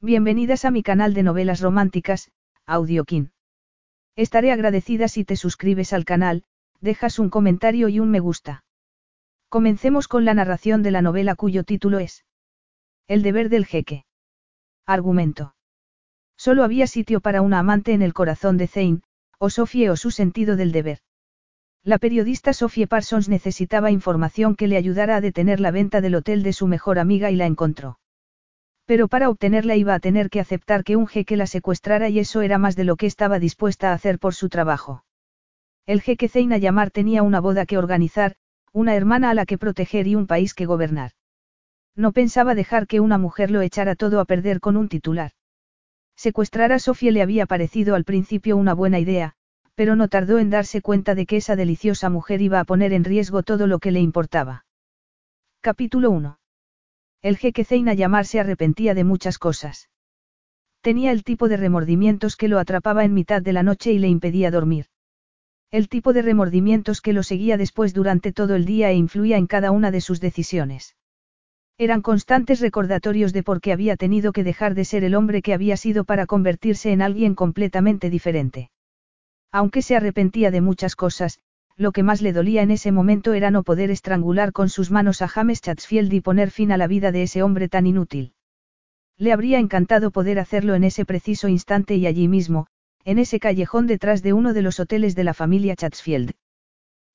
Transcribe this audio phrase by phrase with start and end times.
[0.00, 2.30] Bienvenidas a mi canal de novelas románticas,
[2.66, 3.32] Audiokin.
[4.14, 6.44] Estaré agradecida si te suscribes al canal,
[6.80, 8.62] dejas un comentario y un me gusta.
[9.48, 12.24] Comencemos con la narración de la novela cuyo título es
[13.08, 14.04] El deber del jeque.
[14.86, 15.56] Argumento.
[16.36, 19.00] Solo había sitio para una amante en el corazón de Zane,
[19.40, 21.00] o Sophie o su sentido del deber.
[21.82, 26.44] La periodista Sophie Parsons necesitaba información que le ayudara a detener la venta del hotel
[26.44, 27.98] de su mejor amiga y la encontró.
[28.88, 32.40] Pero para obtenerla iba a tener que aceptar que un jeque la secuestrara y eso
[32.40, 35.04] era más de lo que estaba dispuesta a hacer por su trabajo.
[35.84, 38.36] El jeque Zeina Yamar tenía una boda que organizar,
[38.72, 41.10] una hermana a la que proteger y un país que gobernar.
[41.96, 45.32] No pensaba dejar que una mujer lo echara todo a perder con un titular.
[46.16, 49.34] Secuestrar a Sofía le había parecido al principio una buena idea,
[49.74, 53.04] pero no tardó en darse cuenta de que esa deliciosa mujer iba a poner en
[53.04, 54.64] riesgo todo lo que le importaba.
[55.60, 56.37] Capítulo 1.
[57.20, 59.88] El jeque Zeina Yamar se arrepentía de muchas cosas.
[60.80, 64.08] Tenía el tipo de remordimientos que lo atrapaba en mitad de la noche y le
[64.08, 64.86] impedía dormir.
[65.70, 69.46] El tipo de remordimientos que lo seguía después durante todo el día e influía en
[69.46, 70.96] cada una de sus decisiones.
[71.76, 75.54] Eran constantes recordatorios de por qué había tenido que dejar de ser el hombre que
[75.54, 78.70] había sido para convertirse en alguien completamente diferente.
[79.52, 81.40] Aunque se arrepentía de muchas cosas,
[81.78, 85.22] lo que más le dolía en ese momento era no poder estrangular con sus manos
[85.22, 88.34] a James Chatsfield y poner fin a la vida de ese hombre tan inútil.
[89.16, 92.66] Le habría encantado poder hacerlo en ese preciso instante y allí mismo,
[93.04, 96.32] en ese callejón detrás de uno de los hoteles de la familia Chatsfield.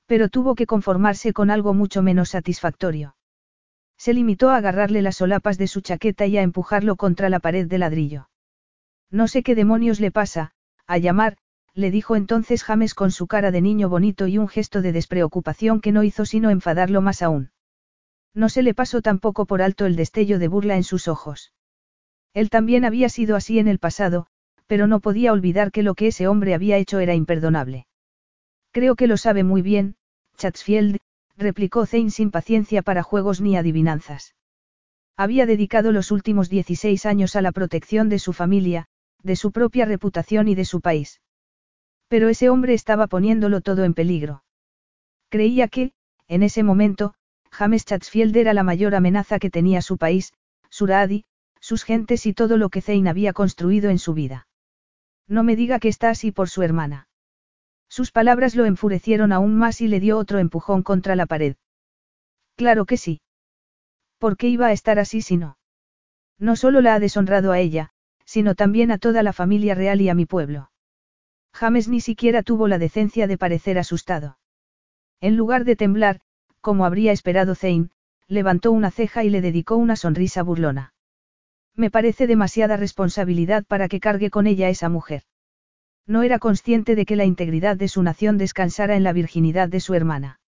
[0.05, 3.15] Pero tuvo que conformarse con algo mucho menos satisfactorio.
[3.97, 7.67] Se limitó a agarrarle las solapas de su chaqueta y a empujarlo contra la pared
[7.67, 8.29] de ladrillo.
[9.11, 10.51] No sé qué demonios le pasa,
[10.87, 11.37] a llamar,
[11.75, 15.81] le dijo entonces James con su cara de niño bonito y un gesto de despreocupación
[15.81, 17.51] que no hizo sino enfadarlo más aún.
[18.33, 21.53] No se le pasó tampoco por alto el destello de burla en sus ojos.
[22.33, 24.27] Él también había sido así en el pasado,
[24.67, 27.85] pero no podía olvidar que lo que ese hombre había hecho era imperdonable.
[28.71, 29.95] Creo que lo sabe muy bien,
[30.37, 30.97] Chatsfield,
[31.37, 34.35] replicó Zane sin paciencia para juegos ni adivinanzas.
[35.15, 38.87] Había dedicado los últimos 16 años a la protección de su familia,
[39.21, 41.21] de su propia reputación y de su país.
[42.13, 44.43] Pero ese hombre estaba poniéndolo todo en peligro.
[45.29, 45.93] Creía que,
[46.27, 47.15] en ese momento,
[47.49, 50.31] James Chatsfield era la mayor amenaza que tenía su país,
[50.69, 51.25] Suradi,
[51.59, 54.47] sus gentes y todo lo que Zane había construido en su vida.
[55.27, 57.07] No me diga que está así por su hermana.
[57.89, 61.55] Sus palabras lo enfurecieron aún más y le dio otro empujón contra la pared.
[62.55, 63.21] Claro que sí.
[64.19, 65.57] ¿Por qué iba a estar así si no?
[66.37, 67.89] No solo la ha deshonrado a ella,
[68.23, 70.69] sino también a toda la familia real y a mi pueblo.
[71.53, 74.37] James ni siquiera tuvo la decencia de parecer asustado.
[75.21, 76.19] En lugar de temblar,
[76.61, 77.89] como habría esperado Zane,
[78.27, 80.93] levantó una ceja y le dedicó una sonrisa burlona.
[81.75, 85.23] Me parece demasiada responsabilidad para que cargue con ella esa mujer.
[86.05, 89.79] No era consciente de que la integridad de su nación descansara en la virginidad de
[89.79, 90.39] su hermana.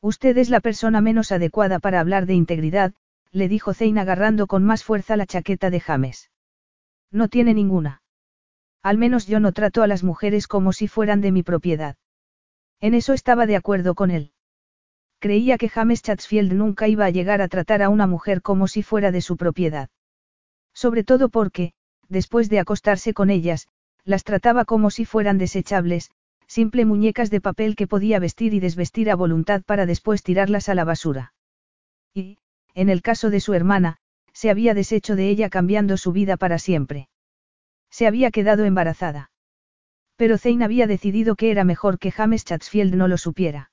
[0.00, 2.92] Usted es la persona menos adecuada para hablar de integridad,
[3.30, 6.30] le dijo Zane agarrando con más fuerza la chaqueta de James.
[7.10, 8.03] No tiene ninguna.
[8.84, 11.96] Al menos yo no trato a las mujeres como si fueran de mi propiedad.
[12.80, 14.32] En eso estaba de acuerdo con él.
[15.20, 18.82] Creía que James Chatsfield nunca iba a llegar a tratar a una mujer como si
[18.82, 19.88] fuera de su propiedad.
[20.74, 21.72] Sobre todo porque,
[22.10, 23.68] después de acostarse con ellas,
[24.04, 26.10] las trataba como si fueran desechables,
[26.46, 30.74] simple muñecas de papel que podía vestir y desvestir a voluntad para después tirarlas a
[30.74, 31.32] la basura.
[32.12, 32.36] Y,
[32.74, 33.96] en el caso de su hermana,
[34.34, 37.08] se había deshecho de ella cambiando su vida para siempre.
[37.96, 39.30] Se había quedado embarazada.
[40.16, 43.70] Pero Zane había decidido que era mejor que James Chatsfield no lo supiera.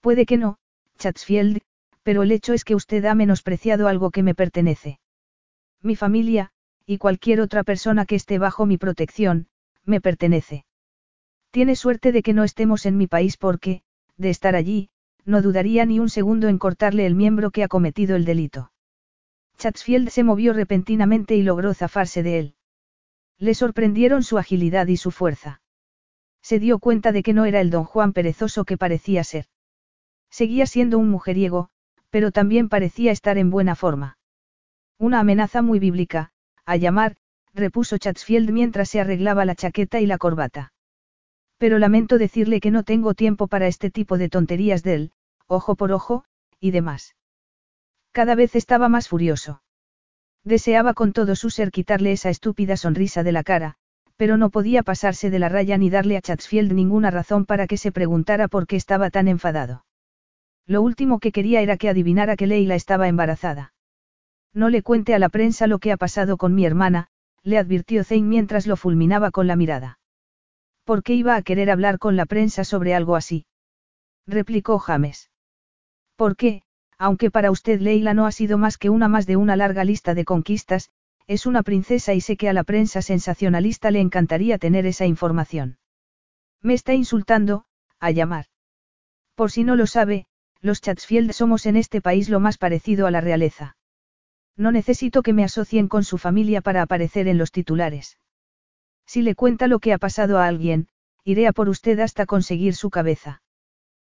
[0.00, 0.58] Puede que no,
[0.98, 1.60] Chatsfield,
[2.02, 4.98] pero el hecho es que usted ha menospreciado algo que me pertenece.
[5.80, 6.50] Mi familia,
[6.84, 9.46] y cualquier otra persona que esté bajo mi protección,
[9.84, 10.64] me pertenece.
[11.52, 13.82] Tiene suerte de que no estemos en mi país porque,
[14.16, 14.90] de estar allí,
[15.24, 18.72] no dudaría ni un segundo en cortarle el miembro que ha cometido el delito.
[19.58, 22.54] Chatsfield se movió repentinamente y logró zafarse de él.
[23.38, 25.60] Le sorprendieron su agilidad y su fuerza.
[26.42, 29.46] Se dio cuenta de que no era el don Juan perezoso que parecía ser.
[30.30, 31.70] Seguía siendo un mujeriego,
[32.10, 34.18] pero también parecía estar en buena forma.
[34.98, 36.32] Una amenaza muy bíblica,
[36.64, 37.16] a llamar,
[37.54, 40.72] repuso Chatsfield mientras se arreglaba la chaqueta y la corbata.
[41.58, 45.12] Pero lamento decirle que no tengo tiempo para este tipo de tonterías de él,
[45.46, 46.24] ojo por ojo,
[46.60, 47.16] y demás.
[48.12, 49.62] Cada vez estaba más furioso.
[50.48, 53.74] Deseaba con todo su ser quitarle esa estúpida sonrisa de la cara,
[54.16, 57.76] pero no podía pasarse de la raya ni darle a Chatsfield ninguna razón para que
[57.76, 59.84] se preguntara por qué estaba tan enfadado.
[60.66, 63.74] Lo último que quería era que adivinara que Leila estaba embarazada.
[64.54, 67.08] No le cuente a la prensa lo que ha pasado con mi hermana,
[67.42, 69.98] le advirtió Zane mientras lo fulminaba con la mirada.
[70.84, 73.44] ¿Por qué iba a querer hablar con la prensa sobre algo así?
[74.26, 75.30] replicó James.
[76.16, 76.62] ¿Por qué,
[76.98, 80.14] aunque para usted Leila no ha sido más que una más de una larga lista
[80.14, 80.90] de conquistas,
[81.26, 85.78] es una princesa y sé que a la prensa sensacionalista le encantaría tener esa información.
[86.60, 87.66] Me está insultando,
[88.00, 88.46] a llamar.
[89.34, 90.26] Por si no lo sabe,
[90.60, 93.76] los Chatsfield somos en este país lo más parecido a la realeza.
[94.56, 98.18] No necesito que me asocien con su familia para aparecer en los titulares.
[99.06, 100.88] Si le cuenta lo que ha pasado a alguien,
[101.22, 103.42] iré a por usted hasta conseguir su cabeza.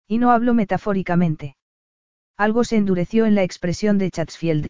[0.07, 1.55] Y no hablo metafóricamente.
[2.37, 4.69] Algo se endureció en la expresión de Chatsfield.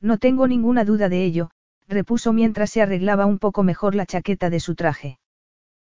[0.00, 1.50] No tengo ninguna duda de ello,
[1.88, 5.18] repuso mientras se arreglaba un poco mejor la chaqueta de su traje.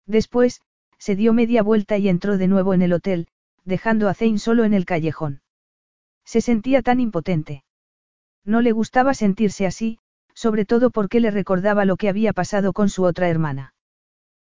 [0.07, 0.61] Después,
[0.97, 3.27] se dio media vuelta y entró de nuevo en el hotel,
[3.65, 5.41] dejando a Zane solo en el callejón.
[6.25, 7.63] Se sentía tan impotente.
[8.43, 9.99] No le gustaba sentirse así,
[10.33, 13.73] sobre todo porque le recordaba lo que había pasado con su otra hermana.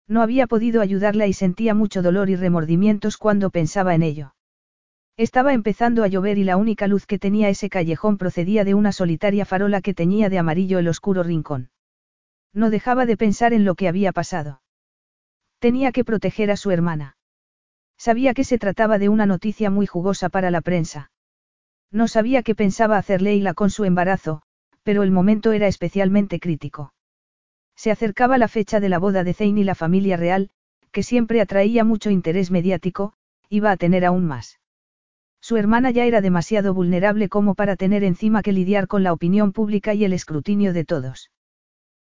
[0.09, 4.35] No había podido ayudarla y sentía mucho dolor y remordimientos cuando pensaba en ello.
[5.17, 8.93] Estaba empezando a llover y la única luz que tenía ese callejón procedía de una
[8.93, 11.71] solitaria farola que teñía de amarillo el oscuro rincón.
[12.55, 14.63] No dejaba de pensar en lo que había pasado.
[15.59, 17.17] Tenía que proteger a su hermana.
[17.99, 21.11] Sabía que se trataba de una noticia muy jugosa para la prensa.
[21.91, 24.43] No sabía qué pensaba hacer Leila con su embarazo,
[24.83, 26.95] pero el momento era especialmente crítico.
[27.77, 30.51] Se acercaba la fecha de la boda de Zane y la familia real,
[30.91, 33.13] que siempre atraía mucho interés mediático,
[33.49, 34.59] iba a tener aún más.
[35.43, 39.53] Su hermana ya era demasiado vulnerable como para tener encima que lidiar con la opinión
[39.53, 41.33] pública y el escrutinio de todos.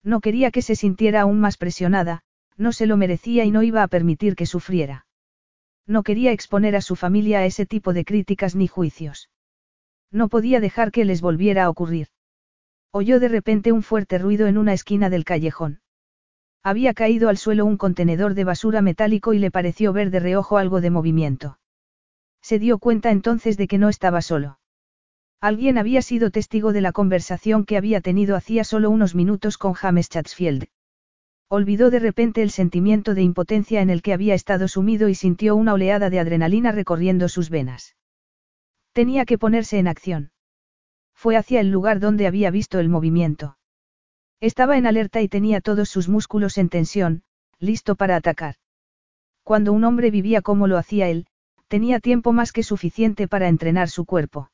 [0.04, 2.22] No quería que se sintiera aún más presionada,
[2.58, 5.08] no se lo merecía y no iba a permitir que sufriera.
[5.88, 9.32] No quería exponer a su familia a ese tipo de críticas ni juicios.
[10.12, 12.10] No podía dejar que les volviera a ocurrir.
[12.92, 15.82] Oyó de repente un fuerte ruido en una esquina del callejón.
[16.62, 20.60] Había caído al suelo un contenedor de basura metálico y le pareció ver de reojo
[20.60, 21.58] algo de movimiento.
[22.44, 24.60] Se dio cuenta entonces de que no estaba solo.
[25.40, 29.74] Alguien había sido testigo de la conversación que había tenido hacía solo unos minutos con
[29.74, 30.68] James Chatsfield.
[31.50, 35.56] Olvidó de repente el sentimiento de impotencia en el que había estado sumido y sintió
[35.56, 37.96] una oleada de adrenalina recorriendo sus venas.
[38.92, 40.32] Tenía que ponerse en acción.
[41.14, 43.58] Fue hacia el lugar donde había visto el movimiento.
[44.42, 47.24] Estaba en alerta y tenía todos sus músculos en tensión,
[47.60, 48.56] listo para atacar.
[49.44, 51.28] Cuando un hombre vivía como lo hacía él,
[51.74, 54.52] Tenía tiempo más que suficiente para entrenar su cuerpo.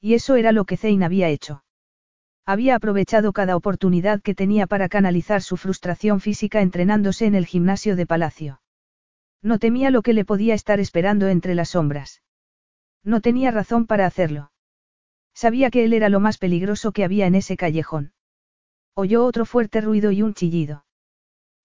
[0.00, 1.64] Y eso era lo que Zane había hecho.
[2.46, 7.94] Había aprovechado cada oportunidad que tenía para canalizar su frustración física entrenándose en el gimnasio
[7.94, 8.62] de Palacio.
[9.42, 12.22] No temía lo que le podía estar esperando entre las sombras.
[13.04, 14.50] No tenía razón para hacerlo.
[15.34, 18.14] Sabía que él era lo más peligroso que había en ese callejón.
[18.94, 20.86] Oyó otro fuerte ruido y un chillido.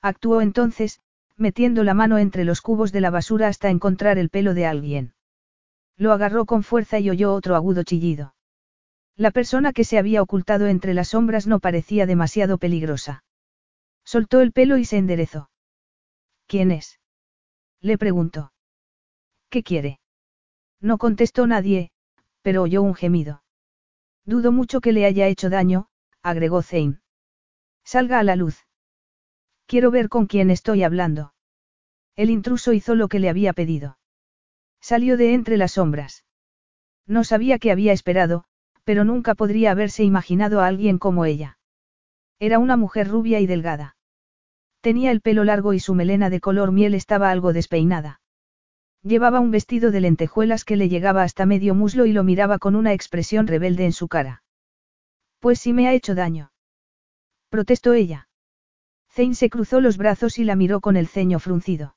[0.01, 0.99] Actuó entonces,
[1.37, 5.13] metiendo la mano entre los cubos de la basura hasta encontrar el pelo de alguien.
[5.97, 8.35] Lo agarró con fuerza y oyó otro agudo chillido.
[9.15, 13.23] La persona que se había ocultado entre las sombras no parecía demasiado peligrosa.
[14.03, 15.49] Soltó el pelo y se enderezó.
[16.47, 16.99] ¿Quién es?
[17.79, 18.51] Le preguntó.
[19.49, 19.99] ¿Qué quiere?
[20.81, 21.91] No contestó nadie,
[22.41, 23.41] pero oyó un gemido.
[24.25, 25.87] Dudo mucho que le haya hecho daño,
[26.21, 26.99] agregó Zane.
[27.83, 28.64] Salga a la luz.
[29.67, 31.33] Quiero ver con quién estoy hablando.
[32.15, 33.97] El intruso hizo lo que le había pedido.
[34.79, 36.23] Salió de entre las sombras.
[37.07, 38.45] No sabía qué había esperado,
[38.83, 41.57] pero nunca podría haberse imaginado a alguien como ella.
[42.39, 43.95] Era una mujer rubia y delgada.
[44.81, 48.21] Tenía el pelo largo y su melena de color miel estaba algo despeinada.
[49.01, 52.75] Llevaba un vestido de lentejuelas que le llegaba hasta medio muslo y lo miraba con
[52.75, 54.43] una expresión rebelde en su cara.
[55.39, 56.51] Pues sí me ha hecho daño.
[57.49, 58.24] Protestó ella.
[59.15, 61.95] Zane se cruzó los brazos y la miró con el ceño fruncido.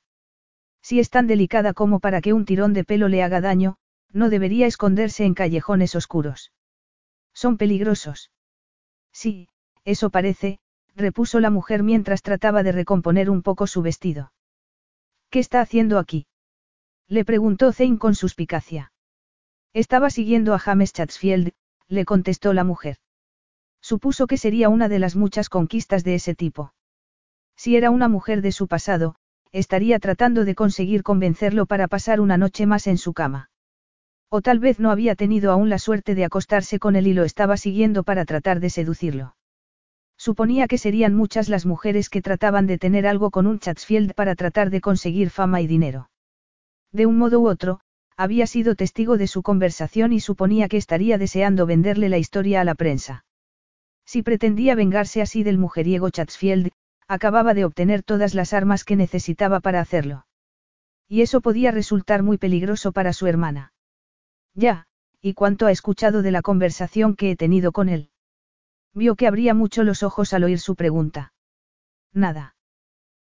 [0.81, 3.75] Si es tan delicada como para que un tirón de pelo le haga daño,
[4.13, 6.53] no debería esconderse en callejones oscuros.
[7.33, 8.31] Son peligrosos.
[9.11, 9.49] Sí,
[9.83, 10.59] eso parece,
[10.95, 14.31] repuso la mujer mientras trataba de recomponer un poco su vestido.
[15.29, 16.25] ¿Qué está haciendo aquí?
[17.09, 18.93] Le preguntó Zane con suspicacia.
[19.73, 21.51] Estaba siguiendo a James Chatsfield,
[21.89, 22.95] le contestó la mujer.
[23.81, 26.73] Supuso que sería una de las muchas conquistas de ese tipo.
[27.59, 29.15] Si era una mujer de su pasado,
[29.51, 33.49] estaría tratando de conseguir convencerlo para pasar una noche más en su cama.
[34.29, 37.25] O tal vez no había tenido aún la suerte de acostarse con él y lo
[37.25, 39.35] estaba siguiendo para tratar de seducirlo.
[40.17, 44.35] Suponía que serían muchas las mujeres que trataban de tener algo con un Chatsfield para
[44.35, 46.09] tratar de conseguir fama y dinero.
[46.93, 47.81] De un modo u otro,
[48.15, 52.63] había sido testigo de su conversación y suponía que estaría deseando venderle la historia a
[52.63, 53.25] la prensa.
[54.05, 56.71] Si pretendía vengarse así del mujeriego Chatsfield,
[57.09, 60.27] acababa de obtener todas las armas que necesitaba para hacerlo.
[61.07, 63.73] Y eso podía resultar muy peligroso para su hermana.
[64.53, 64.85] Ya,
[65.19, 68.11] ¿y cuánto ha escuchado de la conversación que he tenido con él?
[68.93, 71.33] Vio que abría mucho los ojos al oír su pregunta.
[72.13, 72.55] Nada.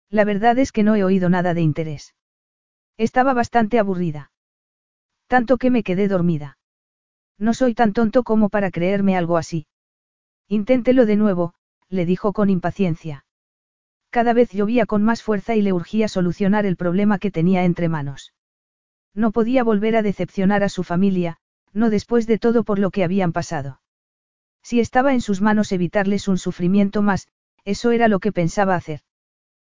[0.09, 2.15] La verdad es que no he oído nada de interés.
[2.97, 4.31] Estaba bastante aburrida.
[5.27, 6.57] Tanto que me quedé dormida.
[7.37, 9.67] No soy tan tonto como para creerme algo así.
[10.47, 11.53] Inténtelo de nuevo,
[11.89, 13.25] le dijo con impaciencia.
[14.13, 17.89] Cada vez llovía con más fuerza y le urgía solucionar el problema que tenía entre
[17.89, 18.31] manos.
[19.15, 21.37] No podía volver a decepcionar a su familia,
[21.73, 23.81] no después de todo por lo que habían pasado.
[24.61, 27.27] Si estaba en sus manos evitarles un sufrimiento más,
[27.65, 28.99] eso era lo que pensaba hacer.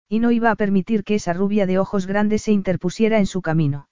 [0.07, 3.41] Y no iba a permitir que esa rubia de ojos grandes se interpusiera en su
[3.41, 3.89] camino.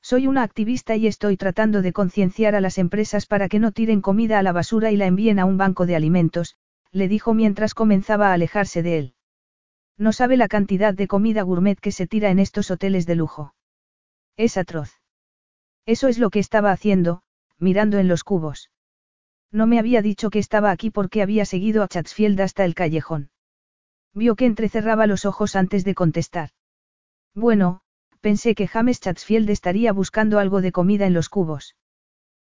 [0.00, 4.00] Soy una activista y estoy tratando de concienciar a las empresas para que no tiren
[4.00, 6.56] comida a la basura y la envíen a un banco de alimentos,
[6.90, 9.14] le dijo mientras comenzaba a alejarse de él.
[9.98, 13.54] No sabe la cantidad de comida gourmet que se tira en estos hoteles de lujo.
[14.36, 15.00] Es atroz.
[15.84, 17.22] Eso es lo que estaba haciendo,
[17.58, 18.70] mirando en los cubos.
[19.50, 23.30] No me había dicho que estaba aquí porque había seguido a Chatsfield hasta el callejón.
[24.14, 26.50] Vio que entrecerraba los ojos antes de contestar.
[27.34, 27.80] Bueno,
[28.20, 31.76] pensé que James Chatsfield estaría buscando algo de comida en los cubos.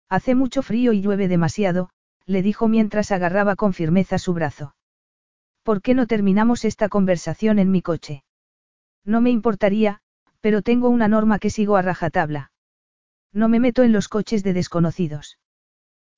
[0.08, 1.90] Hace mucho frío y llueve demasiado,
[2.26, 4.74] le dijo mientras agarraba con firmeza su brazo.
[5.70, 8.24] ¿Por qué no terminamos esta conversación en mi coche?
[9.04, 10.00] No me importaría,
[10.40, 12.50] pero tengo una norma que sigo a rajatabla.
[13.32, 15.38] No me meto en los coches de desconocidos.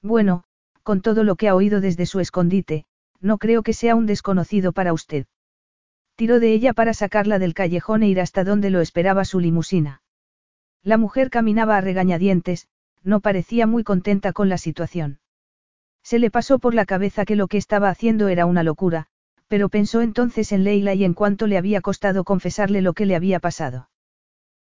[0.00, 0.44] Bueno,
[0.82, 2.86] con todo lo que ha oído desde su escondite,
[3.20, 5.26] no creo que sea un desconocido para usted.
[6.16, 10.00] Tiró de ella para sacarla del callejón e ir hasta donde lo esperaba su limusina.
[10.82, 12.68] La mujer caminaba a regañadientes,
[13.02, 15.20] no parecía muy contenta con la situación.
[16.02, 19.08] Se le pasó por la cabeza que lo que estaba haciendo era una locura,
[19.52, 23.14] pero pensó entonces en Leila y en cuánto le había costado confesarle lo que le
[23.14, 23.90] había pasado.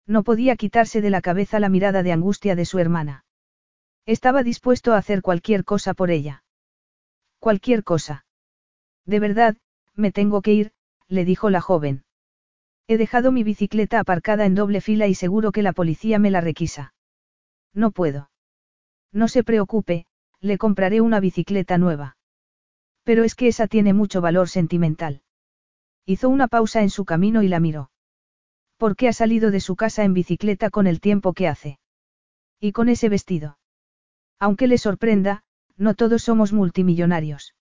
[0.07, 3.27] No podía quitarse de la cabeza la mirada de angustia de su hermana.
[4.07, 6.43] Estaba dispuesto a hacer cualquier cosa por ella.
[7.39, 8.25] Cualquier cosa.
[9.05, 9.59] De verdad,
[9.95, 10.73] me tengo que ir,
[11.07, 12.05] le dijo la joven.
[12.87, 16.41] He dejado mi bicicleta aparcada en doble fila y seguro que la policía me la
[16.41, 16.95] requisa.
[17.75, 18.31] No puedo.
[19.13, 20.07] No se preocupe,
[20.41, 22.17] le compraré una bicicleta nueva.
[23.09, 25.23] Pero es que esa tiene mucho valor sentimental.
[26.05, 27.91] Hizo una pausa en su camino y la miró.
[28.77, 31.79] ¿Por qué ha salido de su casa en bicicleta con el tiempo que hace?
[32.61, 33.59] Y con ese vestido.
[34.39, 35.43] Aunque le sorprenda,
[35.79, 37.55] no todos somos multimillonarios.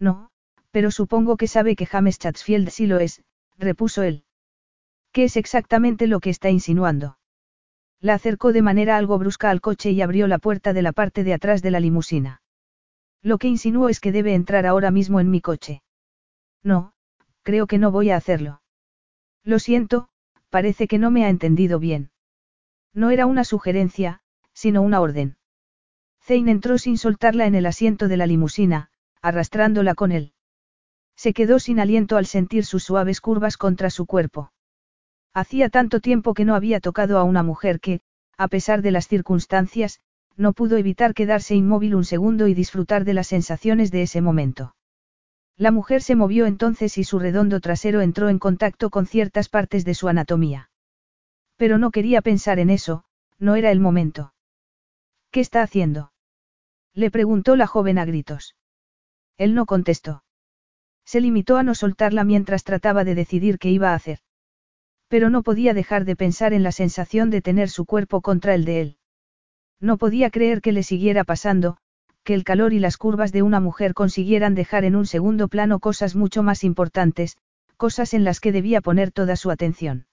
[0.00, 0.30] No,
[0.70, 3.22] pero supongo que sabe que James Chatsfield sí lo es,
[3.58, 4.24] repuso él.
[5.12, 7.18] ¿Qué es exactamente lo que está insinuando?
[8.00, 11.24] La acercó de manera algo brusca al coche y abrió la puerta de la parte
[11.24, 12.41] de atrás de la limusina.
[13.22, 15.82] Lo que insinuó es que debe entrar ahora mismo en mi coche.
[16.62, 16.92] No,
[17.42, 18.62] creo que no voy a hacerlo.
[19.44, 20.08] Lo siento,
[20.50, 22.10] parece que no me ha entendido bien.
[22.92, 24.20] No era una sugerencia,
[24.52, 25.36] sino una orden.
[26.20, 28.90] Zane entró sin soltarla en el asiento de la limusina,
[29.22, 30.34] arrastrándola con él.
[31.16, 34.52] Se quedó sin aliento al sentir sus suaves curvas contra su cuerpo.
[35.32, 38.00] Hacía tanto tiempo que no había tocado a una mujer que,
[38.36, 40.00] a pesar de las circunstancias,
[40.36, 44.74] no pudo evitar quedarse inmóvil un segundo y disfrutar de las sensaciones de ese momento.
[45.56, 49.84] La mujer se movió entonces y su redondo trasero entró en contacto con ciertas partes
[49.84, 50.70] de su anatomía.
[51.56, 53.04] Pero no quería pensar en eso,
[53.38, 54.34] no era el momento.
[55.30, 56.12] ¿Qué está haciendo?
[56.94, 58.56] Le preguntó la joven a gritos.
[59.38, 60.24] Él no contestó.
[61.04, 64.20] Se limitó a no soltarla mientras trataba de decidir qué iba a hacer.
[65.08, 68.64] Pero no podía dejar de pensar en la sensación de tener su cuerpo contra el
[68.64, 68.96] de él.
[69.82, 71.76] No podía creer que le siguiera pasando,
[72.22, 75.80] que el calor y las curvas de una mujer consiguieran dejar en un segundo plano
[75.80, 77.36] cosas mucho más importantes,
[77.76, 80.06] cosas en las que debía poner toda su atención.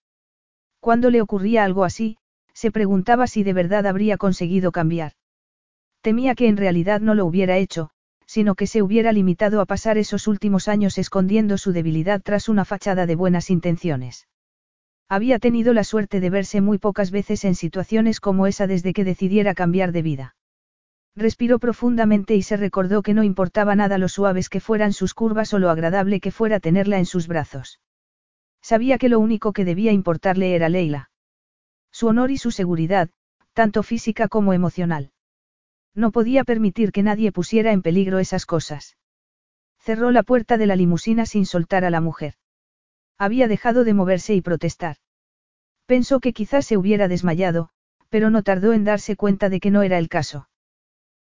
[0.80, 2.18] Cuando le ocurría algo así,
[2.52, 5.14] se preguntaba si de verdad habría conseguido cambiar.
[6.02, 7.92] Temía que en realidad no lo hubiera hecho,
[8.26, 12.66] sino que se hubiera limitado a pasar esos últimos años escondiendo su debilidad tras una
[12.66, 14.26] fachada de buenas intenciones.
[15.10, 19.04] Había tenido la suerte de verse muy pocas veces en situaciones como esa desde que
[19.04, 20.36] decidiera cambiar de vida.
[21.16, 25.52] Respiró profundamente y se recordó que no importaba nada lo suaves que fueran sus curvas
[25.54, 27.80] o lo agradable que fuera tenerla en sus brazos.
[28.62, 31.10] Sabía que lo único que debía importarle era Leila.
[31.92, 33.10] Su honor y su seguridad,
[33.54, 35.12] tanto física como emocional.
[35.96, 38.96] No podía permitir que nadie pusiera en peligro esas cosas.
[39.80, 42.36] Cerró la puerta de la limusina sin soltar a la mujer.
[43.20, 44.96] Había dejado de moverse y protestar.
[45.86, 47.70] Pensó que quizás se hubiera desmayado,
[48.08, 50.50] pero no tardó en darse cuenta de que no era el caso.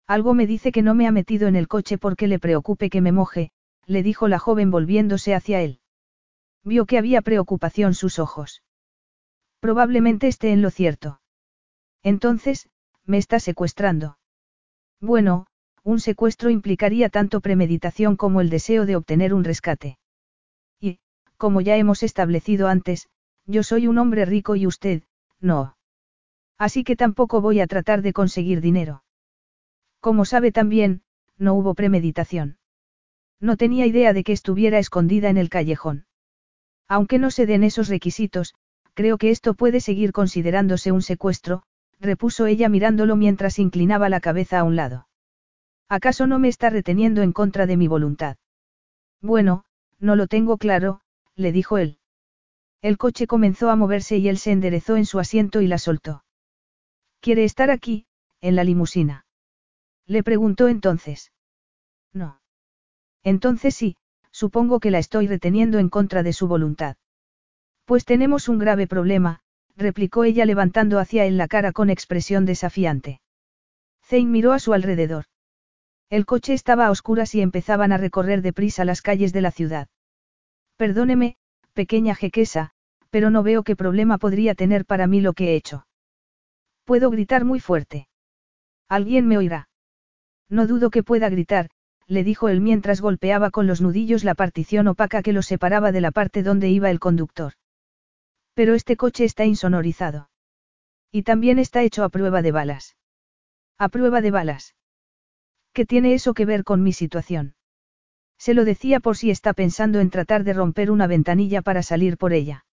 [0.06, 3.00] Algo me dice que no me ha metido en el coche porque le preocupe que
[3.00, 3.50] me moje,
[3.86, 5.80] le dijo la joven volviéndose hacia él.
[6.62, 8.62] Vio que había preocupación sus ojos.
[9.60, 11.20] Probablemente esté en lo cierto.
[12.02, 12.68] Entonces,
[13.04, 14.18] me está secuestrando.
[15.00, 15.46] Bueno,
[15.82, 19.98] un secuestro implicaría tanto premeditación como el deseo de obtener un rescate.
[21.37, 23.09] Como ya hemos establecido antes,
[23.47, 25.02] yo soy un hombre rico y usted,
[25.40, 25.76] no.
[26.59, 29.05] Así que tampoco voy a tratar de conseguir dinero.
[30.00, 31.02] Como sabe también,
[31.37, 32.59] no hubo premeditación.
[33.40, 36.07] No tenía idea de que estuviera escondida en el callejón.
[36.88, 38.55] Aunque no se den esos requisitos,
[38.95, 41.62] creo que esto puede seguir considerándose un secuestro,
[42.00, 45.09] repuso ella mirándolo mientras inclinaba la cabeza a un lado.
[45.88, 48.37] ¿Acaso no me está reteniendo en contra de mi voluntad?
[49.21, 49.64] Bueno,
[49.99, 51.00] no lo tengo claro,
[51.37, 51.99] le dijo él.
[52.83, 56.25] El coche comenzó a moverse y él se enderezó en su asiento y la soltó.
[57.21, 58.07] ¿Quiere estar aquí,
[58.40, 59.26] en la limusina?
[60.07, 61.33] Le preguntó entonces.
[62.12, 62.40] No.
[63.23, 63.97] Entonces sí,
[64.31, 66.97] supongo que la estoy reteniendo en contra de su voluntad.
[67.85, 69.40] Pues tenemos un grave problema,
[69.76, 73.21] replicó ella levantando hacia él la cara con expresión desafiante.
[74.05, 75.25] Zane miró a su alrededor.
[76.09, 79.88] El coche estaba a oscuras y empezaban a recorrer deprisa las calles de la ciudad.
[80.76, 81.37] Perdóneme,
[81.73, 82.71] pequeña jequesa,
[83.11, 85.87] pero no veo qué problema podría tener para mí lo que he hecho.
[86.85, 88.09] Puedo gritar muy fuerte.
[88.88, 89.68] Alguien me oirá.
[90.49, 91.71] No dudo que pueda gritar,
[92.06, 96.00] le dijo él mientras golpeaba con los nudillos la partición opaca que lo separaba de
[96.00, 97.54] la parte donde iba el conductor.
[98.54, 100.30] Pero este coche está insonorizado.
[101.11, 102.97] Y también está hecho a prueba de balas.
[103.78, 104.76] A prueba de balas.
[105.73, 107.55] ¿Qué tiene eso que ver con mi situación?
[108.38, 112.16] Se lo decía por si está pensando en tratar de romper una ventanilla para salir
[112.16, 112.64] por ella.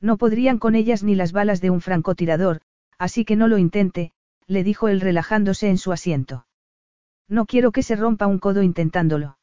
[0.00, 2.60] No podrían con ellas ni las balas de un francotirador,
[2.98, 4.12] así que no lo intente,
[4.46, 6.46] le dijo él relajándose en su asiento.
[7.28, 9.38] No quiero que se rompa un codo intentándolo.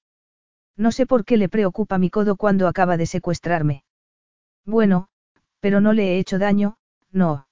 [0.75, 3.83] No sé por qué le preocupa mi codo cuando acaba de secuestrarme.
[4.65, 5.07] Bueno,
[5.59, 6.77] pero no le he hecho daño,
[7.11, 7.47] no.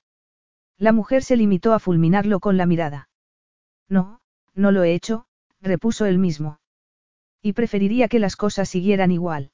[0.78, 3.10] La mujer se limitó a fulminarlo con la mirada.
[3.88, 4.20] No,
[4.54, 5.26] no lo he hecho,
[5.62, 6.60] repuso él mismo.
[7.46, 9.52] Y preferiría que las cosas siguieran igual.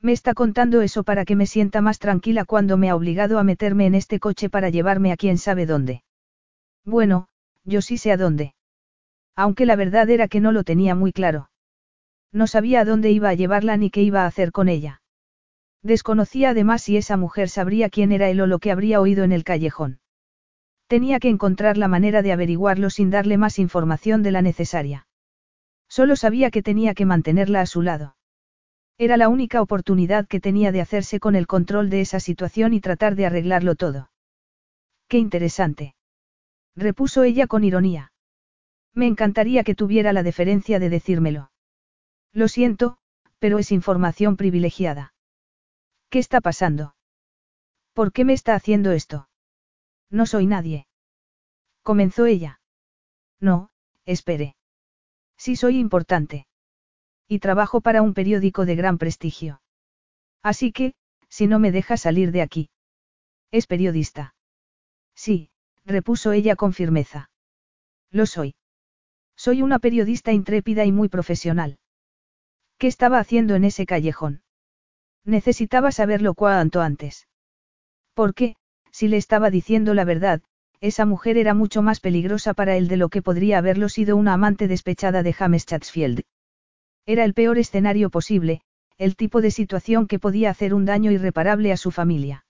[0.00, 3.42] Me está contando eso para que me sienta más tranquila cuando me ha obligado a
[3.42, 6.04] meterme en este coche para llevarme a quién sabe dónde.
[6.84, 7.26] Bueno,
[7.64, 8.54] yo sí sé a dónde.
[9.34, 11.50] Aunque la verdad era que no lo tenía muy claro.
[12.30, 15.02] No sabía a dónde iba a llevarla ni qué iba a hacer con ella.
[15.82, 19.32] Desconocía además si esa mujer sabría quién era él o lo que habría oído en
[19.32, 19.98] el callejón.
[20.86, 25.08] Tenía que encontrar la manera de averiguarlo sin darle más información de la necesaria.
[25.90, 28.16] Solo sabía que tenía que mantenerla a su lado.
[28.96, 32.80] Era la única oportunidad que tenía de hacerse con el control de esa situación y
[32.80, 34.10] tratar de arreglarlo todo.
[35.08, 35.96] Qué interesante.
[36.76, 38.12] Repuso ella con ironía.
[38.94, 41.50] Me encantaría que tuviera la deferencia de decírmelo.
[42.32, 42.98] Lo siento,
[43.40, 45.12] pero es información privilegiada.
[46.08, 46.94] ¿Qué está pasando?
[47.94, 49.28] ¿Por qué me está haciendo esto?
[50.10, 50.86] No soy nadie.
[51.82, 52.60] Comenzó ella.
[53.40, 53.70] No,
[54.04, 54.54] espere.
[55.40, 56.46] Sí soy importante.
[57.26, 59.62] Y trabajo para un periódico de gran prestigio.
[60.42, 60.92] Así que,
[61.30, 62.68] si no me deja salir de aquí.
[63.50, 64.34] Es periodista.
[65.14, 65.48] Sí,
[65.86, 67.30] repuso ella con firmeza.
[68.10, 68.54] Lo soy.
[69.34, 71.78] Soy una periodista intrépida y muy profesional.
[72.76, 74.42] ¿Qué estaba haciendo en ese callejón?
[75.24, 77.28] Necesitaba saberlo cuanto antes.
[78.12, 78.56] ¿Por qué,
[78.92, 80.42] si le estaba diciendo la verdad,
[80.80, 84.32] esa mujer era mucho más peligrosa para él de lo que podría haberlo sido una
[84.32, 86.22] amante despechada de James Chatsfield.
[87.06, 88.62] Era el peor escenario posible,
[88.96, 92.44] el tipo de situación que podía hacer un daño irreparable a su familia.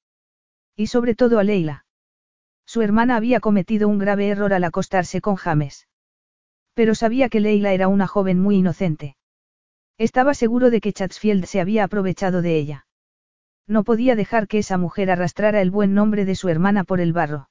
[0.76, 1.84] Y sobre todo a Leila.
[2.66, 5.88] Su hermana había cometido un grave error al acostarse con James.
[6.74, 9.16] Pero sabía que Leila era una joven muy inocente.
[9.98, 12.86] Estaba seguro de que Chatsfield se había aprovechado de ella.
[13.66, 17.12] No podía dejar que esa mujer arrastrara el buen nombre de su hermana por el
[17.12, 17.49] barro.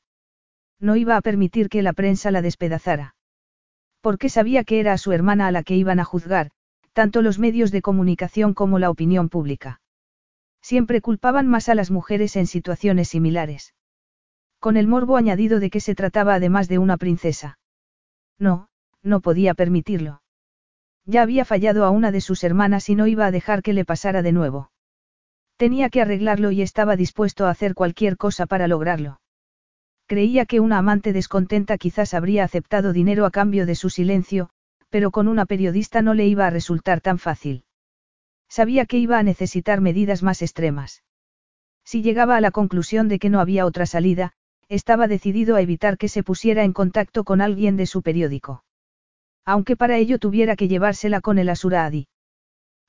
[0.80, 3.16] No iba a permitir que la prensa la despedazara.
[4.02, 6.52] Porque sabía que era a su hermana a la que iban a juzgar,
[6.94, 9.82] tanto los medios de comunicación como la opinión pública.
[10.62, 13.74] Siempre culpaban más a las mujeres en situaciones similares.
[14.60, 17.60] Con el morbo añadido de que se trataba además de una princesa.
[18.38, 18.70] No,
[19.02, 20.22] no podía permitirlo.
[21.06, 23.86] Ya había fallado a una de sus hermanas y no iba a dejar que le
[23.86, 24.72] pasara de nuevo.
[25.58, 29.20] Tenía que arreglarlo y estaba dispuesto a hacer cualquier cosa para lograrlo.
[30.10, 34.50] Creía que una amante descontenta quizás habría aceptado dinero a cambio de su silencio,
[34.90, 37.64] pero con una periodista no le iba a resultar tan fácil.
[38.50, 41.04] Sabía que iba a necesitar medidas más extremas.
[41.86, 44.32] Si llegaba a la conclusión de que no había otra salida,
[44.68, 48.64] estaba decidido a evitar que se pusiera en contacto con alguien de su periódico.
[49.46, 52.08] Aunque para ello tuviera que llevársela con el Asuraadi.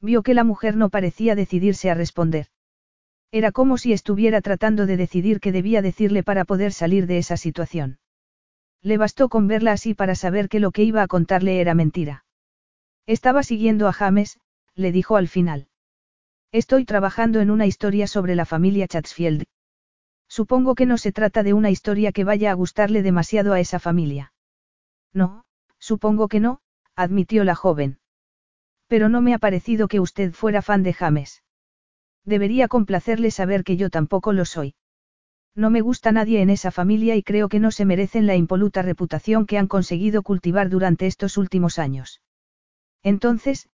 [0.00, 2.46] Vio que la mujer no parecía decidirse a responder.
[3.32, 7.36] Era como si estuviera tratando de decidir qué debía decirle para poder salir de esa
[7.36, 7.98] situación.
[8.82, 12.24] Le bastó con verla así para saber que lo que iba a contarle era mentira.
[13.06, 14.40] Estaba siguiendo a James,
[14.74, 15.68] le dijo al final.
[16.52, 19.44] Estoy trabajando en una historia sobre la familia Chatsfield.
[20.28, 23.78] Supongo que no se trata de una historia que vaya a gustarle demasiado a esa
[23.78, 24.32] familia.
[25.12, 25.44] No,
[25.78, 26.60] supongo que no,
[26.96, 27.98] admitió la joven.
[28.88, 31.42] Pero no me ha parecido que usted fuera fan de James.
[32.30, 34.76] Debería complacerle saber que yo tampoco lo soy.
[35.56, 38.82] No me gusta nadie en esa familia y creo que no se merecen la impoluta
[38.82, 42.22] reputación que han conseguido cultivar durante estos últimos años.
[43.02, 43.68] Entonces,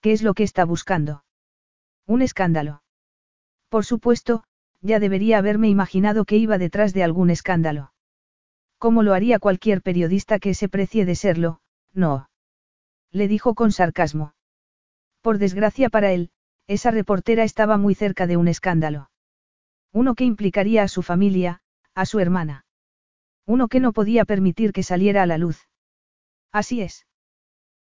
[0.00, 1.22] ¿qué es lo que está buscando?
[2.04, 2.82] Un escándalo.
[3.68, 4.42] Por supuesto,
[4.80, 7.92] ya debería haberme imaginado que iba detrás de algún escándalo.
[8.78, 11.60] ¿Cómo lo haría cualquier periodista que se precie de serlo?
[11.94, 12.28] No.
[13.12, 14.34] Le dijo con sarcasmo.
[15.20, 16.32] Por desgracia para él,
[16.70, 19.10] esa reportera estaba muy cerca de un escándalo.
[19.92, 21.62] Uno que implicaría a su familia,
[21.96, 22.64] a su hermana.
[23.44, 25.66] Uno que no podía permitir que saliera a la luz.
[26.52, 27.06] Así es.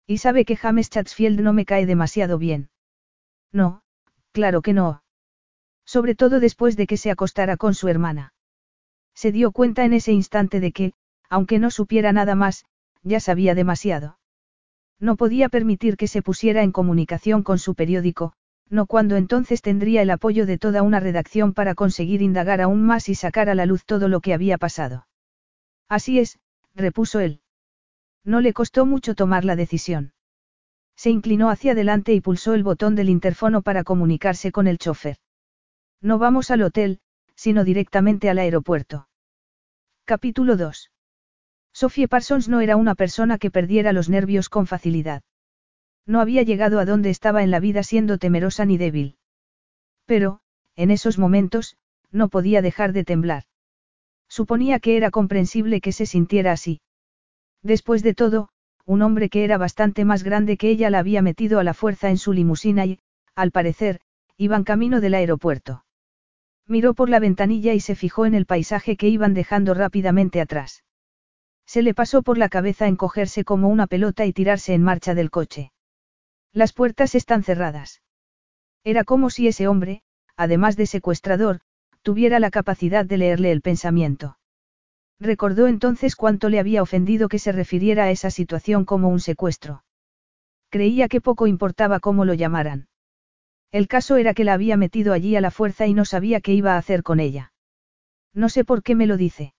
[0.07, 2.70] Y sabe que James Chatsfield no me cae demasiado bien.
[3.53, 3.83] No,
[4.33, 5.03] claro que no.
[5.85, 8.33] Sobre todo después de que se acostara con su hermana.
[9.14, 10.94] Se dio cuenta en ese instante de que,
[11.29, 12.64] aunque no supiera nada más,
[13.03, 14.18] ya sabía demasiado.
[14.98, 18.33] No podía permitir que se pusiera en comunicación con su periódico,
[18.70, 23.09] no cuando entonces tendría el apoyo de toda una redacción para conseguir indagar aún más
[23.09, 25.07] y sacar a la luz todo lo que había pasado.
[25.88, 26.38] Así es,
[26.74, 27.40] repuso él.
[28.24, 30.12] No le costó mucho tomar la decisión.
[30.96, 35.16] Se inclinó hacia adelante y pulsó el botón del interfono para comunicarse con el chofer.
[36.00, 37.00] No vamos al hotel,
[37.37, 39.09] sino directamente al aeropuerto.
[40.04, 40.90] Capítulo 2.
[41.72, 45.22] Sophie Parsons no era una persona que perdiera los nervios con facilidad.
[46.08, 49.18] No había llegado a donde estaba en la vida siendo temerosa ni débil.
[50.06, 50.40] Pero,
[50.74, 51.76] en esos momentos,
[52.10, 53.42] no podía dejar de temblar.
[54.26, 56.80] Suponía que era comprensible que se sintiera así.
[57.62, 58.48] Después de todo,
[58.86, 62.08] un hombre que era bastante más grande que ella la había metido a la fuerza
[62.08, 63.00] en su limusina y,
[63.34, 64.00] al parecer,
[64.38, 65.84] iban camino del aeropuerto.
[66.66, 70.84] Miró por la ventanilla y se fijó en el paisaje que iban dejando rápidamente atrás.
[71.66, 75.30] Se le pasó por la cabeza encogerse como una pelota y tirarse en marcha del
[75.30, 75.70] coche.
[76.52, 78.02] Las puertas están cerradas.
[78.84, 80.02] Era como si ese hombre,
[80.37, 81.61] además de secuestrador,
[82.02, 84.38] tuviera la capacidad de leerle el pensamiento.
[85.20, 89.84] Recordó entonces cuánto le había ofendido que se refiriera a esa situación como un secuestro.
[90.70, 92.88] Creía que poco importaba cómo lo llamaran.
[93.72, 96.54] El caso era que la había metido allí a la fuerza y no sabía qué
[96.54, 97.52] iba a hacer con ella.
[98.32, 99.54] No sé por qué me lo dice.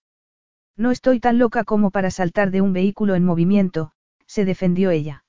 [0.76, 3.92] No estoy tan loca como para saltar de un vehículo en movimiento,
[4.26, 5.24] se defendió ella.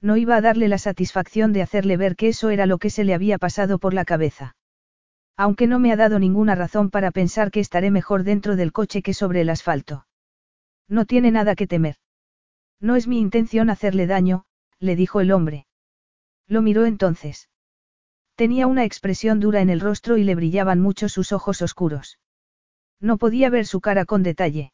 [0.00, 3.04] No iba a darle la satisfacción de hacerle ver que eso era lo que se
[3.04, 4.56] le había pasado por la cabeza.
[5.36, 9.02] Aunque no me ha dado ninguna razón para pensar que estaré mejor dentro del coche
[9.02, 10.06] que sobre el asfalto.
[10.88, 11.96] No tiene nada que temer.
[12.80, 14.44] No es mi intención hacerle daño,
[14.78, 15.66] le dijo el hombre.
[16.46, 17.48] Lo miró entonces.
[18.34, 22.18] Tenía una expresión dura en el rostro y le brillaban mucho sus ojos oscuros.
[23.00, 24.72] No podía ver su cara con detalle.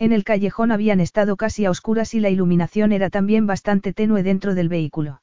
[0.00, 4.22] En el callejón habían estado casi a oscuras y la iluminación era también bastante tenue
[4.22, 5.20] dentro del vehículo.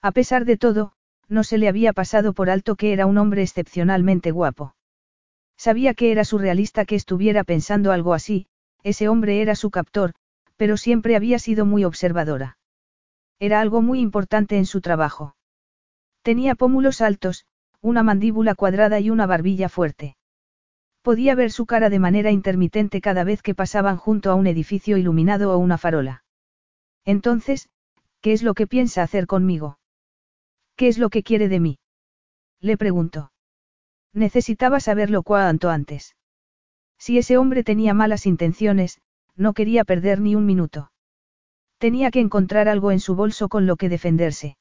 [0.00, 0.92] A pesar de todo,
[1.28, 4.76] no se le había pasado por alto que era un hombre excepcionalmente guapo.
[5.56, 8.46] Sabía que era surrealista que estuviera pensando algo así,
[8.84, 10.14] ese hombre era su captor,
[10.56, 12.56] pero siempre había sido muy observadora.
[13.40, 15.34] Era algo muy importante en su trabajo.
[16.22, 17.46] Tenía pómulos altos,
[17.80, 20.17] una mandíbula cuadrada y una barbilla fuerte.
[21.02, 24.96] Podía ver su cara de manera intermitente cada vez que pasaban junto a un edificio
[24.96, 26.24] iluminado o una farola.
[27.04, 27.68] Entonces,
[28.20, 29.78] ¿qué es lo que piensa hacer conmigo?
[30.76, 31.78] ¿Qué es lo que quiere de mí?
[32.60, 33.32] Le preguntó.
[34.12, 36.16] Necesitaba saberlo cuanto antes.
[36.98, 39.00] Si ese hombre tenía malas intenciones,
[39.36, 40.90] no quería perder ni un minuto.
[41.78, 44.56] Tenía que encontrar algo en su bolso con lo que defenderse.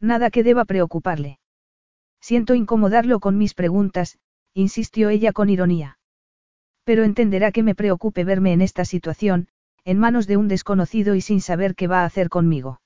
[0.00, 1.38] Nada que deba preocuparle.
[2.20, 4.18] Siento incomodarlo con mis preguntas,
[4.54, 5.98] insistió ella con ironía.
[6.84, 9.48] Pero entenderá que me preocupe verme en esta situación,
[9.84, 12.80] en manos de un desconocido y sin saber qué va a hacer conmigo.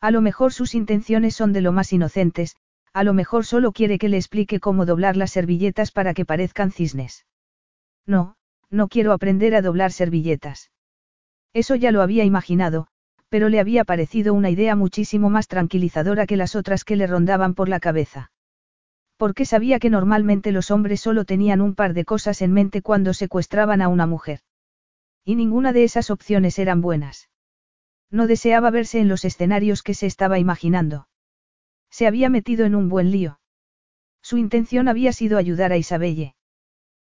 [0.00, 2.56] A lo mejor sus intenciones son de lo más inocentes,
[2.92, 6.70] a lo mejor solo quiere que le explique cómo doblar las servilletas para que parezcan
[6.70, 7.26] cisnes.
[8.06, 8.36] No,
[8.70, 10.70] no quiero aprender a doblar servilletas.
[11.52, 12.86] Eso ya lo había imaginado,
[13.28, 17.54] pero le había parecido una idea muchísimo más tranquilizadora que las otras que le rondaban
[17.54, 18.30] por la cabeza
[19.18, 23.12] porque sabía que normalmente los hombres solo tenían un par de cosas en mente cuando
[23.12, 24.40] secuestraban a una mujer.
[25.24, 27.28] Y ninguna de esas opciones eran buenas.
[28.10, 31.08] No deseaba verse en los escenarios que se estaba imaginando.
[31.90, 33.40] Se había metido en un buen lío.
[34.22, 36.34] Su intención había sido ayudar a Isabelle.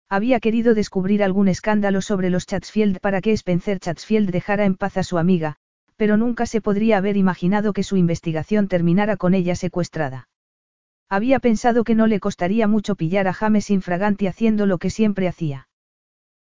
[0.10, 4.98] Había querido descubrir algún escándalo sobre los Chatsfield para que Spencer Chatsfield dejara en paz
[4.98, 5.56] a su amiga,
[5.96, 10.28] pero nunca se podría haber imaginado que su investigación terminara con ella secuestrada.
[11.12, 15.28] Había pensado que no le costaría mucho pillar a James infraganti haciendo lo que siempre
[15.28, 15.68] hacía.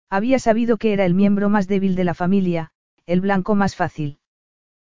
[0.09, 2.71] Había sabido que era el miembro más débil de la familia,
[3.05, 4.19] el blanco más fácil.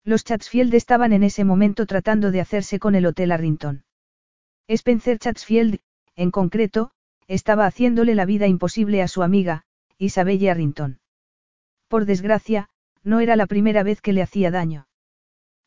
[0.04, 3.84] Los Chatsfield estaban en ese momento tratando de hacerse con el Hotel Arrington.
[4.68, 5.80] Spencer Chatsfield,
[6.16, 6.92] en concreto,
[7.28, 9.64] estaba haciéndole la vida imposible a su amiga,
[9.98, 11.00] Isabelle Arrington.
[11.88, 12.70] Por desgracia,
[13.02, 14.86] no era la primera vez que le hacía daño.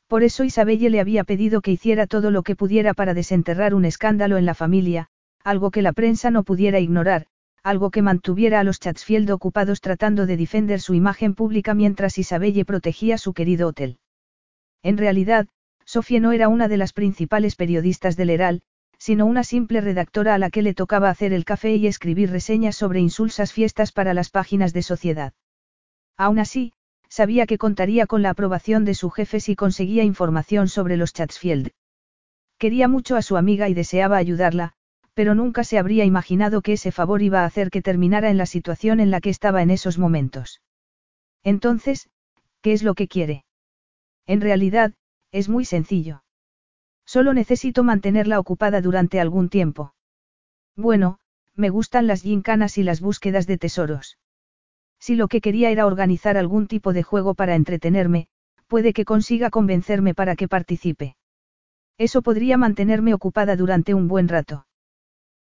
[0.08, 3.84] Por eso Isabelle le había pedido que hiciera todo lo que pudiera para desenterrar un
[3.84, 5.08] escándalo en la familia,
[5.42, 7.26] algo que la prensa no pudiera ignorar,
[7.64, 12.64] algo que mantuviera a los Chatsfield ocupados tratando de defender su imagen pública mientras Isabelle
[12.64, 13.98] protegía su querido hotel.
[14.84, 15.48] En realidad,
[15.84, 18.62] Sofía no era una de las principales periodistas del Heral,
[18.98, 22.76] sino una simple redactora a la que le tocaba hacer el café y escribir reseñas
[22.76, 25.32] sobre insulsas fiestas para las páginas de sociedad.
[26.16, 26.72] Aún así,
[27.08, 31.70] sabía que contaría con la aprobación de su jefe si conseguía información sobre los Chatsfield.
[32.58, 34.72] Quería mucho a su amiga y deseaba ayudarla,
[35.14, 38.46] pero nunca se habría imaginado que ese favor iba a hacer que terminara en la
[38.46, 40.60] situación en la que estaba en esos momentos.
[41.42, 42.10] Entonces,
[42.60, 43.44] ¿qué es lo que quiere?
[44.26, 44.94] En realidad,
[45.32, 46.22] es muy sencillo.
[47.06, 49.94] Solo necesito mantenerla ocupada durante algún tiempo.
[50.74, 51.18] Bueno,
[51.54, 54.18] me gustan las gincanas y las búsquedas de tesoros.
[54.98, 58.28] Si lo que quería era organizar algún tipo de juego para entretenerme,
[58.66, 61.16] puede que consiga convencerme para que participe.
[61.98, 64.66] Eso podría mantenerme ocupada durante un buen rato.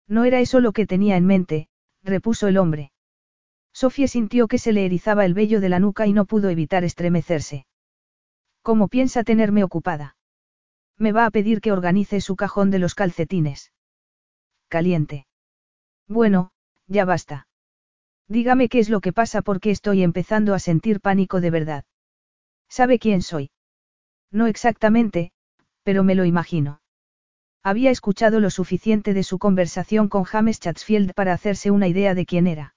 [0.07, 1.67] No era eso lo que tenía en mente,
[2.03, 2.91] repuso el hombre.
[3.73, 6.83] Sofía sintió que se le erizaba el vello de la nuca y no pudo evitar
[6.83, 7.65] estremecerse.
[8.61, 10.15] ¿Cómo piensa tenerme ocupada?
[10.97, 13.73] Me va a pedir que organice su cajón de los calcetines.
[14.69, 15.27] Caliente.
[16.07, 16.51] Bueno,
[16.87, 17.47] ya basta.
[18.27, 21.83] Dígame qué es lo que pasa porque estoy empezando a sentir pánico de verdad.
[22.67, 23.51] ¿Sabe quién soy?
[24.31, 25.31] No exactamente,
[25.83, 26.81] pero me lo imagino.
[27.63, 32.25] Había escuchado lo suficiente de su conversación con James Chatsfield para hacerse una idea de
[32.25, 32.75] quién era.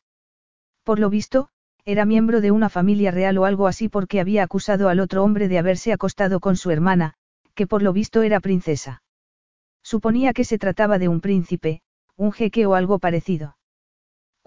[0.82, 1.50] Por lo visto,
[1.84, 5.48] era miembro de una familia real o algo así porque había acusado al otro hombre
[5.48, 7.14] de haberse acostado con su hermana,
[7.54, 9.02] que por lo visto era princesa.
[9.82, 11.82] Suponía que se trataba de un príncipe,
[12.16, 13.57] un jeque o algo parecido.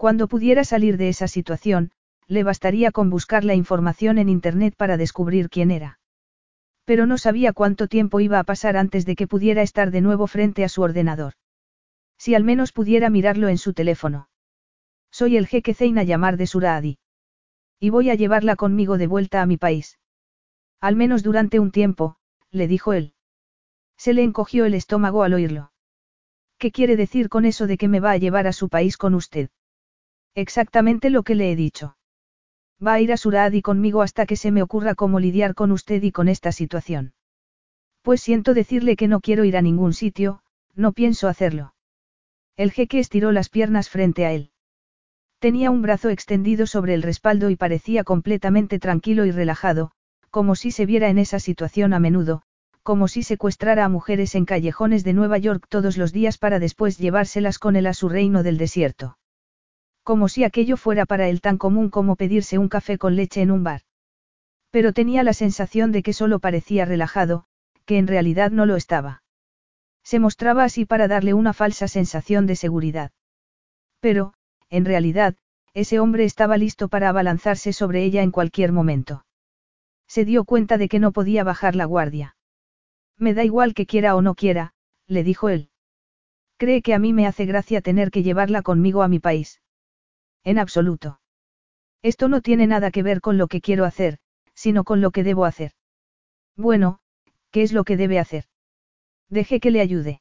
[0.02, 1.92] Cuando pudiera salir de esa situación,
[2.26, 6.00] le bastaría con buscar la información en Internet para descubrir quién era.
[6.84, 10.26] Pero no sabía cuánto tiempo iba a pasar antes de que pudiera estar de nuevo
[10.26, 11.34] frente a su ordenador.
[12.18, 14.28] Si al menos pudiera mirarlo en su teléfono.
[15.12, 16.98] Soy el jeque Zeina Yamar de Suraadi.
[17.78, 20.00] Y voy a llevarla conmigo de vuelta a mi país.
[20.80, 22.16] Al menos durante un tiempo,
[22.50, 23.14] le dijo él.
[23.96, 25.70] Se le encogió el estómago al oírlo.
[26.58, 29.14] ¿Qué quiere decir con eso de que me va a llevar a su país con
[29.14, 29.48] usted?
[30.34, 31.96] Exactamente lo que le he dicho.
[32.84, 36.02] Va a ir a Suradi conmigo hasta que se me ocurra cómo lidiar con usted
[36.02, 37.14] y con esta situación.
[38.02, 40.40] Pues siento decirle que no quiero ir a ningún sitio,
[40.74, 41.74] no pienso hacerlo.
[42.56, 44.50] El jeque estiró las piernas frente a él.
[45.38, 49.92] Tenía un brazo extendido sobre el respaldo y parecía completamente tranquilo y relajado,
[50.30, 52.42] como si se viera en esa situación a menudo,
[52.82, 56.98] como si secuestrara a mujeres en callejones de Nueva York todos los días para después
[56.98, 59.18] llevárselas con él a su reino del desierto.
[60.04, 63.50] Como si aquello fuera para él tan común como pedirse un café con leche en
[63.50, 63.82] un bar.
[64.70, 67.44] Pero tenía la sensación de que solo parecía relajado,
[67.84, 69.22] que en realidad no lo estaba.
[70.02, 73.12] Se mostraba así para darle una falsa sensación de seguridad.
[74.00, 74.34] Pero,
[74.70, 75.36] en realidad,
[75.74, 79.24] ese hombre estaba listo para abalanzarse sobre ella en cualquier momento.
[80.08, 82.36] Se dio cuenta de que no podía bajar la guardia.
[83.16, 84.74] Me da igual que quiera o no quiera,
[85.06, 85.70] le dijo él.
[86.56, 89.62] Cree que a mí me hace gracia tener que llevarla conmigo a mi país.
[90.44, 91.20] En absoluto.
[92.02, 94.18] Esto no tiene nada que ver con lo que quiero hacer,
[94.54, 95.72] sino con lo que debo hacer.
[96.56, 96.98] Bueno,
[97.50, 98.44] ¿qué es lo que debe hacer?
[99.28, 100.20] Deje que le ayude.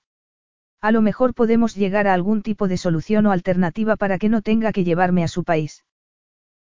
[0.80, 4.42] A lo mejor podemos llegar a algún tipo de solución o alternativa para que no
[4.42, 5.86] tenga que llevarme a su país.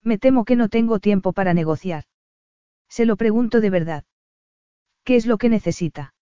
[0.02, 2.04] Me temo que no tengo tiempo para negociar.
[2.88, 4.04] Se lo pregunto de verdad.
[5.04, 6.14] ¿Qué es lo que necesita?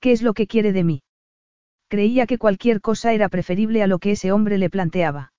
[0.00, 1.02] ¿Qué es lo que quiere de mí?
[1.88, 5.32] Creía que cualquier cosa era preferible a lo que ese hombre le planteaba.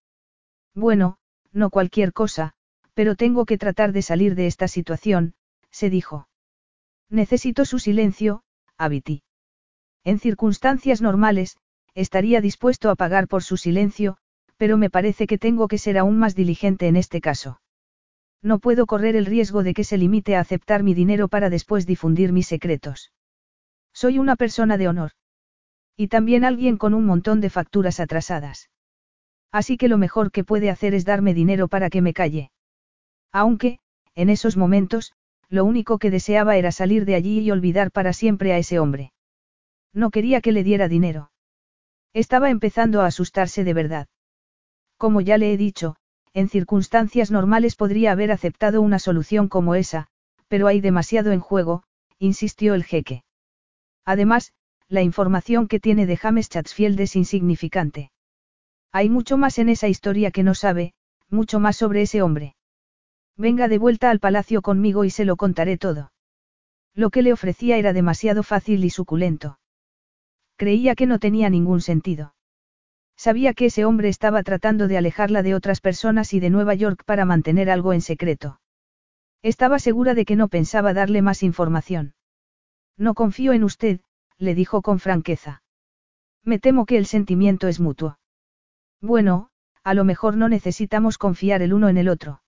[0.77, 1.17] Bueno,
[1.51, 2.53] no cualquier cosa,
[2.93, 5.33] pero tengo que tratar de salir de esta situación,
[5.71, 6.29] se dijo.
[7.09, 8.43] Necesito su silencio,
[8.77, 9.23] Abiti.
[10.03, 11.57] En circunstancias normales,
[11.95, 14.17] estaría dispuesto a pagar por su silencio,
[14.57, 17.59] pero me parece que tengo que ser aún más diligente en este caso.
[18.43, 21.87] No puedo correr el riesgo de que se limite a aceptar mi dinero para después
[21.87, 23.11] difundir mis secretos.
[23.93, 25.13] Soy una persona de honor.
[25.95, 28.69] Y también alguien con un montón de facturas atrasadas.
[29.51, 32.51] Así que lo mejor que puede hacer es darme dinero para que me calle.
[33.31, 33.79] Aunque,
[34.15, 35.13] en esos momentos,
[35.49, 39.13] lo único que deseaba era salir de allí y olvidar para siempre a ese hombre.
[39.93, 41.31] No quería que le diera dinero.
[42.13, 44.07] Estaba empezando a asustarse de verdad.
[44.97, 45.95] Como ya le he dicho,
[46.33, 50.07] en circunstancias normales podría haber aceptado una solución como esa,
[50.47, 51.83] pero hay demasiado en juego,
[52.19, 53.23] insistió el jeque.
[54.05, 54.53] Además,
[54.87, 58.11] la información que tiene de James Chatsfield es insignificante.
[58.91, 60.93] Hay mucho más en esa historia que no sabe,
[61.29, 62.55] mucho más sobre ese hombre.
[63.35, 66.11] Venga de vuelta al palacio conmigo y se lo contaré todo.
[66.95, 69.59] Lo que le ofrecía era demasiado fácil y suculento.
[70.55, 72.33] Creía que no tenía ningún sentido.
[73.15, 77.03] Sabía que ese hombre estaba tratando de alejarla de otras personas y de Nueva York
[77.05, 78.59] para mantener algo en secreto.
[79.43, 82.15] Estaba segura de que no pensaba darle más información.
[82.97, 84.01] No confío en usted,
[84.39, 85.61] le dijo con franqueza.
[86.43, 88.17] Me temo que el sentimiento es mutuo.
[89.01, 89.49] Bueno,
[89.83, 92.41] a lo mejor no necesitamos confiar el uno en el otro.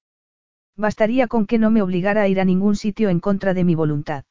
[0.76, 3.76] Bastaría con que no me obligara a ir a ningún sitio en contra de mi
[3.76, 4.26] voluntad.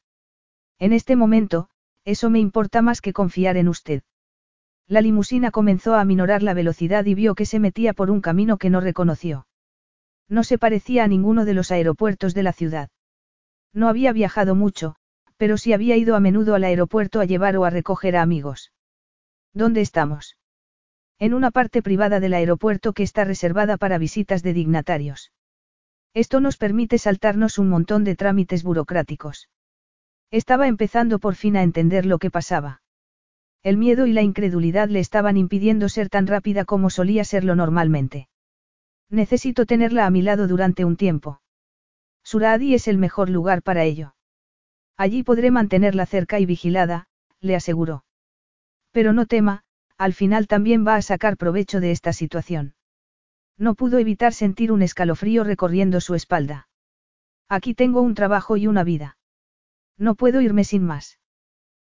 [0.79, 1.69] En este momento,
[2.05, 4.01] eso me importa más que confiar en usted.
[4.87, 8.57] La limusina comenzó a minorar la velocidad y vio que se metía por un camino
[8.57, 9.45] que no reconoció.
[10.27, 12.89] No se parecía a ninguno de los aeropuertos de la ciudad.
[13.71, 14.95] No había viajado mucho,
[15.37, 18.73] pero sí había ido a menudo al aeropuerto a llevar o a recoger a amigos.
[19.53, 20.38] ¿Dónde estamos?
[21.21, 25.33] En una parte privada del aeropuerto que está reservada para visitas de dignatarios.
[26.13, 29.49] Esto nos permite saltarnos un montón de trámites burocráticos.
[30.31, 32.81] Estaba empezando por fin a entender lo que pasaba.
[33.63, 38.29] El miedo y la incredulidad le estaban impidiendo ser tan rápida como solía serlo normalmente.
[39.09, 41.41] Necesito tenerla a mi lado durante un tiempo.
[42.23, 44.15] Suradi es el mejor lugar para ello.
[44.95, 47.07] Allí podré mantenerla cerca y vigilada,
[47.41, 48.05] le aseguró.
[48.91, 49.63] Pero no tema,
[49.99, 52.73] al final también va a sacar provecho de esta situación.
[53.57, 56.69] No pudo evitar sentir un escalofrío recorriendo su espalda.
[57.49, 59.17] Aquí tengo un trabajo y una vida.
[59.97, 61.19] No puedo irme sin más.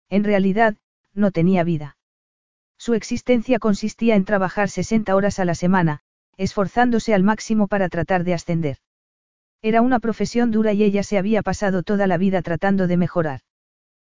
[0.07, 0.77] En realidad,
[1.13, 1.97] no tenía vida.
[2.77, 5.99] Su existencia consistía en trabajar 60 horas a la semana,
[6.37, 8.77] esforzándose al máximo para tratar de ascender.
[9.61, 13.41] Era una profesión dura y ella se había pasado toda la vida tratando de mejorar.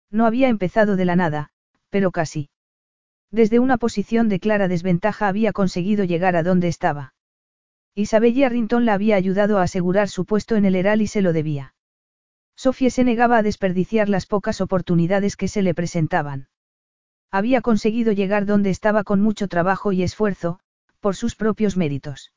[0.09, 1.51] No había empezado de la nada,
[1.91, 2.49] pero casi.
[3.33, 7.15] Desde una posición de clara desventaja había conseguido llegar a donde estaba.
[7.95, 11.33] Isabella Rinton la había ayudado a asegurar su puesto en el Heral y se lo
[11.33, 11.73] debía.
[12.55, 16.47] Sofía se negaba a desperdiciar las pocas oportunidades que se le presentaban.
[17.31, 20.59] Había conseguido llegar donde estaba con mucho trabajo y esfuerzo,
[20.99, 22.33] por sus propios méritos.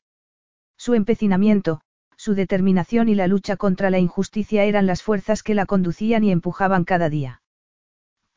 [0.77, 1.81] Su empecinamiento,
[2.15, 6.31] su determinación y la lucha contra la injusticia eran las fuerzas que la conducían y
[6.31, 7.43] empujaban cada día.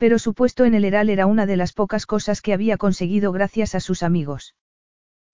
[0.01, 3.31] Pero su puesto en el Heral era una de las pocas cosas que había conseguido
[3.31, 4.55] gracias a sus amigos.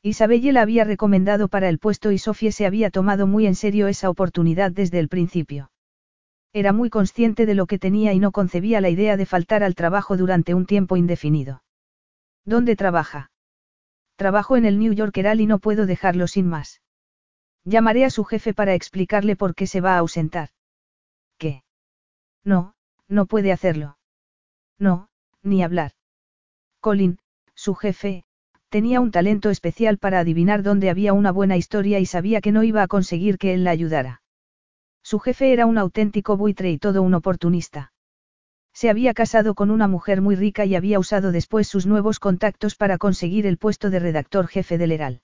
[0.02, 3.88] Isabelle la había recomendado para el puesto y Sofía se había tomado muy en serio
[3.88, 5.72] esa oportunidad desde el principio.
[6.52, 9.74] Era muy consciente de lo que tenía y no concebía la idea de faltar al
[9.74, 11.64] trabajo durante un tiempo indefinido.
[12.44, 13.32] ¿Dónde trabaja?
[14.18, 16.82] Trabajo en el New York Herald y no puedo dejarlo sin más.
[17.64, 20.50] Llamaré a su jefe para explicarle por qué se va a ausentar.
[21.38, 21.64] ¿Qué?
[22.44, 22.76] No,
[23.08, 23.97] no puede hacerlo.
[24.80, 25.10] No,
[25.44, 25.92] ni hablar.
[26.80, 27.20] Colin,
[27.56, 28.24] su jefe,
[28.70, 32.63] tenía un talento especial para adivinar dónde había una buena historia y sabía que no
[32.63, 34.22] iba a conseguir que él la ayudara.
[35.04, 37.94] Su jefe era un auténtico buitre y todo un oportunista.
[38.74, 42.76] Se había casado con una mujer muy rica y había usado después sus nuevos contactos
[42.76, 45.22] para conseguir el puesto de redactor jefe del Heral.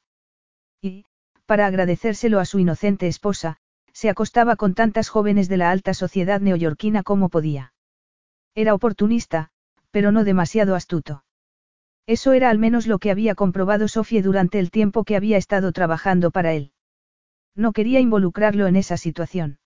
[0.81, 1.05] Y,
[1.45, 3.57] para agradecérselo a su inocente esposa,
[3.91, 7.73] se acostaba con tantas jóvenes de la alta sociedad neoyorquina como podía.
[8.55, 9.49] Era oportunista,
[9.91, 11.23] pero no demasiado astuto.
[12.05, 15.71] Eso era al menos lo que había comprobado Sofie durante el tiempo que había estado
[15.71, 16.71] trabajando para él.
[17.55, 19.59] No quería involucrarlo en esa situación.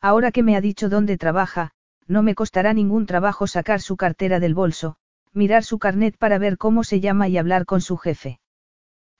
[0.00, 1.70] Ahora que me ha dicho dónde trabaja,
[2.08, 4.96] no me costará ningún trabajo sacar su cartera del bolso,
[5.32, 8.40] mirar su carnet para ver cómo se llama y hablar con su jefe.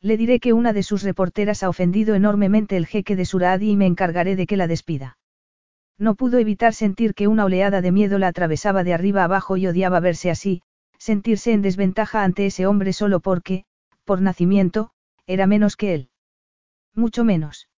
[0.01, 3.76] Le diré que una de sus reporteras ha ofendido enormemente el jeque de Suradi y
[3.76, 5.16] me encargaré de que la despida.
[5.99, 9.66] No pudo evitar sentir que una oleada de miedo la atravesaba de arriba abajo y
[9.66, 10.62] odiaba verse así,
[10.99, 13.64] sentirse en desventaja ante ese hombre solo porque,
[14.05, 14.90] por nacimiento,
[15.26, 16.11] era menos que él.
[16.95, 17.68] Mucho menos.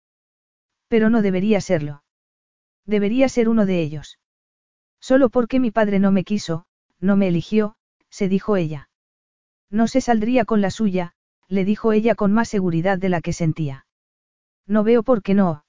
[0.88, 2.02] Pero no debería serlo.
[2.86, 4.18] Debería ser uno de ellos.
[5.00, 6.66] Solo porque mi padre no me quiso,
[7.00, 7.76] no me eligió,
[8.10, 8.88] se dijo ella.
[9.70, 11.12] No se saldría con la suya,
[11.48, 13.86] le dijo ella con más seguridad de la que sentía.
[14.66, 15.63] No veo por qué no.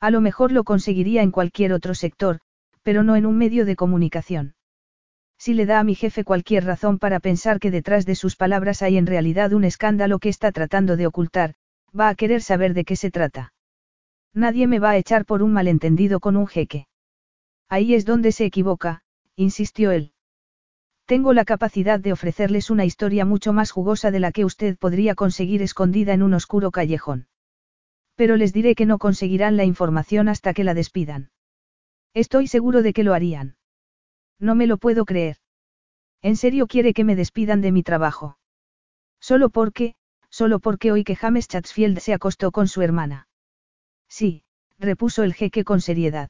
[0.00, 2.38] A lo mejor lo conseguiría en cualquier otro sector,
[2.82, 4.54] pero no en un medio de comunicación.
[5.38, 8.82] Si le da a mi jefe cualquier razón para pensar que detrás de sus palabras
[8.82, 11.54] hay en realidad un escándalo que está tratando de ocultar,
[11.98, 13.52] va a querer saber de qué se trata.
[14.34, 16.86] Nadie me va a echar por un malentendido con un jeque.
[17.68, 19.02] Ahí es donde se equivoca,
[19.36, 20.12] insistió él.
[21.06, 25.14] Tengo la capacidad de ofrecerles una historia mucho más jugosa de la que usted podría
[25.14, 27.28] conseguir escondida en un oscuro callejón.
[28.18, 31.30] Pero les diré que no conseguirán la información hasta que la despidan.
[32.14, 33.56] Estoy seguro de que lo harían.
[34.40, 35.36] No me lo puedo creer.
[36.20, 38.36] ¿En serio quiere que me despidan de mi trabajo?
[39.20, 39.94] Solo porque,
[40.30, 43.28] solo porque hoy que James Chatsfield se acostó con su hermana.
[44.08, 44.42] Sí,
[44.80, 46.28] repuso el jeque con seriedad.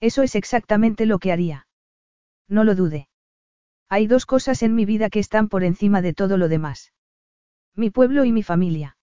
[0.00, 1.66] Eso es exactamente lo que haría.
[2.48, 3.08] No lo dude.
[3.90, 6.94] Hay dos cosas en mi vida que están por encima de todo lo demás.
[7.76, 8.93] Mi pueblo y mi familia.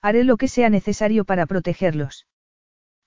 [0.00, 2.26] Haré lo que sea necesario para protegerlos.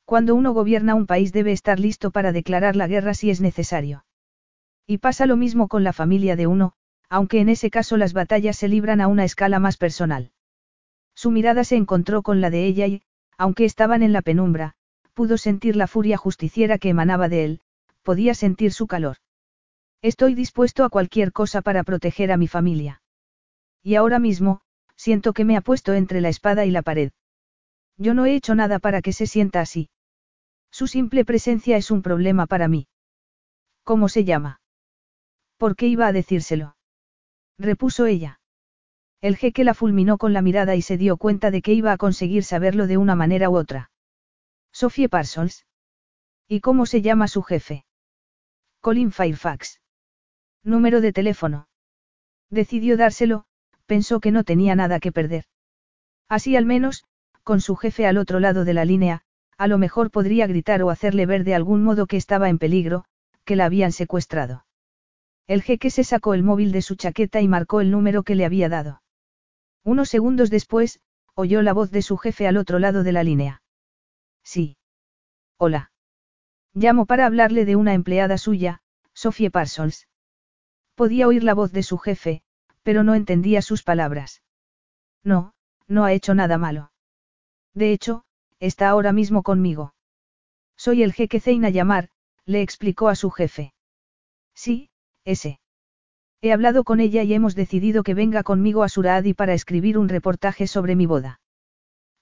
[0.06, 4.06] Cuando uno gobierna un país debe estar listo para declarar la guerra si es necesario.
[4.86, 6.74] Y pasa lo mismo con la familia de uno,
[7.08, 10.32] aunque en ese caso las batallas se libran a una escala más personal.
[11.16, 13.04] Su mirada se encontró con la de ella y,
[13.38, 14.76] aunque estaban en la penumbra,
[15.14, 17.62] pudo sentir la furia justiciera que emanaba de él,
[18.02, 19.18] podía sentir su calor.
[20.02, 23.02] Estoy dispuesto a cualquier cosa para proteger a mi familia.
[23.84, 24.62] Y ahora mismo,
[25.02, 27.12] siento que me ha puesto entre la espada y la pared.
[27.98, 29.90] Yo no he hecho nada para que se sienta así.
[30.70, 32.88] Su simple presencia es un problema para mí.
[33.84, 34.62] ¿Cómo se llama?
[35.58, 36.76] ¿Por qué iba a decírselo?
[37.58, 38.40] repuso ella.
[39.22, 41.98] El jeque la fulminó con la mirada y se dio cuenta de que iba a
[41.98, 43.90] conseguir saberlo de una manera u otra.
[44.72, 45.66] Sophie Parsons.
[46.48, 47.86] ¿Y cómo se llama su jefe?
[48.82, 49.82] Colin Fairfax.
[50.64, 51.68] Número de teléfono.
[52.52, 53.46] Decidió dárselo,
[53.92, 55.44] pensó que no tenía nada que perder.
[56.30, 57.04] Así al menos,
[57.44, 59.24] con su jefe al otro lado de la línea,
[59.58, 63.04] a lo mejor podría gritar o hacerle ver de algún modo que estaba en peligro,
[63.44, 64.66] que la habían secuestrado.
[65.46, 68.46] El jeque se sacó el móvil de su chaqueta y marcó el número que le
[68.46, 69.02] había dado.
[69.84, 71.02] Unos segundos después,
[71.36, 73.62] oyó la voz de su jefe al otro lado de la línea.
[74.42, 74.78] Sí.
[75.58, 75.92] Hola.
[76.74, 78.80] Llamo para hablarle de una empleada suya,
[79.14, 80.08] Sophie Parsons.
[80.96, 82.42] Podía oír la voz de su jefe,
[82.84, 84.42] pero no entendía sus palabras.
[85.24, 85.54] No,
[85.88, 86.92] no ha hecho nada malo.
[87.74, 88.24] De hecho,
[88.60, 89.94] está ahora mismo conmigo.
[90.76, 92.10] Soy el jeque Zeina Yamar,
[92.46, 93.74] le explicó a su jefe.
[94.56, 94.90] Sí,
[95.24, 95.60] ese.
[96.42, 100.10] He hablado con ella y hemos decidido que venga conmigo a Suraadi para escribir un
[100.10, 101.40] reportaje sobre mi boda.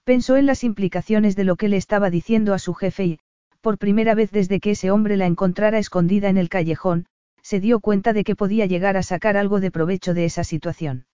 [0.03, 3.19] Pensó en las implicaciones de lo que le estaba diciendo a su jefe y,
[3.61, 7.05] por primera vez desde que ese hombre la encontrara escondida en el callejón,
[7.41, 11.05] se dio cuenta de que podía llegar a sacar algo de provecho de esa situación.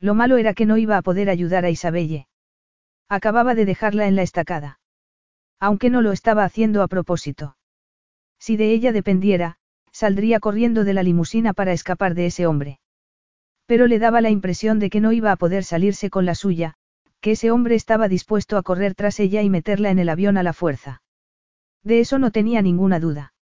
[0.00, 2.26] Lo malo era que no iba a poder ayudar a Isabelle.
[3.08, 4.80] Acababa de dejarla en la estacada.
[5.58, 7.56] Aunque no lo estaba haciendo a propósito.
[8.38, 9.56] Si de ella dependiera,
[9.92, 12.80] saldría corriendo de la limusina para escapar de ese hombre.
[13.66, 16.74] Pero le daba la impresión de que no iba a poder salirse con la suya,
[17.20, 20.42] que ese hombre estaba dispuesto a correr tras ella y meterla en el avión a
[20.42, 21.02] la fuerza.
[21.82, 23.34] De eso no tenía ninguna duda.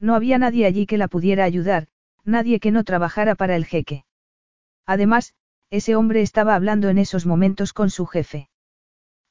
[0.00, 1.88] No había nadie allí que la pudiera ayudar,
[2.24, 4.04] nadie que no trabajara para el jeque.
[4.84, 5.34] Además,
[5.70, 8.48] ese hombre estaba hablando en esos momentos con su jefe.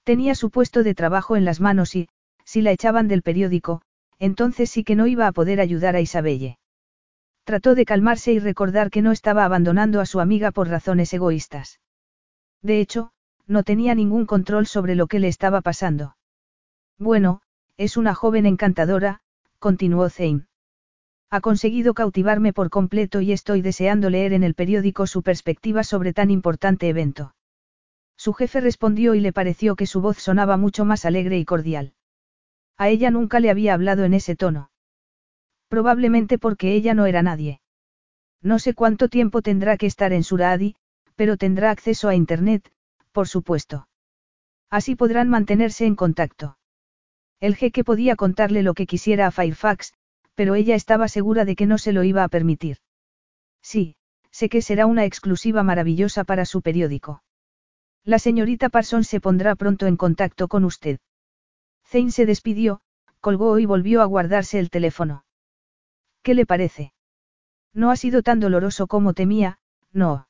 [0.04, 2.10] Tenía su puesto de trabajo en las manos y,
[2.44, 3.82] si la echaban del periódico,
[4.20, 6.58] entonces sí que no iba a poder ayudar a Isabelle.
[7.44, 11.80] Trató de calmarse y recordar que no estaba abandonando a su amiga por razones egoístas.
[12.62, 13.12] De hecho,
[13.46, 16.18] no tenía ningún control sobre lo que le estaba pasando.
[16.98, 17.42] Bueno,
[17.78, 19.22] es una joven encantadora,
[19.60, 20.48] continuó Zane.
[21.36, 26.14] Ha conseguido cautivarme por completo y estoy deseando leer en el periódico su perspectiva sobre
[26.14, 27.36] tan importante evento.
[28.16, 31.94] Su jefe respondió y le pareció que su voz sonaba mucho más alegre y cordial.
[32.78, 34.72] A ella nunca le había hablado en ese tono.
[35.68, 37.60] Probablemente porque ella no era nadie.
[38.42, 40.78] No sé cuánto tiempo tendrá que estar en Suradi,
[41.18, 42.72] pero tendrá acceso a Internet,
[43.12, 43.90] por supuesto.
[44.70, 46.58] Así podrán mantenerse en contacto.
[47.42, 49.92] El jeque podía contarle lo que quisiera a Fairfax,
[50.36, 52.78] pero ella estaba segura de que no se lo iba a permitir.
[53.62, 53.96] Sí,
[54.32, 57.24] sé que será una exclusiva maravillosa para su periódico.
[58.04, 61.00] La señorita Parsons se pondrá pronto en contacto con usted.
[61.88, 62.82] Zane se despidió,
[63.20, 65.26] colgó y volvió a guardarse el teléfono.
[66.22, 66.94] ¿Qué le parece?
[67.74, 69.58] No ha sido tan doloroso como temía,
[69.92, 70.28] no.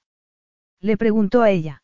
[0.80, 1.84] Le preguntó a ella.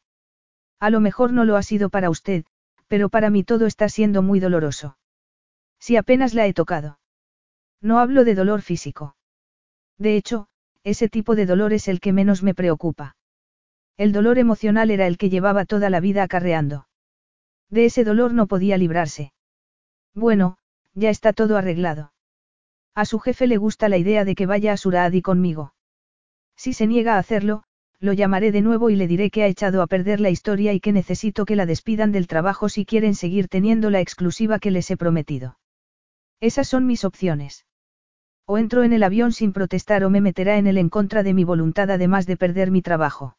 [0.79, 2.45] A lo mejor no lo ha sido para usted,
[2.87, 4.97] pero para mí todo está siendo muy doloroso.
[5.79, 7.00] Si apenas la he tocado.
[7.81, 9.15] No hablo de dolor físico.
[9.97, 10.47] De hecho,
[10.83, 13.15] ese tipo de dolor es el que menos me preocupa.
[13.97, 16.87] El dolor emocional era el que llevaba toda la vida acarreando.
[17.69, 19.33] De ese dolor no podía librarse.
[20.13, 20.57] Bueno,
[20.93, 22.13] ya está todo arreglado.
[22.93, 25.73] A su jefe le gusta la idea de que vaya a Suraadi conmigo.
[26.55, 27.63] Si se niega a hacerlo,
[27.99, 30.79] lo llamaré de nuevo y le diré que ha echado a perder la historia y
[30.79, 34.89] que necesito que la despidan del trabajo si quieren seguir teniendo la exclusiva que les
[34.91, 35.57] he prometido.
[36.39, 37.65] Esas son mis opciones.
[38.51, 41.33] O entro en el avión sin protestar o me meterá en él en contra de
[41.33, 43.37] mi voluntad además de perder mi trabajo.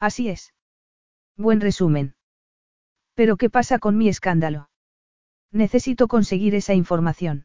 [0.00, 0.54] Así es.
[1.36, 2.14] Buen resumen.
[3.12, 4.70] Pero ¿qué pasa con mi escándalo?
[5.50, 7.44] Necesito conseguir esa información.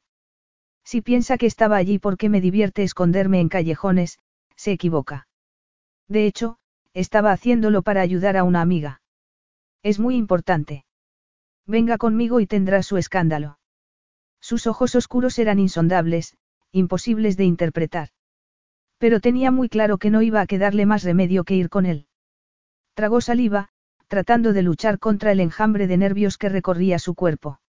[0.85, 4.19] Si piensa que estaba allí porque me divierte esconderme en callejones,
[4.55, 5.27] se equivoca.
[6.07, 6.57] De hecho,
[6.93, 9.01] estaba haciéndolo para ayudar a una amiga.
[9.83, 10.85] Es muy importante.
[11.65, 13.59] Venga conmigo y tendrá su escándalo.
[14.39, 16.37] Sus ojos oscuros eran insondables,
[16.71, 18.09] imposibles de interpretar.
[18.97, 22.07] Pero tenía muy claro que no iba a quedarle más remedio que ir con él.
[22.93, 23.69] Tragó saliva,
[24.07, 27.59] tratando de luchar contra el enjambre de nervios que recorría su cuerpo.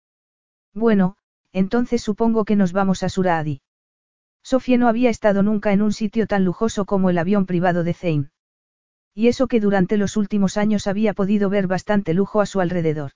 [0.73, 1.17] Bueno,
[1.53, 3.61] entonces supongo que nos vamos a Suraadi.
[4.43, 7.93] Sofía no había estado nunca en un sitio tan lujoso como el avión privado de
[7.93, 8.31] Zane.
[9.15, 13.11] Y eso que durante los últimos años había podido ver bastante lujo a su alrededor.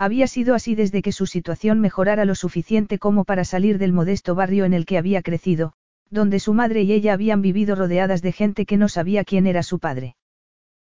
[0.00, 4.34] Había sido así desde que su situación mejorara lo suficiente como para salir del modesto
[4.34, 5.74] barrio en el que había crecido,
[6.08, 9.62] donde su madre y ella habían vivido rodeadas de gente que no sabía quién era
[9.62, 10.16] su padre.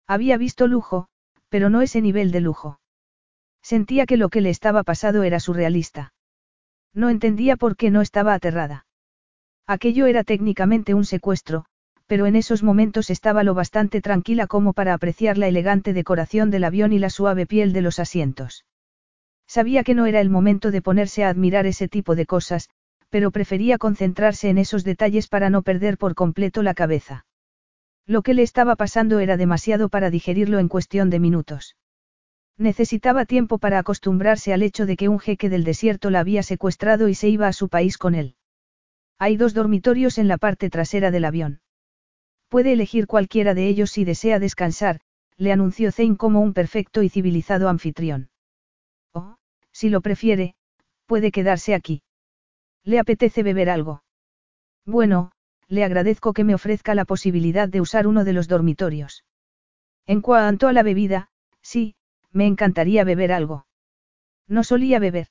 [0.07, 1.09] Había visto lujo,
[1.49, 2.79] pero no ese nivel de lujo.
[3.63, 6.15] Sentía que lo que le estaba pasado era surrealista.
[6.95, 8.87] No entendía por qué no estaba aterrada.
[9.67, 11.65] Aquello era técnicamente un secuestro,
[12.07, 16.63] pero en esos momentos estaba lo bastante tranquila como para apreciar la elegante decoración del
[16.63, 18.65] avión y la suave piel de los asientos.
[19.51, 22.69] Sabía que no era el momento de ponerse a admirar ese tipo de cosas,
[23.09, 27.27] pero prefería concentrarse en esos detalles para no perder por completo la cabeza.
[28.07, 31.77] Lo que le estaba pasando era demasiado para digerirlo en cuestión de minutos.
[32.59, 37.09] Necesitaba tiempo para acostumbrarse al hecho de que un jeque del desierto la había secuestrado
[37.09, 38.37] y se iba a su país con él.
[39.19, 41.61] Hay dos dormitorios en la parte trasera del avión.
[42.49, 45.01] Puede elegir cualquiera de ellos si desea descansar,
[45.37, 48.30] le anunció Zane como un perfecto y civilizado anfitrión.
[49.73, 50.55] Si lo prefiere,
[51.07, 52.03] puede quedarse aquí.
[52.85, 54.03] ¿Le apetece beber algo?
[54.87, 55.33] Bueno,
[55.69, 59.25] le agradezco que me ofrezca la posibilidad de usar uno de los dormitorios.
[60.07, 61.29] En cuanto a la bebida,
[61.63, 61.95] sí,
[62.33, 63.67] me encantaría beber algo.
[64.49, 65.29] No solía beber.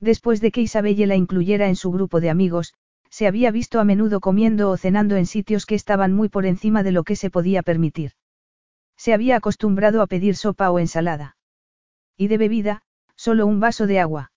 [0.00, 2.74] Después de que Isabelle la incluyera en su grupo de amigos,
[3.10, 6.82] se había visto a menudo comiendo o cenando en sitios que estaban muy por encima
[6.82, 8.12] de lo que se podía permitir.
[8.96, 11.36] Se había acostumbrado a pedir sopa o ensalada.
[12.16, 12.82] Y de bebida,
[13.28, 14.32] solo un vaso de agua.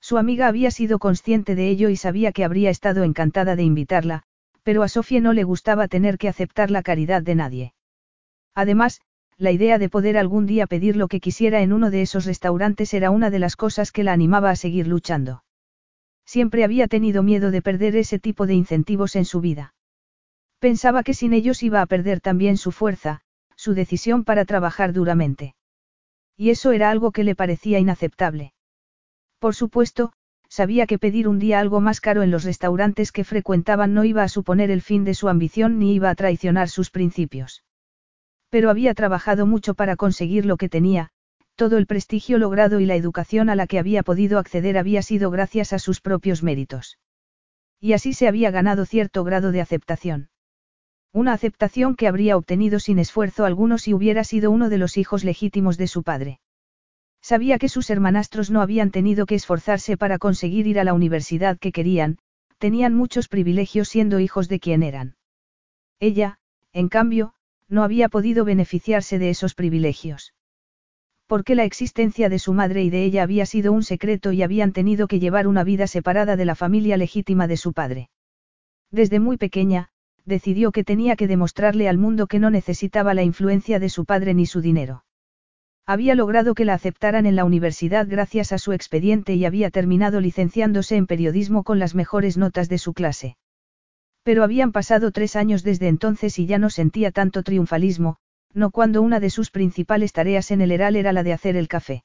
[0.00, 4.22] Su amiga había sido consciente de ello y sabía que habría estado encantada de invitarla,
[4.62, 7.74] pero a Sofía no le gustaba tener que aceptar la caridad de nadie.
[8.54, 9.02] Además,
[9.36, 12.94] la idea de poder algún día pedir lo que quisiera en uno de esos restaurantes
[12.94, 15.44] era una de las cosas que la animaba a seguir luchando.
[16.24, 19.74] Siempre había tenido miedo de perder ese tipo de incentivos en su vida.
[20.58, 23.20] Pensaba que sin ellos iba a perder también su fuerza,
[23.56, 25.54] su decisión para trabajar duramente.
[26.36, 28.52] Y eso era algo que le parecía inaceptable.
[29.38, 30.12] Por supuesto,
[30.48, 34.22] sabía que pedir un día algo más caro en los restaurantes que frecuentaban no iba
[34.22, 37.64] a suponer el fin de su ambición ni iba a traicionar sus principios.
[38.50, 41.10] Pero había trabajado mucho para conseguir lo que tenía,
[41.56, 45.30] todo el prestigio logrado y la educación a la que había podido acceder había sido
[45.30, 46.98] gracias a sus propios méritos.
[47.80, 50.28] Y así se había ganado cierto grado de aceptación.
[51.12, 55.24] Una aceptación que habría obtenido sin esfuerzo alguno si hubiera sido uno de los hijos
[55.24, 56.40] legítimos de su padre.
[57.22, 61.58] Sabía que sus hermanastros no habían tenido que esforzarse para conseguir ir a la universidad
[61.58, 62.18] que querían,
[62.58, 65.16] tenían muchos privilegios siendo hijos de quien eran.
[65.98, 66.38] Ella,
[66.72, 67.34] en cambio,
[67.68, 70.34] no había podido beneficiarse de esos privilegios.
[71.26, 74.72] Porque la existencia de su madre y de ella había sido un secreto y habían
[74.72, 78.10] tenido que llevar una vida separada de la familia legítima de su padre.
[78.92, 79.90] Desde muy pequeña,
[80.26, 84.34] decidió que tenía que demostrarle al mundo que no necesitaba la influencia de su padre
[84.34, 85.04] ni su dinero.
[85.86, 90.20] Había logrado que la aceptaran en la universidad gracias a su expediente y había terminado
[90.20, 93.36] licenciándose en periodismo con las mejores notas de su clase.
[94.24, 98.16] Pero habían pasado tres años desde entonces y ya no sentía tanto triunfalismo,
[98.52, 101.68] no cuando una de sus principales tareas en el Heral era la de hacer el
[101.68, 102.02] café.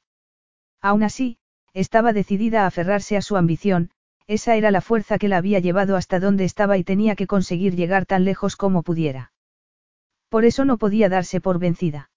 [0.80, 1.38] Aún así,
[1.74, 3.90] estaba decidida a aferrarse a su ambición,
[4.26, 7.76] esa era la fuerza que la había llevado hasta donde estaba y tenía que conseguir
[7.76, 9.32] llegar tan lejos como pudiera.
[10.28, 12.10] Por eso no podía darse por vencida.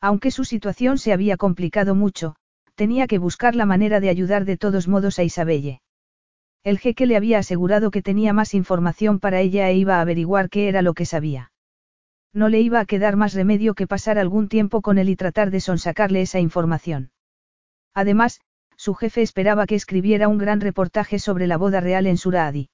[0.00, 2.36] Aunque su situación se había complicado mucho,
[2.74, 5.80] tenía que buscar la manera de ayudar de todos modos a Isabelle.
[6.64, 10.48] El jeque le había asegurado que tenía más información para ella e iba a averiguar
[10.48, 11.52] qué era lo que sabía.
[12.32, 15.50] No le iba a quedar más remedio que pasar algún tiempo con él y tratar
[15.50, 17.10] de sonsacarle esa información.
[17.94, 18.40] Además,
[18.82, 22.68] su jefe esperaba que escribiera un gran reportaje sobre la boda real en Suraadi.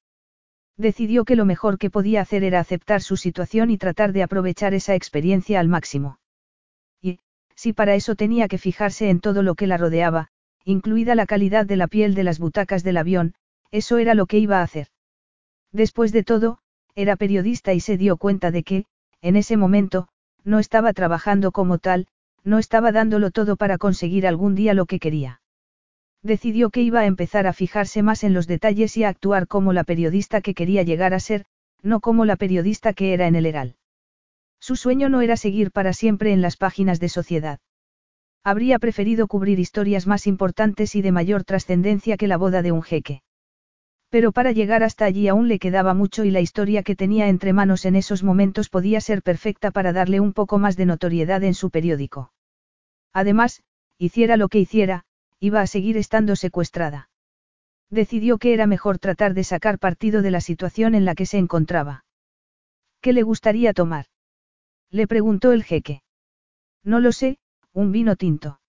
[0.79, 4.73] Decidió que lo mejor que podía hacer era aceptar su situación y tratar de aprovechar
[4.73, 6.19] esa experiencia al máximo.
[7.03, 7.19] Y,
[7.57, 10.29] si para eso tenía que fijarse en todo lo que la rodeaba,
[10.65, 13.35] incluida la calidad de la piel de las butacas del avión,
[13.71, 14.87] eso era lo que iba a hacer.
[15.73, 16.57] Después de todo,
[16.95, 18.87] era periodista y se dio cuenta de que,
[19.21, 20.09] en ese momento,
[20.43, 22.07] no estaba trabajando como tal,
[22.45, 25.43] no estaba dándolo todo para conseguir algún día lo que quería.
[26.23, 29.73] Decidió que iba a empezar a fijarse más en los detalles y a actuar como
[29.73, 31.45] la periodista que quería llegar a ser,
[31.83, 33.77] no como la periodista que era en el Heral.
[34.61, 37.61] Su sueño no era seguir para siempre en las páginas de sociedad.
[38.43, 42.83] Habría preferido cubrir historias más importantes y de mayor trascendencia que la boda de un
[42.83, 43.23] jeque.
[44.11, 47.53] Pero para llegar hasta allí aún le quedaba mucho y la historia que tenía entre
[47.53, 51.55] manos en esos momentos podía ser perfecta para darle un poco más de notoriedad en
[51.55, 52.33] su periódico.
[53.13, 53.63] Además,
[53.99, 55.05] hiciera lo que hiciera,
[55.41, 57.11] iba a seguir estando secuestrada.
[57.91, 61.39] Decidió que era mejor tratar de sacar partido de la situación en la que se
[61.39, 62.05] encontraba.
[63.01, 64.07] ¿Qué le gustaría tomar?
[64.91, 66.03] Le preguntó el jeque.
[66.85, 67.39] No lo sé,
[67.73, 68.61] un vino tinto.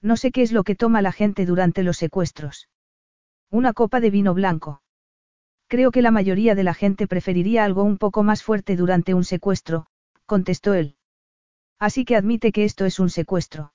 [0.00, 2.68] No sé qué es lo que toma la gente durante los secuestros.
[3.50, 4.82] Una copa de vino blanco.
[5.66, 9.24] Creo que la mayoría de la gente preferiría algo un poco más fuerte durante un
[9.24, 9.86] secuestro,
[10.24, 10.96] contestó él.
[11.78, 13.72] Así que admite que esto es un secuestro.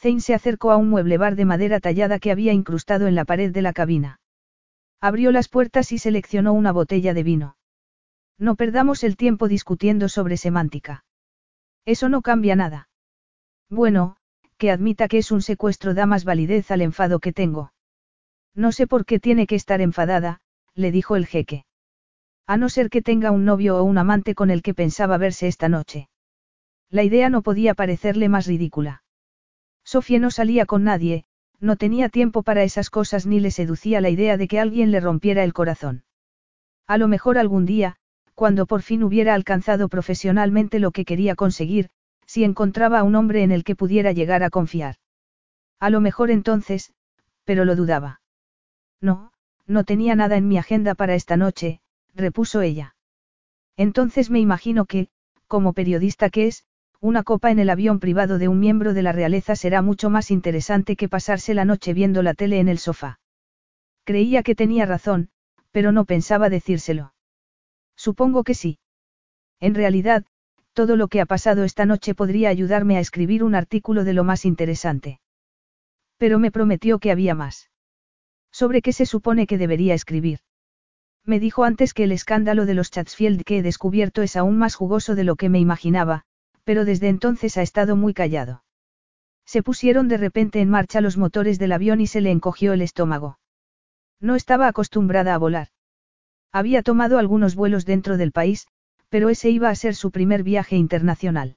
[0.00, 3.24] Zane se acercó a un mueble bar de madera tallada que había incrustado en la
[3.24, 4.20] pared de la cabina.
[5.00, 7.56] Abrió las puertas y seleccionó una botella de vino.
[8.38, 11.04] No perdamos el tiempo discutiendo sobre semántica.
[11.84, 12.88] Eso no cambia nada.
[13.68, 14.16] Bueno,
[14.56, 17.72] que admita que es un secuestro da más validez al enfado que tengo.
[18.54, 20.40] No sé por qué tiene que estar enfadada,
[20.74, 21.64] le dijo el jeque.
[22.46, 25.48] A no ser que tenga un novio o un amante con el que pensaba verse
[25.48, 26.08] esta noche.
[26.88, 29.02] La idea no podía parecerle más ridícula.
[29.88, 31.24] Sofía no salía con nadie,
[31.60, 35.00] no tenía tiempo para esas cosas ni le seducía la idea de que alguien le
[35.00, 36.04] rompiera el corazón.
[36.86, 37.96] A lo mejor algún día,
[38.34, 41.88] cuando por fin hubiera alcanzado profesionalmente lo que quería conseguir,
[42.26, 44.96] si encontraba a un hombre en el que pudiera llegar a confiar.
[45.80, 46.92] A lo mejor entonces,
[47.44, 48.20] pero lo dudaba.
[49.00, 49.32] No,
[49.66, 51.80] no tenía nada en mi agenda para esta noche,
[52.14, 52.94] repuso ella.
[53.78, 55.08] Entonces me imagino que,
[55.46, 56.66] como periodista que es,
[57.00, 60.30] una copa en el avión privado de un miembro de la realeza será mucho más
[60.30, 63.20] interesante que pasarse la noche viendo la tele en el sofá.
[64.04, 65.28] Creía que tenía razón,
[65.70, 67.14] pero no pensaba decírselo.
[67.96, 68.78] Supongo que sí.
[69.60, 70.24] En realidad,
[70.72, 74.24] todo lo que ha pasado esta noche podría ayudarme a escribir un artículo de lo
[74.24, 75.20] más interesante.
[76.16, 77.70] Pero me prometió que había más.
[78.50, 80.40] ¿Sobre qué se supone que debería escribir?
[81.24, 84.74] Me dijo antes que el escándalo de los Chatsfield que he descubierto es aún más
[84.74, 86.24] jugoso de lo que me imaginaba,
[86.68, 88.62] pero desde entonces ha estado muy callado.
[89.46, 92.82] Se pusieron de repente en marcha los motores del avión y se le encogió el
[92.82, 93.38] estómago.
[94.20, 95.68] No estaba acostumbrada a volar.
[96.52, 98.66] Había tomado algunos vuelos dentro del país,
[99.08, 101.56] pero ese iba a ser su primer viaje internacional.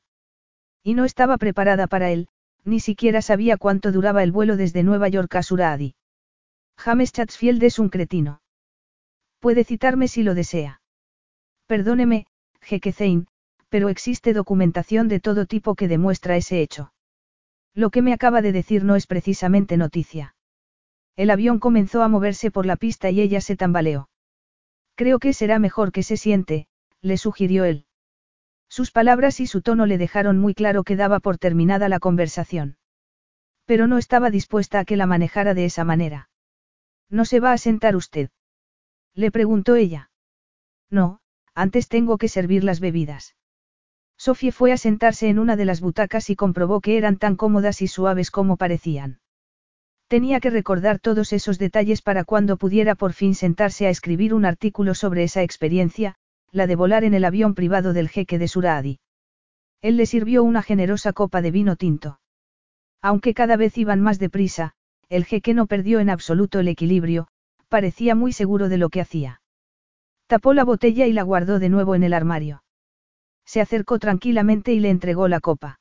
[0.81, 2.29] Y no estaba preparada para él,
[2.63, 5.93] ni siquiera sabía cuánto duraba el vuelo desde Nueva York a Suradi.
[6.77, 8.41] James Chatsfield es un cretino.
[9.41, 10.81] Puede citarme si lo desea.
[11.67, 12.27] Perdóneme,
[12.61, 12.93] Jeque
[13.71, 16.91] pero existe documentación de todo tipo que demuestra ese hecho.
[17.73, 20.35] Lo que me acaba de decir no es precisamente noticia.
[21.15, 24.09] El avión comenzó a moverse por la pista y ella se tambaleó.
[24.95, 26.67] Creo que será mejor que se siente,
[27.01, 27.85] le sugirió él.
[28.67, 32.75] Sus palabras y su tono le dejaron muy claro que daba por terminada la conversación.
[33.63, 36.29] Pero no estaba dispuesta a que la manejara de esa manera.
[37.09, 38.31] ¿No se va a sentar usted?
[39.15, 40.11] Le preguntó ella.
[40.89, 41.21] No,
[41.55, 43.33] antes tengo que servir las bebidas.
[44.21, 47.81] Sofía fue a sentarse en una de las butacas y comprobó que eran tan cómodas
[47.81, 49.19] y suaves como parecían.
[50.07, 54.45] Tenía que recordar todos esos detalles para cuando pudiera por fin sentarse a escribir un
[54.45, 56.13] artículo sobre esa experiencia,
[56.51, 58.99] la de volar en el avión privado del jeque de Suraadi.
[59.81, 62.19] Él le sirvió una generosa copa de vino tinto.
[63.01, 64.73] Aunque cada vez iban más deprisa,
[65.09, 67.27] el jeque no perdió en absoluto el equilibrio,
[67.69, 69.41] parecía muy seguro de lo que hacía.
[70.27, 72.61] Tapó la botella y la guardó de nuevo en el armario.
[73.45, 75.79] Se acercó tranquilamente y le entregó la copa.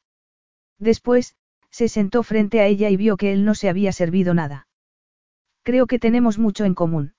[0.78, 1.36] Después,
[1.70, 4.66] se sentó frente a ella y vio que él no se había servido nada.
[5.62, 7.14] Creo que tenemos mucho en común.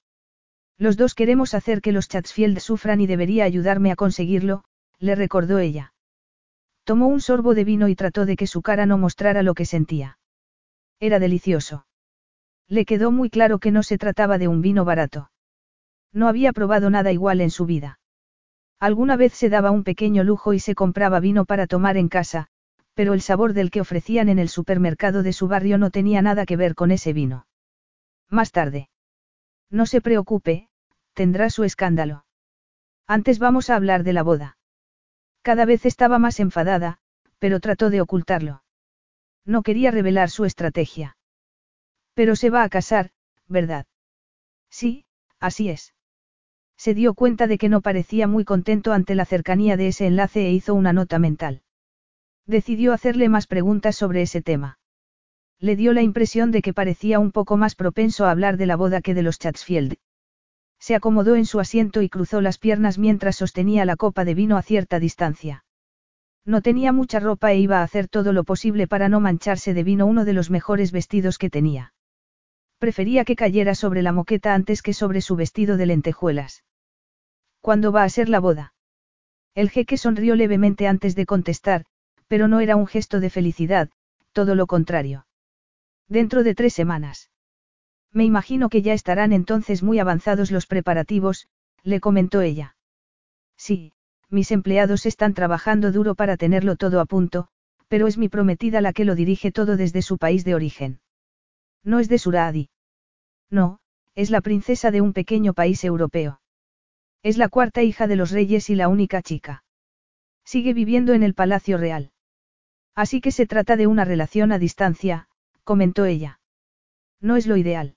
[0.77, 4.63] Los dos queremos hacer que los Chatsfield sufran y debería ayudarme a conseguirlo,
[4.99, 5.93] le recordó ella.
[6.83, 9.65] Tomó un sorbo de vino y trató de que su cara no mostrara lo que
[9.65, 10.17] sentía.
[10.99, 11.85] Era delicioso.
[12.67, 15.31] Le quedó muy claro que no se trataba de un vino barato.
[16.11, 17.99] No había probado nada igual en su vida.
[18.81, 22.47] Alguna vez se daba un pequeño lujo y se compraba vino para tomar en casa,
[22.95, 26.47] pero el sabor del que ofrecían en el supermercado de su barrio no tenía nada
[26.47, 27.45] que ver con ese vino.
[28.27, 28.89] Más tarde.
[29.69, 30.67] No se preocupe,
[31.13, 32.25] tendrá su escándalo.
[33.05, 34.57] Antes vamos a hablar de la boda.
[35.43, 36.97] Cada vez estaba más enfadada,
[37.37, 38.63] pero trató de ocultarlo.
[39.45, 41.17] No quería revelar su estrategia.
[42.15, 43.11] Pero se va a casar,
[43.47, 43.85] ¿verdad?
[44.71, 45.05] Sí,
[45.39, 45.93] así es.
[46.83, 50.47] Se dio cuenta de que no parecía muy contento ante la cercanía de ese enlace
[50.47, 51.61] e hizo una nota mental.
[52.47, 54.79] Decidió hacerle más preguntas sobre ese tema.
[55.59, 58.77] Le dio la impresión de que parecía un poco más propenso a hablar de la
[58.77, 59.97] boda que de los Chatsfield.
[60.79, 64.57] Se acomodó en su asiento y cruzó las piernas mientras sostenía la copa de vino
[64.57, 65.63] a cierta distancia.
[66.45, 69.83] No tenía mucha ropa e iba a hacer todo lo posible para no mancharse de
[69.83, 71.93] vino uno de los mejores vestidos que tenía.
[72.79, 76.63] Prefería que cayera sobre la moqueta antes que sobre su vestido de lentejuelas.
[77.61, 78.73] ¿Cuándo va a ser la boda?
[79.53, 81.85] El jeque sonrió levemente antes de contestar,
[82.27, 83.89] pero no era un gesto de felicidad,
[84.33, 85.27] todo lo contrario.
[86.07, 87.29] Dentro de tres semanas.
[88.11, 91.47] Me imagino que ya estarán entonces muy avanzados los preparativos,
[91.83, 92.75] le comentó ella.
[93.57, 93.93] Sí,
[94.29, 97.47] mis empleados están trabajando duro para tenerlo todo a punto,
[97.87, 100.99] pero es mi prometida la que lo dirige todo desde su país de origen.
[101.83, 102.69] No es de Suradi.
[103.49, 103.79] No,
[104.15, 106.40] es la princesa de un pequeño país europeo.
[107.23, 109.63] Es la cuarta hija de los reyes y la única chica.
[110.43, 112.11] Sigue viviendo en el Palacio Real.
[112.95, 115.27] Así que se trata de una relación a distancia,
[115.63, 116.39] comentó ella.
[117.19, 117.95] No es lo ideal.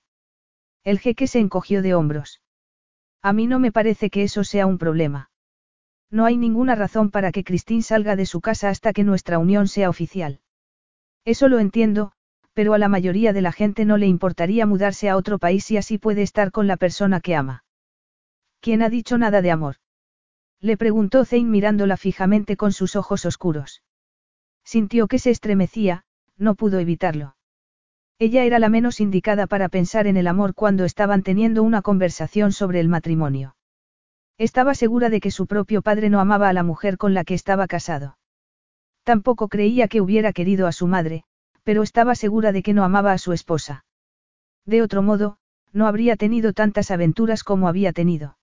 [0.83, 2.41] El jeque se encogió de hombros.
[3.23, 5.31] A mí no me parece que eso sea un problema.
[6.11, 9.67] No hay ninguna razón para que Christine salga de su casa hasta que nuestra unión
[9.67, 10.39] sea oficial.
[11.25, 12.11] Eso lo entiendo,
[12.53, 15.77] pero a la mayoría de la gente no le importaría mudarse a otro país y
[15.77, 17.64] así puede estar con la persona que ama.
[18.65, 19.75] ¿Quién ha dicho nada de amor?
[20.59, 23.83] Le preguntó Zane mirándola fijamente con sus ojos oscuros.
[24.63, 26.03] Sintió que se estremecía,
[26.35, 27.35] no pudo evitarlo.
[28.17, 32.51] Ella era la menos indicada para pensar en el amor cuando estaban teniendo una conversación
[32.51, 33.55] sobre el matrimonio.
[34.39, 37.35] Estaba segura de que su propio padre no amaba a la mujer con la que
[37.35, 38.17] estaba casado.
[39.03, 41.23] Tampoco creía que hubiera querido a su madre,
[41.63, 43.85] pero estaba segura de que no amaba a su esposa.
[44.65, 45.37] De otro modo,
[45.71, 48.37] no habría tenido tantas aventuras como había tenido.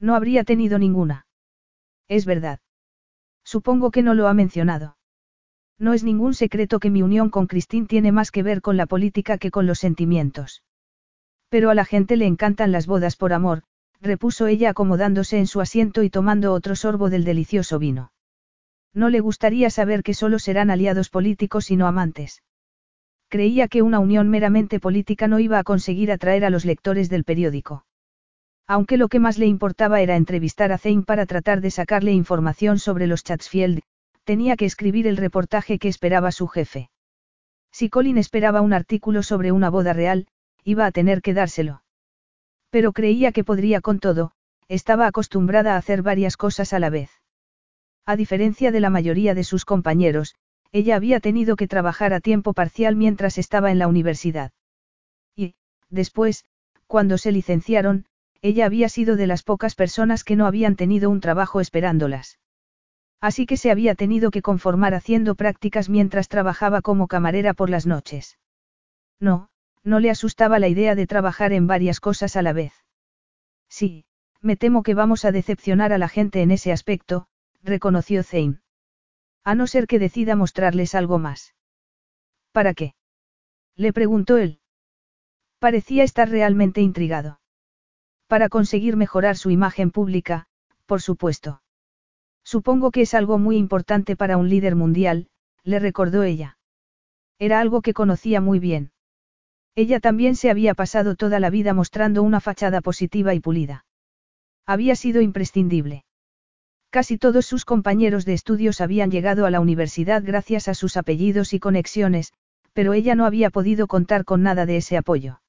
[0.00, 1.26] No habría tenido ninguna.
[2.08, 2.60] Es verdad.
[3.44, 4.96] Supongo que no lo ha mencionado.
[5.78, 8.86] No es ningún secreto que mi unión con Christine tiene más que ver con la
[8.86, 10.62] política que con los sentimientos.
[11.48, 13.62] Pero a la gente le encantan las bodas por amor,
[14.00, 18.12] repuso ella acomodándose en su asiento y tomando otro sorbo del delicioso vino.
[18.92, 22.42] No le gustaría saber que solo serán aliados políticos y no amantes.
[23.28, 27.24] Creía que una unión meramente política no iba a conseguir atraer a los lectores del
[27.24, 27.85] periódico.
[28.68, 32.78] Aunque lo que más le importaba era entrevistar a Zane para tratar de sacarle información
[32.78, 33.82] sobre los Chatsfield,
[34.24, 36.90] tenía que escribir el reportaje que esperaba su jefe.
[37.70, 40.26] Si Colin esperaba un artículo sobre una boda real,
[40.64, 41.82] iba a tener que dárselo.
[42.70, 44.32] Pero creía que podría con todo,
[44.68, 47.10] estaba acostumbrada a hacer varias cosas a la vez.
[48.04, 50.34] A diferencia de la mayoría de sus compañeros,
[50.72, 54.50] ella había tenido que trabajar a tiempo parcial mientras estaba en la universidad.
[55.36, 55.54] Y,
[55.88, 56.44] después,
[56.88, 58.06] cuando se licenciaron,
[58.42, 62.38] ella había sido de las pocas personas que no habían tenido un trabajo esperándolas.
[63.20, 67.86] Así que se había tenido que conformar haciendo prácticas mientras trabajaba como camarera por las
[67.86, 68.38] noches.
[69.18, 69.48] No,
[69.82, 72.72] no le asustaba la idea de trabajar en varias cosas a la vez.
[73.68, 74.04] Sí,
[74.40, 77.26] me temo que vamos a decepcionar a la gente en ese aspecto,
[77.62, 78.60] reconoció Zane.
[79.44, 81.54] A no ser que decida mostrarles algo más.
[82.52, 82.94] ¿Para qué?
[83.76, 84.60] Le preguntó él.
[85.58, 87.40] Parecía estar realmente intrigado.
[88.26, 90.46] Para conseguir mejorar su imagen pública,
[90.86, 91.62] por supuesto.
[92.44, 95.28] Supongo que es algo muy importante para un líder mundial,
[95.62, 96.58] le recordó ella.
[97.38, 98.92] Era algo que conocía muy bien.
[99.74, 103.84] Ella también se había pasado toda la vida mostrando una fachada positiva y pulida.
[104.64, 106.04] Había sido imprescindible.
[106.90, 111.52] Casi todos sus compañeros de estudios habían llegado a la universidad gracias a sus apellidos
[111.52, 112.32] y conexiones,
[112.72, 115.40] pero ella no había podido contar con nada de ese apoyo.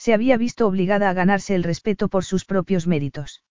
[0.00, 3.42] Se había visto obligada a ganarse el respeto por sus propios méritos.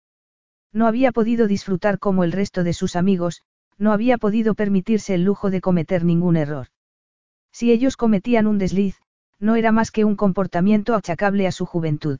[0.74, 3.43] No había podido disfrutar como el resto de sus amigos,
[3.78, 6.70] no había podido permitirse el lujo de cometer ningún error.
[7.52, 8.97] Si ellos cometían un desliz,
[9.38, 12.18] no era más que un comportamiento achacable a su juventud.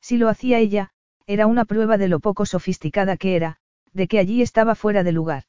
[0.00, 0.90] Si lo hacía ella,
[1.28, 3.58] era una prueba de lo poco sofisticada que era,
[3.92, 5.44] de que allí estaba fuera de lugar.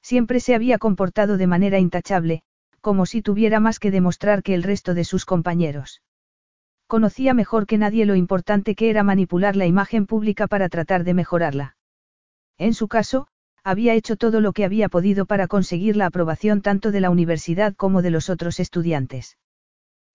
[0.00, 2.44] Siempre se había comportado de manera intachable,
[2.80, 6.00] como si tuviera más que demostrar que el resto de sus compañeros.
[6.94, 11.14] Conocía mejor que nadie lo importante que era manipular la imagen pública para tratar de
[11.14, 11.76] mejorarla.
[12.58, 13.28] En su caso,
[13.62, 17.74] Había hecho todo lo que había podido para conseguir la aprobación tanto de la universidad
[17.74, 19.36] como de los otros estudiantes.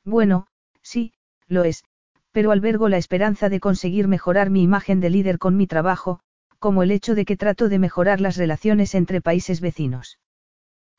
[0.04, 0.48] Bueno,
[0.82, 1.14] sí,
[1.48, 1.84] lo es,
[2.32, 6.20] pero albergo la esperanza de conseguir mejorar mi imagen de líder con mi trabajo,
[6.58, 10.18] como el hecho de que trato de mejorar las relaciones entre países vecinos.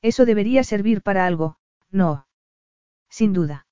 [0.03, 1.57] Eso debería servir para algo,
[1.91, 2.27] no.
[3.09, 3.66] Sin duda.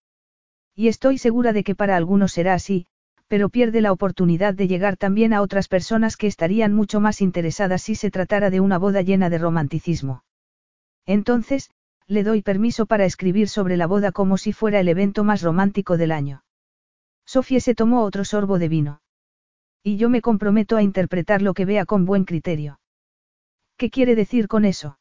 [0.75, 2.87] Y estoy segura de que para algunos será así,
[3.29, 7.83] pero pierde la oportunidad de llegar también a otras personas que estarían mucho más interesadas
[7.83, 10.25] si se tratara de una boda llena de romanticismo.
[11.07, 11.70] Entonces,
[12.07, 15.97] le doy permiso para escribir sobre la boda como si fuera el evento más romántico
[15.97, 16.45] del año.
[17.25, 19.01] Sofía se tomó otro sorbo de vino.
[19.83, 22.81] Y yo me comprometo a interpretar lo que vea con buen criterio.
[23.77, 24.99] ¿Qué quiere decir con eso?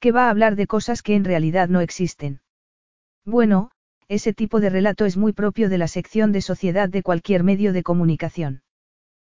[0.00, 2.40] Que va a hablar de cosas que en realidad no existen.
[3.24, 3.70] Bueno,
[4.08, 7.72] ese tipo de relato es muy propio de la sección de sociedad de cualquier medio
[7.72, 8.62] de comunicación.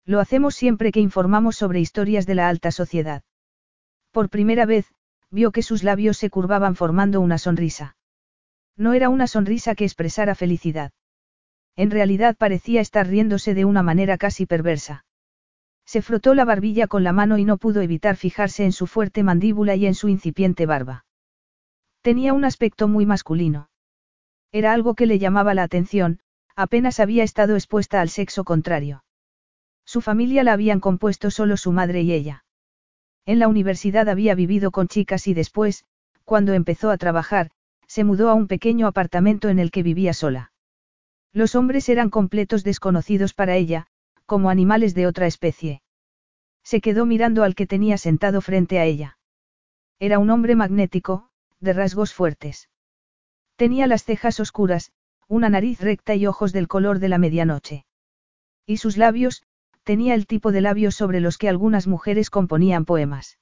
[0.05, 3.23] Lo hacemos siempre que informamos sobre historias de la alta sociedad.
[4.11, 4.87] Por primera vez,
[5.31, 7.97] vio que sus labios se curvaban formando una sonrisa.
[8.77, 10.93] No era una sonrisa que expresara felicidad.
[11.77, 15.05] En realidad parecía estar riéndose de una manera casi perversa.
[15.85, 19.23] Se frotó la barbilla con la mano y no pudo evitar fijarse en su fuerte
[19.23, 21.07] mandíbula y en su incipiente barba.
[22.03, 23.68] Tenía un aspecto muy masculino.
[24.53, 26.21] Era algo que le llamaba la atención,
[26.57, 29.05] apenas había estado expuesta al sexo contrario.
[29.85, 32.45] Su familia la habían compuesto solo su madre y ella.
[33.27, 35.85] En la universidad había vivido con chicas y después,
[36.25, 37.51] cuando empezó a trabajar,
[37.87, 40.53] se mudó a un pequeño apartamento en el que vivía sola.
[41.33, 43.87] Los hombres eran completos desconocidos para ella,
[44.27, 45.83] como animales de otra especie.
[46.63, 49.19] Se quedó mirando al que tenía sentado frente a ella.
[49.99, 51.31] Era un hombre magnético,
[51.61, 52.69] de rasgos fuertes.
[53.59, 54.93] Tenía las cejas oscuras,
[55.27, 57.87] una nariz recta y ojos del color de la medianoche.
[58.65, 59.43] Y sus labios,
[59.83, 63.37] tenía el tipo de labios sobre los que algunas mujeres componían poemas.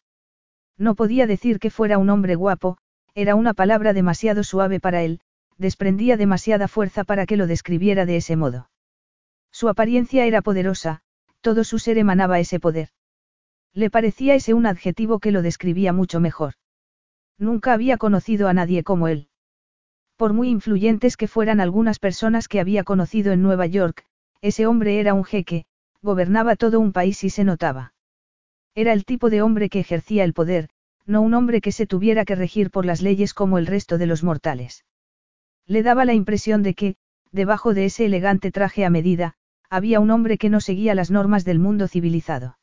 [0.79, 2.79] No podía decir que fuera un hombre guapo,
[3.15, 5.21] era una palabra demasiado suave para él,
[5.59, 8.71] desprendía demasiada fuerza para que lo describiera de ese modo.
[9.53, 11.03] Su apariencia era poderosa,
[11.43, 12.89] todo su ser emanaba ese poder.
[13.75, 16.55] Le parecía ese un adjetivo que lo describía mucho mejor.
[17.37, 19.29] Nunca había conocido a nadie como él.
[20.17, 24.05] Por muy influyentes que fueran algunas personas que había conocido en Nueva York,
[24.41, 25.67] ese hombre era un jeque,
[26.01, 27.93] gobernaba todo un país y se notaba.
[28.75, 30.69] Era el tipo de hombre que ejercía el poder,
[31.05, 34.07] no un hombre que se tuviera que regir por las leyes como el resto de
[34.07, 34.85] los mortales.
[35.67, 36.97] Le daba la impresión de que,
[37.31, 39.35] debajo de ese elegante traje a medida,
[39.69, 42.59] había un hombre que no seguía las normas del mundo civilizado.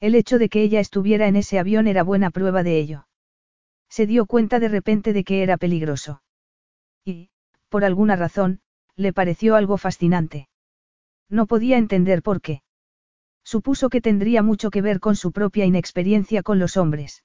[0.00, 3.06] El hecho de que ella estuviera en ese avión era buena prueba de ello.
[3.88, 6.20] Se dio cuenta de repente de que era peligroso.
[7.06, 7.30] Y,
[7.68, 8.60] por alguna razón,
[8.96, 10.48] le pareció algo fascinante.
[11.30, 12.62] No podía entender por qué.
[13.44, 17.22] Supuso que tendría mucho que ver con su propia inexperiencia con los hombres.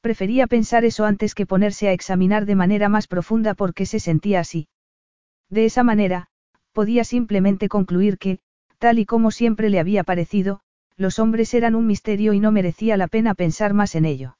[0.00, 4.00] Prefería pensar eso antes que ponerse a examinar de manera más profunda por qué se
[4.00, 4.68] sentía así.
[5.50, 6.28] De esa manera,
[6.72, 8.38] podía simplemente concluir que,
[8.78, 10.60] tal y como siempre le había parecido,
[10.96, 14.38] los hombres eran un misterio y no merecía la pena pensar más en ello.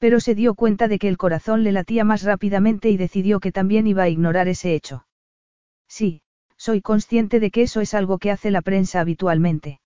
[0.00, 3.52] Pero se dio cuenta de que el corazón le latía más rápidamente y decidió que
[3.52, 5.06] también iba a ignorar ese hecho.
[5.88, 6.22] Sí,
[6.56, 9.80] soy consciente de que eso es algo que hace la prensa habitualmente.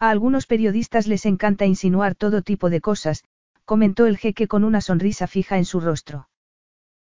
[0.00, 3.22] A algunos periodistas les encanta insinuar todo tipo de cosas,
[3.64, 6.28] comentó el jeque con una sonrisa fija en su rostro.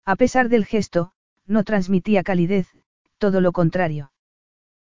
[0.03, 1.11] A pesar del gesto,
[1.45, 2.67] no transmitía calidez,
[3.19, 4.11] todo lo contrario.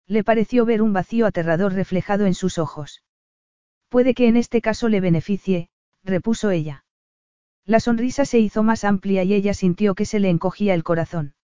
[0.09, 3.05] Le pareció ver un vacío aterrador reflejado en sus ojos.
[3.88, 5.68] Puede que en este caso le beneficie,
[6.03, 6.86] repuso ella.
[7.67, 11.35] La sonrisa se hizo más amplia y ella sintió que se le encogía el corazón.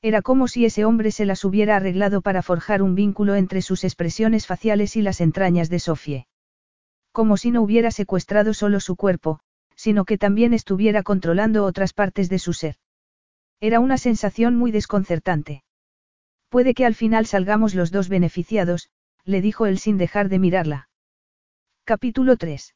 [0.00, 3.82] Era como si ese hombre se las hubiera arreglado para forjar un vínculo entre sus
[3.82, 6.26] expresiones faciales y las entrañas de Sofie.
[7.12, 9.40] Como si no hubiera secuestrado solo su cuerpo,
[9.74, 12.76] sino que también estuviera controlando otras partes de su ser.
[13.58, 15.64] Era una sensación muy desconcertante.
[16.48, 18.88] Puede que al final salgamos los dos beneficiados,
[19.24, 20.88] le dijo él sin dejar de mirarla.
[21.84, 22.74] Capítulo 3.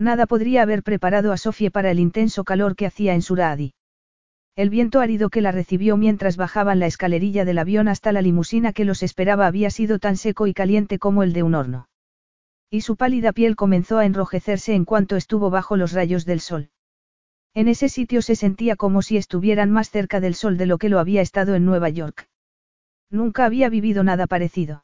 [0.00, 3.74] Nada podría haber preparado a Sofie para el intenso calor que hacía en Suradi.
[4.56, 8.72] El viento árido que la recibió mientras bajaban la escalerilla del avión hasta la limusina
[8.72, 11.90] que los esperaba había sido tan seco y caliente como el de un horno.
[12.70, 16.70] Y su pálida piel comenzó a enrojecerse en cuanto estuvo bajo los rayos del sol.
[17.52, 20.88] En ese sitio se sentía como si estuvieran más cerca del sol de lo que
[20.88, 22.26] lo había estado en Nueva York.
[23.10, 24.82] Nunca había vivido nada parecido.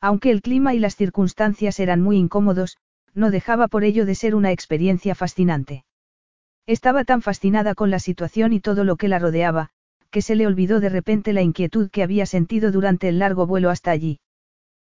[0.00, 2.78] Aunque el clima y las circunstancias eran muy incómodos,
[3.14, 5.84] no dejaba por ello de ser una experiencia fascinante.
[6.66, 9.70] Estaba tan fascinada con la situación y todo lo que la rodeaba,
[10.10, 13.70] que se le olvidó de repente la inquietud que había sentido durante el largo vuelo
[13.70, 14.20] hasta allí.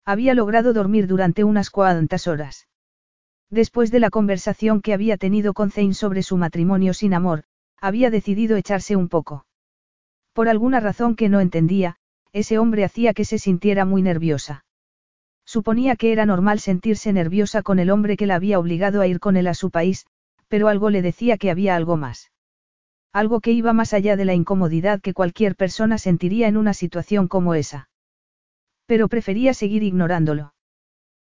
[0.05, 2.69] Había logrado dormir durante unas cuantas horas.
[3.51, 7.45] Después de la conversación que había tenido con Zane sobre su matrimonio sin amor,
[7.81, 9.47] había decidido echarse un poco.
[10.33, 11.97] Por alguna razón que no entendía,
[12.33, 14.65] ese hombre hacía que se sintiera muy nerviosa.
[15.49, 19.19] Suponía que era normal sentirse nerviosa con el hombre que la había obligado a ir
[19.19, 20.05] con él a su país,
[20.47, 22.31] pero algo le decía que había algo más.
[23.15, 27.29] Algo que iba más allá de la incomodidad que cualquier persona sentiría en una situación
[27.29, 27.89] como esa.
[28.85, 30.53] Pero prefería seguir ignorándolo.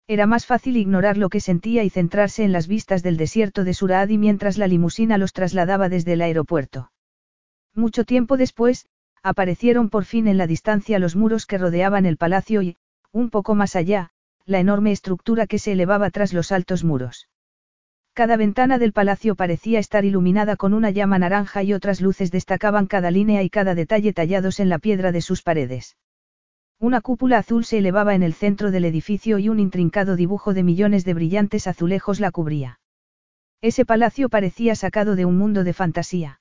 [0.06, 3.74] Era más fácil ignorar lo que sentía y centrarse en las vistas del desierto de
[3.74, 6.92] Suradi mientras la limusina los trasladaba desde el aeropuerto.
[7.74, 8.86] Mucho tiempo después,
[9.24, 12.76] aparecieron por fin en la distancia los muros que rodeaban el palacio y,
[13.12, 14.12] un poco más allá,
[14.46, 17.28] la enorme estructura que se elevaba tras los altos muros.
[18.14, 22.88] Cada ventana del palacio parecía estar iluminada con una llama naranja y otras luces destacaban
[22.88, 25.96] cada línea y cada detalle tallados en la piedra de sus paredes.
[26.80, 30.64] Una cúpula azul se elevaba en el centro del edificio y un intrincado dibujo de
[30.64, 32.80] millones de brillantes azulejos la cubría.
[33.62, 36.40] Ese palacio parecía sacado de un mundo de fantasía.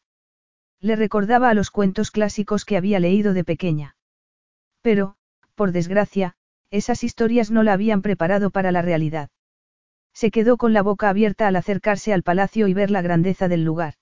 [0.80, 3.96] Le recordaba a los cuentos clásicos que había leído de pequeña.
[4.80, 5.16] Pero,
[5.56, 6.36] por desgracia,
[6.70, 9.30] esas historias no la habían preparado para la realidad.
[10.12, 13.64] Se quedó con la boca abierta al acercarse al palacio y ver la grandeza del
[13.64, 13.94] lugar.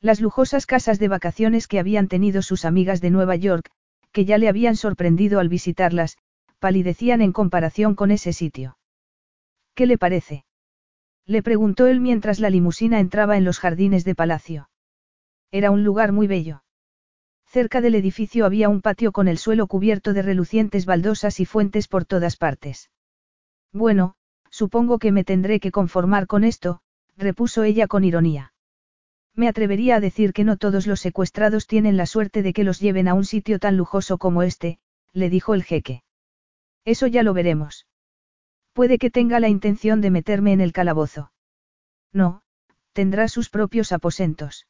[0.00, 3.70] Las lujosas casas de vacaciones que habían tenido sus amigas de Nueva York,
[4.12, 6.16] que ya le habían sorprendido al visitarlas,
[6.58, 8.76] palidecían en comparación con ese sitio.
[9.74, 10.44] ¿Qué le parece?
[11.26, 14.68] Le preguntó él mientras la limusina entraba en los jardines de palacio.
[15.50, 16.62] Era un lugar muy bello.
[17.50, 21.88] Cerca del edificio había un patio con el suelo cubierto de relucientes baldosas y fuentes
[21.88, 22.92] por todas partes.
[23.72, 24.14] Bueno,
[24.50, 26.80] supongo que me tendré que conformar con esto,
[27.16, 28.52] repuso ella con ironía.
[29.34, 32.78] Me atrevería a decir que no todos los secuestrados tienen la suerte de que los
[32.78, 34.78] lleven a un sitio tan lujoso como este,
[35.12, 36.04] le dijo el jeque.
[36.84, 37.88] Eso ya lo veremos.
[38.74, 41.32] Puede que tenga la intención de meterme en el calabozo.
[42.12, 42.42] No,
[42.92, 44.68] tendrá sus propios aposentos.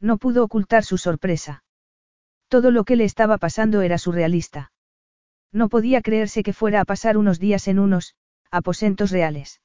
[0.00, 1.62] No pudo ocultar su sorpresa.
[2.52, 4.72] Todo lo que le estaba pasando era surrealista.
[5.52, 8.14] No podía creerse que fuera a pasar unos días en unos,
[8.50, 9.62] aposentos reales.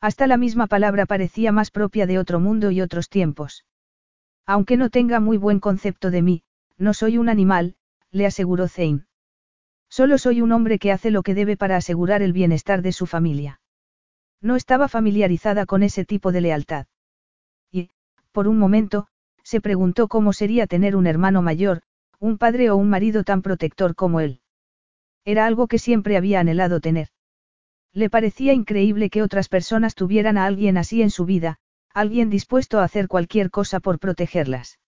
[0.00, 3.64] Hasta la misma palabra parecía más propia de otro mundo y otros tiempos.
[4.44, 6.42] Aunque no tenga muy buen concepto de mí,
[6.78, 7.76] no soy un animal,
[8.10, 9.06] le aseguró Zane.
[9.88, 13.06] Solo soy un hombre que hace lo que debe para asegurar el bienestar de su
[13.06, 13.60] familia.
[14.40, 16.88] No estaba familiarizada con ese tipo de lealtad.
[17.70, 17.90] Y,
[18.32, 19.06] por un momento,
[19.44, 21.82] se preguntó cómo sería tener un hermano mayor,
[22.20, 24.40] un padre o un marido tan protector como él.
[25.24, 27.08] Era algo que siempre había anhelado tener.
[27.94, 31.56] Le parecía increíble que otras personas tuvieran a alguien así en su vida,
[31.94, 34.78] alguien dispuesto a hacer cualquier cosa por protegerlas.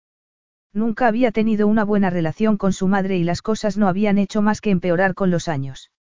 [0.74, 4.42] Nunca había tenido una buena relación con su madre y las cosas no habían hecho
[4.42, 5.90] más que empeorar con los años.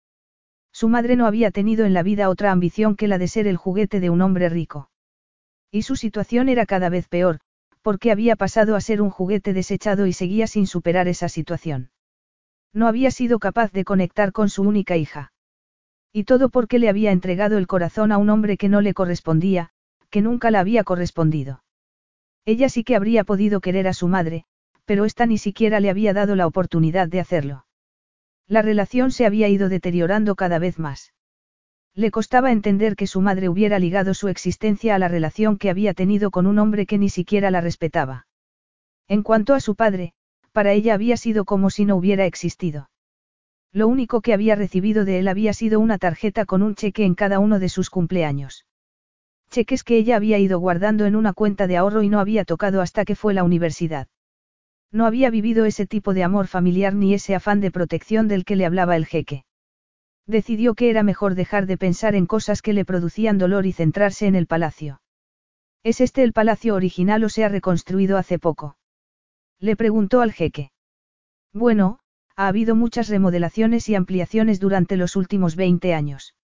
[0.70, 3.56] Su madre no había tenido en la vida otra ambición que la de ser el
[3.56, 4.90] juguete de un hombre rico.
[5.70, 7.40] Y su situación era cada vez peor,
[7.82, 11.90] porque había pasado a ser un juguete desechado y seguía sin superar esa situación.
[12.72, 15.32] No había sido capaz de conectar con su única hija.
[16.12, 19.70] Y todo porque le había entregado el corazón a un hombre que no le correspondía,
[20.10, 21.64] que nunca la había correspondido.
[22.44, 24.44] Ella sí que habría podido querer a su madre,
[24.84, 27.66] pero ésta ni siquiera le había dado la oportunidad de hacerlo.
[28.48, 31.12] La relación se había ido deteriorando cada vez más.
[31.94, 35.92] Le costaba entender que su madre hubiera ligado su existencia a la relación que había
[35.92, 38.26] tenido con un hombre que ni siquiera la respetaba.
[39.08, 40.14] En cuanto a su padre,
[40.52, 42.88] para ella había sido como si no hubiera existido.
[43.72, 47.14] Lo único que había recibido de él había sido una tarjeta con un cheque en
[47.14, 48.66] cada uno de sus cumpleaños.
[49.50, 52.80] Cheques que ella había ido guardando en una cuenta de ahorro y no había tocado
[52.80, 54.08] hasta que fue la universidad.
[54.90, 58.56] No había vivido ese tipo de amor familiar ni ese afán de protección del que
[58.56, 59.44] le hablaba el jeque.
[60.26, 64.26] Decidió que era mejor dejar de pensar en cosas que le producían dolor y centrarse
[64.26, 65.00] en el palacio.
[65.82, 68.76] ¿Es este el palacio original o se ha reconstruido hace poco?
[69.58, 70.70] Le preguntó al jeque.
[71.52, 71.98] Bueno,
[72.36, 76.34] ha habido muchas remodelaciones y ampliaciones durante los últimos 20 años.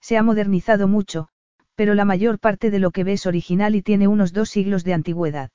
[0.00, 1.28] Se ha modernizado mucho,
[1.76, 4.82] pero la mayor parte de lo que ve es original y tiene unos dos siglos
[4.82, 5.50] de antigüedad.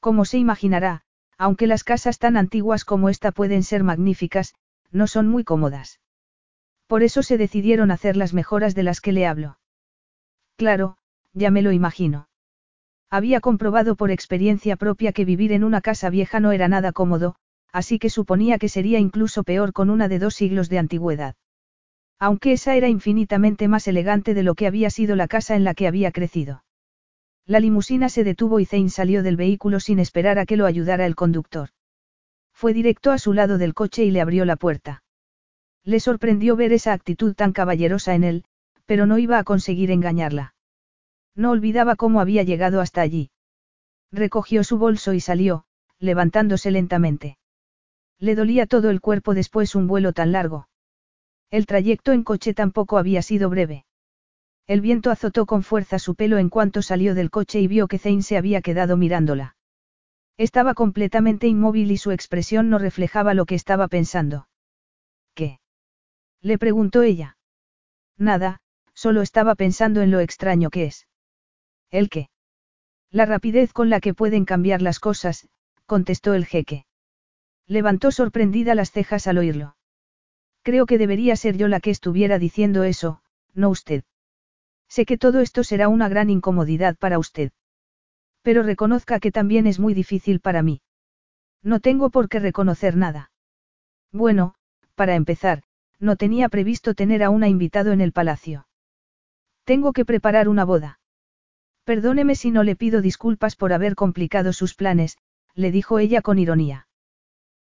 [0.00, 1.02] Como se imaginará,
[1.38, 4.54] aunque las casas tan antiguas como esta pueden ser magníficas,
[4.90, 6.00] no son muy cómodas.
[6.88, 9.58] Por eso se decidieron hacer las mejoras de las que le hablo.
[10.56, 10.96] Claro,
[11.34, 12.28] ya me lo imagino.
[13.10, 17.36] Había comprobado por experiencia propia que vivir en una casa vieja no era nada cómodo,
[17.72, 21.36] así que suponía que sería incluso peor con una de dos siglos de antigüedad.
[22.18, 25.74] Aunque esa era infinitamente más elegante de lo que había sido la casa en la
[25.74, 26.64] que había crecido.
[27.46, 31.04] La limusina se detuvo y Zane salió del vehículo sin esperar a que lo ayudara
[31.04, 31.68] el conductor.
[32.52, 35.02] Fue directo a su lado del coche y le abrió la puerta.
[35.88, 38.44] Le sorprendió ver esa actitud tan caballerosa en él,
[38.84, 40.54] pero no iba a conseguir engañarla.
[41.34, 43.30] No olvidaba cómo había llegado hasta allí.
[44.12, 45.64] Recogió su bolso y salió,
[45.98, 47.38] levantándose lentamente.
[48.18, 50.68] Le dolía todo el cuerpo después un vuelo tan largo.
[51.50, 53.86] El trayecto en coche tampoco había sido breve.
[54.66, 57.98] El viento azotó con fuerza su pelo en cuanto salió del coche y vio que
[57.98, 59.56] Zane se había quedado mirándola.
[60.36, 64.48] Estaba completamente inmóvil y su expresión no reflejaba lo que estaba pensando.
[65.32, 65.60] ¿Qué?
[66.42, 67.36] Le preguntó ella.
[68.16, 68.60] Nada,
[68.94, 71.06] solo estaba pensando en lo extraño que es.
[71.90, 72.30] ¿El qué?
[73.10, 75.48] La rapidez con la que pueden cambiar las cosas,
[75.86, 76.84] contestó el jeque.
[77.66, 79.76] Levantó sorprendida las cejas al oírlo.
[80.62, 83.22] Creo que debería ser yo la que estuviera diciendo eso,
[83.54, 84.04] no usted.
[84.88, 87.52] Sé que todo esto será una gran incomodidad para usted.
[88.42, 90.80] Pero reconozca que también es muy difícil para mí.
[91.62, 93.30] No tengo por qué reconocer nada.
[94.12, 94.54] Bueno,
[94.94, 95.62] para empezar,
[96.00, 98.66] no tenía previsto tener a una invitado en el palacio.
[99.64, 101.00] Tengo que preparar una boda.
[101.84, 105.18] Perdóneme si no le pido disculpas por haber complicado sus planes,
[105.54, 106.86] le dijo ella con ironía.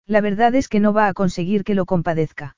[0.07, 2.57] La verdad es que no va a conseguir que lo compadezca.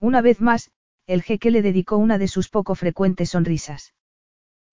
[0.00, 0.70] Una vez más,
[1.06, 3.94] el jeque le dedicó una de sus poco frecuentes sonrisas.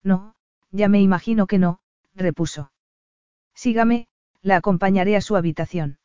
[0.02, 0.34] No,
[0.70, 1.80] ya me imagino que no,
[2.14, 2.72] repuso.
[3.54, 4.08] Sígame,
[4.42, 5.98] la acompañaré a su habitación.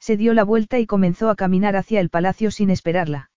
[0.00, 3.30] Se dio la vuelta y comenzó a caminar hacia el palacio sin esperarla.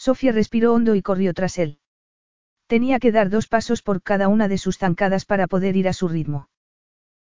[0.00, 1.78] Sofía respiró hondo y corrió tras él.
[2.66, 5.92] Tenía que dar dos pasos por cada una de sus zancadas para poder ir a
[5.92, 6.48] su ritmo.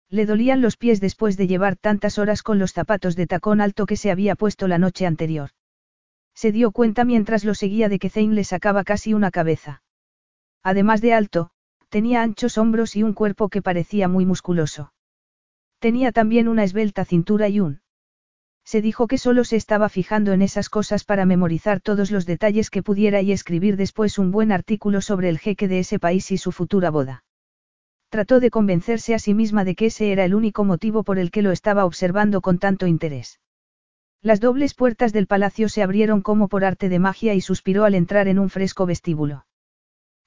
[0.09, 3.85] Le dolían los pies después de llevar tantas horas con los zapatos de tacón alto
[3.85, 5.49] que se había puesto la noche anterior.
[6.33, 9.83] Se dio cuenta mientras lo seguía de que Zane le sacaba casi una cabeza.
[10.63, 11.49] Además de alto,
[11.89, 14.93] tenía anchos hombros y un cuerpo que parecía muy musculoso.
[15.79, 17.81] Tenía también una esbelta cintura y un.
[18.69, 22.69] Se dijo que solo se estaba fijando en esas cosas para memorizar todos los detalles
[22.69, 26.37] que pudiera y escribir después un buen artículo sobre el jeque de ese país y
[26.37, 27.23] su futura boda.
[28.09, 31.31] Trató de convencerse a sí misma de que ese era el único motivo por el
[31.31, 33.39] que lo estaba observando con tanto interés.
[34.21, 37.95] Las dobles puertas del palacio se abrieron como por arte de magia y suspiró al
[37.95, 39.47] entrar en un fresco vestíbulo.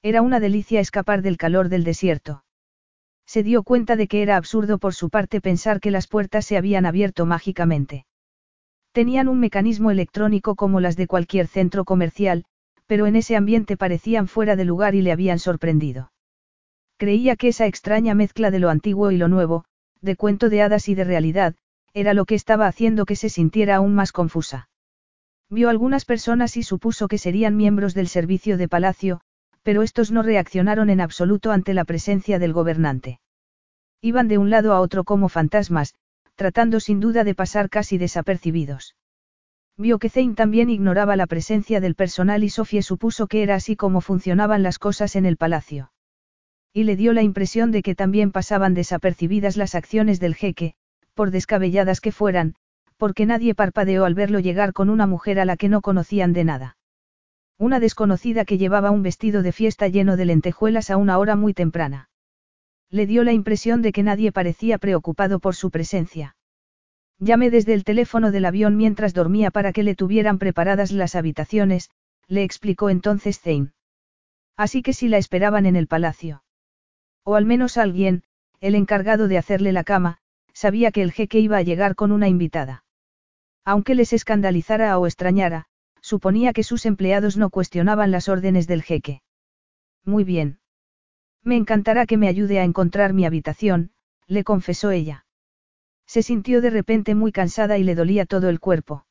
[0.01, 2.43] Era una delicia escapar del calor del desierto.
[3.25, 6.57] Se dio cuenta de que era absurdo por su parte pensar que las puertas se
[6.57, 8.05] habían abierto mágicamente.
[8.93, 12.45] Tenían un mecanismo electrónico como las de cualquier centro comercial,
[12.85, 16.11] pero en ese ambiente parecían fuera de lugar y le habían sorprendido.
[16.97, 19.65] Creía que esa extraña mezcla de lo antiguo y lo nuevo,
[20.01, 21.55] de cuento de hadas y de realidad,
[21.95, 24.69] era lo que estaba haciendo que se sintiera aún más confusa.
[25.49, 29.21] Vio algunas personas y supuso que serían miembros del servicio de palacio,
[29.63, 33.19] pero estos no reaccionaron en absoluto ante la presencia del gobernante.
[34.01, 35.95] Iban de un lado a otro como fantasmas,
[36.35, 38.95] tratando sin duda de pasar casi desapercibidos.
[39.77, 43.75] Vio que Zane también ignoraba la presencia del personal y Sofía supuso que era así
[43.75, 45.91] como funcionaban las cosas en el palacio.
[46.73, 50.75] Y le dio la impresión de que también pasaban desapercibidas las acciones del jeque,
[51.13, 52.55] por descabelladas que fueran,
[52.97, 56.43] porque nadie parpadeó al verlo llegar con una mujer a la que no conocían de
[56.43, 56.77] nada.
[57.57, 61.53] Una desconocida que llevaba un vestido de fiesta lleno de lentejuelas a una hora muy
[61.53, 62.09] temprana.
[62.93, 66.35] Le dio la impresión de que nadie parecía preocupado por su presencia.
[67.17, 71.89] Llamé desde el teléfono del avión mientras dormía para que le tuvieran preparadas las habitaciones,
[72.27, 73.71] le explicó entonces Zane.
[74.55, 76.43] Así que si la esperaban en el palacio.
[77.23, 78.21] O al menos alguien,
[78.61, 80.19] el encargado de hacerle la cama,
[80.53, 82.85] sabía que el jeque iba a llegar con una invitada.
[83.65, 85.65] Aunque les escandalizara o extrañara,
[85.99, 89.23] suponía que sus empleados no cuestionaban las órdenes del jeque.
[90.05, 90.59] Muy bien.
[91.43, 93.91] Me encantará que me ayude a encontrar mi habitación,
[94.27, 95.25] le confesó ella.
[96.05, 99.05] Se sintió de repente muy cansada y le dolía todo el cuerpo.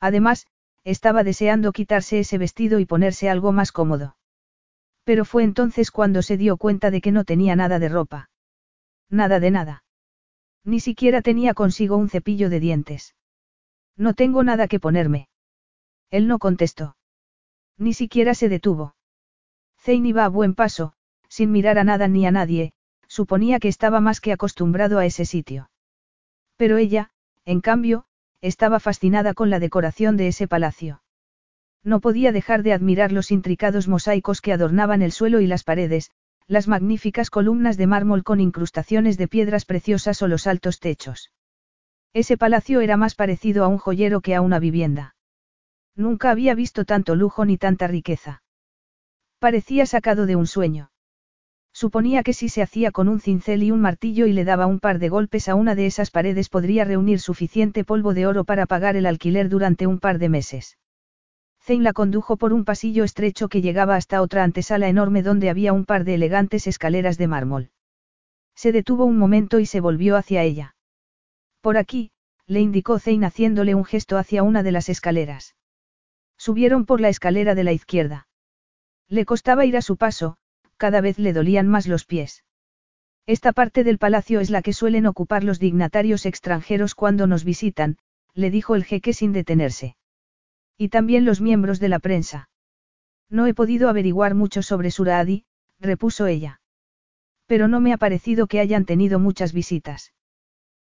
[0.00, 0.46] Además,
[0.84, 4.16] estaba deseando quitarse ese vestido y ponerse algo más cómodo.
[5.04, 8.30] Pero fue entonces cuando se dio cuenta de que no tenía nada de ropa.
[9.08, 9.84] Nada de nada.
[10.64, 13.14] Ni siquiera tenía consigo un cepillo de dientes.
[13.96, 15.28] No tengo nada que ponerme.
[16.10, 16.96] Él no contestó.
[17.78, 18.94] Ni siquiera se detuvo.
[19.78, 20.92] Zane iba a buen paso,
[21.36, 22.72] sin mirar a nada ni a nadie,
[23.08, 25.68] suponía que estaba más que acostumbrado a ese sitio.
[26.56, 27.10] Pero ella,
[27.44, 28.06] en cambio,
[28.40, 31.02] estaba fascinada con la decoración de ese palacio.
[31.84, 36.10] No podía dejar de admirar los intricados mosaicos que adornaban el suelo y las paredes,
[36.46, 41.32] las magníficas columnas de mármol con incrustaciones de piedras preciosas o los altos techos.
[42.14, 45.16] Ese palacio era más parecido a un joyero que a una vivienda.
[45.94, 48.42] Nunca había visto tanto lujo ni tanta riqueza.
[49.38, 50.92] Parecía sacado de un sueño.
[51.76, 54.80] Suponía que si se hacía con un cincel y un martillo y le daba un
[54.80, 58.64] par de golpes a una de esas paredes podría reunir suficiente polvo de oro para
[58.64, 60.78] pagar el alquiler durante un par de meses.
[61.60, 65.74] Zane la condujo por un pasillo estrecho que llegaba hasta otra antesala enorme donde había
[65.74, 67.70] un par de elegantes escaleras de mármol.
[68.54, 70.76] Se detuvo un momento y se volvió hacia ella.
[71.60, 72.10] Por aquí,
[72.46, 75.56] le indicó Zane haciéndole un gesto hacia una de las escaleras.
[76.38, 78.28] Subieron por la escalera de la izquierda.
[79.08, 80.38] Le costaba ir a su paso,
[80.76, 82.44] cada vez le dolían más los pies.
[83.26, 87.98] Esta parte del palacio es la que suelen ocupar los dignatarios extranjeros cuando nos visitan,
[88.34, 89.96] le dijo el jeque sin detenerse.
[90.78, 92.50] Y también los miembros de la prensa.
[93.28, 95.44] No he podido averiguar mucho sobre Suradi,
[95.80, 96.60] repuso ella.
[97.46, 100.12] Pero no me ha parecido que hayan tenido muchas visitas.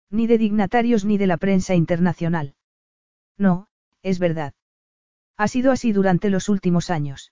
[0.09, 2.55] Ni de dignatarios ni de la prensa internacional.
[3.37, 3.67] No,
[4.01, 4.53] es verdad.
[5.37, 7.31] Ha sido así durante los últimos años.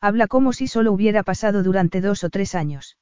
[0.00, 2.96] Habla como si solo hubiera pasado durante dos o tres años.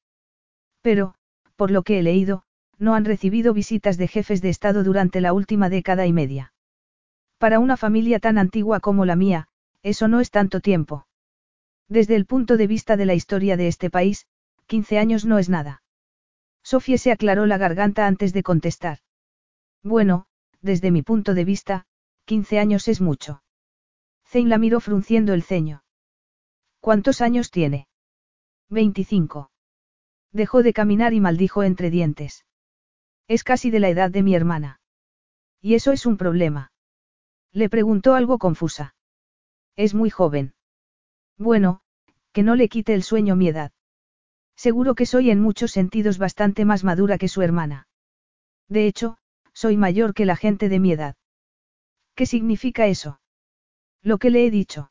[0.80, 1.14] Pero,
[1.56, 2.44] por lo que he leído,
[2.78, 6.52] no han recibido visitas de jefes de Estado durante la última década y media.
[7.38, 9.48] Para una familia tan antigua como la mía,
[9.82, 11.06] eso no es tanto tiempo.
[11.88, 14.26] Desde el punto de vista de la historia de este país,
[14.66, 15.82] 15 años no es nada.
[16.62, 18.98] Sofía se aclaró la garganta antes de contestar.
[19.82, 20.26] Bueno,
[20.62, 21.86] desde mi punto de vista,
[22.24, 23.42] 15 años es mucho.
[24.24, 25.84] Zane la miró frunciendo el ceño.
[26.80, 27.88] ¿Cuántos años tiene?
[28.70, 29.50] 25.
[30.32, 32.44] Dejó de caminar y maldijo entre dientes.
[33.28, 34.80] Es casi de la edad de mi hermana.
[35.60, 36.72] Y eso es un problema.
[37.52, 38.94] Le preguntó algo confusa.
[39.76, 40.54] Es muy joven.
[41.38, 41.80] Bueno,
[42.32, 43.72] que no le quite el sueño mi edad.
[44.56, 47.88] Seguro que soy en muchos sentidos bastante más madura que su hermana.
[48.68, 49.18] De hecho,
[49.52, 51.16] soy mayor que la gente de mi edad.
[52.14, 53.20] ¿Qué significa eso?
[54.02, 54.90] Lo que le he dicho.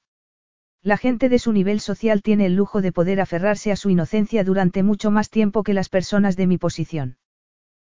[0.86, 4.44] La gente de su nivel social tiene el lujo de poder aferrarse a su inocencia
[4.44, 7.18] durante mucho más tiempo que las personas de mi posición.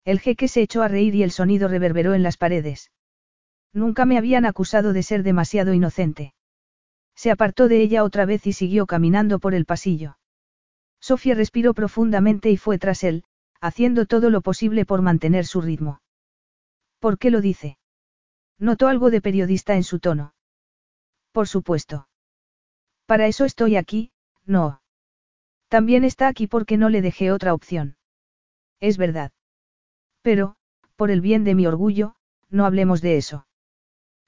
[0.06, 2.92] El jeque se echó a reír y el sonido reverberó en las paredes.
[3.74, 6.34] Nunca me habían acusado de ser demasiado inocente.
[7.14, 10.18] Se apartó de ella otra vez y siguió caminando por el pasillo.
[11.00, 13.24] Sofía respiró profundamente y fue tras él,
[13.62, 16.02] haciendo todo lo posible por mantener su ritmo.
[16.98, 17.78] ¿Por qué lo dice?
[18.58, 20.34] Notó algo de periodista en su tono.
[21.32, 22.09] Por supuesto.
[23.10, 24.12] Para eso estoy aquí,
[24.46, 24.84] no.
[25.68, 27.98] También está aquí porque no le dejé otra opción.
[28.80, 29.32] Es verdad.
[30.22, 30.58] Pero,
[30.96, 32.14] por el bien de mi orgullo,
[32.52, 33.48] no hablemos de eso.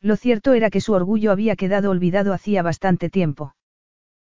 [0.01, 3.53] Lo cierto era que su orgullo había quedado olvidado hacía bastante tiempo.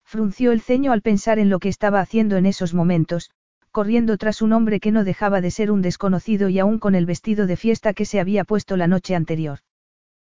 [0.02, 3.30] Frunció el ceño al pensar en lo que estaba haciendo en esos momentos,
[3.70, 7.04] corriendo tras un hombre que no dejaba de ser un desconocido y aún con el
[7.04, 9.58] vestido de fiesta que se había puesto la noche anterior.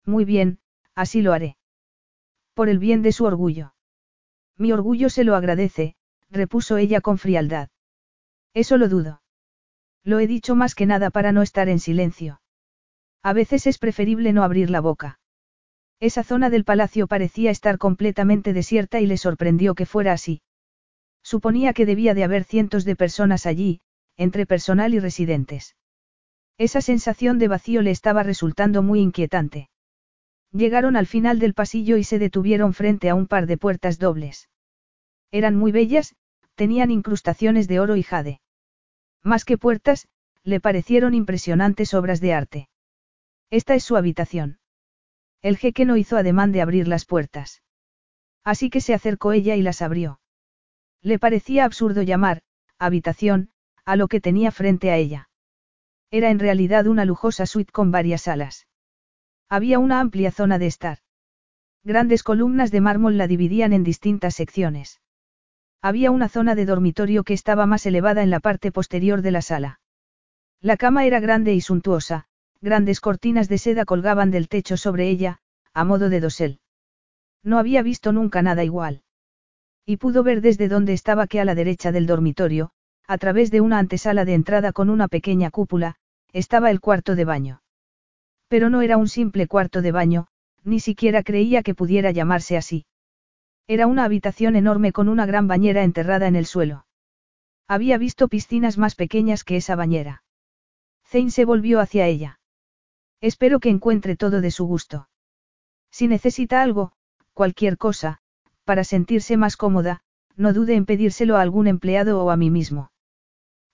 [0.07, 0.61] Muy bien,
[0.95, 1.59] así lo haré.
[2.55, 3.75] Por el bien de su orgullo.
[4.59, 5.95] Mi orgullo se lo agradece,
[6.31, 7.69] repuso ella con frialdad.
[8.55, 9.23] Eso lo dudo.
[10.05, 12.41] Lo he dicho más que nada para no estar en silencio.
[13.23, 15.21] A veces es preferible no abrir la boca.
[16.01, 20.43] Esa zona del palacio parecía estar completamente desierta y le sorprendió que fuera así.
[21.23, 23.81] Suponía que debía de haber cientos de personas allí,
[24.17, 25.77] entre personal y residentes.
[26.57, 29.69] Esa sensación de vacío le estaba resultando muy inquietante.
[30.53, 34.49] Llegaron al final del pasillo y se detuvieron frente a un par de puertas dobles.
[35.31, 36.15] Eran muy bellas,
[36.55, 38.41] tenían incrustaciones de oro y jade.
[39.23, 40.09] Más que puertas,
[40.43, 42.69] le parecieron impresionantes obras de arte.
[43.51, 44.59] Esta es su habitación.
[45.43, 47.63] El jeque no hizo ademán de abrir las puertas.
[48.45, 50.21] Así que se acercó ella y las abrió.
[51.03, 52.43] Le parecía absurdo llamar,
[52.79, 53.51] habitación,
[53.85, 55.29] a lo que tenía frente a ella.
[56.11, 58.67] Era en realidad una lujosa suite con varias salas.
[59.51, 60.99] Había una amplia zona de estar.
[61.83, 65.01] Grandes columnas de mármol la dividían en distintas secciones.
[65.81, 69.41] Había una zona de dormitorio que estaba más elevada en la parte posterior de la
[69.43, 69.81] sala.
[70.61, 72.27] La cama era grande y suntuosa,
[72.61, 75.39] grandes cortinas de seda colgaban del techo sobre ella,
[75.73, 76.61] a modo de dosel.
[77.43, 79.03] No había visto nunca nada igual.
[79.87, 82.73] Y pudo ver desde donde estaba que a la derecha del dormitorio,
[83.07, 85.95] a través de una antesala de entrada con una pequeña cúpula,
[86.33, 87.63] estaba el cuarto de baño.
[88.49, 90.27] Pero no era un simple cuarto de baño,
[90.65, 92.87] ni siquiera creía que pudiera llamarse así.
[93.67, 96.87] Era una habitación enorme con una gran bañera enterrada en el suelo.
[97.67, 100.23] Había visto piscinas más pequeñas que esa bañera.
[101.07, 102.41] Zane se volvió hacia ella.
[103.21, 105.09] Espero que encuentre todo de su gusto.
[105.91, 106.93] Si necesita algo,
[107.35, 108.21] cualquier cosa,
[108.65, 110.01] para sentirse más cómoda,
[110.37, 112.91] no dude en pedírselo a algún empleado o a mí mismo.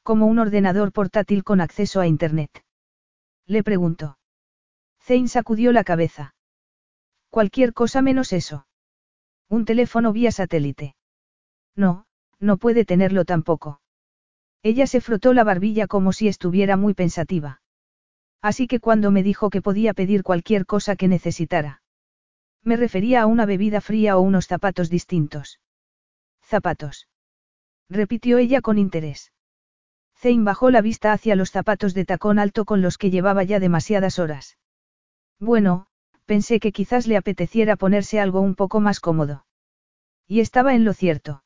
[0.03, 2.65] Como un ordenador portátil con acceso a Internet.
[3.47, 4.17] Le preguntó.
[5.07, 6.35] Zane sacudió la cabeza.
[7.29, 8.67] Cualquier cosa menos eso.
[9.51, 10.97] Un teléfono vía satélite.
[11.77, 12.07] No,
[12.41, 13.83] no puede tenerlo tampoco.
[14.63, 17.61] Ella se frotó la barbilla como si estuviera muy pensativa.
[18.41, 21.83] Así que cuando me dijo que podía pedir cualquier cosa que necesitara.
[22.63, 25.61] Me refería a una bebida fría o unos zapatos distintos.
[26.43, 27.09] Zapatos.
[27.91, 29.33] Repitió ella con interés.
[30.17, 33.61] Zane bajó la vista hacia los zapatos de tacón alto con los que llevaba ya
[33.61, 34.57] demasiadas horas.
[35.41, 35.87] Bueno,
[36.27, 39.47] pensé que quizás le apeteciera ponerse algo un poco más cómodo.
[40.27, 41.43] Y estaba en lo cierto.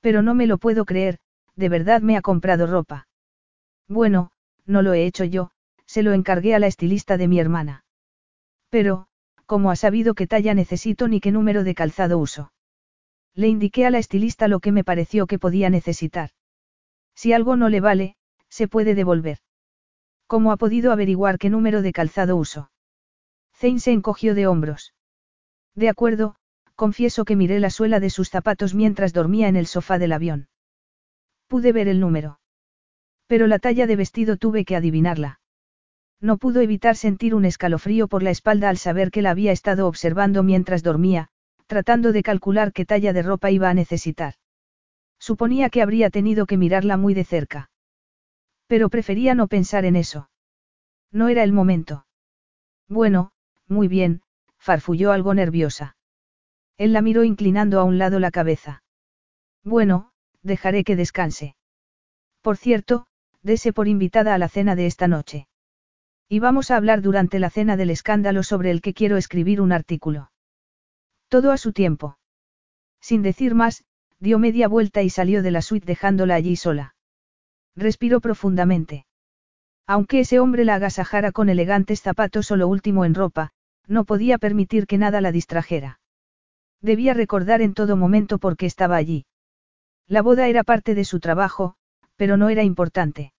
[0.00, 1.18] Pero no me lo puedo creer,
[1.56, 3.08] de verdad me ha comprado ropa.
[3.88, 4.30] Bueno,
[4.66, 5.50] no lo he hecho yo,
[5.86, 7.84] se lo encargué a la estilista de mi hermana.
[8.70, 9.06] Pero,
[9.46, 12.52] ¿cómo ha sabido qué talla necesito ni qué número de calzado uso?
[13.34, 16.30] Le indiqué a la estilista lo que me pareció que podía necesitar.
[17.14, 18.16] Si algo no le vale,
[18.48, 19.38] se puede devolver.
[20.26, 22.70] ¿Cómo ha podido averiguar qué número de calzado uso?
[23.78, 24.92] Se encogió de hombros.
[25.74, 26.36] De acuerdo,
[26.74, 30.48] confieso que miré la suela de sus zapatos mientras dormía en el sofá del avión.
[31.48, 32.40] Pude ver el número.
[33.26, 35.40] Pero la talla de vestido tuve que adivinarla.
[36.20, 39.88] No pudo evitar sentir un escalofrío por la espalda al saber que la había estado
[39.88, 41.28] observando mientras dormía,
[41.66, 44.34] tratando de calcular qué talla de ropa iba a necesitar.
[45.18, 47.70] Suponía que habría tenido que mirarla muy de cerca.
[48.66, 50.28] Pero prefería no pensar en eso.
[51.10, 52.06] No era el momento.
[52.88, 53.32] Bueno,
[53.68, 54.22] muy bien,
[54.58, 55.96] farfulló algo nerviosa.
[56.76, 58.82] Él la miró inclinando a un lado la cabeza.
[59.62, 60.10] Bueno,
[60.42, 61.56] dejaré que descanse.
[62.42, 63.06] Por cierto,
[63.42, 65.48] dese por invitada a la cena de esta noche.
[66.28, 69.72] Y vamos a hablar durante la cena del escándalo sobre el que quiero escribir un
[69.72, 70.30] artículo.
[71.28, 72.18] Todo a su tiempo.
[73.00, 73.84] Sin decir más,
[74.18, 76.94] dio media vuelta y salió de la suite dejándola allí sola.
[77.76, 79.06] Respiró profundamente.
[79.86, 83.52] Aunque ese hombre la agasajara con elegantes zapatos o lo último en ropa,
[83.86, 86.00] no podía permitir que nada la distrajera.
[86.80, 89.26] Debía recordar en todo momento por qué estaba allí.
[90.06, 91.76] La boda era parte de su trabajo,
[92.16, 93.32] pero no era importante.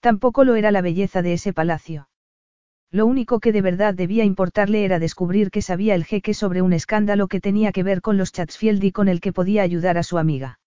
[0.00, 2.08] Tampoco lo era la belleza de ese palacio.
[2.90, 6.72] Lo único que de verdad debía importarle era descubrir que sabía el jeque sobre un
[6.72, 10.02] escándalo que tenía que ver con los Chatsfield y con el que podía ayudar a
[10.02, 10.60] su amiga.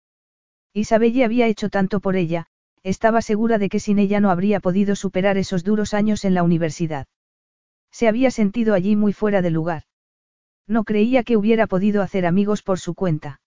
[0.74, 2.48] Isabelle había hecho tanto por ella,
[2.84, 6.44] estaba segura de que sin ella no habría podido superar esos duros años en la
[6.44, 7.08] universidad.
[7.92, 9.84] Se había sentido allí muy fuera de lugar.
[10.68, 13.42] No creía que hubiera podido hacer amigos por su cuenta.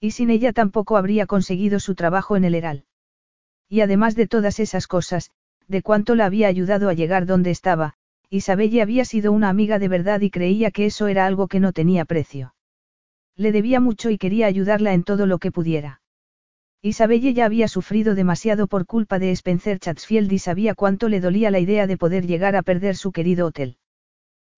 [0.00, 2.84] Y sin ella tampoco habría conseguido su trabajo en el Heral.
[3.68, 5.30] Y además de todas esas cosas,
[5.66, 7.94] de cuánto la había ayudado a llegar donde estaba,
[8.30, 11.72] Isabelle había sido una amiga de verdad y creía que eso era algo que no
[11.72, 12.54] tenía precio.
[13.36, 16.00] Le debía mucho y quería ayudarla en todo lo que pudiera.
[16.80, 21.50] Isabelle ya había sufrido demasiado por culpa de Spencer Chatsfield y sabía cuánto le dolía
[21.50, 23.76] la idea de poder llegar a perder su querido hotel.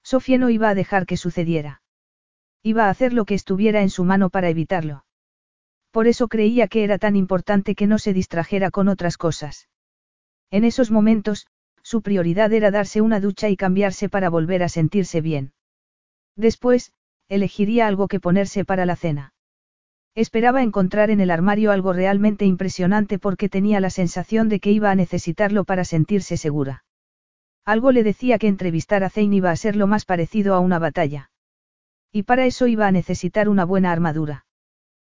[0.02, 1.82] Sofía no iba a dejar que sucediera.
[2.62, 5.04] Iba a hacer lo que estuviera en su mano para evitarlo.
[5.90, 9.68] Por eso creía que era tan importante que no se distrajera con otras cosas.
[10.50, 11.46] En esos momentos,
[11.82, 15.52] su prioridad era darse una ducha y cambiarse para volver a sentirse bien.
[16.36, 16.92] Después,
[17.28, 19.32] elegiría algo que ponerse para la cena.
[20.14, 24.90] Esperaba encontrar en el armario algo realmente impresionante porque tenía la sensación de que iba
[24.90, 26.84] a necesitarlo para sentirse segura.
[27.64, 30.78] Algo le decía que entrevistar a Zane iba a ser lo más parecido a una
[30.78, 31.30] batalla.
[32.10, 34.46] Y para eso iba a necesitar una buena armadura.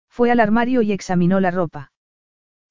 [0.09, 1.91] Fue al armario y examinó la ropa.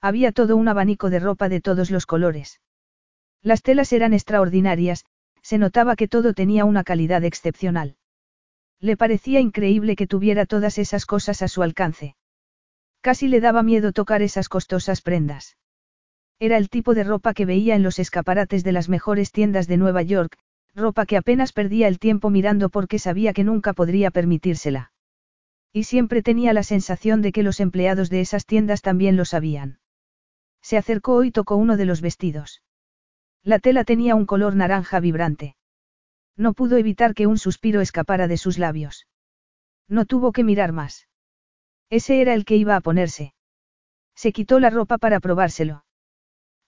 [0.00, 2.60] Había todo un abanico de ropa de todos los colores.
[3.42, 5.04] Las telas eran extraordinarias,
[5.42, 7.96] se notaba que todo tenía una calidad excepcional.
[8.82, 12.16] Le parecía increíble que tuviera todas esas cosas a su alcance.
[13.00, 15.56] Casi le daba miedo tocar esas costosas prendas.
[16.40, 19.76] Era el tipo de ropa que veía en los escaparates de las mejores tiendas de
[19.76, 20.36] Nueva York,
[20.74, 24.92] ropa que apenas perdía el tiempo mirando porque sabía que nunca podría permitírsela.
[25.72, 29.78] Y siempre tenía la sensación de que los empleados de esas tiendas también lo sabían.
[30.60, 32.62] Se acercó y tocó uno de los vestidos.
[33.44, 35.54] La tela tenía un color naranja vibrante.
[36.36, 39.06] No pudo evitar que un suspiro escapara de sus labios.
[39.88, 41.08] No tuvo que mirar más.
[41.90, 43.34] Ese era el que iba a ponerse.
[44.14, 45.84] Se quitó la ropa para probárselo.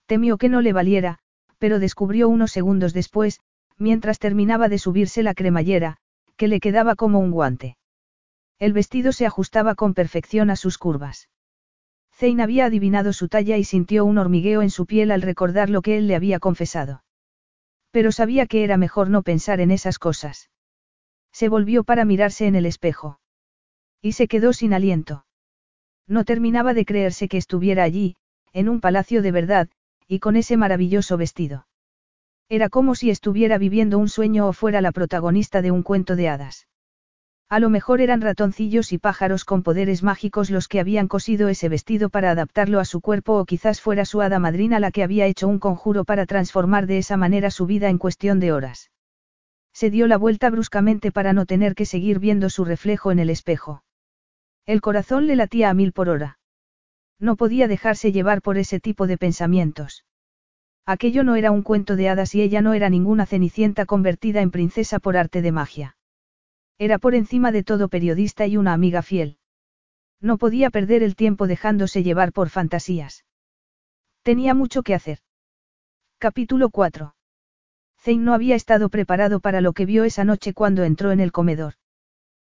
[0.05, 1.19] Temió que no le valiera,
[1.57, 3.39] pero descubrió unos segundos después,
[3.77, 5.97] mientras terminaba de subirse la cremallera,
[6.37, 7.77] que le quedaba como un guante.
[8.59, 11.29] El vestido se ajustaba con perfección a sus curvas.
[12.13, 15.81] Zane había adivinado su talla y sintió un hormigueo en su piel al recordar lo
[15.81, 17.04] que él le había confesado.
[17.95, 20.49] Pero sabía que era mejor no pensar en esas cosas.
[21.31, 23.21] Se volvió para mirarse en el espejo.
[24.01, 25.25] Y se quedó sin aliento.
[26.05, 28.17] No terminaba de creerse que estuviera allí,
[28.51, 29.69] en un palacio de verdad,
[30.09, 31.67] y con ese maravilloso vestido.
[32.49, 36.27] Era como si estuviera viviendo un sueño o fuera la protagonista de un cuento de
[36.27, 36.67] hadas.
[37.47, 41.69] A lo mejor eran ratoncillos y pájaros con poderes mágicos los que habían cosido ese
[41.69, 45.27] vestido para adaptarlo a su cuerpo o quizás fuera su hada madrina la que había
[45.27, 48.89] hecho un conjuro para transformar de esa manera su vida en cuestión de horas.
[49.73, 53.29] Se dio la vuelta bruscamente para no tener que seguir viendo su reflejo en el
[53.29, 53.83] espejo.
[54.65, 56.39] El corazón le latía a mil por hora.
[57.19, 60.03] No podía dejarse llevar por ese tipo de pensamientos.
[60.87, 64.49] Aquello no era un cuento de hadas y ella no era ninguna cenicienta convertida en
[64.49, 65.94] princesa por arte de magia.
[66.77, 69.37] Era por encima de todo periodista y una amiga fiel.
[70.21, 73.25] No podía perder el tiempo dejándose llevar por fantasías.
[74.23, 75.19] Tenía mucho que hacer.
[76.17, 77.15] Capítulo 4.
[77.99, 81.31] Zane no había estado preparado para lo que vio esa noche cuando entró en el
[81.31, 81.75] comedor.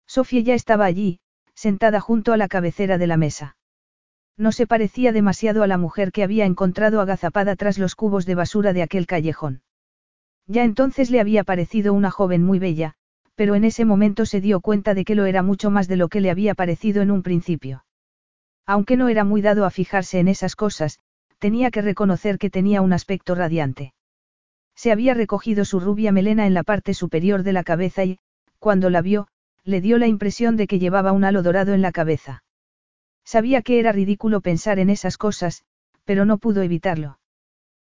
[0.05, 1.19] Sofía ya estaba allí,
[1.53, 3.57] sentada junto a la cabecera de la mesa.
[4.37, 8.35] No se parecía demasiado a la mujer que había encontrado agazapada tras los cubos de
[8.35, 9.61] basura de aquel callejón.
[10.47, 12.95] Ya entonces le había parecido una joven muy bella,
[13.35, 16.07] pero en ese momento se dio cuenta de que lo era mucho más de lo
[16.07, 17.85] que le había parecido en un principio.
[18.65, 20.99] Aunque no era muy dado a fijarse en esas cosas,
[21.39, 23.93] tenía que reconocer que tenía un aspecto radiante.
[24.75, 28.19] Se había recogido su rubia melena en la parte superior de la cabeza y,
[28.59, 29.27] cuando la vio,
[29.63, 32.43] le dio la impresión de que llevaba un halo dorado en la cabeza.
[33.25, 35.63] Sabía que era ridículo pensar en esas cosas,
[36.05, 37.19] pero no pudo evitarlo.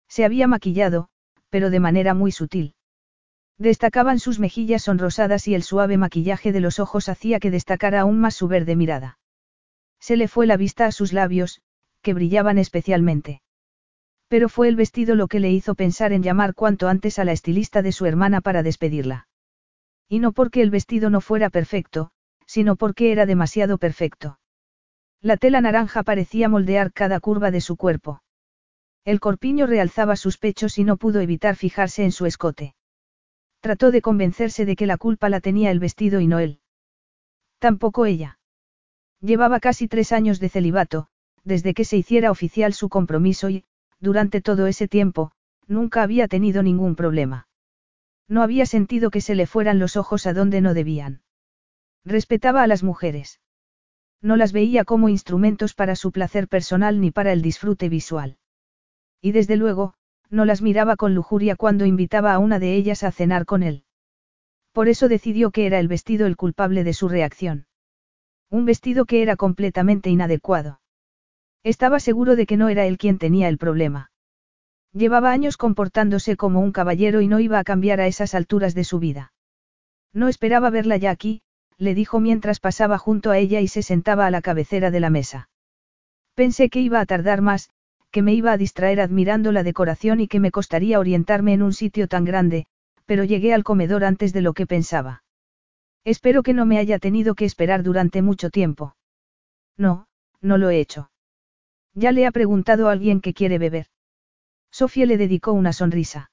[0.09, 1.09] Se había maquillado,
[1.51, 2.75] pero de manera muy sutil.
[3.61, 8.19] Destacaban sus mejillas sonrosadas y el suave maquillaje de los ojos hacía que destacara aún
[8.19, 9.19] más su verde mirada.
[10.01, 11.61] Se le fue la vista a sus labios,
[12.01, 13.43] que brillaban especialmente.
[14.29, 17.33] Pero fue el vestido lo que le hizo pensar en llamar cuanto antes a la
[17.33, 19.29] estilista de su hermana para despedirla.
[20.09, 22.13] Y no porque el vestido no fuera perfecto,
[22.47, 24.39] sino porque era demasiado perfecto.
[25.21, 28.23] La tela naranja parecía moldear cada curva de su cuerpo.
[29.05, 32.75] El corpiño realzaba sus pechos y no pudo evitar fijarse en su escote.
[33.61, 36.61] Trató de convencerse de que la culpa la tenía el vestido y no él.
[37.59, 38.39] Tampoco ella.
[39.21, 41.09] Llevaba casi tres años de celibato,
[41.45, 43.65] desde que se hiciera oficial su compromiso y,
[43.99, 45.33] durante todo ese tiempo,
[45.67, 47.49] nunca había tenido ningún problema.
[48.29, 51.23] No había sentido que se le fueran los ojos a donde no debían.
[52.05, 53.41] Respetaba a las mujeres.
[54.23, 58.39] No las veía como instrumentos para su placer personal ni para el disfrute visual.
[59.21, 59.95] Y desde luego,
[60.31, 63.85] no las miraba con lujuria cuando invitaba a una de ellas a cenar con él.
[64.73, 67.67] Por eso decidió que era el vestido el culpable de su reacción.
[68.49, 70.81] Un vestido que era completamente inadecuado.
[71.63, 74.11] Estaba seguro de que no era él quien tenía el problema.
[74.93, 78.85] Llevaba años comportándose como un caballero y no iba a cambiar a esas alturas de
[78.85, 79.33] su vida.
[80.13, 81.43] No esperaba verla ya aquí,
[81.77, 85.11] le dijo mientras pasaba junto a ella y se sentaba a la cabecera de la
[85.11, 85.49] mesa.
[86.35, 87.71] Pensé que iba a tardar más,
[88.11, 91.73] que me iba a distraer admirando la decoración y que me costaría orientarme en un
[91.73, 92.67] sitio tan grande,
[93.07, 95.23] pero llegué al comedor antes de lo que pensaba.
[96.05, 98.97] Espero que no me haya tenido que esperar durante mucho tiempo.
[99.77, 100.07] No,
[100.41, 101.11] no lo he hecho.
[101.95, 103.87] Ya le ha preguntado alguien que quiere beber.
[104.71, 106.31] Sofía le dedicó una sonrisa.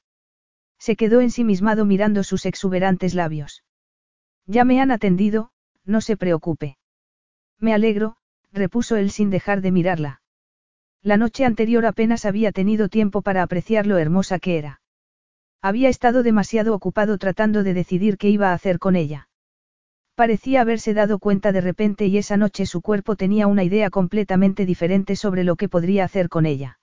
[0.79, 3.63] Se quedó ensimismado mirando sus exuberantes labios.
[4.45, 5.51] Ya me han atendido,
[5.83, 6.77] no se preocupe.
[7.59, 8.17] Me alegro,
[8.53, 10.21] repuso él sin dejar de mirarla.
[11.07, 14.81] La noche anterior apenas había tenido tiempo para apreciar lo hermosa que era.
[15.61, 19.29] Había estado demasiado ocupado tratando de decidir qué iba a hacer con ella.
[20.15, 24.65] Parecía haberse dado cuenta de repente y esa noche su cuerpo tenía una idea completamente
[24.65, 26.77] diferente sobre lo que podría hacer con ella.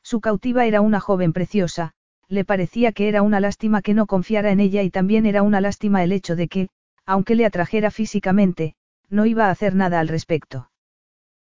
[0.00, 1.90] Su cautiva era una joven preciosa,
[2.28, 5.60] le parecía que era una lástima que no confiara en ella y también era una
[5.60, 6.68] lástima el hecho de que,
[7.04, 8.76] aunque le atrajera físicamente,
[9.08, 10.70] no iba a hacer nada al respecto.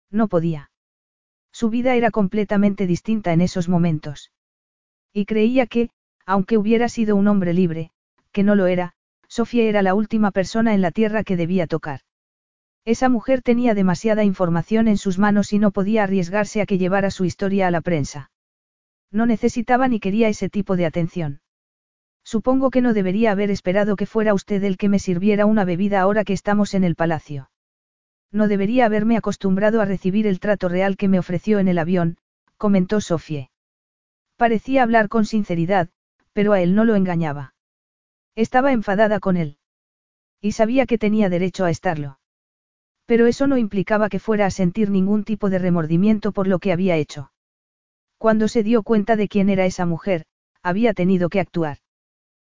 [0.09, 0.71] No podía.
[1.59, 4.31] Su vida era completamente distinta en esos momentos.
[5.11, 5.89] Y creía que,
[6.25, 7.91] aunque hubiera sido un hombre libre,
[8.31, 8.93] que no lo era,
[9.27, 11.99] Sofía era la última persona en la tierra que debía tocar.
[12.85, 17.11] Esa mujer tenía demasiada información en sus manos y no podía arriesgarse a que llevara
[17.11, 18.31] su historia a la prensa.
[19.11, 21.41] No necesitaba ni quería ese tipo de atención.
[22.23, 25.99] Supongo que no debería haber esperado que fuera usted el que me sirviera una bebida
[25.99, 27.49] ahora que estamos en el palacio.
[28.31, 32.17] No debería haberme acostumbrado a recibir el trato real que me ofreció en el avión,
[32.57, 33.49] comentó Sofie.
[34.37, 35.89] Parecía hablar con sinceridad,
[36.33, 37.53] pero a él no lo engañaba.
[38.35, 39.57] Estaba enfadada con él.
[40.39, 42.19] Y sabía que tenía derecho a estarlo.
[43.05, 46.71] Pero eso no implicaba que fuera a sentir ningún tipo de remordimiento por lo que
[46.71, 47.31] había hecho.
[48.17, 50.25] Cuando se dio cuenta de quién era esa mujer,
[50.61, 51.79] había tenido que actuar.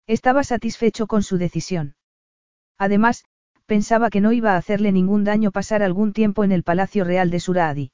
[0.05, 1.95] Estaba satisfecho con su decisión.
[2.77, 3.25] Además,
[3.65, 7.29] pensaba que no iba a hacerle ningún daño pasar algún tiempo en el Palacio Real
[7.29, 7.91] de Suradi.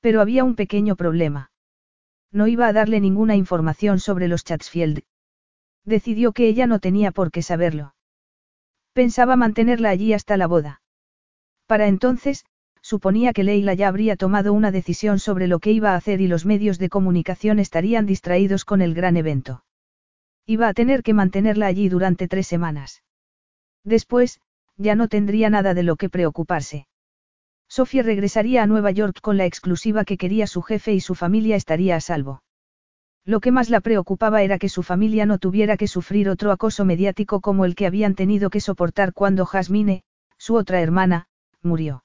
[0.00, 1.50] Pero había un pequeño problema.
[2.30, 5.02] No iba a darle ninguna información sobre los Chatsfield.
[5.84, 7.94] Decidió que ella no tenía por qué saberlo.
[8.92, 10.82] Pensaba mantenerla allí hasta la boda.
[11.66, 12.44] Para entonces,
[12.80, 16.28] suponía que Leila ya habría tomado una decisión sobre lo que iba a hacer y
[16.28, 19.64] los medios de comunicación estarían distraídos con el gran evento.
[20.46, 23.02] Iba a tener que mantenerla allí durante tres semanas.
[23.84, 24.40] Después,
[24.76, 26.86] ya no tendría nada de lo que preocuparse.
[27.68, 31.56] Sofía regresaría a Nueva York con la exclusiva que quería su jefe y su familia
[31.56, 32.42] estaría a salvo.
[33.24, 36.84] Lo que más la preocupaba era que su familia no tuviera que sufrir otro acoso
[36.84, 40.02] mediático como el que habían tenido que soportar cuando Jasmine,
[40.36, 41.26] su otra hermana,
[41.62, 42.04] murió.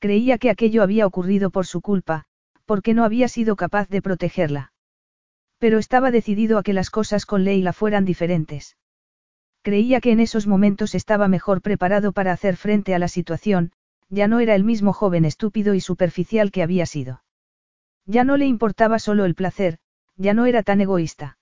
[0.00, 2.24] Creía que aquello había ocurrido por su culpa,
[2.64, 4.72] porque no había sido capaz de protegerla.
[5.58, 8.76] Pero estaba decidido a que las cosas con Leila fueran diferentes.
[9.64, 13.72] Creía que en esos momentos estaba mejor preparado para hacer frente a la situación,
[14.10, 17.22] ya no era el mismo joven estúpido y superficial que había sido.
[18.04, 19.78] Ya no le importaba solo el placer,
[20.16, 21.38] ya no era tan egoísta.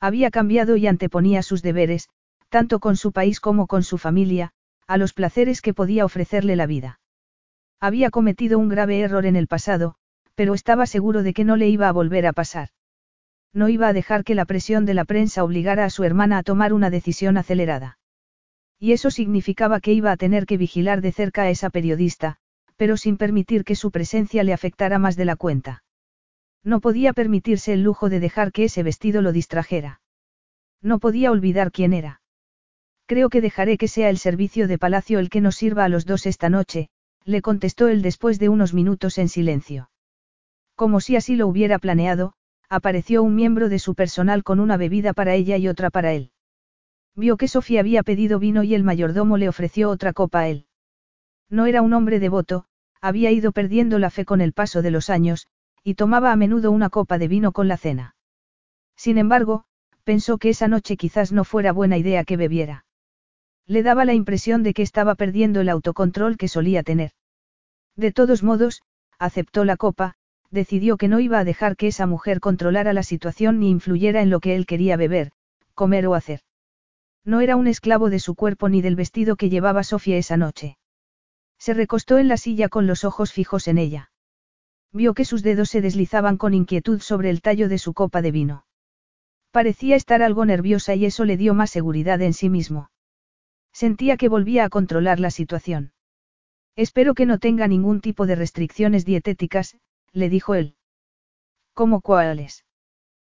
[0.00, 2.08] Había cambiado y anteponía sus deberes,
[2.48, 4.50] tanto con su país como con su familia,
[4.88, 6.98] a los placeres que podía ofrecerle la vida.
[7.78, 9.94] Había cometido un grave error en el pasado,
[10.34, 12.70] pero estaba seguro de que no le iba a volver a pasar
[13.56, 16.42] no iba a dejar que la presión de la prensa obligara a su hermana a
[16.42, 17.98] tomar una decisión acelerada.
[18.78, 22.36] Y eso significaba que iba a tener que vigilar de cerca a esa periodista,
[22.76, 25.84] pero sin permitir que su presencia le afectara más de la cuenta.
[26.62, 30.02] No podía permitirse el lujo de dejar que ese vestido lo distrajera.
[30.82, 32.20] No podía olvidar quién era.
[33.06, 36.04] Creo que dejaré que sea el servicio de palacio el que nos sirva a los
[36.04, 36.90] dos esta noche,
[37.24, 39.88] le contestó él después de unos minutos en silencio.
[40.74, 42.34] Como si así lo hubiera planeado,
[42.68, 46.30] apareció un miembro de su personal con una bebida para ella y otra para él.
[47.14, 50.66] Vio que Sofía había pedido vino y el mayordomo le ofreció otra copa a él.
[51.48, 52.66] No era un hombre devoto,
[53.00, 55.46] había ido perdiendo la fe con el paso de los años,
[55.82, 58.16] y tomaba a menudo una copa de vino con la cena.
[58.96, 59.64] Sin embargo,
[60.04, 62.84] pensó que esa noche quizás no fuera buena idea que bebiera.
[63.66, 67.12] Le daba la impresión de que estaba perdiendo el autocontrol que solía tener.
[67.96, 68.82] De todos modos,
[69.18, 70.16] aceptó la copa,
[70.50, 74.30] decidió que no iba a dejar que esa mujer controlara la situación ni influyera en
[74.30, 75.32] lo que él quería beber,
[75.74, 76.40] comer o hacer.
[77.24, 80.78] No era un esclavo de su cuerpo ni del vestido que llevaba Sofía esa noche.
[81.58, 84.10] Se recostó en la silla con los ojos fijos en ella.
[84.92, 88.30] Vio que sus dedos se deslizaban con inquietud sobre el tallo de su copa de
[88.30, 88.64] vino.
[89.50, 92.90] Parecía estar algo nerviosa y eso le dio más seguridad en sí mismo.
[93.72, 95.92] Sentía que volvía a controlar la situación.
[96.76, 99.76] Espero que no tenga ningún tipo de restricciones dietéticas,
[100.12, 100.76] le dijo él.
[101.74, 102.64] ¿Cómo cuáles?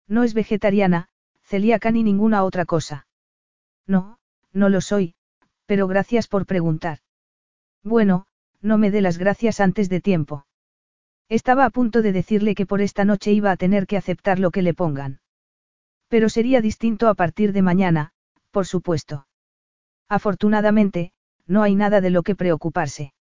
[0.07, 1.09] No es vegetariana,
[1.43, 3.07] celíaca ni ninguna otra cosa.
[3.87, 4.19] No,
[4.53, 5.15] no lo soy,
[5.65, 6.99] pero gracias por preguntar.
[7.83, 8.27] Bueno,
[8.61, 10.45] no me dé las gracias antes de tiempo.
[11.29, 14.51] Estaba a punto de decirle que por esta noche iba a tener que aceptar lo
[14.51, 15.19] que le pongan.
[16.07, 18.11] Pero sería distinto a partir de mañana,
[18.51, 19.27] por supuesto.
[20.07, 21.11] Afortunadamente,
[21.47, 23.13] no hay nada de lo que preocuparse.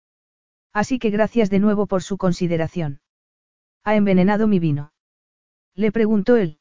[0.73, 3.01] Así que gracias de nuevo por su consideración.
[3.87, 4.93] ¿Ha envenenado mi vino?
[5.77, 6.59] Le preguntó él.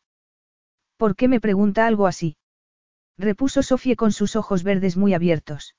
[0.95, 2.38] ¿Por qué me pregunta algo así?
[3.18, 5.76] Repuso Sofía con sus ojos verdes muy abiertos.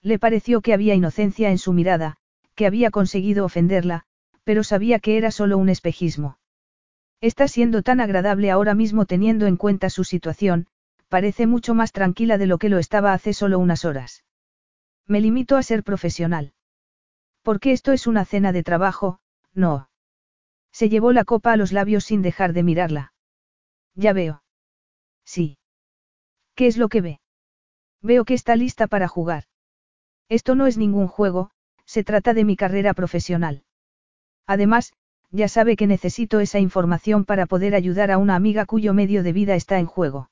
[0.00, 2.18] Le pareció que había inocencia en su mirada,
[2.54, 4.04] que había conseguido ofenderla,
[4.44, 6.38] pero sabía que era solo un espejismo.
[7.20, 10.68] Está siendo tan agradable ahora mismo teniendo en cuenta su situación,
[11.08, 14.22] parece mucho más tranquila de lo que lo estaba hace solo unas horas.
[15.04, 16.52] Me limito a ser profesional.
[17.42, 19.18] Porque esto es una cena de trabajo,
[19.52, 19.89] no.
[20.72, 23.12] Se llevó la copa a los labios sin dejar de mirarla.
[23.94, 24.42] Ya veo.
[25.24, 25.58] Sí.
[26.54, 27.20] ¿Qué es lo que ve?
[28.02, 29.44] Veo que está lista para jugar.
[30.28, 31.50] Esto no es ningún juego,
[31.84, 33.64] se trata de mi carrera profesional.
[34.46, 34.92] Además,
[35.30, 39.32] ya sabe que necesito esa información para poder ayudar a una amiga cuyo medio de
[39.32, 40.30] vida está en juego.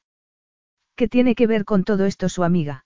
[0.96, 2.84] ¿Qué tiene que ver con todo esto su amiga?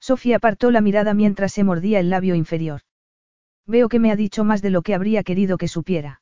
[0.00, 2.80] Sofía apartó la mirada mientras se mordía el labio inferior.
[3.66, 6.21] Veo que me ha dicho más de lo que habría querido que supiera.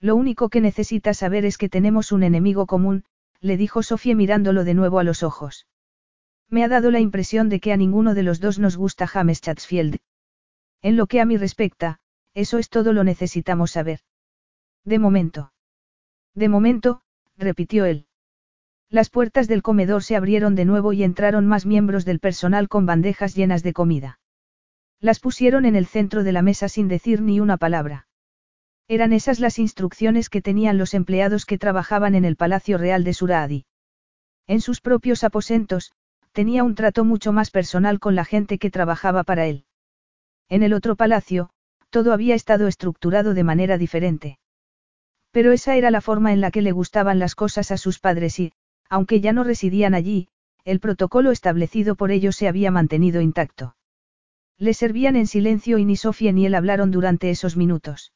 [0.00, 3.04] Lo único que necesitas saber es que tenemos un enemigo común,
[3.40, 5.66] le dijo Sofía mirándolo de nuevo a los ojos.
[6.48, 9.40] Me ha dado la impresión de que a ninguno de los dos nos gusta James
[9.40, 9.98] Chatsfield.
[10.82, 12.00] En lo que a mí respecta,
[12.34, 14.00] eso es todo lo necesitamos saber.
[14.84, 15.52] De momento.
[16.34, 17.02] De momento,
[17.36, 18.06] repitió él.
[18.88, 22.86] Las puertas del comedor se abrieron de nuevo y entraron más miembros del personal con
[22.86, 24.18] bandejas llenas de comida.
[24.98, 28.08] Las pusieron en el centro de la mesa sin decir ni una palabra.
[28.90, 33.14] Eran esas las instrucciones que tenían los empleados que trabajaban en el Palacio Real de
[33.14, 33.64] Suradi.
[34.48, 35.92] En sus propios aposentos,
[36.32, 39.64] tenía un trato mucho más personal con la gente que trabajaba para él.
[40.48, 41.50] En el otro palacio,
[41.90, 44.40] todo había estado estructurado de manera diferente.
[45.30, 48.40] Pero esa era la forma en la que le gustaban las cosas a sus padres
[48.40, 48.52] y,
[48.88, 50.26] aunque ya no residían allí,
[50.64, 53.76] el protocolo establecido por ellos se había mantenido intacto.
[54.58, 58.12] Le servían en silencio y ni Sofía ni él hablaron durante esos minutos.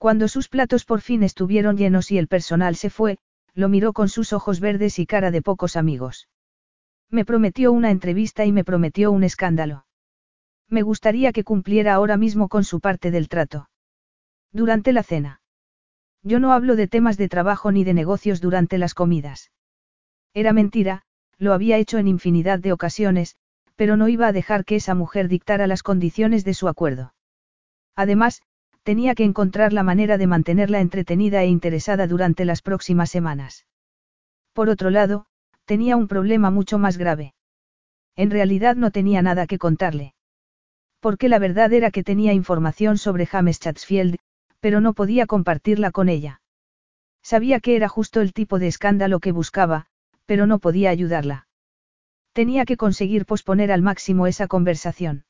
[0.00, 3.18] Cuando sus platos por fin estuvieron llenos y el personal se fue,
[3.52, 6.26] lo miró con sus ojos verdes y cara de pocos amigos.
[7.10, 9.84] Me prometió una entrevista y me prometió un escándalo.
[10.70, 13.68] Me gustaría que cumpliera ahora mismo con su parte del trato.
[14.52, 15.42] Durante la cena.
[16.22, 19.50] Yo no hablo de temas de trabajo ni de negocios durante las comidas.
[20.32, 21.02] Era mentira,
[21.36, 23.36] lo había hecho en infinidad de ocasiones,
[23.76, 27.12] pero no iba a dejar que esa mujer dictara las condiciones de su acuerdo.
[27.96, 28.40] Además,
[28.82, 33.66] tenía que encontrar la manera de mantenerla entretenida e interesada durante las próximas semanas.
[34.52, 35.26] Por otro lado,
[35.64, 37.34] tenía un problema mucho más grave.
[38.16, 40.14] En realidad no tenía nada que contarle.
[41.00, 44.18] Porque la verdad era que tenía información sobre James Chatsfield,
[44.60, 46.40] pero no podía compartirla con ella.
[47.22, 49.86] Sabía que era justo el tipo de escándalo que buscaba,
[50.26, 51.46] pero no podía ayudarla.
[52.32, 55.24] Tenía que conseguir posponer al máximo esa conversación.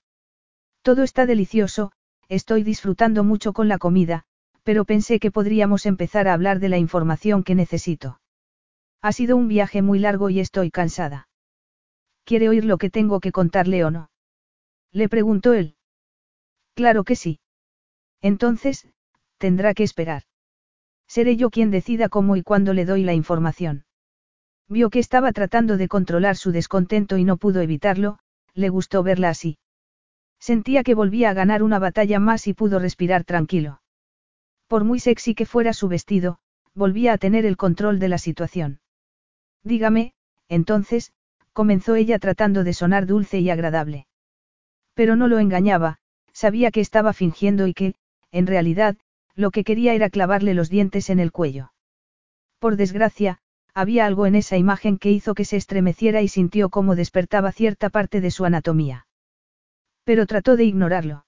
[0.82, 1.93] Todo está delicioso,
[2.31, 4.23] estoy disfrutando mucho con la comida,
[4.62, 8.20] pero pensé que podríamos empezar a hablar de la información que necesito.
[9.02, 11.28] Ha sido un viaje muy largo y estoy cansada.
[12.24, 14.11] ¿Quiere oír lo que tengo que contarle o no?
[14.93, 15.74] Le preguntó él.
[16.74, 17.40] Claro que sí.
[18.23, 18.86] Entonces,
[19.39, 20.23] tendrá que esperar.
[21.09, 23.85] Seré yo quien decida cómo y cuándo le doy la información.
[24.69, 28.20] Vio que estaba tratando de controlar su descontento y no pudo evitarlo,
[28.55, 29.59] le gustó verla así.
[30.41, 33.83] Sentía que volvía a ganar una batalla más y pudo respirar tranquilo.
[34.67, 36.39] Por muy sexy que fuera su vestido,
[36.75, 38.81] volvía a tener el control de la situación.
[39.62, 40.15] Dígame,
[40.49, 41.12] entonces,
[41.53, 44.07] comenzó ella tratando de sonar dulce y agradable.
[44.95, 45.99] Pero no lo engañaba,
[46.33, 47.95] sabía que estaba fingiendo y que,
[48.33, 48.97] en realidad,
[49.35, 51.73] lo que quería era clavarle los dientes en el cuello.
[52.59, 53.39] Por desgracia,
[53.75, 57.91] había algo en esa imagen que hizo que se estremeciera y sintió cómo despertaba cierta
[57.91, 59.07] parte de su anatomía.
[60.05, 61.27] Pero trató de ignorarlo.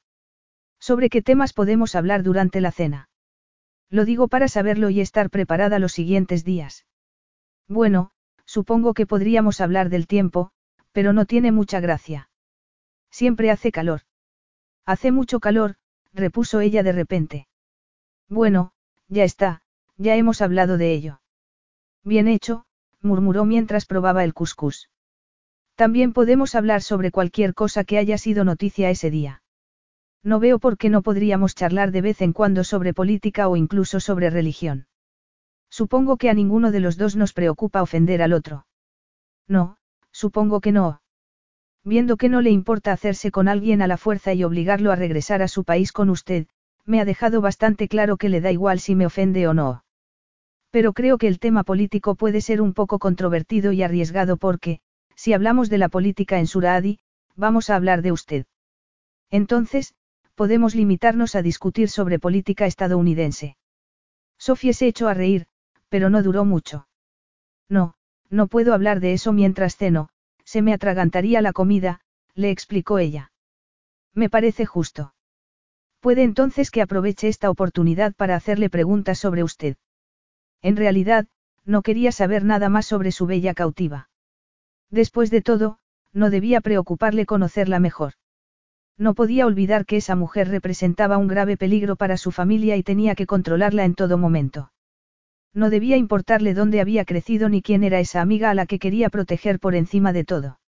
[0.78, 3.08] ¿Sobre qué temas podemos hablar durante la cena?
[3.88, 6.86] Lo digo para saberlo y estar preparada los siguientes días.
[7.68, 8.10] Bueno,
[8.44, 10.50] supongo que podríamos hablar del tiempo,
[10.92, 12.30] pero no tiene mucha gracia.
[13.10, 14.02] Siempre hace calor.
[14.84, 15.76] Hace mucho calor,
[16.12, 17.48] repuso ella de repente.
[18.28, 18.72] Bueno,
[19.08, 19.62] ya está,
[19.96, 21.20] ya hemos hablado de ello.
[22.02, 22.64] Bien hecho,
[23.00, 24.90] murmuró mientras probaba el cuscús.
[25.74, 29.42] También podemos hablar sobre cualquier cosa que haya sido noticia ese día.
[30.22, 33.98] No veo por qué no podríamos charlar de vez en cuando sobre política o incluso
[33.98, 34.86] sobre religión.
[35.70, 38.66] Supongo que a ninguno de los dos nos preocupa ofender al otro.
[39.48, 39.78] No,
[40.12, 41.00] supongo que no.
[41.84, 45.42] Viendo que no le importa hacerse con alguien a la fuerza y obligarlo a regresar
[45.42, 46.46] a su país con usted,
[46.84, 49.84] me ha dejado bastante claro que le da igual si me ofende o no.
[50.70, 54.80] Pero creo que el tema político puede ser un poco controvertido y arriesgado porque,
[55.22, 56.98] si hablamos de la política en Suradi,
[57.36, 58.44] vamos a hablar de usted.
[59.30, 59.94] Entonces,
[60.34, 63.56] podemos limitarnos a discutir sobre política estadounidense.
[64.36, 65.46] Sofía se echó a reír,
[65.88, 66.88] pero no duró mucho.
[67.68, 67.94] No,
[68.30, 70.08] no puedo hablar de eso mientras ceno,
[70.44, 72.00] se me atragantaría la comida,
[72.34, 73.30] le explicó ella.
[74.14, 75.14] Me parece justo.
[76.00, 79.76] Puede entonces que aproveche esta oportunidad para hacerle preguntas sobre usted.
[80.62, 81.28] En realidad,
[81.64, 84.08] no quería saber nada más sobre su bella cautiva.
[84.92, 85.78] Después de todo,
[86.12, 88.12] no debía preocuparle conocerla mejor.
[88.98, 93.14] No podía olvidar que esa mujer representaba un grave peligro para su familia y tenía
[93.14, 94.70] que controlarla en todo momento.
[95.54, 99.08] No debía importarle dónde había crecido ni quién era esa amiga a la que quería
[99.08, 100.60] proteger por encima de todo.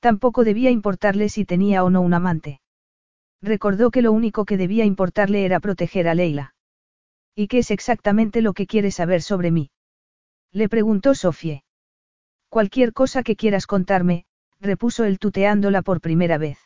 [0.00, 2.60] Tampoco debía importarle si tenía o no un amante.
[3.40, 6.54] Recordó que lo único que debía importarle era proteger a Leila.
[7.36, 9.70] ¿Y qué es exactamente lo que quiere saber sobre mí?
[10.52, 11.65] Le preguntó Sofie.
[12.48, 14.24] Cualquier cosa que quieras contarme,
[14.60, 16.58] repuso él tuteándola por primera vez.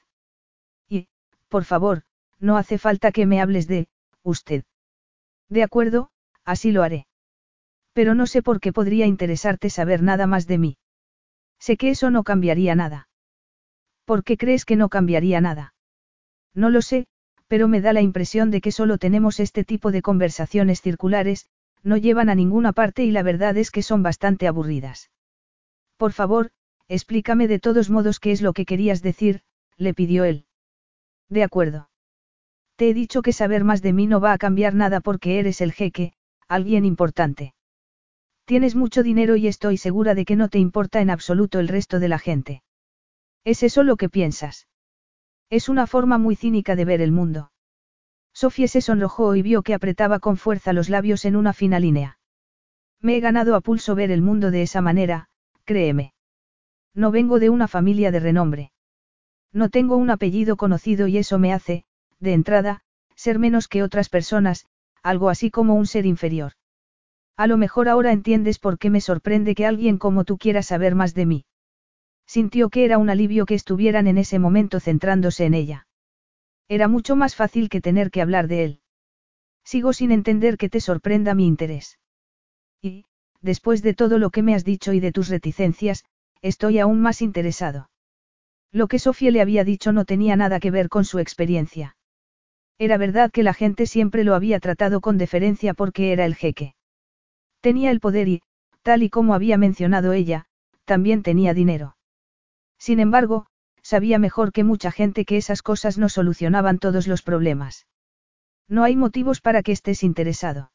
[0.89, 1.09] Y,
[1.49, 2.03] por favor,
[2.39, 3.89] no hace falta que me hables de,
[4.23, 4.65] usted.
[5.49, 6.11] De acuerdo,
[6.45, 7.07] así lo haré.
[7.93, 10.79] Pero no sé por qué podría interesarte saber nada más de mí.
[11.59, 13.09] Sé que eso no cambiaría nada.
[14.05, 15.75] ¿Por qué crees que no cambiaría nada?
[16.55, 17.07] No lo sé,
[17.49, 21.47] pero me da la impresión de que solo tenemos este tipo de conversaciones circulares,
[21.83, 25.11] no llevan a ninguna parte y la verdad es que son bastante aburridas.
[26.01, 26.51] Por favor,
[26.89, 29.43] explícame de todos modos qué es lo que querías decir,
[29.77, 30.47] le pidió él.
[31.29, 31.91] De acuerdo.
[32.77, 35.61] Te he dicho que saber más de mí no va a cambiar nada porque eres
[35.61, 36.15] el jeque,
[36.49, 37.53] alguien importante.
[38.47, 42.01] Tienes mucho dinero y estoy segura de que no te importa en absoluto el resto
[42.01, 42.63] de la gente.
[43.45, 44.69] ¿Es eso lo que piensas?
[45.51, 47.53] Es una forma muy cínica de ver el mundo.
[48.33, 52.19] Sofía se sonrojó y vio que apretaba con fuerza los labios en una fina línea.
[53.03, 55.27] Me he ganado a pulso ver el mundo de esa manera,
[55.65, 56.15] créeme.
[56.95, 58.73] No vengo de una familia de renombre.
[59.53, 61.85] No tengo un apellido conocido y eso me hace,
[62.19, 62.83] de entrada,
[63.15, 64.67] ser menos que otras personas,
[65.03, 66.53] algo así como un ser inferior.
[67.37, 70.95] A lo mejor ahora entiendes por qué me sorprende que alguien como tú quiera saber
[70.95, 71.45] más de mí.
[72.27, 75.87] Sintió que era un alivio que estuvieran en ese momento centrándose en ella.
[76.69, 78.81] Era mucho más fácil que tener que hablar de él.
[79.65, 81.99] Sigo sin entender que te sorprenda mi interés.
[82.81, 83.05] Y,
[83.43, 86.05] después de todo lo que me has dicho y de tus reticencias,
[86.43, 87.91] estoy aún más interesado.
[88.73, 91.97] Lo que Sofía le había dicho no tenía nada que ver con su experiencia.
[92.79, 96.75] Era verdad que la gente siempre lo había tratado con deferencia porque era el jeque.
[97.61, 98.43] Tenía el poder y,
[98.83, 100.47] tal y como había mencionado ella,
[100.85, 101.97] también tenía dinero.
[102.79, 103.47] Sin embargo,
[103.83, 107.87] sabía mejor que mucha gente que esas cosas no solucionaban todos los problemas.
[108.69, 110.73] No hay motivos para que estés interesado.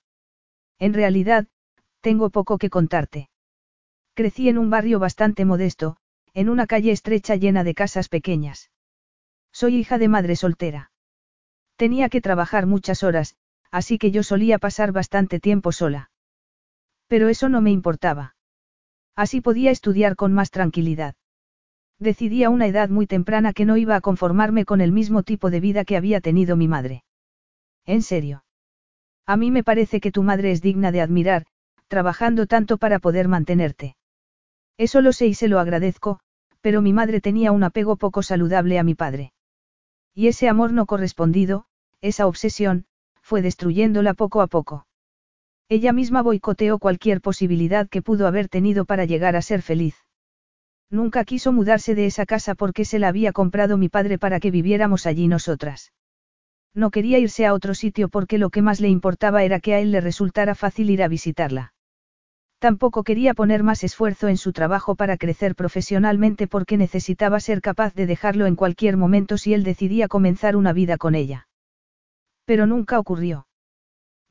[0.78, 1.48] En realidad,
[2.06, 3.30] tengo poco que contarte.
[4.14, 5.98] Crecí en un barrio bastante modesto,
[6.36, 8.70] en una calle estrecha llena de casas pequeñas.
[9.52, 10.92] Soy hija de madre soltera.
[11.78, 13.38] Tenía que trabajar muchas horas,
[13.72, 16.12] así que yo solía pasar bastante tiempo sola.
[17.08, 18.36] Pero eso no me importaba.
[19.16, 21.16] Así podía estudiar con más tranquilidad.
[21.98, 25.50] Decidí a una edad muy temprana que no iba a conformarme con el mismo tipo
[25.50, 27.04] de vida que había tenido mi madre.
[27.84, 28.46] En serio.
[29.26, 31.48] A mí me parece que tu madre es digna de admirar,
[31.96, 33.96] trabajando tanto para poder mantenerte.
[34.78, 36.20] Eso lo sé y se lo agradezco,
[36.60, 39.32] pero mi madre tenía un apego poco saludable a mi padre.
[40.14, 41.68] Y ese amor no correspondido,
[42.02, 42.84] esa obsesión,
[43.22, 44.88] fue destruyéndola poco a poco.
[45.70, 49.96] Ella misma boicoteó cualquier posibilidad que pudo haber tenido para llegar a ser feliz.
[50.90, 54.52] Nunca quiso mudarse de esa casa porque se la había comprado mi padre para que
[54.52, 55.94] viviéramos allí nosotras.
[56.74, 59.80] No quería irse a otro sitio porque lo que más le importaba era que a
[59.80, 61.72] él le resultara fácil ir a visitarla.
[62.60, 67.94] Tampoco quería poner más esfuerzo en su trabajo para crecer profesionalmente porque necesitaba ser capaz
[67.94, 71.48] de dejarlo en cualquier momento si él decidía comenzar una vida con ella.
[72.46, 73.48] Pero nunca ocurrió.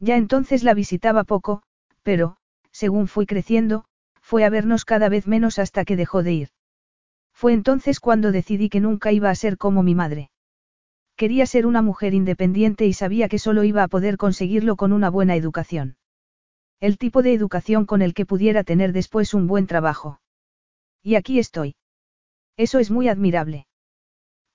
[0.01, 1.63] Ya entonces la visitaba poco,
[2.03, 2.37] pero,
[2.71, 3.85] según fui creciendo,
[4.21, 6.49] fue a vernos cada vez menos hasta que dejó de ir.
[7.35, 10.31] Fue entonces cuando decidí que nunca iba a ser como mi madre.
[11.17, 15.11] Quería ser una mujer independiente y sabía que solo iba a poder conseguirlo con una
[15.11, 15.97] buena educación.
[16.85, 20.21] El tipo de educación con el que pudiera tener después un buen trabajo.
[21.03, 21.77] Y aquí estoy.
[22.59, 23.67] Eso es muy admirable.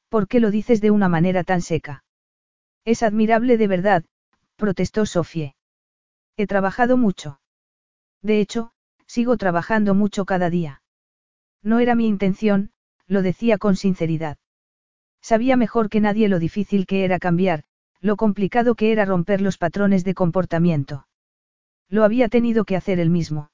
[0.09, 2.03] ¿Por qué lo dices de una manera tan seca?
[2.85, 4.05] Es admirable de verdad,
[4.57, 5.55] protestó Sofie.
[6.37, 7.41] He trabajado mucho.
[8.21, 8.73] De hecho,
[9.07, 10.83] sigo trabajando mucho cada día.
[11.63, 12.69] No era mi intención,
[13.07, 14.37] lo decía con sinceridad.
[15.19, 17.63] Sabía mejor que nadie lo difícil que era cambiar,
[18.01, 21.07] lo complicado que era romper los patrones de comportamiento.
[21.89, 23.51] Lo había tenido que hacer él mismo.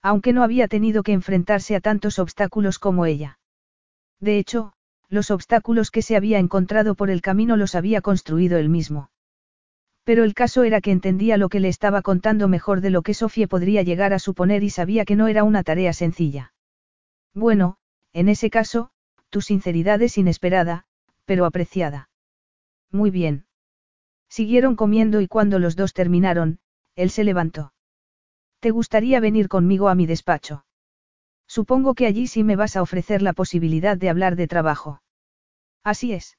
[0.00, 3.38] Aunque no había tenido que enfrentarse a tantos obstáculos como ella.
[4.20, 4.72] De hecho,
[5.08, 9.10] los obstáculos que se había encontrado por el camino los había construido él mismo.
[10.04, 13.14] Pero el caso era que entendía lo que le estaba contando mejor de lo que
[13.14, 16.54] Sofía podría llegar a suponer y sabía que no era una tarea sencilla.
[17.34, 17.76] Bueno,
[18.12, 18.90] en ese caso,
[19.30, 20.86] tu sinceridad es inesperada,
[21.24, 22.08] pero apreciada.
[22.90, 23.44] Muy bien.
[24.28, 26.58] Siguieron comiendo y cuando los dos terminaron,
[26.98, 27.72] él se levantó.
[28.58, 30.64] ¿Te gustaría venir conmigo a mi despacho?
[31.46, 35.00] Supongo que allí sí me vas a ofrecer la posibilidad de hablar de trabajo.
[35.84, 36.38] Así es.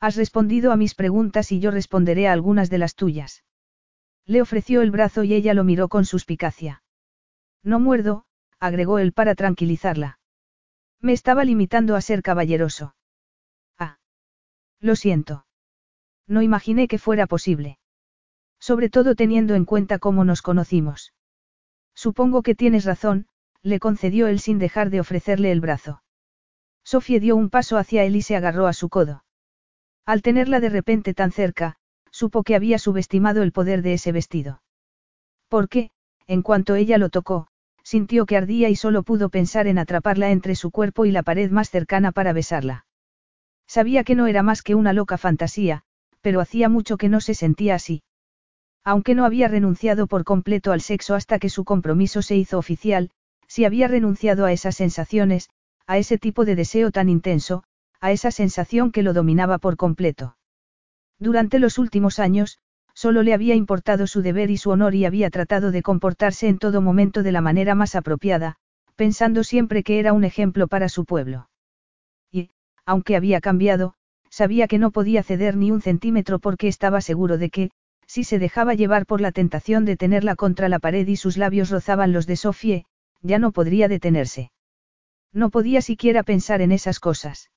[0.00, 3.44] Has respondido a mis preguntas y yo responderé a algunas de las tuyas.
[4.26, 6.82] Le ofreció el brazo y ella lo miró con suspicacia.
[7.62, 8.24] No muerdo,
[8.58, 10.18] agregó él para tranquilizarla.
[11.00, 12.96] Me estaba limitando a ser caballeroso.
[13.78, 13.98] Ah.
[14.80, 15.46] Lo siento.
[16.26, 17.78] No imaginé que fuera posible.
[18.60, 21.12] Sobre todo teniendo en cuenta cómo nos conocimos.
[21.94, 23.26] Supongo que tienes razón,
[23.62, 26.02] le concedió él sin dejar de ofrecerle el brazo.
[26.84, 29.24] Sofía dio un paso hacia él y se agarró a su codo.
[30.06, 31.76] Al tenerla de repente tan cerca,
[32.10, 34.62] supo que había subestimado el poder de ese vestido.
[35.48, 35.90] Porque,
[36.26, 37.48] en cuanto ella lo tocó,
[37.82, 41.50] sintió que ardía y solo pudo pensar en atraparla entre su cuerpo y la pared
[41.50, 42.86] más cercana para besarla.
[43.66, 45.82] Sabía que no era más que una loca fantasía,
[46.20, 48.02] pero hacía mucho que no se sentía así.
[48.90, 53.10] Aunque no había renunciado por completo al sexo hasta que su compromiso se hizo oficial,
[53.46, 55.50] si había renunciado a esas sensaciones,
[55.86, 57.64] a ese tipo de deseo tan intenso,
[58.00, 60.38] a esa sensación que lo dominaba por completo.
[61.18, 62.60] Durante los últimos años,
[62.94, 66.56] solo le había importado su deber y su honor y había tratado de comportarse en
[66.56, 68.56] todo momento de la manera más apropiada,
[68.96, 71.50] pensando siempre que era un ejemplo para su pueblo.
[72.32, 72.48] Y,
[72.86, 73.96] aunque había cambiado,
[74.30, 77.70] sabía que no podía ceder ni un centímetro porque estaba seguro de que,
[78.08, 81.68] si se dejaba llevar por la tentación de tenerla contra la pared y sus labios
[81.68, 82.86] rozaban los de Sofie,
[83.20, 84.50] ya no podría detenerse.
[85.32, 87.50] No podía siquiera pensar en esas cosas.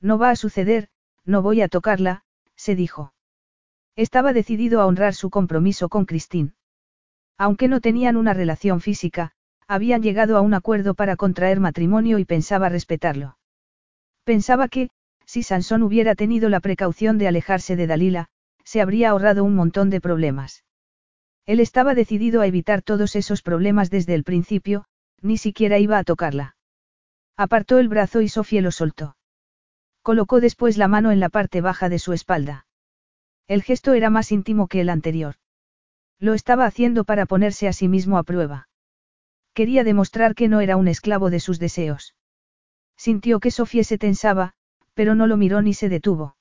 [0.00, 0.88] No va a suceder,
[1.26, 2.24] no voy a tocarla,
[2.56, 3.12] se dijo.
[3.96, 6.54] Estaba decidido a honrar su compromiso con Christine.
[7.36, 9.32] Aunque no tenían una relación física,
[9.68, 13.36] habían llegado a un acuerdo para contraer matrimonio y pensaba respetarlo.
[14.24, 14.88] Pensaba que,
[15.26, 18.30] si Sansón hubiera tenido la precaución de alejarse de Dalila,
[18.66, 20.64] se habría ahorrado un montón de problemas.
[21.46, 24.84] Él estaba decidido a evitar todos esos problemas desde el principio,
[25.22, 26.56] ni siquiera iba a tocarla.
[27.36, 29.16] Apartó el brazo y Sofía lo soltó.
[30.02, 32.66] Colocó después la mano en la parte baja de su espalda.
[33.46, 35.36] El gesto era más íntimo que el anterior.
[36.18, 38.68] Lo estaba haciendo para ponerse a sí mismo a prueba.
[39.54, 42.16] Quería demostrar que no era un esclavo de sus deseos.
[42.96, 44.54] Sintió que Sofía se tensaba,
[44.94, 46.35] pero no lo miró ni se detuvo.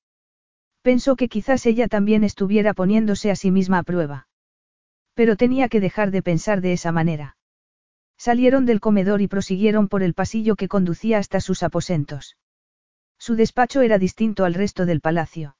[0.85, 4.27] Pensó que quizás ella también estuviera poniéndose a sí misma a prueba.
[5.15, 7.37] Pero tenía que dejar de pensar de esa manera.
[8.19, 12.37] Salieron del comedor y prosiguieron por el pasillo que conducía hasta sus aposentos.
[13.17, 15.57] Su despacho era distinto al resto del palacio.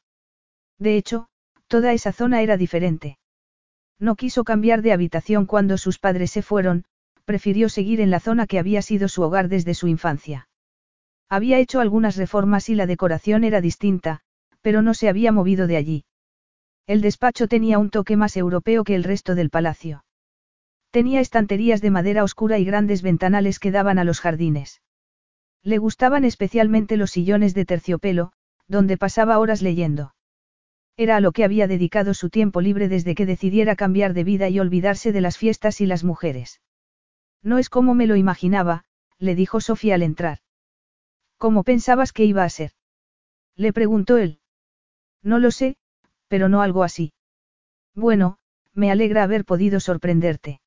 [0.78, 1.28] De hecho,
[1.66, 3.18] toda esa zona era diferente.
[3.98, 6.86] No quiso cambiar de habitación cuando sus padres se fueron,
[7.26, 10.50] prefirió seguir en la zona que había sido su hogar desde su infancia.
[11.30, 14.22] Había hecho algunas reformas y la decoración era distinta,
[14.66, 16.06] pero no se había movido de allí.
[16.88, 20.04] El despacho tenía un toque más europeo que el resto del palacio.
[20.90, 24.82] Tenía estanterías de madera oscura y grandes ventanales que daban a los jardines.
[25.62, 28.32] Le gustaban especialmente los sillones de terciopelo,
[28.68, 30.16] donde pasaba horas leyendo.
[30.98, 34.50] Era a lo que había dedicado su tiempo libre desde que decidiera cambiar de vida
[34.50, 36.60] y olvidarse de las fiestas y las mujeres.
[37.44, 38.84] No es como me lo imaginaba,
[39.20, 40.40] le dijo Sofía al entrar.
[41.38, 42.72] ¿Cómo pensabas que iba a ser?
[43.56, 44.40] Le preguntó él.
[45.26, 45.76] No lo sé,
[46.28, 47.12] pero no algo así.
[47.96, 48.38] Bueno,
[48.74, 50.62] me alegra haber podido sorprenderte.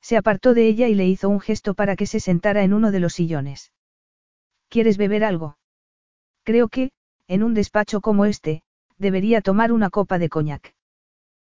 [0.00, 2.90] Se apartó de ella y le hizo un gesto para que se sentara en uno
[2.90, 3.72] de los sillones.
[4.68, 5.58] ¿Quieres beber algo?
[6.44, 6.92] Creo que,
[7.28, 8.62] en un despacho como este,
[8.96, 10.74] debería tomar una copa de coñac.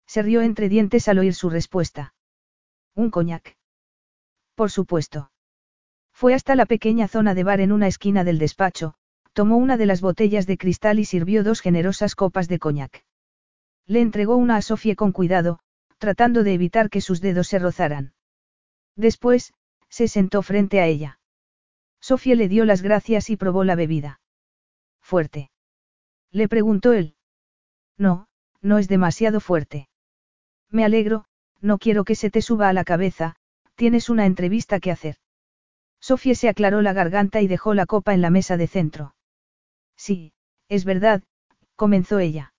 [0.07, 2.15] Se rió entre dientes al oír su respuesta.
[2.95, 3.57] ¿Un coñac?
[4.57, 5.31] Por supuesto.
[6.13, 8.95] Fue hasta la pequeña zona de bar en una esquina del despacho,
[9.35, 13.05] tomó una de las botellas de cristal y sirvió dos generosas copas de coñac.
[13.87, 15.59] Le entregó una a Sofía con cuidado,
[15.99, 18.15] tratando de evitar que sus dedos se rozaran.
[18.97, 19.53] Después,
[19.89, 21.19] se sentó frente a ella.
[22.01, 24.21] Sofía le dio las gracias y probó la bebida.
[25.01, 25.51] ¿Fuerte?
[26.31, 27.17] Le preguntó él.
[27.99, 28.29] No,
[28.63, 29.89] no es demasiado fuerte.
[30.71, 31.25] Me alegro,
[31.61, 33.37] no quiero que se te suba a la cabeza,
[33.75, 35.17] tienes una entrevista que hacer.
[36.01, 39.14] Sofía se aclaró la garganta y dejó la copa en la mesa de centro.
[39.97, 40.33] Sí,
[40.69, 41.23] es verdad,
[41.77, 42.55] comenzó ella.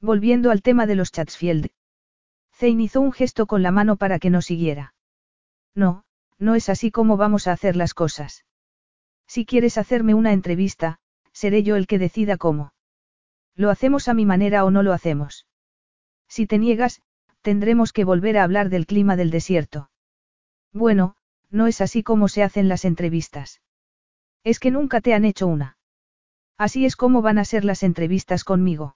[0.00, 1.70] Volviendo al tema de los Chatsfield.
[2.54, 4.94] Zane hizo un gesto con la mano para que no siguiera.
[5.74, 6.04] No,
[6.38, 8.44] no es así como vamos a hacer las cosas.
[9.26, 10.98] Si quieres hacerme una entrevista,
[11.32, 12.72] seré yo el que decida cómo.
[13.54, 15.46] Lo hacemos a mi manera o no lo hacemos.
[16.28, 17.02] Si te niegas,
[17.42, 19.90] tendremos que volver a hablar del clima del desierto.
[20.72, 21.16] Bueno,
[21.50, 23.60] no es así como se hacen las entrevistas.
[24.44, 25.76] Es que nunca te han hecho una.
[26.60, 28.94] Así es como van a ser las entrevistas conmigo.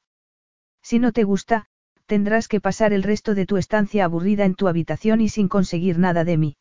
[0.83, 1.65] Si no te gusta,
[2.05, 5.99] tendrás que pasar el resto de tu estancia aburrida en tu habitación y sin conseguir
[5.99, 6.57] nada de mí.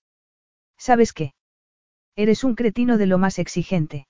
[0.77, 1.33] ¿Sabes qué?
[2.15, 4.07] Eres un cretino de lo más exigente.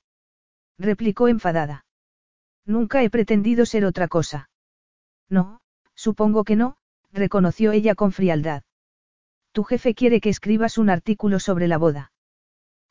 [0.77, 1.83] Replicó enfadada.
[2.63, 4.51] Nunca he pretendido ser otra cosa.
[5.29, 5.61] No,
[5.95, 6.77] supongo que no,
[7.11, 8.61] reconoció ella con frialdad.
[9.51, 12.11] Tu jefe quiere que escribas un artículo sobre la boda.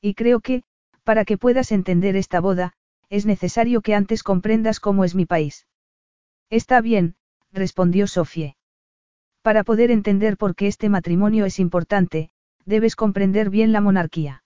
[0.01, 0.65] Y creo que,
[1.05, 2.75] para que puedas entender esta boda,
[3.13, 5.67] es necesario que antes comprendas cómo es mi país.
[6.49, 7.15] Está bien,
[7.53, 8.57] respondió Sofie.
[9.43, 12.31] Para poder entender por qué este matrimonio es importante,
[12.65, 14.45] debes comprender bien la monarquía.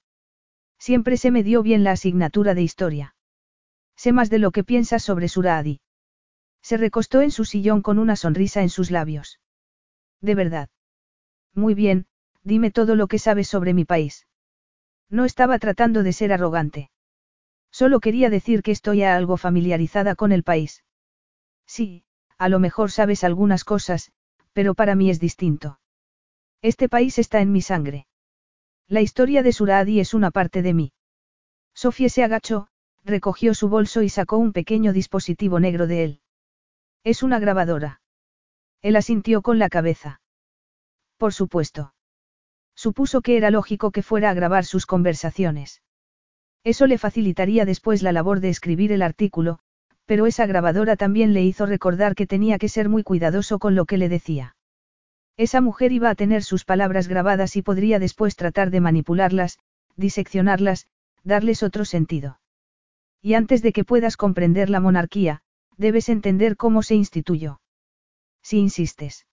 [0.80, 3.14] Siempre se me dio bien la asignatura de historia.
[3.94, 5.80] Sé más de lo que piensas sobre Suradi.
[6.60, 9.38] Se recostó en su sillón con una sonrisa en sus labios.
[10.20, 10.70] De verdad.
[11.55, 12.06] Muy bien,
[12.43, 14.26] dime todo lo que sabes sobre mi país.
[15.09, 16.90] No estaba tratando de ser arrogante.
[17.78, 20.82] Solo quería decir que estoy algo familiarizada con el país.
[21.66, 22.05] Sí,
[22.39, 24.12] a lo mejor sabes algunas cosas,
[24.55, 25.78] pero para mí es distinto.
[26.62, 28.07] Este país está en mi sangre.
[28.89, 30.93] La historia de Suradi es una parte de mí.
[31.74, 32.69] Sofía se agachó,
[33.05, 36.20] recogió su bolso y sacó un pequeño dispositivo negro de él.
[37.05, 38.01] Es una grabadora.
[38.81, 40.23] Él asintió con la cabeza.
[41.19, 41.93] Por supuesto.
[42.74, 45.82] Supuso que era lógico que fuera a grabar sus conversaciones.
[46.66, 49.60] Eso le facilitaría después la labor de escribir el artículo,
[50.05, 53.84] pero esa grabadora también le hizo recordar que tenía que ser muy cuidadoso con lo
[53.84, 54.56] que le decía.
[55.36, 59.60] Esa mujer iba a tener sus palabras grabadas y podría después tratar de manipularlas,
[59.94, 60.88] diseccionarlas,
[61.22, 62.40] darles otro sentido.
[63.22, 65.43] Y antes de que puedas comprender la monarquía,
[65.76, 67.60] debes entender cómo se instituyó.
[68.43, 69.24] Si insistes.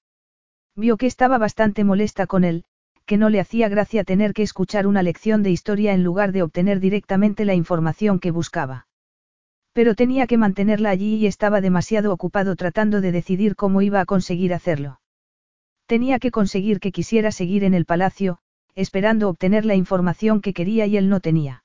[0.76, 2.66] Vio que estaba bastante molesta con él,
[3.06, 6.44] que no le hacía gracia tener que escuchar una lección de historia en lugar de
[6.44, 8.88] obtener directamente la información que buscaba.
[9.74, 14.06] Pero tenía que mantenerla allí y estaba demasiado ocupado tratando de decidir cómo iba a
[14.06, 15.00] conseguir hacerlo.
[15.86, 18.40] Tenía que conseguir que quisiera seguir en el palacio,
[18.76, 21.64] esperando obtener la información que quería y él no tenía.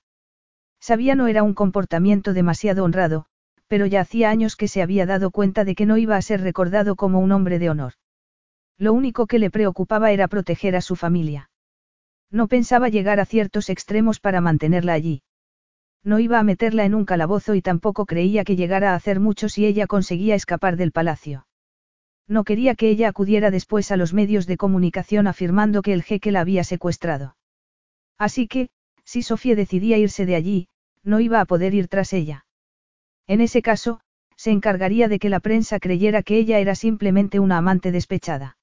[0.80, 3.26] Sabía no era un comportamiento demasiado honrado,
[3.68, 6.40] pero ya hacía años que se había dado cuenta de que no iba a ser
[6.40, 7.92] recordado como un hombre de honor.
[8.78, 11.50] Lo único que le preocupaba era proteger a su familia.
[12.30, 15.22] No pensaba llegar a ciertos extremos para mantenerla allí.
[16.04, 19.48] No iba a meterla en un calabozo y tampoco creía que llegara a hacer mucho
[19.48, 21.46] si ella conseguía escapar del palacio.
[22.28, 26.30] No quería que ella acudiera después a los medios de comunicación afirmando que el jeque
[26.30, 27.36] la había secuestrado.
[28.18, 28.68] Así que,
[29.04, 30.68] si Sofía decidía irse de allí,
[31.02, 32.44] no iba a poder ir tras ella.
[33.26, 34.00] En ese caso,
[34.36, 38.57] se encargaría de que la prensa creyera que ella era simplemente una amante despechada.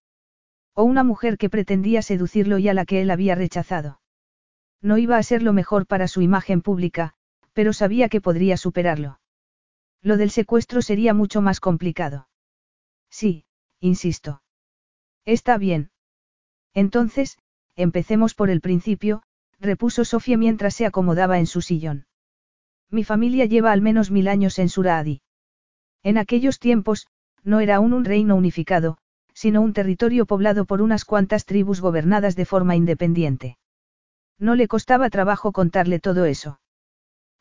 [0.76, 4.02] O una mujer que pretendía seducirlo y a la que él había rechazado.
[4.82, 7.14] No iba a ser lo mejor para su imagen pública,
[7.54, 9.20] pero sabía que podría superarlo.
[10.02, 12.28] Lo del secuestro sería mucho más complicado.
[13.10, 13.46] Sí,
[13.80, 14.44] insisto.
[15.24, 15.90] Está bien.
[16.74, 17.40] Entonces,
[17.76, 19.24] empecemos por el principio,
[19.60, 22.06] repuso Sofía mientras se acomodaba en su sillón.
[22.92, 25.22] Mi familia lleva al menos mil años en Suraadi.
[26.04, 27.08] En aquellos tiempos,
[27.44, 28.98] no era aún un reino unificado,
[29.36, 33.58] sino un territorio poblado por unas cuantas tribus gobernadas de forma independiente.
[34.40, 36.60] No le costaba trabajo contarle todo eso.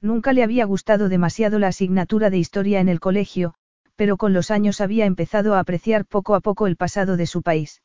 [0.00, 3.54] Nunca le había gustado demasiado la asignatura de historia en el colegio,
[3.94, 7.42] pero con los años había empezado a apreciar poco a poco el pasado de su
[7.42, 7.80] país.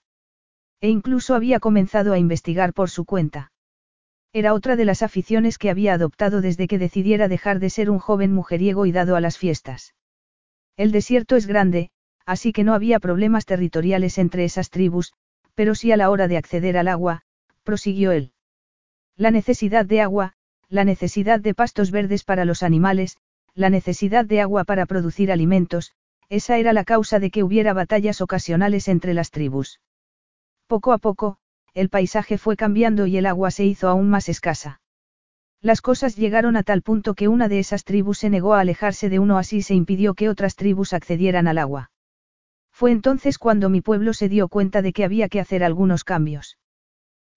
[0.82, 3.52] E incluso había comenzado a investigar por su cuenta.
[4.34, 8.00] Era otra de las aficiones que había adoptado desde que decidiera dejar de ser un
[8.00, 9.94] joven mujeriego y dado a las fiestas.
[10.78, 11.92] El desierto es grande,
[12.30, 15.14] así que no había problemas territoriales entre esas tribus,
[15.56, 17.24] pero sí a la hora de acceder al agua,
[17.64, 18.34] prosiguió él.
[19.18, 20.34] La necesidad de agua,
[20.70, 23.18] la necesidad de pastos verdes para los animales,
[23.56, 25.94] la necesidad de agua para producir alimentos,
[26.30, 29.82] esa era la causa de que hubiera batallas ocasionales entre las tribus.
[30.68, 31.38] Poco a poco,
[31.74, 34.82] el paisaje fue cambiando y el agua se hizo aún más escasa.
[35.62, 39.10] Las cosas llegaron a tal punto que una de esas tribus se negó a alejarse
[39.10, 41.90] de uno así se impidió que otras tribus accedieran al agua.
[42.80, 46.58] Fue entonces cuando mi pueblo se dio cuenta de que había que hacer algunos cambios.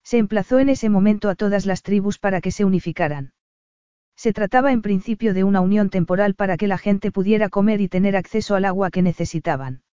[0.01, 3.33] Se emplazó en ese momento a todas las tribus para que se unificaran.
[4.15, 7.89] Se trataba en principio de una unión temporal para que la gente pudiera comer y
[7.89, 9.83] tener acceso al agua que necesitaban.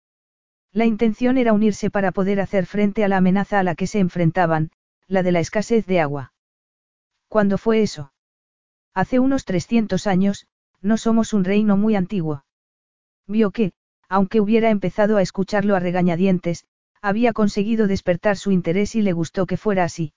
[0.70, 3.98] La intención era unirse para poder hacer frente a la amenaza a la que se
[3.98, 4.70] enfrentaban,
[5.08, 6.32] la de la escasez de agua.
[7.26, 8.12] ¿Cuándo fue eso?
[8.94, 10.46] Hace unos 300 años,
[10.80, 12.44] no somos un reino muy antiguo.
[13.26, 13.72] Vio que,
[14.10, 16.64] aunque hubiera empezado a escucharlo a regañadientes,
[17.00, 20.12] había conseguido despertar su interés y le gustó que fuera así.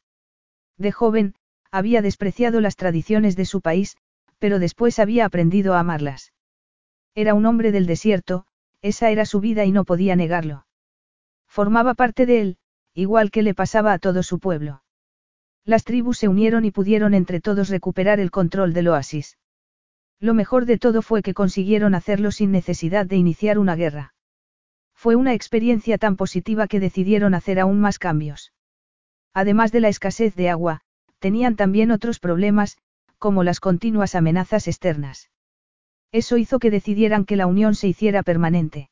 [0.77, 1.35] De joven,
[1.71, 3.95] había despreciado las tradiciones de su país,
[4.39, 6.33] pero después había aprendido a amarlas.
[7.15, 8.45] Era un hombre del desierto,
[8.81, 10.65] esa era su vida y no podía negarlo.
[11.47, 12.57] Formaba parte de él,
[12.95, 14.83] igual que le pasaba a todo su pueblo.
[15.65, 19.37] Las tribus se unieron y pudieron entre todos recuperar el control del oasis.
[20.23, 24.13] Lo mejor de todo fue que consiguieron hacerlo sin necesidad de iniciar una guerra.
[24.95, 28.53] Fue una experiencia tan positiva que decidieron hacer aún más cambios.
[29.33, 30.79] Además de la escasez de agua,
[31.19, 32.77] tenían también otros problemas,
[33.17, 35.29] como las continuas amenazas externas.
[36.13, 38.89] Eso hizo que decidieran que la unión se hiciera permanente.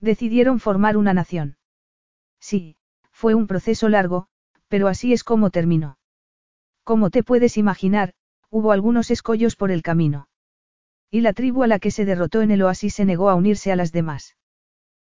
[0.00, 1.56] Decidieron formar una nación.
[2.40, 2.76] Sí,
[3.10, 4.26] fue un proceso largo,
[4.68, 5.96] pero así es como terminó.
[6.84, 8.12] Como te puedes imaginar,
[8.50, 10.28] hubo algunos escollos por el camino.
[11.14, 13.70] Y la tribu a la que se derrotó en el oasis se negó a unirse
[13.70, 14.34] a las demás.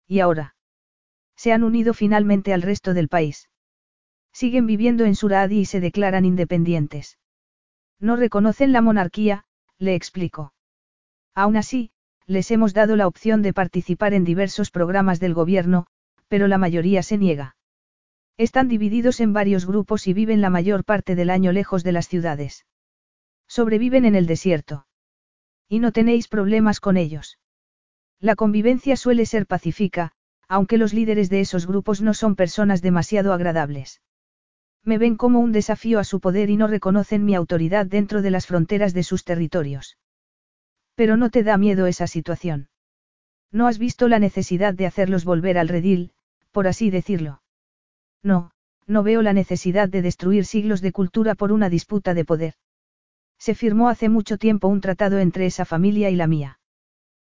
[0.08, 0.56] ¿Y ahora?
[1.36, 3.52] Se han unido finalmente al resto del país.
[4.34, 7.20] Siguen viviendo en Suradi y se declaran independientes.
[8.00, 9.46] No reconocen la monarquía,
[9.78, 10.54] le explico.
[11.36, 11.92] Aún así,
[12.26, 15.86] les hemos dado la opción de participar en diversos programas del gobierno,
[16.28, 17.56] pero la mayoría se niega.
[18.38, 22.08] Están divididos en varios grupos y viven la mayor parte del año lejos de las
[22.08, 22.66] ciudades.
[23.48, 24.88] Sobreviven en el desierto.
[25.72, 27.40] Y no tenéis problemas con ellos.
[28.20, 30.12] La convivencia suele ser pacífica,
[30.50, 34.02] aunque los líderes de esos grupos no son personas demasiado agradables.
[34.84, 38.32] Me ven como un desafío a su poder y no reconocen mi autoridad dentro de
[38.32, 39.98] las fronteras de sus territorios.
[40.96, 42.68] Pero no te da miedo esa situación.
[43.50, 46.12] No has visto la necesidad de hacerlos volver al redil,
[46.52, 47.44] por así decirlo.
[48.22, 48.52] No,
[48.88, 52.56] no veo la necesidad de destruir siglos de cultura por una disputa de poder.
[53.42, 56.60] Se firmó hace mucho tiempo un tratado entre esa familia y la mía.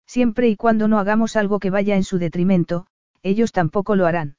[0.05, 2.87] Siempre y cuando no hagamos algo que vaya en su detrimento,
[3.23, 4.37] ellos tampoco lo harán.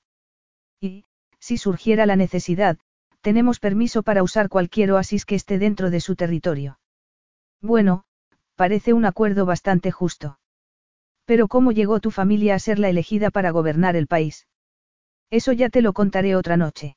[0.81, 1.05] Y,
[1.39, 2.79] si surgiera la necesidad,
[3.21, 6.79] tenemos permiso para usar cualquier oasis que esté dentro de su territorio.
[7.61, 8.05] Bueno,
[8.55, 10.39] parece un acuerdo bastante justo.
[11.27, 14.47] Pero ¿cómo llegó tu familia a ser la elegida para gobernar el país?
[15.29, 16.97] Eso ya te lo contaré otra noche.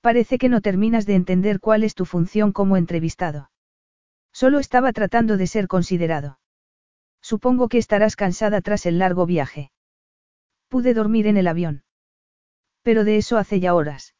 [0.00, 3.48] Parece que no terminas de entender cuál es tu función como entrevistado.
[4.40, 6.38] Solo estaba tratando de ser considerado.
[7.22, 9.70] Supongo que estarás cansada tras el largo viaje.
[10.68, 11.84] Pude dormir en el avión.
[12.82, 14.14] Pero de eso hace ya horas.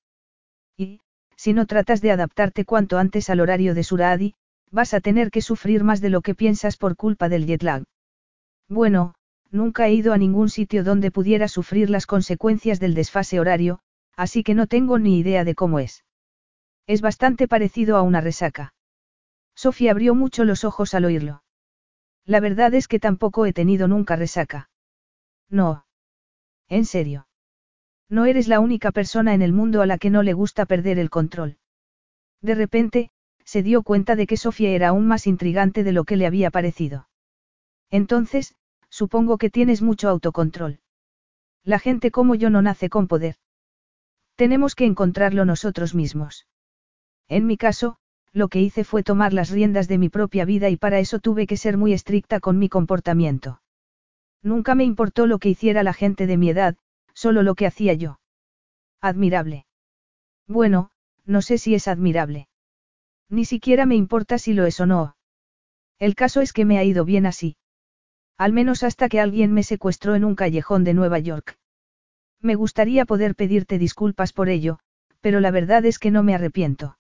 [0.75, 1.03] Y,
[1.37, 4.35] si no tratas de adaptarte cuanto antes al horario de Suraadi,
[4.71, 7.85] vas a tener que sufrir más de lo que piensas por culpa del jet lag.
[8.71, 9.17] Bueno,
[9.51, 13.81] nunca he ido a ningún sitio donde pudiera sufrir las consecuencias del desfase horario,
[14.17, 16.07] así que no tengo ni idea de cómo es.
[16.87, 18.73] Es bastante parecido a una resaca.
[19.57, 21.43] Sofía abrió mucho los ojos al oírlo.
[22.24, 24.70] La verdad es que tampoco he tenido nunca resaca.
[25.49, 25.87] No.
[26.69, 27.27] En serio.
[28.09, 30.99] No eres la única persona en el mundo a la que no le gusta perder
[30.99, 31.59] el control.
[32.43, 33.11] De repente,
[33.45, 36.51] se dio cuenta de que Sofía era aún más intrigante de lo que le había
[36.51, 37.09] parecido.
[37.91, 38.55] Entonces,
[38.91, 40.81] supongo que tienes mucho autocontrol.
[41.65, 43.37] La gente como yo no nace con poder.
[44.37, 46.47] Tenemos que encontrarlo nosotros mismos.
[47.28, 47.99] En mi caso,
[48.37, 51.47] lo que hice fue tomar las riendas de mi propia vida y para eso tuve
[51.47, 53.63] que ser muy estricta con mi comportamiento.
[54.43, 56.77] Nunca me importó lo que hiciera la gente de mi edad,
[57.15, 58.21] solo lo que hacía yo.
[59.01, 59.65] Admirable.
[60.47, 60.91] Bueno,
[61.25, 62.49] no sé si es admirable.
[63.31, 65.17] Ni siquiera me importa si lo es o no.
[65.99, 67.57] El caso es que me ha ido bien así.
[68.37, 71.57] Al menos hasta que alguien me secuestró en un callejón de Nueva York.
[72.43, 74.79] Me gustaría poder pedirte disculpas por ello,
[75.23, 76.99] pero la verdad es que no me arrepiento.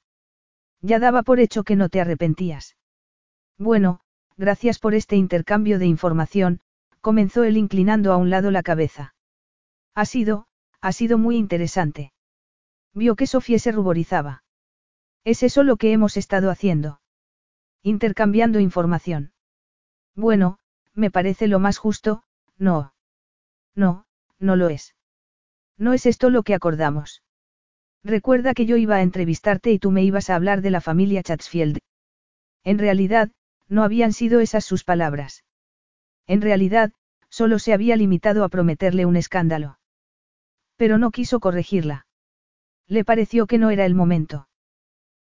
[0.82, 2.76] Ya daba por hecho que no te arrepentías.
[3.58, 4.00] Bueno,
[4.36, 6.60] gracias por este intercambio de información,
[7.00, 9.14] comenzó él inclinando a un lado la cabeza.
[9.94, 10.46] Ha sido,
[10.80, 12.12] ha sido muy interesante.
[12.92, 14.44] Vio que Sofía se ruborizaba.
[15.24, 17.00] ¿Es eso lo que hemos estado haciendo?
[17.82, 19.32] Intercambiando información.
[20.14, 20.58] Bueno,
[20.94, 22.22] me parece lo más justo,
[22.58, 22.94] no.
[23.74, 24.06] No,
[24.38, 24.94] no lo es.
[25.78, 27.22] No es esto lo que acordamos.
[28.06, 31.24] Recuerda que yo iba a entrevistarte y tú me ibas a hablar de la familia
[31.24, 31.78] Chatsfield.
[32.62, 33.32] En realidad,
[33.68, 35.42] no habían sido esas sus palabras.
[36.28, 36.92] En realidad,
[37.30, 39.80] solo se había limitado a prometerle un escándalo.
[40.76, 42.06] Pero no quiso corregirla.
[42.86, 44.48] Le pareció que no era el momento.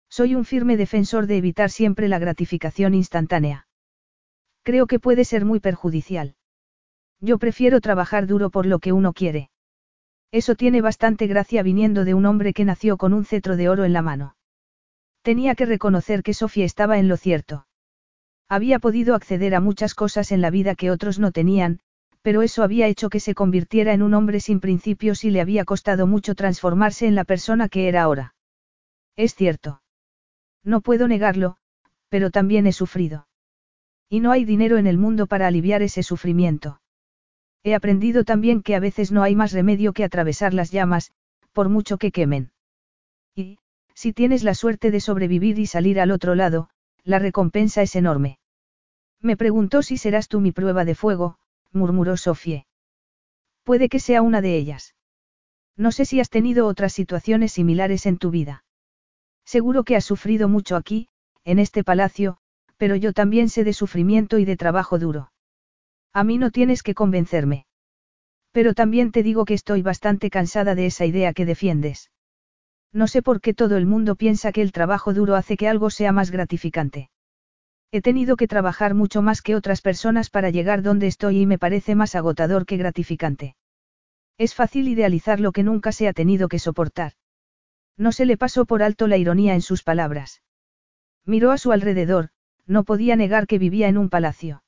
[0.07, 3.67] Soy un firme defensor de evitar siempre la gratificación instantánea.
[4.61, 6.35] Creo que puede ser muy perjudicial.
[7.19, 9.49] Yo prefiero trabajar duro por lo que uno quiere.
[10.35, 13.85] Eso tiene bastante gracia viniendo de un hombre que nació con un cetro de oro
[13.85, 14.35] en la mano.
[15.21, 17.67] Tenía que reconocer que Sofía estaba en lo cierto.
[18.49, 21.79] Había podido acceder a muchas cosas en la vida que otros no tenían,
[22.21, 25.63] pero eso había hecho que se convirtiera en un hombre sin principios y le había
[25.63, 28.35] costado mucho transformarse en la persona que era ahora.
[29.15, 29.81] Es cierto.
[30.65, 31.55] No puedo negarlo,
[32.09, 33.29] pero también he sufrido.
[34.09, 36.81] Y no hay dinero en el mundo para aliviar ese sufrimiento.
[37.65, 41.11] He aprendido también que a veces no hay más remedio que atravesar las llamas,
[41.51, 42.51] por mucho que quemen.
[43.33, 43.57] Y,
[43.95, 46.69] si tienes la suerte de sobrevivir y salir al otro lado,
[47.03, 48.37] la recompensa es enorme.
[49.19, 51.39] Me preguntó si serás tú mi prueba de fuego,
[51.71, 52.67] murmuró Sofie.
[53.63, 54.93] Puede que sea una de ellas.
[55.75, 58.63] No sé si has tenido otras situaciones similares en tu vida.
[59.43, 61.09] Seguro que has sufrido mucho aquí,
[61.43, 62.37] en este palacio,
[62.77, 65.31] pero yo también sé de sufrimiento y de trabajo duro.
[66.15, 67.65] A mí no tienes que convencerme.
[68.53, 72.09] Pero también te digo que estoy bastante cansada de esa idea que defiendes.
[72.93, 75.89] No sé por qué todo el mundo piensa que el trabajo duro hace que algo
[75.89, 77.09] sea más gratificante.
[77.91, 81.59] He tenido que trabajar mucho más que otras personas para llegar donde estoy y me
[81.59, 83.57] parece más agotador que gratificante.
[84.37, 87.11] Es fácil idealizar lo que nunca se ha tenido que soportar.
[87.97, 90.41] No se le pasó por alto la ironía en sus palabras.
[91.25, 92.29] Miró a su alrededor,
[92.65, 94.61] no podía negar que vivía en un palacio.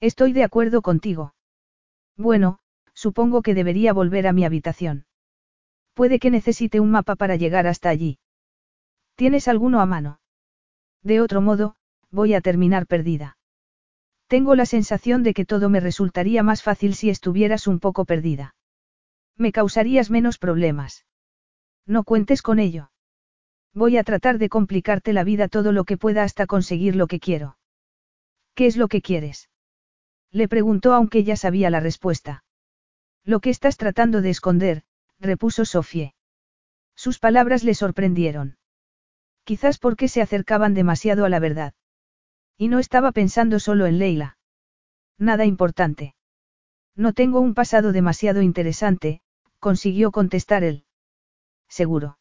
[0.00, 1.34] Estoy de acuerdo contigo.
[2.16, 2.58] Bueno,
[2.94, 5.04] supongo que debería volver a mi habitación.
[5.92, 8.18] Puede que necesite un mapa para llegar hasta allí.
[9.14, 10.20] ¿Tienes alguno a mano?
[11.02, 11.76] De otro modo,
[12.10, 13.36] voy a terminar perdida.
[14.26, 18.54] Tengo la sensación de que todo me resultaría más fácil si estuvieras un poco perdida.
[19.36, 21.04] Me causarías menos problemas.
[21.84, 22.90] No cuentes con ello.
[23.74, 27.20] Voy a tratar de complicarte la vida todo lo que pueda hasta conseguir lo que
[27.20, 27.58] quiero.
[28.54, 29.49] ¿Qué es lo que quieres?
[30.32, 32.44] Le preguntó aunque ya sabía la respuesta.
[33.24, 34.82] Lo que estás tratando de esconder,
[35.18, 36.14] repuso Sofie.
[36.94, 38.58] Sus palabras le sorprendieron.
[39.44, 41.74] Quizás porque se acercaban demasiado a la verdad.
[42.56, 44.38] Y no estaba pensando solo en Leila.
[45.18, 46.14] Nada importante.
[46.94, 49.22] No tengo un pasado demasiado interesante,
[49.58, 50.84] consiguió contestar él.
[51.68, 52.18] seguro.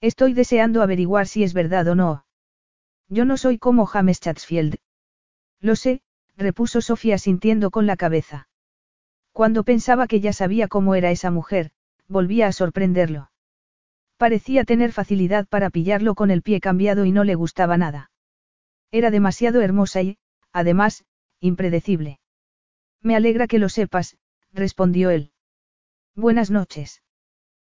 [0.00, 2.24] Estoy deseando averiguar si es verdad o no.
[3.08, 4.76] Yo no soy como James Chatsfield.
[5.60, 6.02] Lo sé,
[6.40, 8.48] repuso Sofía sintiendo con la cabeza.
[9.32, 11.70] Cuando pensaba que ya sabía cómo era esa mujer,
[12.08, 13.30] volvía a sorprenderlo.
[14.16, 18.10] Parecía tener facilidad para pillarlo con el pie cambiado y no le gustaba nada.
[18.90, 20.18] Era demasiado hermosa y,
[20.52, 21.04] además,
[21.40, 22.18] impredecible.
[23.02, 24.18] Me alegra que lo sepas,
[24.52, 25.32] respondió él.
[26.14, 27.02] Buenas noches.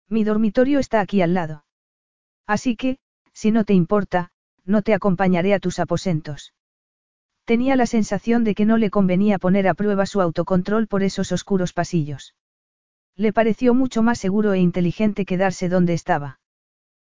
[0.10, 1.66] Mi dormitorio está aquí al lado.
[2.46, 2.98] Así que,
[3.32, 4.32] si no te importa,
[4.66, 6.54] no te acompañaré a tus aposentos.
[7.46, 11.32] Tenía la sensación de que no le convenía poner a prueba su autocontrol por esos
[11.32, 12.36] oscuros pasillos.
[13.16, 16.40] Le pareció mucho más seguro e inteligente quedarse donde estaba.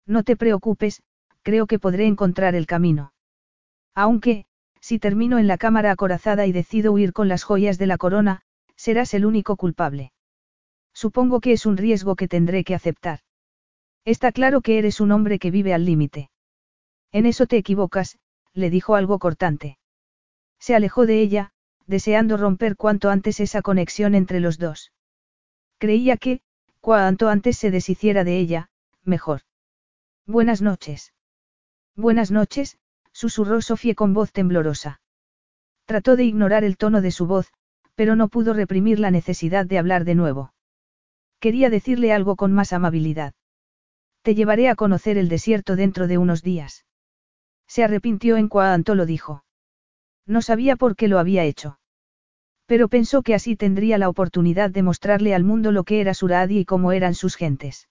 [0.06, 1.02] No te preocupes,
[1.42, 3.12] creo que podré encontrar el camino.
[3.96, 4.46] Aunque,
[4.80, 8.42] si termino en la cámara acorazada y decido huir con las joyas de la corona,
[8.76, 10.14] serás el único culpable.
[10.94, 13.20] Supongo que es un riesgo que tendré que aceptar.
[14.06, 16.30] Está claro que eres un hombre que vive al límite.
[17.12, 18.20] En eso te equivocas,
[18.54, 19.79] le dijo algo cortante.
[20.60, 21.52] Se alejó de ella,
[21.88, 24.92] deseando romper cuanto antes esa conexión entre los dos.
[25.78, 26.42] Creía que,
[26.82, 28.70] cuanto antes se deshiciera de ella,
[29.04, 29.42] mejor.
[30.26, 31.14] Buenas noches.
[31.96, 32.78] Buenas noches,
[33.12, 35.02] susurró Sofía con voz temblorosa.
[35.86, 37.52] Trató de ignorar el tono de su voz,
[37.96, 40.54] pero no pudo reprimir la necesidad de hablar de nuevo.
[41.40, 43.34] Quería decirle algo con más amabilidad.
[44.22, 46.86] Te llevaré a conocer el desierto dentro de unos días.
[47.68, 49.44] Se arrepintió en cuanto lo dijo.
[50.30, 51.80] No sabía por qué lo había hecho.
[52.68, 56.60] Pero pensó que así tendría la oportunidad de mostrarle al mundo lo que era Suradi
[56.60, 57.90] y cómo eran sus gentes.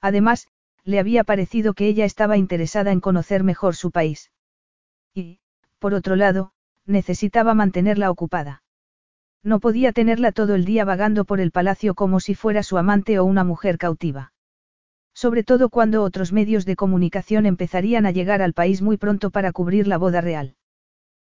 [0.00, 0.48] Además,
[0.84, 4.32] le había parecido que ella estaba interesada en conocer mejor su país.
[5.14, 5.40] Y,
[5.78, 6.52] por otro lado,
[6.86, 8.62] necesitaba mantenerla ocupada.
[9.42, 13.18] No podía tenerla todo el día vagando por el palacio como si fuera su amante
[13.18, 14.32] o una mujer cautiva.
[15.12, 19.52] Sobre todo cuando otros medios de comunicación empezarían a llegar al país muy pronto para
[19.52, 20.56] cubrir la boda real.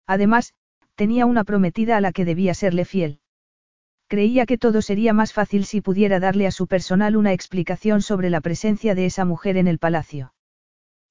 [0.09, 0.55] Además,
[0.97, 3.21] tenía una prometida a la que debía serle fiel.
[4.09, 8.31] Creía que todo sería más fácil si pudiera darle a su personal una explicación sobre
[8.31, 10.33] la presencia de esa mujer en el palacio.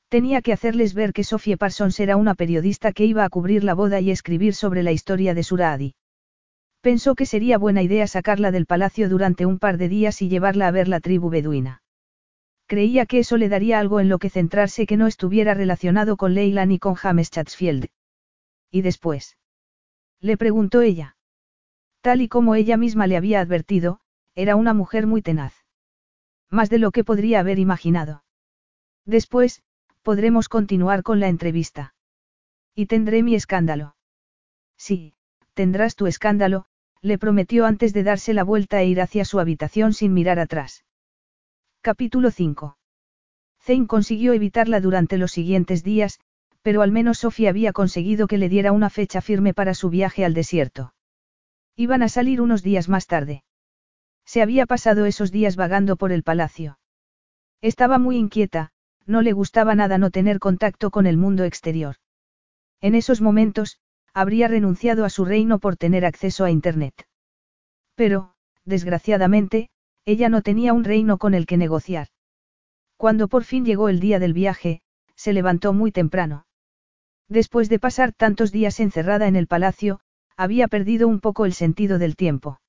[0.09, 3.75] Tenía que hacerles ver que Sophie Parsons era una periodista que iba a cubrir la
[3.75, 5.93] boda y escribir sobre la historia de Suradi.
[6.81, 10.67] Pensó que sería buena idea sacarla del palacio durante un par de días y llevarla
[10.67, 11.83] a ver la tribu beduina.
[12.65, 16.33] Creía que eso le daría algo en lo que centrarse que no estuviera relacionado con
[16.33, 17.89] Leila ni con James Chatsfield.
[18.71, 19.37] ¿Y después?
[20.19, 21.15] Le preguntó ella.
[22.01, 23.99] Tal y como ella misma le había advertido,
[24.35, 25.53] era una mujer muy tenaz.
[26.49, 28.23] Más de lo que podría haber imaginado.
[29.05, 29.63] Después,
[30.01, 31.93] podremos continuar con la entrevista.
[32.73, 33.95] Y tendré mi escándalo.
[34.77, 35.13] Sí,
[35.53, 36.65] tendrás tu escándalo,
[37.01, 40.85] le prometió antes de darse la vuelta e ir hacia su habitación sin mirar atrás.
[41.81, 42.77] Capítulo 5.
[43.61, 46.19] Zane consiguió evitarla durante los siguientes días,
[46.67, 50.25] pero al menos Sofía había conseguido que le diera una fecha firme para su viaje
[50.25, 50.93] al desierto.
[51.77, 53.45] Iban a salir unos días más tarde.
[54.25, 56.77] Se había pasado esos días vagando por el palacio.
[57.61, 58.71] Estaba muy inquieta,
[59.05, 61.95] no le gustaba nada no tener contacto con el mundo exterior.
[62.81, 63.79] En esos momentos,
[64.13, 67.07] habría renunciado a su reino por tener acceso a Internet.
[67.95, 68.33] Pero,
[68.65, 69.69] desgraciadamente,
[70.03, 72.09] ella no tenía un reino con el que negociar.
[72.97, 74.81] Cuando por fin llegó el día del viaje,
[75.15, 76.43] se levantó muy temprano.
[77.29, 79.99] Después de pasar tantos días encerrada en el palacio,
[80.37, 82.61] había perdido un poco el sentido del tiempo.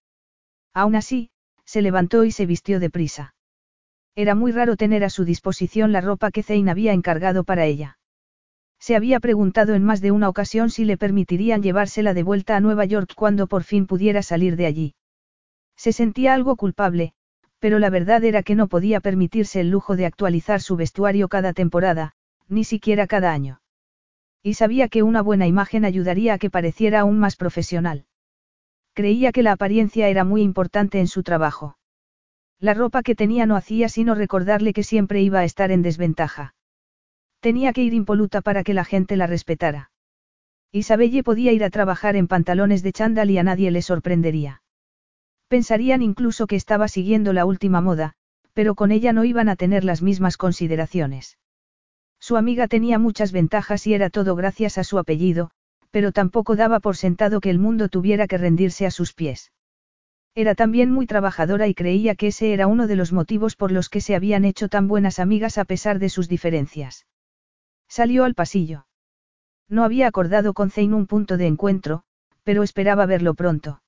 [0.75, 1.31] Aún así,
[1.65, 3.35] se levantó y se vistió deprisa.
[4.17, 7.99] Era muy raro tener a su disposición la ropa que Zane había encargado para ella.
[8.81, 12.61] Se había preguntado en más de una ocasión si le permitirían llevársela de vuelta a
[12.61, 14.95] Nueva York cuando por fin pudiera salir de allí.
[15.77, 17.13] Se sentía algo culpable,
[17.61, 21.53] pero la verdad era que no podía permitirse el lujo de actualizar su vestuario cada
[21.53, 22.15] temporada,
[22.49, 23.61] ni siquiera cada año.
[24.43, 28.07] Y sabía que una buena imagen ayudaría a que pareciera aún más profesional.
[28.95, 31.79] Creía que la apariencia era muy importante en su trabajo.
[32.61, 36.55] La ropa que tenía no hacía sino recordarle que siempre iba a estar en desventaja.
[37.41, 39.91] Tenía que ir impoluta para que la gente la respetara.
[40.73, 44.63] Isabelle podía ir a trabajar en pantalones de chándal y a nadie le sorprendería.
[45.47, 48.15] Pensarían incluso que estaba siguiendo la última moda,
[48.53, 51.39] pero con ella no iban a tener las mismas consideraciones.
[52.29, 55.51] Su amiga tenía muchas ventajas y era todo gracias a su apellido,
[55.91, 59.51] pero tampoco daba por sentado que el mundo tuviera que rendirse a sus pies.
[60.35, 63.89] Era también muy trabajadora y creía que ese era uno de los motivos por los
[63.89, 67.07] que se habían hecho tan buenas amigas a pesar de sus diferencias.
[67.89, 68.85] Salió al pasillo.
[69.71, 72.03] No había acordado con Zane un punto de encuentro,
[72.43, 73.81] pero esperaba verlo pronto.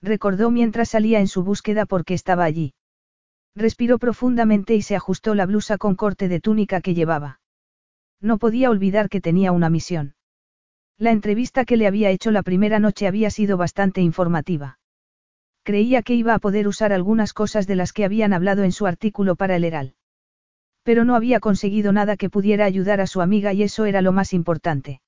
[0.00, 2.74] Recordó mientras salía en su búsqueda porque estaba allí.
[3.56, 7.40] Respiró profundamente y se ajustó la blusa con corte de túnica que llevaba.
[8.20, 10.14] No podía olvidar que tenía una misión.
[10.98, 14.78] La entrevista que le había hecho la primera noche había sido bastante informativa.
[15.62, 18.86] Creía que iba a poder usar algunas cosas de las que habían hablado en su
[18.86, 19.94] artículo para el Heral.
[20.82, 24.12] Pero no había conseguido nada que pudiera ayudar a su amiga y eso era lo
[24.12, 25.00] más importante.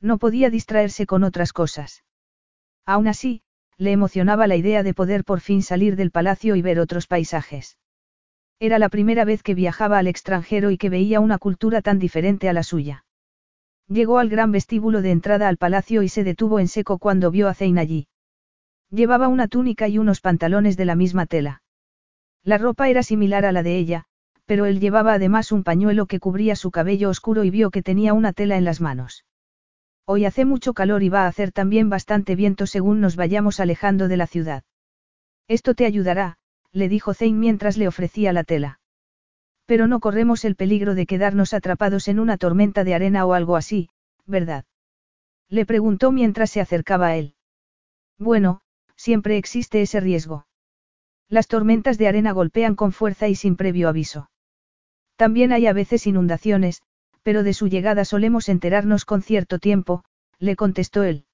[0.00, 2.02] No podía distraerse con otras cosas.
[2.86, 3.42] Aún así,
[3.76, 7.76] le emocionaba la idea de poder por fin salir del palacio y ver otros paisajes.
[8.60, 12.48] Era la primera vez que viajaba al extranjero y que veía una cultura tan diferente
[12.48, 13.04] a la suya.
[13.88, 17.48] Llegó al gran vestíbulo de entrada al palacio y se detuvo en seco cuando vio
[17.48, 18.08] a Zein allí.
[18.90, 21.62] Llevaba una túnica y unos pantalones de la misma tela.
[22.42, 24.04] La ropa era similar a la de ella,
[24.46, 28.12] pero él llevaba además un pañuelo que cubría su cabello oscuro y vio que tenía
[28.12, 29.24] una tela en las manos.
[30.06, 34.06] Hoy hace mucho calor y va a hacer también bastante viento según nos vayamos alejando
[34.06, 34.62] de la ciudad.
[35.48, 36.36] Esto te ayudará,
[36.74, 38.80] le dijo Zane mientras le ofrecía la tela.
[39.64, 43.56] Pero no corremos el peligro de quedarnos atrapados en una tormenta de arena o algo
[43.56, 43.88] así,
[44.26, 44.64] ¿verdad?
[45.48, 47.36] Le preguntó mientras se acercaba a él.
[48.18, 48.60] Bueno,
[48.96, 50.46] siempre existe ese riesgo.
[51.28, 54.28] Las tormentas de arena golpean con fuerza y sin previo aviso.
[55.16, 56.82] También hay a veces inundaciones,
[57.22, 60.04] pero de su llegada solemos enterarnos con cierto tiempo,
[60.40, 61.24] le contestó él.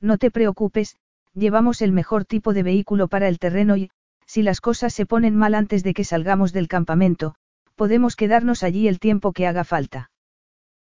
[0.00, 0.96] No te preocupes,
[1.34, 3.90] llevamos el mejor tipo de vehículo para el terreno y,
[4.26, 7.36] si las cosas se ponen mal antes de que salgamos del campamento,
[7.76, 10.10] podemos quedarnos allí el tiempo que haga falta.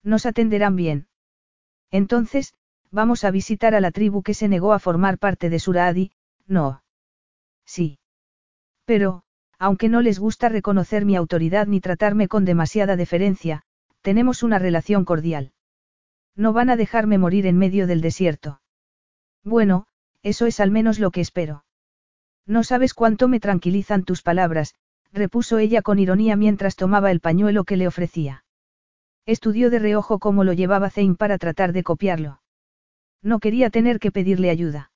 [0.03, 1.09] Nos atenderán bien.
[1.91, 2.55] Entonces,
[2.91, 6.13] vamos a visitar a la tribu que se negó a formar parte de Suradi,
[6.47, 6.83] no.
[7.65, 7.99] Sí.
[8.85, 9.23] Pero,
[9.59, 13.63] aunque no les gusta reconocer mi autoridad ni tratarme con demasiada deferencia,
[14.03, 15.53] tenemos una relación cordial.
[16.35, 18.61] No van a dejarme morir en medio del desierto.
[19.45, 19.87] Bueno,
[20.23, 21.65] eso es al menos lo que espero.
[22.49, 24.75] No sabes cuánto me tranquilizan tus palabras,
[25.13, 28.43] repuso ella con ironía mientras tomaba el pañuelo que le ofrecía.
[29.27, 32.41] Estudió de reojo cómo lo llevaba Zane para tratar de copiarlo.
[33.23, 34.91] No quería tener que pedirle ayuda.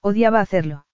[0.00, 0.86] Odiaba hacerlo.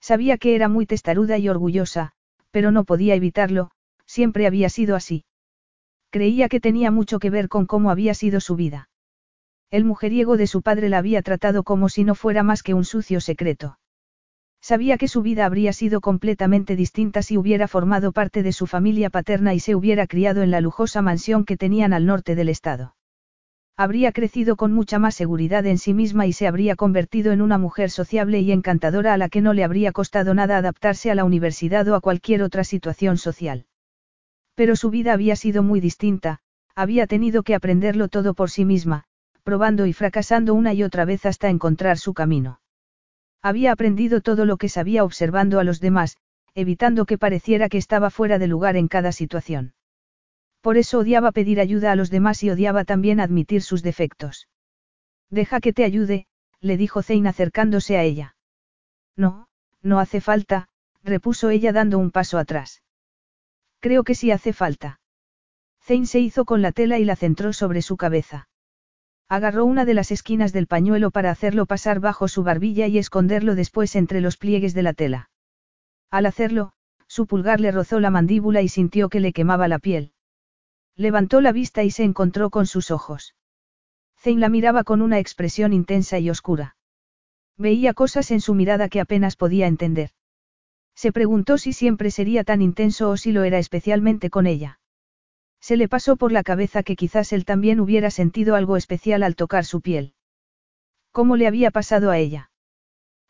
[0.00, 2.12] Sabía que era muy testaruda y orgullosa,
[2.52, 3.72] pero no podía evitarlo,
[4.06, 5.24] siempre había sido así.
[6.10, 8.88] Creía que tenía mucho que ver con cómo había sido su vida.
[9.72, 12.84] El mujeriego de su padre la había tratado como si no fuera más que un
[12.84, 13.79] sucio secreto.
[14.62, 19.10] Sabía que su vida habría sido completamente distinta si hubiera formado parte de su familia
[19.10, 22.94] paterna y se hubiera criado en la lujosa mansión que tenían al norte del estado.
[23.76, 27.56] Habría crecido con mucha más seguridad en sí misma y se habría convertido en una
[27.56, 31.24] mujer sociable y encantadora a la que no le habría costado nada adaptarse a la
[31.24, 33.64] universidad o a cualquier otra situación social.
[34.54, 36.40] Pero su vida había sido muy distinta,
[36.74, 39.04] había tenido que aprenderlo todo por sí misma,
[39.42, 42.60] probando y fracasando una y otra vez hasta encontrar su camino.
[43.42, 46.16] Había aprendido todo lo que sabía observando a los demás,
[46.54, 49.74] evitando que pareciera que estaba fuera de lugar en cada situación.
[50.60, 54.48] Por eso odiaba pedir ayuda a los demás y odiaba también admitir sus defectos.
[55.30, 56.26] Deja que te ayude,
[56.60, 58.36] le dijo Zane acercándose a ella.
[59.16, 59.48] No,
[59.82, 60.68] no hace falta,
[61.02, 62.82] repuso ella dando un paso atrás.
[63.80, 65.00] Creo que sí hace falta.
[65.82, 68.49] Zane se hizo con la tela y la centró sobre su cabeza.
[69.30, 73.54] Agarró una de las esquinas del pañuelo para hacerlo pasar bajo su barbilla y esconderlo
[73.54, 75.30] después entre los pliegues de la tela.
[76.10, 76.72] Al hacerlo,
[77.06, 80.14] su pulgar le rozó la mandíbula y sintió que le quemaba la piel.
[80.96, 83.36] Levantó la vista y se encontró con sus ojos.
[84.18, 86.74] Zane la miraba con una expresión intensa y oscura.
[87.56, 90.10] Veía cosas en su mirada que apenas podía entender.
[90.96, 94.79] Se preguntó si siempre sería tan intenso o si lo era especialmente con ella.
[95.60, 99.36] Se le pasó por la cabeza que quizás él también hubiera sentido algo especial al
[99.36, 100.14] tocar su piel.
[101.12, 102.50] ¿Cómo le había pasado a ella?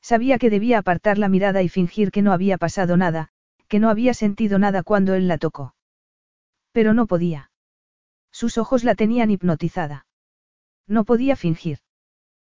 [0.00, 3.30] Sabía que debía apartar la mirada y fingir que no había pasado nada,
[3.68, 5.74] que no había sentido nada cuando él la tocó.
[6.72, 7.50] Pero no podía.
[8.30, 10.06] Sus ojos la tenían hipnotizada.
[10.86, 11.78] No podía fingir.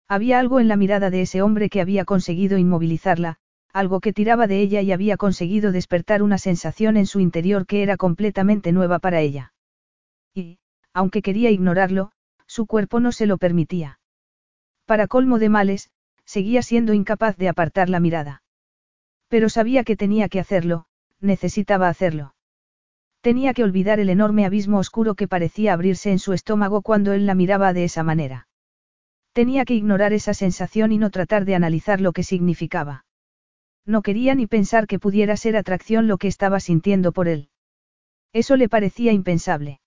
[0.07, 3.38] Había algo en la mirada de ese hombre que había conseguido inmovilizarla,
[3.73, 7.84] algo que tiraba de ella y había conseguido despertar una sensación en su interior que
[7.84, 9.53] era completamente nueva para ella.
[10.36, 10.60] Y,
[10.94, 12.12] aunque quería ignorarlo,
[12.45, 13.99] su cuerpo no se lo permitía.
[14.86, 15.90] Para colmo de males,
[16.26, 18.44] seguía siendo incapaz de apartar la mirada.
[19.30, 20.86] Pero sabía que tenía que hacerlo,
[21.20, 22.36] necesitaba hacerlo.
[23.22, 27.26] Tenía que olvidar el enorme abismo oscuro que parecía abrirse en su estómago cuando él
[27.26, 28.48] la miraba de esa manera.
[29.34, 33.06] Tenía que ignorar esa sensación y no tratar de analizar lo que significaba.
[33.86, 37.49] No quería ni pensar que pudiera ser atracción lo que estaba sintiendo por él.
[38.32, 39.80] Eso le parecía impensable.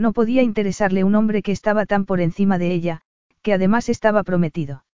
[0.00, 3.02] No podía interesarle un hombre que estaba tan por encima de ella,
[3.42, 4.86] que además estaba prometido.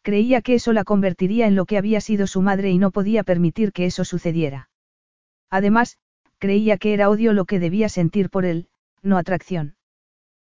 [0.00, 3.24] Creía que eso la convertiría en lo que había sido su madre y no podía
[3.24, 4.70] permitir que eso sucediera.
[5.50, 5.98] Además,
[6.38, 8.70] creía que era odio lo que debía sentir por él,
[9.02, 9.76] no atracción.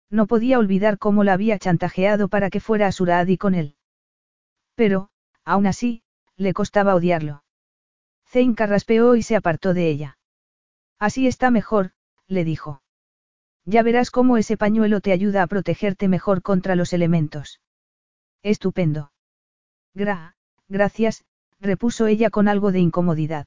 [0.08, 3.76] No podía olvidar cómo la había chantajeado para que fuera a Suraadi con él.
[4.76, 5.10] Pero,
[5.44, 6.02] aún así,
[6.38, 7.44] le costaba odiarlo.
[8.24, 10.16] Zein carraspeó y se apartó de ella.
[10.98, 11.90] Así está mejor,
[12.28, 12.80] le dijo.
[13.66, 17.60] Ya verás cómo ese pañuelo te ayuda a protegerte mejor contra los elementos.
[18.42, 19.12] Estupendo.
[19.94, 20.36] Gra,
[20.68, 21.24] gracias,
[21.60, 23.46] repuso ella con algo de incomodidad.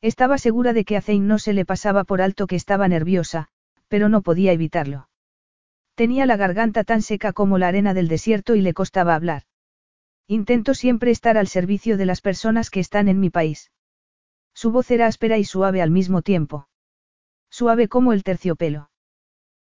[0.00, 3.48] Estaba segura de que a Zein no se le pasaba por alto que estaba nerviosa,
[3.88, 5.08] pero no podía evitarlo.
[5.94, 9.44] Tenía la garganta tan seca como la arena del desierto y le costaba hablar.
[10.26, 13.72] Intento siempre estar al servicio de las personas que están en mi país.
[14.54, 16.68] Su voz era áspera y suave al mismo tiempo.
[17.50, 18.90] Suave como el terciopelo.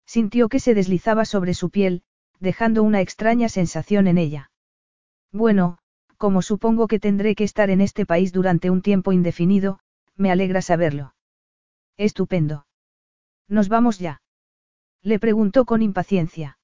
[0.09, 2.03] Sintió que se deslizaba sobre su piel,
[2.41, 4.51] dejando una extraña sensación en ella.
[5.33, 5.77] Bueno,
[6.17, 9.81] como supongo que tendré que estar en este país durante un tiempo indefinido,
[10.17, 11.15] me alegra saberlo.
[11.99, 12.67] Estupendo.
[13.49, 14.23] ¿Nos vamos ya?
[15.03, 16.59] Le preguntó con impaciencia.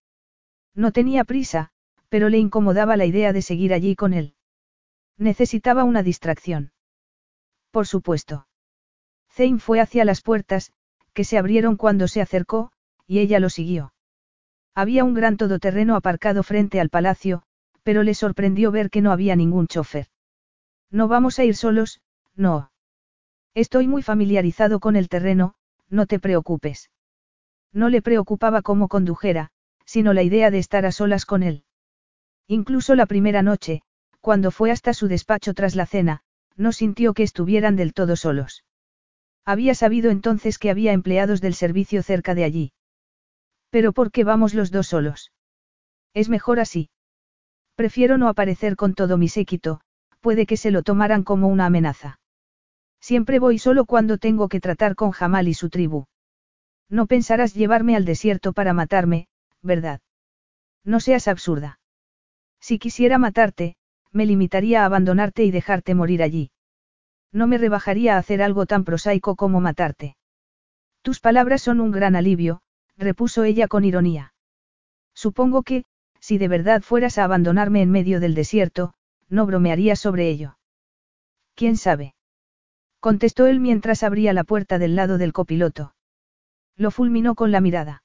[0.74, 1.70] No tenía prisa,
[2.08, 4.36] pero le incomodaba la idea de seguir allí con él.
[5.18, 6.72] Necesitaba una distracción.
[7.70, 8.46] Por supuesto.
[9.30, 10.72] Zane fue hacia las puertas,
[11.12, 12.72] que se abrieron cuando se acercó,
[13.06, 13.92] y ella lo siguió.
[14.74, 17.42] Había un gran todoterreno aparcado frente al palacio,
[17.82, 20.08] pero le sorprendió ver que no había ningún chofer.
[20.90, 22.00] No vamos a ir solos,
[22.34, 22.70] no.
[23.54, 25.54] Estoy muy familiarizado con el terreno,
[25.88, 26.90] no te preocupes.
[27.72, 29.50] No le preocupaba cómo condujera,
[29.84, 31.64] sino la idea de estar a solas con él.
[32.46, 33.82] Incluso la primera noche,
[34.20, 36.22] cuando fue hasta su despacho tras la cena,
[36.56, 38.64] no sintió que estuvieran del todo solos.
[39.44, 42.72] Había sabido entonces que había empleados del servicio cerca de allí.
[43.74, 45.32] Pero ¿por qué vamos los dos solos?
[46.14, 46.90] Es mejor así.
[47.74, 49.80] Prefiero no aparecer con todo mi séquito,
[50.20, 52.20] puede que se lo tomaran como una amenaza.
[53.00, 56.04] Siempre voy solo cuando tengo que tratar con Jamal y su tribu.
[56.88, 59.26] No pensarás llevarme al desierto para matarme,
[59.60, 60.00] ¿verdad?
[60.84, 61.80] No seas absurda.
[62.60, 63.74] Si quisiera matarte,
[64.12, 66.52] me limitaría a abandonarte y dejarte morir allí.
[67.32, 70.16] No me rebajaría a hacer algo tan prosaico como matarte.
[71.02, 72.60] Tus palabras son un gran alivio,
[72.96, 74.34] repuso ella con ironía.
[75.14, 75.84] Supongo que,
[76.20, 78.94] si de verdad fueras a abandonarme en medio del desierto,
[79.28, 80.58] no bromearías sobre ello.
[81.54, 82.14] ¿Quién sabe?
[83.00, 85.94] Contestó él mientras abría la puerta del lado del copiloto.
[86.76, 88.02] Lo fulminó con la mirada.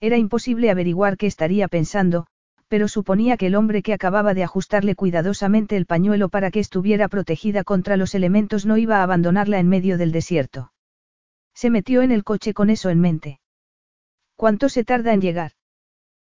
[0.00, 2.26] Era imposible averiguar qué estaría pensando,
[2.68, 7.08] pero suponía que el hombre que acababa de ajustarle cuidadosamente el pañuelo para que estuviera
[7.08, 10.72] protegida contra los elementos no iba a abandonarla en medio del desierto.
[11.52, 13.40] Se metió en el coche con eso en mente.
[14.40, 15.52] ¿Cuánto se tarda en llegar?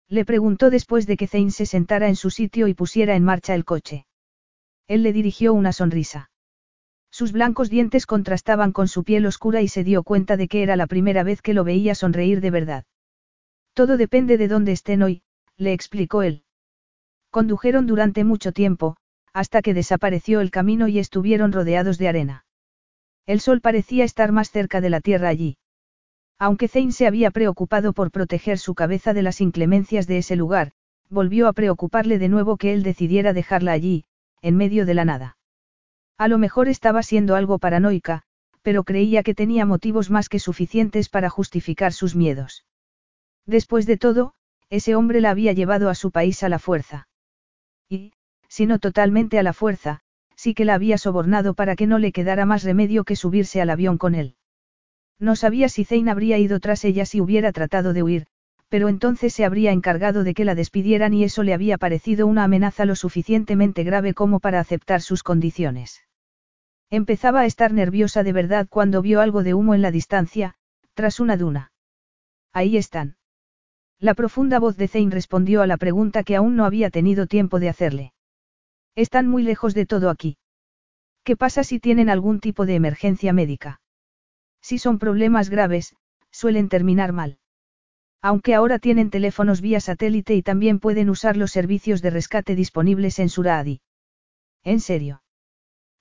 [0.07, 3.55] Le preguntó después de que Zane se sentara en su sitio y pusiera en marcha
[3.55, 4.05] el coche.
[4.87, 6.31] Él le dirigió una sonrisa.
[7.11, 10.77] Sus blancos dientes contrastaban con su piel oscura y se dio cuenta de que era
[10.77, 12.85] la primera vez que lo veía sonreír de verdad.
[13.73, 15.23] Todo depende de dónde estén hoy,
[15.57, 16.45] le explicó él.
[17.31, 18.99] Condujeron durante mucho tiempo,
[19.33, 22.45] hasta que desapareció el camino y estuvieron rodeados de arena.
[23.25, 25.57] El sol parecía estar más cerca de la tierra allí.
[26.45, 30.73] Aunque Zane se había preocupado por proteger su cabeza de las inclemencias de ese lugar,
[31.09, 34.07] volvió a preocuparle de nuevo que él decidiera dejarla allí,
[34.41, 35.37] en medio de la nada.
[36.19, 38.25] A lo mejor estaba siendo algo paranoica,
[38.61, 42.65] pero creía que tenía motivos más que suficientes para justificar sus miedos.
[43.47, 44.35] Después de todo,
[44.69, 47.07] ese hombre la había llevado a su país a la fuerza.
[47.89, 48.15] Y,
[48.49, 50.01] si no totalmente a la fuerza,
[50.35, 53.71] sí que la había sobornado para que no le quedara más remedio que subirse al
[53.71, 54.35] avión con él.
[55.19, 58.27] No sabía si Zane habría ido tras ella si hubiera tratado de huir,
[58.73, 62.45] pero entonces se habría encargado de que la despidieran y eso le había parecido una
[62.45, 66.01] amenaza lo suficientemente grave como para aceptar sus condiciones.
[66.89, 70.55] Empezaba a estar nerviosa de verdad cuando vio algo de humo en la distancia,
[70.95, 71.71] tras una duna.
[72.55, 73.17] Ahí están.
[74.01, 77.61] La profunda voz de Zane respondió a la pregunta que aún no había tenido tiempo
[77.61, 78.13] de hacerle.
[78.95, 80.39] Están muy lejos de todo aquí.
[81.25, 83.82] ¿Qué pasa si tienen algún tipo de emergencia médica?
[84.63, 85.95] Si son problemas graves,
[86.31, 87.39] suelen terminar mal.
[88.23, 93.19] Aunque ahora tienen teléfonos vía satélite y también pueden usar los servicios de rescate disponibles
[93.19, 93.81] en Suradi.
[94.63, 95.23] ¿En serio?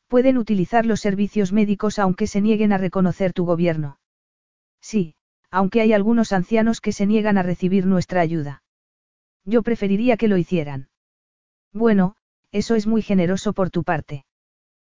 [0.07, 3.97] Pueden utilizar los servicios médicos aunque se nieguen a reconocer tu gobierno.
[4.79, 5.15] Sí,
[5.49, 8.61] aunque hay algunos ancianos que se niegan a recibir nuestra ayuda.
[9.43, 10.89] Yo preferiría que lo hicieran.
[11.73, 12.15] Bueno,
[12.51, 14.25] eso es muy generoso por tu parte.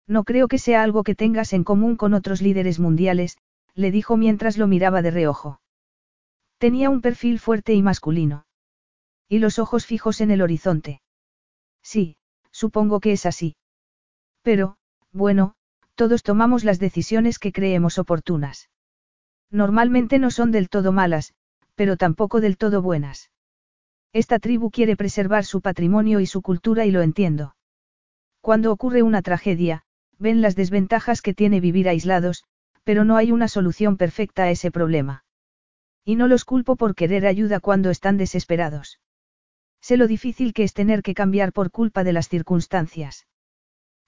[0.09, 3.37] No creo que sea algo que tengas en común con otros líderes mundiales,
[3.75, 5.61] le dijo mientras lo miraba de reojo.
[6.59, 8.47] Tenía un perfil fuerte y masculino.
[9.29, 11.01] Y los ojos fijos en el horizonte.
[11.83, 12.17] Sí,
[12.51, 13.57] supongo que es así.
[14.43, 14.77] Pero,
[15.13, 15.55] bueno,
[15.95, 18.71] Todos tomamos las decisiones que creemos oportunas.
[19.51, 21.35] Normalmente no son del todo malas,
[21.75, 23.31] pero tampoco del todo buenas.
[24.13, 27.57] Esta tribu quiere preservar su patrimonio y su cultura y lo entiendo.
[28.41, 29.85] Cuando ocurre una tragedia,
[30.19, 32.45] ven las desventajas que tiene vivir aislados,
[32.85, 35.25] pero no hay una solución perfecta a ese problema.
[36.05, 39.01] Y no los culpo por querer ayuda cuando están desesperados.
[39.81, 43.27] Sé lo difícil que es tener que cambiar por culpa de las circunstancias.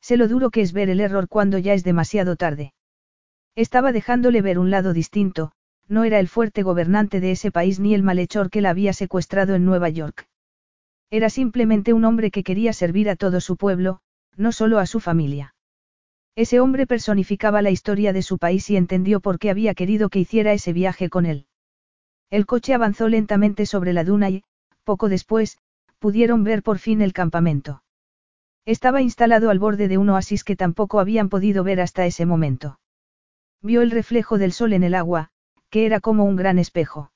[0.01, 2.75] Sé lo duro que es ver el error cuando ya es demasiado tarde.
[3.57, 5.53] Estaba dejándole ver un lado distinto,
[5.89, 9.55] no era el fuerte gobernante de ese país ni el malhechor que la había secuestrado
[9.55, 10.29] en Nueva York.
[11.11, 14.01] Era simplemente un hombre que quería servir a todo su pueblo,
[14.37, 15.54] no solo a su familia.
[16.37, 20.19] Ese hombre personificaba la historia de su país y entendió por qué había querido que
[20.19, 21.47] hiciera ese viaje con él.
[22.31, 24.43] El coche avanzó lentamente sobre la duna y,
[24.83, 25.59] poco después,
[26.01, 27.85] pudieron ver por fin el campamento.
[28.67, 32.81] Estaba instalado al borde de un oasis que tampoco habían podido ver hasta ese momento.
[33.63, 35.31] Vio el reflejo del sol en el agua,
[35.71, 37.13] que era como un gran espejo.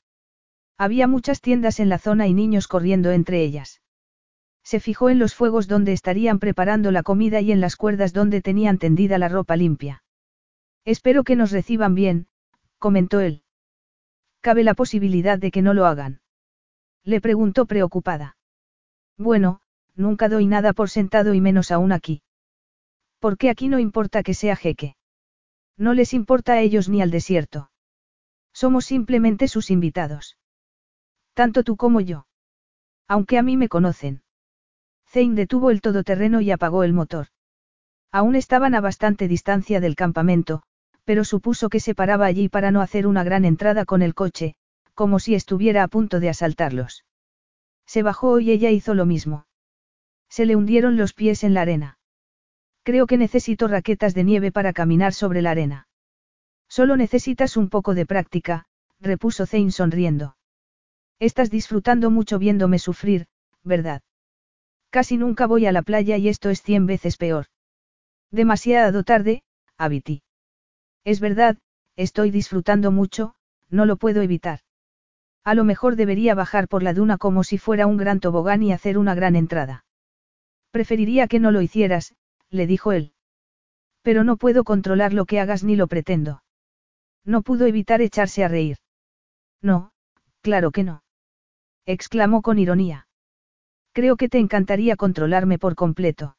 [0.77, 3.81] Había muchas tiendas en la zona y niños corriendo entre ellas.
[4.69, 8.43] Se fijó en los fuegos donde estarían preparando la comida y en las cuerdas donde
[8.43, 10.03] tenían tendida la ropa limpia.
[10.85, 12.27] Espero que nos reciban bien,
[12.79, 13.45] comentó él.
[14.43, 16.21] Cabe la posibilidad de que no lo hagan.
[17.03, 18.37] Le preguntó preocupada.
[19.17, 19.63] Bueno,
[19.95, 22.21] nunca doy nada por sentado y menos aún aquí.
[23.21, 24.97] ¿Por qué aquí no importa que sea jeque?
[25.79, 27.71] No les importa a ellos ni al desierto.
[28.53, 30.37] Somos simplemente sus invitados.
[31.33, 32.27] Tanto tú como yo.
[33.07, 34.25] Aunque a mí me conocen.
[35.11, 37.29] Zane detuvo el todoterreno y apagó el motor.
[38.13, 40.63] Aún estaban a bastante distancia del campamento,
[41.05, 44.55] pero supuso que se paraba allí para no hacer una gran entrada con el coche,
[44.95, 47.05] como si estuviera a punto de asaltarlos.
[47.87, 49.47] Se bajó y ella hizo lo mismo.
[50.29, 51.99] Se le hundieron los pies en la arena.
[52.83, 55.89] Creo que necesito raquetas de nieve para caminar sobre la arena.
[56.69, 58.67] Solo necesitas un poco de práctica,
[59.01, 60.37] repuso Zane sonriendo.
[61.19, 63.27] Estás disfrutando mucho viéndome sufrir,
[63.65, 64.03] ¿verdad?
[64.91, 67.47] Casi nunca voy a la playa y esto es cien veces peor.
[68.31, 69.43] Demasiado tarde,
[69.77, 70.23] Abiti.
[71.05, 71.59] Es verdad,
[71.97, 73.35] estoy disfrutando mucho,
[73.71, 74.61] no lo puedo evitar.
[75.45, 78.73] A lo mejor debería bajar por la duna como si fuera un gran tobogán y
[78.73, 79.85] hacer una gran entrada.
[80.71, 82.15] Preferiría que no lo hicieras,
[82.51, 83.13] le dijo él.
[84.03, 86.43] Pero no puedo controlar lo que hagas ni lo pretendo.
[87.25, 88.77] No pudo evitar echarse a reír.
[89.61, 89.91] No,
[90.41, 91.03] claro que no.
[91.85, 93.08] exclamó con ironía.
[93.93, 96.37] Creo que te encantaría controlarme por completo.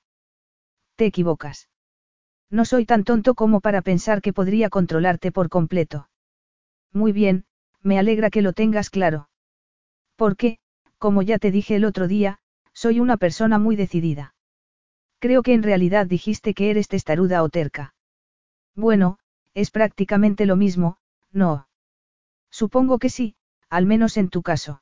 [0.96, 1.70] Te equivocas.
[2.50, 6.10] No soy tan tonto como para pensar que podría controlarte por completo.
[6.94, 7.46] Muy bien,
[7.82, 9.30] me alegra que lo tengas claro.
[10.16, 10.58] Porque,
[10.98, 12.40] como ya te dije el otro día,
[12.74, 14.34] soy una persona muy decidida.
[15.20, 17.94] Creo que en realidad dijiste que eres testaruda o terca.
[18.76, 19.20] Bueno,
[19.54, 20.98] es prácticamente lo mismo,
[21.32, 21.68] ¿no?
[22.50, 23.36] Supongo que sí,
[23.70, 24.82] al menos en tu caso.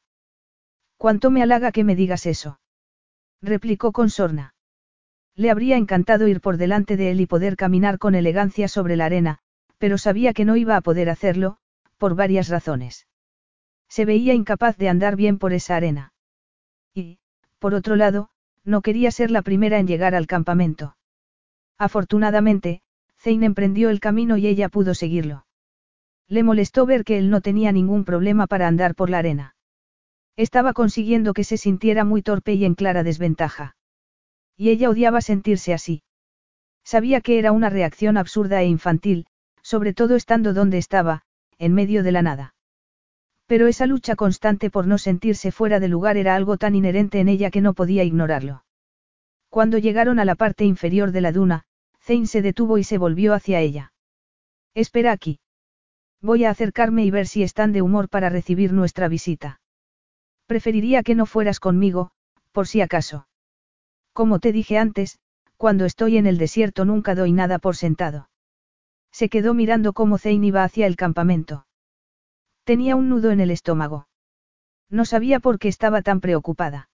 [0.98, 2.60] ¿Cuánto me halaga que me digas eso?
[3.42, 4.56] replicó con sorna.
[5.36, 9.06] Le habría encantado ir por delante de él y poder caminar con elegancia sobre la
[9.06, 9.40] arena,
[9.78, 11.58] pero sabía que no iba a poder hacerlo,
[11.98, 13.08] por varias razones.
[13.88, 16.14] Se veía incapaz de andar bien por esa arena.
[16.96, 17.20] Y,
[17.60, 18.30] por otro lado,
[18.64, 20.98] no quería ser la primera en llegar al campamento.
[21.78, 22.82] Afortunadamente,
[23.20, 25.46] Zane emprendió el camino y ella pudo seguirlo.
[26.28, 29.56] Le molestó ver que él no tenía ningún problema para andar por la arena.
[30.38, 33.76] Estaba consiguiendo que se sintiera muy torpe y en clara desventaja.
[34.56, 36.04] Y ella odiaba sentirse así.
[36.84, 39.26] Sabía que era una reacción absurda e infantil,
[39.62, 41.24] sobre todo estando donde estaba,
[41.58, 42.54] en medio de la nada.
[43.48, 47.30] Pero esa lucha constante por no sentirse fuera de lugar era algo tan inherente en
[47.30, 48.64] ella que no podía ignorarlo.
[49.50, 51.64] Cuando llegaron a la parte inferior de la duna,
[52.00, 53.92] Zane se detuvo y se volvió hacia ella.
[54.76, 55.40] Espera aquí.
[56.22, 59.60] Voy a acercarme y ver si están de humor para recibir nuestra visita.
[60.48, 62.10] Preferiría que no fueras conmigo,
[62.52, 63.28] por si acaso.
[64.14, 65.20] Como te dije antes,
[65.58, 68.30] cuando estoy en el desierto nunca doy nada por sentado.
[69.12, 71.68] Se quedó mirando cómo Zane iba hacia el campamento.
[72.64, 74.08] Tenía un nudo en el estómago.
[74.90, 76.90] No sabía por qué estaba tan preocupada.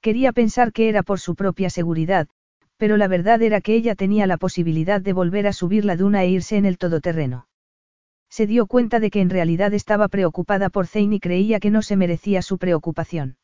[0.00, 2.28] Quería pensar que era por su propia seguridad,
[2.76, 6.24] pero la verdad era que ella tenía la posibilidad de volver a subir la duna
[6.24, 7.46] e irse en el todoterreno.
[8.36, 11.82] Se dio cuenta de que en realidad estaba preocupada por Zane y creía que no
[11.82, 13.36] se merecía su preocupación.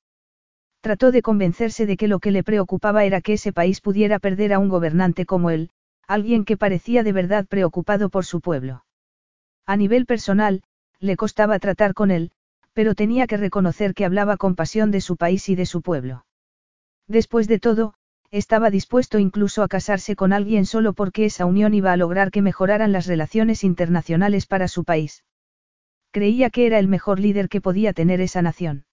[0.81, 4.53] Trató de convencerse de que lo que le preocupaba era que ese país pudiera perder
[4.53, 5.71] a un gobernante como él,
[6.09, 8.85] alguien que parecía de verdad preocupado por su pueblo.
[9.65, 10.65] A nivel personal,
[10.99, 12.33] le costaba tratar con él,
[12.73, 16.27] pero tenía que reconocer que hablaba con pasión de su país y de su pueblo.
[17.07, 17.95] Después de todo,
[18.31, 22.43] estaba dispuesto incluso a casarse con alguien solo porque esa unión iba a lograr que
[22.43, 25.24] mejoraran las relaciones internacionales para su país.
[26.12, 28.85] Creía que era el mejor líder que podía tener esa nación.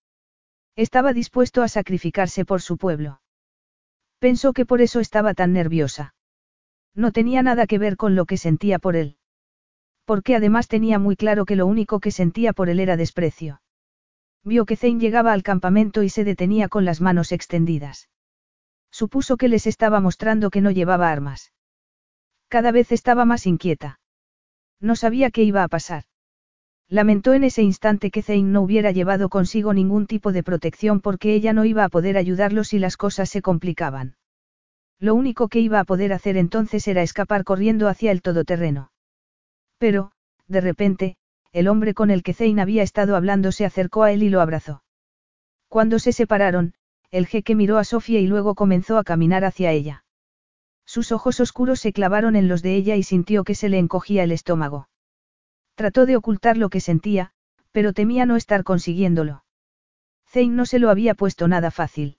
[0.76, 3.22] Estaba dispuesto a sacrificarse por su pueblo.
[4.20, 6.16] Pensó que por eso estaba tan nerviosa.
[6.96, 9.18] No tenía nada que ver con lo que sentía por él.
[10.06, 13.62] Porque además tenía muy claro que lo único que sentía por él era desprecio.
[14.44, 18.10] Vio que Zane llegaba al campamento y se detenía con las manos extendidas.
[19.02, 21.54] Supuso que les estaba mostrando que no llevaba armas.
[22.48, 24.00] Cada vez estaba más inquieta.
[24.82, 26.06] No sabía qué iba a pasar.
[26.90, 31.36] Lamentó en ese instante que Zane no hubiera llevado consigo ningún tipo de protección porque
[31.36, 34.16] ella no iba a poder ayudarlo si las cosas se complicaban.
[34.98, 38.90] Lo único que iba a poder hacer entonces era escapar corriendo hacia el todoterreno.
[39.78, 40.12] Pero,
[40.48, 41.18] de repente,
[41.52, 44.42] el hombre con el que Zane había estado hablando se acercó a él y lo
[44.42, 44.82] abrazó.
[45.68, 46.74] Cuando se separaron,
[47.12, 50.04] el jeque miró a Sofía y luego comenzó a caminar hacia ella.
[50.86, 54.24] Sus ojos oscuros se clavaron en los de ella y sintió que se le encogía
[54.24, 54.90] el estómago.
[55.76, 57.32] Trató de ocultar lo que sentía,
[57.72, 59.44] pero temía no estar consiguiéndolo.
[60.28, 62.18] Zane no se lo había puesto nada fácil.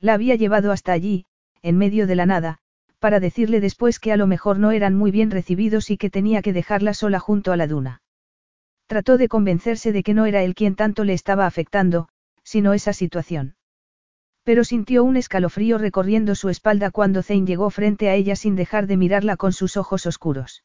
[0.00, 1.26] La había llevado hasta allí,
[1.62, 2.58] en medio de la nada,
[2.98, 6.42] para decirle después que a lo mejor no eran muy bien recibidos y que tenía
[6.42, 8.02] que dejarla sola junto a la duna.
[8.86, 12.08] Trató de convencerse de que no era él quien tanto le estaba afectando,
[12.42, 13.55] sino esa situación.
[14.46, 18.86] Pero sintió un escalofrío recorriendo su espalda cuando Zane llegó frente a ella sin dejar
[18.86, 20.62] de mirarla con sus ojos oscuros.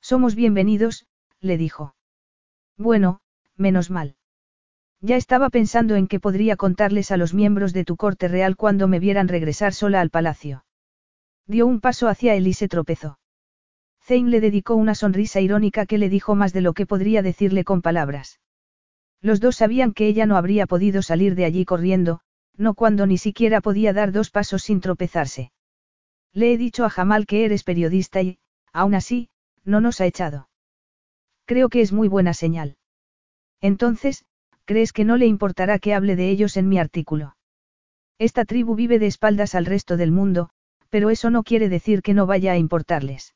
[0.00, 1.04] Somos bienvenidos,
[1.40, 1.96] le dijo.
[2.78, 3.18] Bueno,
[3.56, 4.14] menos mal.
[5.00, 8.86] Ya estaba pensando en que podría contarles a los miembros de tu corte real cuando
[8.86, 10.64] me vieran regresar sola al palacio.
[11.48, 13.18] Dio un paso hacia él y se tropezó.
[14.00, 17.64] Zane le dedicó una sonrisa irónica que le dijo más de lo que podría decirle
[17.64, 18.38] con palabras.
[19.20, 22.20] Los dos sabían que ella no habría podido salir de allí corriendo,
[22.62, 25.50] no cuando ni siquiera podía dar dos pasos sin tropezarse.
[26.32, 28.38] Le he dicho a Jamal que eres periodista y,
[28.72, 29.28] aún así,
[29.64, 30.48] no nos ha echado.
[31.44, 32.76] Creo que es muy buena señal.
[33.60, 34.24] Entonces,
[34.64, 37.36] ¿crees que no le importará que hable de ellos en mi artículo?
[38.18, 40.50] Esta tribu vive de espaldas al resto del mundo,
[40.88, 43.34] pero eso no quiere decir que no vaya a importarles.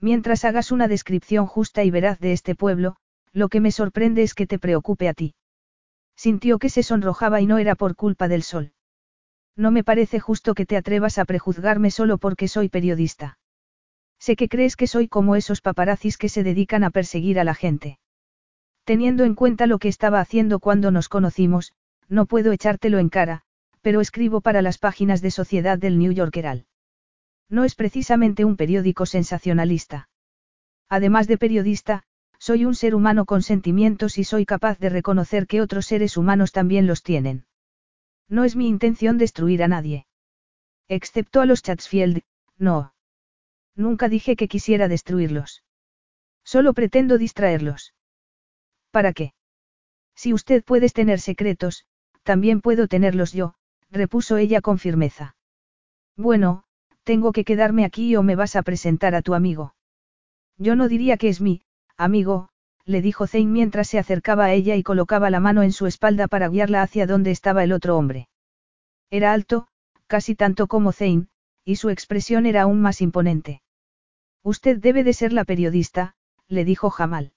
[0.00, 2.96] Mientras hagas una descripción justa y veraz de este pueblo,
[3.32, 5.34] lo que me sorprende es que te preocupe a ti.
[6.16, 8.72] Sintió que se sonrojaba y no era por culpa del sol.
[9.56, 13.38] No me parece justo que te atrevas a prejuzgarme solo porque soy periodista.
[14.18, 17.54] Sé que crees que soy como esos paparazzis que se dedican a perseguir a la
[17.54, 17.98] gente.
[18.84, 21.72] Teniendo en cuenta lo que estaba haciendo cuando nos conocimos,
[22.08, 23.42] no puedo echártelo en cara,
[23.80, 26.64] pero escribo para las páginas de sociedad del New York Herald.
[27.48, 30.08] No es precisamente un periódico sensacionalista.
[30.88, 32.04] Además de periodista,
[32.44, 36.52] soy un ser humano con sentimientos y soy capaz de reconocer que otros seres humanos
[36.52, 37.46] también los tienen.
[38.28, 40.06] No es mi intención destruir a nadie.
[40.86, 42.20] Excepto a los Chatsfield,
[42.58, 42.92] no.
[43.74, 45.64] Nunca dije que quisiera destruirlos.
[46.44, 47.94] Solo pretendo distraerlos.
[48.90, 49.32] ¿Para qué?
[50.14, 51.86] Si usted puede tener secretos,
[52.24, 53.54] también puedo tenerlos yo,
[53.90, 55.34] repuso ella con firmeza.
[56.14, 56.64] Bueno,
[57.04, 59.74] tengo que quedarme aquí o me vas a presentar a tu amigo.
[60.58, 61.63] Yo no diría que es mi,
[61.96, 62.48] amigo,
[62.84, 66.28] le dijo Zane mientras se acercaba a ella y colocaba la mano en su espalda
[66.28, 68.28] para guiarla hacia donde estaba el otro hombre.
[69.10, 69.68] Era alto,
[70.06, 71.28] casi tanto como Zane,
[71.64, 73.62] y su expresión era aún más imponente.
[74.42, 76.14] Usted debe de ser la periodista,
[76.48, 77.32] le dijo Jamal.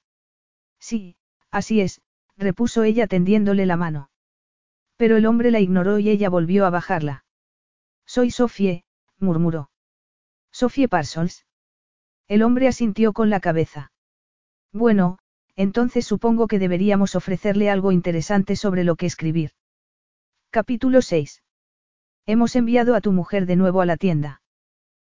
[0.80, 1.16] Sí,
[1.50, 2.02] así es,
[2.36, 4.10] repuso ella tendiéndole la mano.
[4.98, 7.24] Pero el hombre la ignoró y ella volvió a bajarla.
[8.06, 8.84] Soy Sofie,
[9.20, 9.70] murmuró.
[10.52, 11.46] Sofie Parsons.
[12.28, 13.92] El hombre asintió con la cabeza.
[14.74, 15.18] Bueno,
[15.56, 19.52] entonces supongo que deberíamos ofrecerle algo interesante sobre lo que escribir.
[20.52, 21.44] Capítulo 6.
[22.26, 24.42] Hemos enviado a tu mujer de nuevo a la tienda.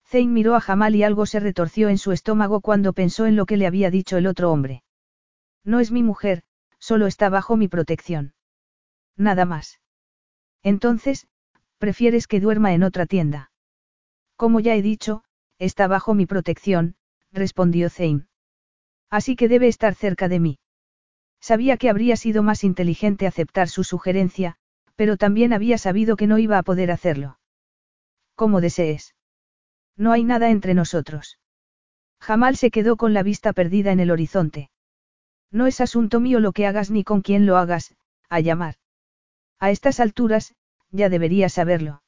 [0.08, 3.46] Zane miró a Jamal y algo se retorció en su estómago cuando pensó en lo
[3.46, 4.84] que le había dicho el otro hombre.
[5.64, 6.44] No es mi mujer,
[6.80, 8.34] solo está bajo mi protección.
[9.18, 9.82] Nada más.
[10.64, 11.28] Entonces,
[11.78, 13.52] prefieres que duerma en otra tienda.
[14.36, 15.24] Como ya he dicho,
[15.58, 16.96] está bajo mi protección,
[17.32, 18.29] respondió Zane.
[19.10, 20.60] Así que debe estar cerca de mí.
[21.42, 24.58] Sabía que habría sido más inteligente aceptar su sugerencia,
[24.96, 27.40] pero también había sabido que no iba a poder hacerlo.
[28.36, 29.16] Como desees.
[29.96, 31.40] No hay nada entre nosotros.
[32.20, 34.70] Jamal se quedó con la vista perdida en el horizonte.
[35.52, 37.96] No es asunto mío lo que hagas ni con quién lo hagas,
[38.30, 38.76] a llamar.
[39.60, 40.54] A estas alturas,
[40.92, 42.04] ya deberías saberlo.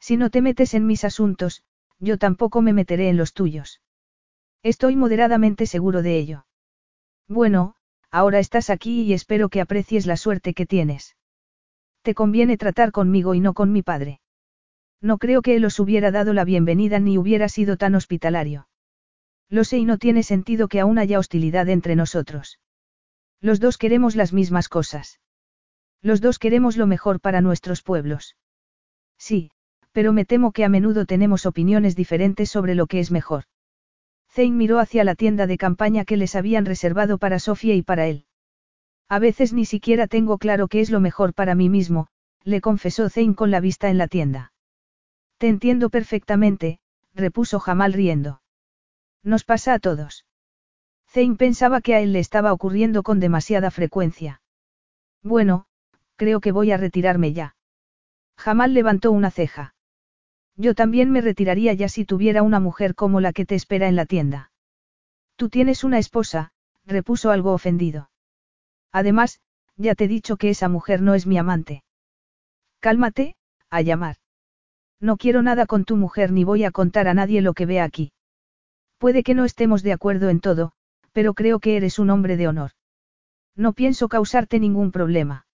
[0.00, 1.62] Si no te metes en mis asuntos,
[1.98, 3.80] yo tampoco me meteré en los tuyos.
[4.64, 6.46] Estoy moderadamente seguro de ello.
[7.28, 7.74] Bueno,
[8.10, 11.16] ahora estás aquí y espero que aprecies la suerte que tienes.
[12.00, 14.22] Te conviene tratar conmigo y no con mi padre.
[15.02, 18.66] No creo que él os hubiera dado la bienvenida ni hubiera sido tan hospitalario.
[19.50, 22.58] Lo sé y no tiene sentido que aún haya hostilidad entre nosotros.
[23.42, 25.20] Los dos queremos las mismas cosas.
[26.00, 28.34] Los dos queremos lo mejor para nuestros pueblos.
[29.18, 29.50] Sí,
[29.92, 33.44] pero me temo que a menudo tenemos opiniones diferentes sobre lo que es mejor.
[34.34, 38.08] Zane miró hacia la tienda de campaña que les habían reservado para Sofía y para
[38.08, 38.26] él.
[39.08, 42.08] A veces ni siquiera tengo claro qué es lo mejor para mí mismo,
[42.42, 44.52] le confesó Zane con la vista en la tienda.
[45.38, 46.80] Te entiendo perfectamente,
[47.14, 48.42] repuso Jamal riendo.
[49.22, 50.26] Nos pasa a todos.
[51.08, 54.42] Zane pensaba que a él le estaba ocurriendo con demasiada frecuencia.
[55.22, 55.66] Bueno,
[56.16, 57.54] creo que voy a retirarme ya.
[58.36, 59.73] Jamal levantó una ceja.
[60.56, 63.96] Yo también me retiraría ya si tuviera una mujer como la que te espera en
[63.96, 64.52] la tienda.
[65.36, 66.52] Tú tienes una esposa,
[66.86, 68.10] repuso algo ofendido.
[68.92, 69.40] Además,
[69.76, 71.82] ya te he dicho que esa mujer no es mi amante.
[72.78, 73.34] Cálmate,
[73.70, 74.16] a llamar.
[75.00, 77.84] No quiero nada con tu mujer ni voy a contar a nadie lo que vea
[77.84, 78.12] aquí.
[78.98, 80.72] Puede que no estemos de acuerdo en todo,
[81.12, 82.70] pero creo que eres un hombre de honor.
[83.56, 85.46] No pienso causarte ningún problema.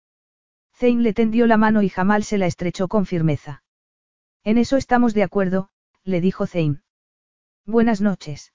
[0.74, 3.62] Zane le tendió la mano y Jamal se la estrechó con firmeza.
[4.44, 5.68] En eso estamos de acuerdo,
[6.04, 6.80] le dijo Zane.
[7.66, 8.52] Buenas noches.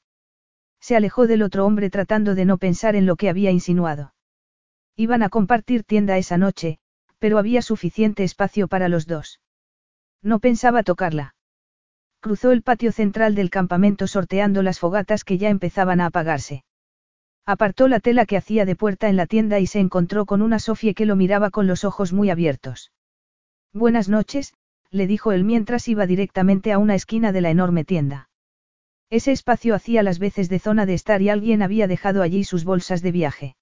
[0.80, 4.14] Se alejó del otro hombre tratando de no pensar en lo que había insinuado.
[4.95, 6.80] Iban a compartir tienda esa noche,
[7.19, 9.41] pero había suficiente espacio para los dos.
[10.22, 11.35] No pensaba tocarla.
[12.19, 16.64] Cruzó el patio central del campamento sorteando las fogatas que ya empezaban a apagarse.
[17.45, 20.57] Apartó la tela que hacía de puerta en la tienda y se encontró con una
[20.57, 22.91] Sofía que lo miraba con los ojos muy abiertos.
[23.72, 24.55] Buenas noches,
[24.95, 28.30] le dijo él mientras iba directamente a una esquina de la enorme tienda.
[29.09, 32.64] Ese espacio hacía las veces de zona de estar y alguien había dejado allí sus
[32.64, 33.56] bolsas de viaje.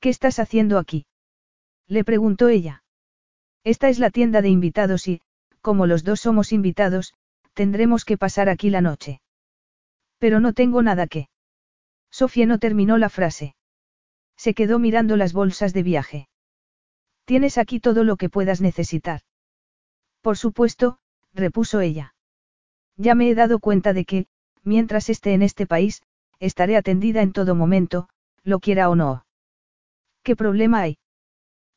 [0.00, 1.06] ¿Qué estás haciendo aquí?
[1.86, 2.82] Le preguntó ella.
[3.62, 5.22] Esta es la tienda de invitados y,
[5.60, 7.14] como los dos somos invitados,
[7.54, 9.20] tendremos que pasar aquí la noche.
[10.18, 11.28] Pero no tengo nada que.
[12.10, 13.54] Sofía no terminó la frase.
[14.36, 16.28] Se quedó mirando las bolsas de viaje.
[17.26, 19.22] Tienes aquí todo lo que puedas necesitar.
[20.22, 20.98] Por supuesto,
[21.34, 22.14] repuso ella.
[22.96, 24.26] Ya me he dado cuenta de que,
[24.62, 26.02] mientras esté en este país,
[26.38, 28.08] estaré atendida en todo momento,
[28.44, 29.26] lo quiera o no.
[30.22, 30.98] ¿Qué problema hay?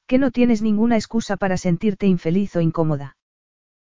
[0.08, 3.18] Que no tienes ninguna excusa para sentirte infeliz o incómoda.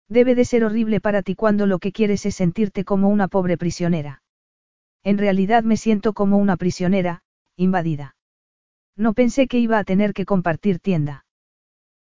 [0.08, 3.58] Debe de ser horrible para ti cuando lo que quieres es sentirte como una pobre
[3.58, 4.22] prisionera.
[5.02, 7.22] En realidad me siento como una prisionera,
[7.56, 8.16] invadida.
[8.96, 11.25] No pensé que iba a tener que compartir tienda.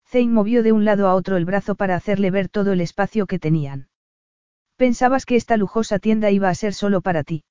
[0.07, 3.25] Zane movió de un lado a otro el brazo para hacerle ver todo el espacio
[3.25, 3.89] que tenían.
[4.77, 7.43] Pensabas que esta lujosa tienda iba a ser solo para ti.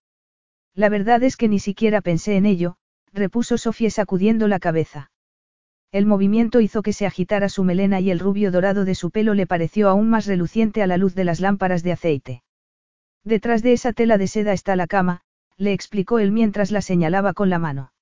[0.75, 2.77] La verdad es que ni siquiera pensé en ello,
[3.13, 5.11] repuso Sofía sacudiendo la cabeza.
[5.93, 9.35] El movimiento hizo que se agitara su melena y el rubio dorado de su pelo
[9.35, 12.43] le pareció aún más reluciente a la luz de las lámparas de aceite.
[13.23, 15.23] Detrás de esa tela de seda está la cama,
[15.57, 17.93] le explicó él mientras la señalaba con la mano.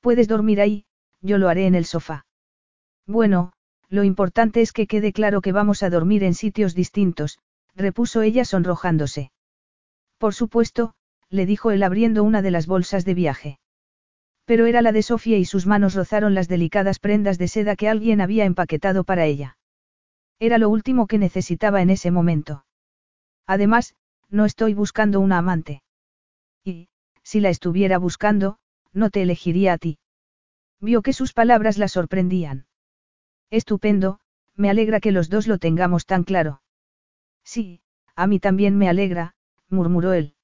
[0.00, 0.86] Puedes dormir ahí,
[1.20, 2.24] yo lo haré en el sofá.
[3.06, 3.52] Bueno,
[3.88, 7.38] lo importante es que quede claro que vamos a dormir en sitios distintos,
[7.74, 9.30] repuso ella sonrojándose.
[10.18, 10.94] Por supuesto,
[11.28, 13.58] le dijo él abriendo una de las bolsas de viaje.
[14.46, 17.88] Pero era la de Sofía y sus manos rozaron las delicadas prendas de seda que
[17.88, 19.56] alguien había empaquetado para ella.
[20.38, 22.64] Era lo último que necesitaba en ese momento.
[23.46, 23.94] Además,
[24.28, 25.82] no estoy buscando una amante.
[26.64, 26.88] Y,
[27.22, 28.58] si la estuviera buscando,
[28.92, 29.98] no te elegiría a ti.
[30.80, 32.66] Vio que sus palabras la sorprendían.
[33.50, 34.20] Estupendo,
[34.56, 36.62] me alegra que los dos lo tengamos tan claro.
[37.44, 37.80] Sí,
[38.14, 39.34] a mí también me alegra,
[39.68, 40.34] murmuró él.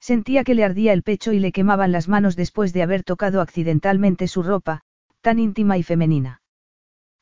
[0.00, 3.40] Sentía que le ardía el pecho y le quemaban las manos después de haber tocado
[3.40, 4.82] accidentalmente su ropa,
[5.20, 6.42] tan íntima y femenina.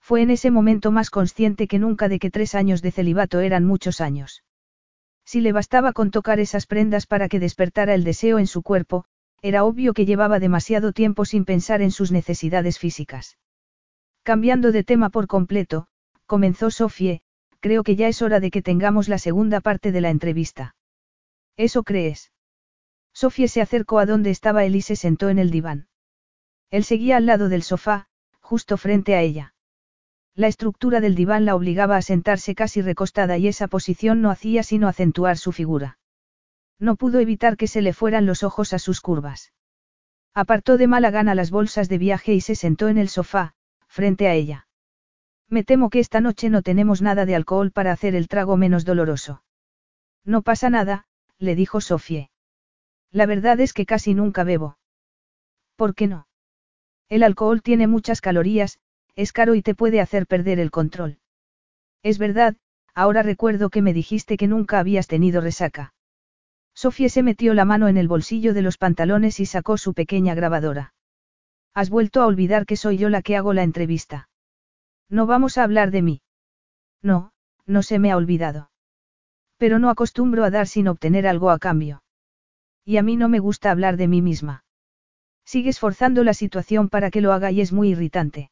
[0.01, 3.65] Fue en ese momento más consciente que nunca de que tres años de celibato eran
[3.65, 4.45] muchos años.
[5.25, 9.07] Si le bastaba con tocar esas prendas para que despertara el deseo en su cuerpo,
[9.41, 13.39] era obvio que llevaba demasiado tiempo sin pensar en sus necesidades físicas.
[14.25, 15.87] Cambiando de tema por completo,
[16.25, 17.21] comenzó Sofie,
[17.61, 20.77] creo que ya es hora de que tengamos la segunda parte de la entrevista.
[21.59, 22.33] ¿Eso crees?
[23.13, 25.89] Sofía se acercó a donde estaba él y se sentó en el diván.
[26.71, 28.09] Él seguía al lado del sofá,
[28.41, 29.55] justo frente a ella.
[30.35, 34.63] La estructura del diván la obligaba a sentarse casi recostada y esa posición no hacía
[34.63, 35.99] sino acentuar su figura.
[36.79, 39.53] No pudo evitar que se le fueran los ojos a sus curvas.
[40.33, 43.55] Apartó de mala gana las bolsas de viaje y se sentó en el sofá,
[43.95, 44.67] frente a ella.
[45.49, 48.85] Me temo que esta noche no tenemos nada de alcohol para hacer el trago menos
[48.85, 49.45] doloroso.
[50.25, 51.07] No pasa nada,
[51.39, 52.29] le dijo Sofie.
[53.13, 54.79] La verdad es que casi nunca bebo.
[55.77, 56.27] ¿Por qué no?
[57.09, 58.81] El alcohol tiene muchas calorías,
[59.15, 61.19] es caro y te puede hacer perder el control.
[62.03, 62.57] Es verdad,
[62.97, 65.95] ahora recuerdo que me dijiste que nunca habías tenido resaca.
[66.75, 70.35] Sofía se metió la mano en el bolsillo de los pantalones y sacó su pequeña
[70.35, 70.94] grabadora.
[71.75, 74.29] Has vuelto a olvidar que soy yo la que hago la entrevista.
[75.09, 76.23] No vamos a hablar de mí.
[77.03, 77.33] No,
[77.67, 78.71] no se me ha olvidado.
[79.57, 82.03] Pero no acostumbro a dar sin obtener algo a cambio.
[82.85, 84.65] Y a mí no me gusta hablar de mí misma.
[85.45, 88.51] Sigues forzando la situación para que lo haga y es muy irritante.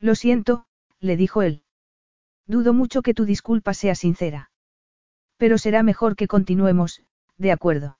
[0.00, 0.66] Lo siento,
[1.00, 1.62] le dijo él.
[2.46, 4.50] Dudo mucho que tu disculpa sea sincera.
[5.36, 7.02] Pero será mejor que continuemos,
[7.38, 7.98] de acuerdo.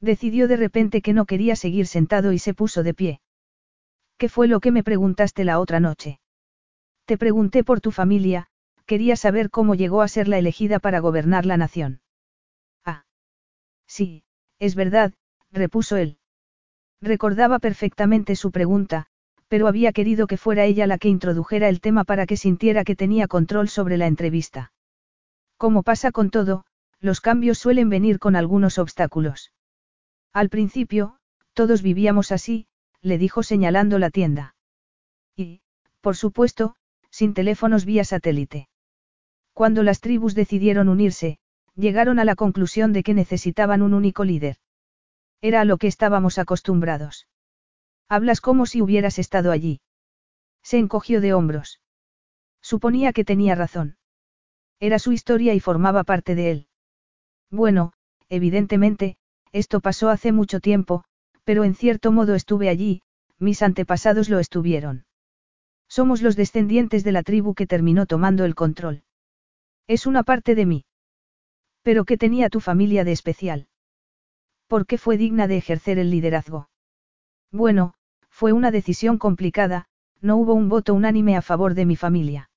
[0.00, 3.20] Decidió de repente que no quería seguir sentado y se puso de pie.
[4.22, 6.20] ¿Qué fue lo que me preguntaste la otra noche?
[7.06, 8.46] Te pregunté por tu familia,
[8.86, 12.02] quería saber cómo llegó a ser la elegida para gobernar la nación.
[12.84, 13.02] Ah.
[13.88, 14.22] Sí,
[14.60, 15.12] es verdad,
[15.50, 16.18] repuso él.
[17.00, 19.06] Recordaba perfectamente su pregunta,
[19.48, 22.94] pero había querido que fuera ella la que introdujera el tema para que sintiera que
[22.94, 24.72] tenía control sobre la entrevista.
[25.56, 26.64] Como pasa con todo,
[27.00, 29.52] los cambios suelen venir con algunos obstáculos.
[30.32, 31.16] Al principio,
[31.54, 32.68] todos vivíamos así,
[33.02, 34.54] le dijo señalando la tienda.
[35.36, 35.60] Y,
[36.00, 36.76] por supuesto,
[37.10, 38.68] sin teléfonos vía satélite.
[39.52, 41.38] Cuando las tribus decidieron unirse,
[41.74, 44.56] llegaron a la conclusión de que necesitaban un único líder.
[45.40, 47.26] Era a lo que estábamos acostumbrados.
[48.08, 49.80] Hablas como si hubieras estado allí.
[50.62, 51.80] Se encogió de hombros.
[52.60, 53.96] Suponía que tenía razón.
[54.78, 56.66] Era su historia y formaba parte de él.
[57.50, 57.92] Bueno,
[58.28, 59.16] evidentemente,
[59.52, 61.04] esto pasó hace mucho tiempo,
[61.44, 63.02] pero en cierto modo estuve allí,
[63.38, 65.04] mis antepasados lo estuvieron.
[65.88, 69.02] Somos los descendientes de la tribu que terminó tomando el control.
[69.86, 70.84] Es una parte de mí.
[71.82, 73.66] Pero ¿qué tenía tu familia de especial?
[74.68, 76.70] ¿Por qué fue digna de ejercer el liderazgo?
[77.50, 77.94] Bueno,
[78.30, 79.86] fue una decisión complicada,
[80.20, 82.48] no hubo un voto unánime a favor de mi familia.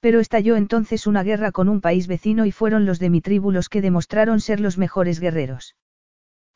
[0.00, 3.50] Pero estalló entonces una guerra con un país vecino y fueron los de mi tribu
[3.50, 5.74] los que demostraron ser los mejores guerreros.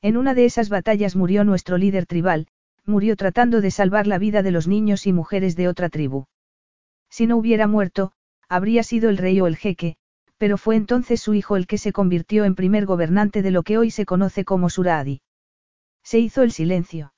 [0.02, 2.46] En una de esas batallas murió nuestro líder tribal,
[2.86, 6.26] murió tratando de salvar la vida de los niños y mujeres de otra tribu.
[7.10, 8.12] Si no hubiera muerto,
[8.48, 9.96] habría sido el rey o el jeque,
[10.38, 13.76] pero fue entonces su hijo el que se convirtió en primer gobernante de lo que
[13.76, 15.20] hoy se conoce como Suradi.
[16.02, 17.12] Se hizo el silencio.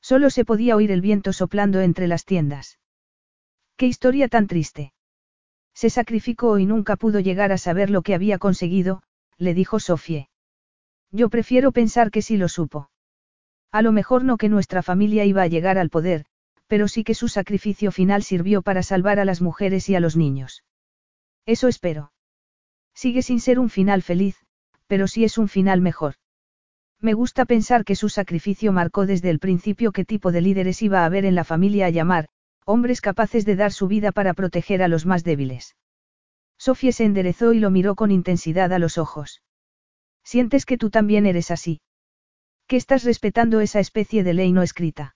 [0.00, 2.78] Solo se podía oír el viento soplando entre las tiendas.
[3.76, 4.92] Qué historia tan triste.
[5.74, 9.02] Se sacrificó y nunca pudo llegar a saber lo que había conseguido,
[9.36, 10.28] le dijo Sofie.
[11.12, 12.90] Yo prefiero pensar que sí lo supo.
[13.72, 16.24] A lo mejor no que nuestra familia iba a llegar al poder,
[16.66, 20.16] pero sí que su sacrificio final sirvió para salvar a las mujeres y a los
[20.16, 20.64] niños.
[21.46, 22.12] Eso espero.
[22.94, 24.36] Sigue sin ser un final feliz,
[24.86, 26.14] pero sí es un final mejor.
[27.00, 31.00] Me gusta pensar que su sacrificio marcó desde el principio qué tipo de líderes iba
[31.02, 32.28] a haber en la familia a llamar,
[32.64, 35.76] hombres capaces de dar su vida para proteger a los más débiles.
[36.58, 39.42] Sofía se enderezó y lo miró con intensidad a los ojos.
[40.26, 41.80] ¿Sientes que tú también eres así?
[42.66, 45.14] ¿Que estás respetando esa especie de ley no escrita?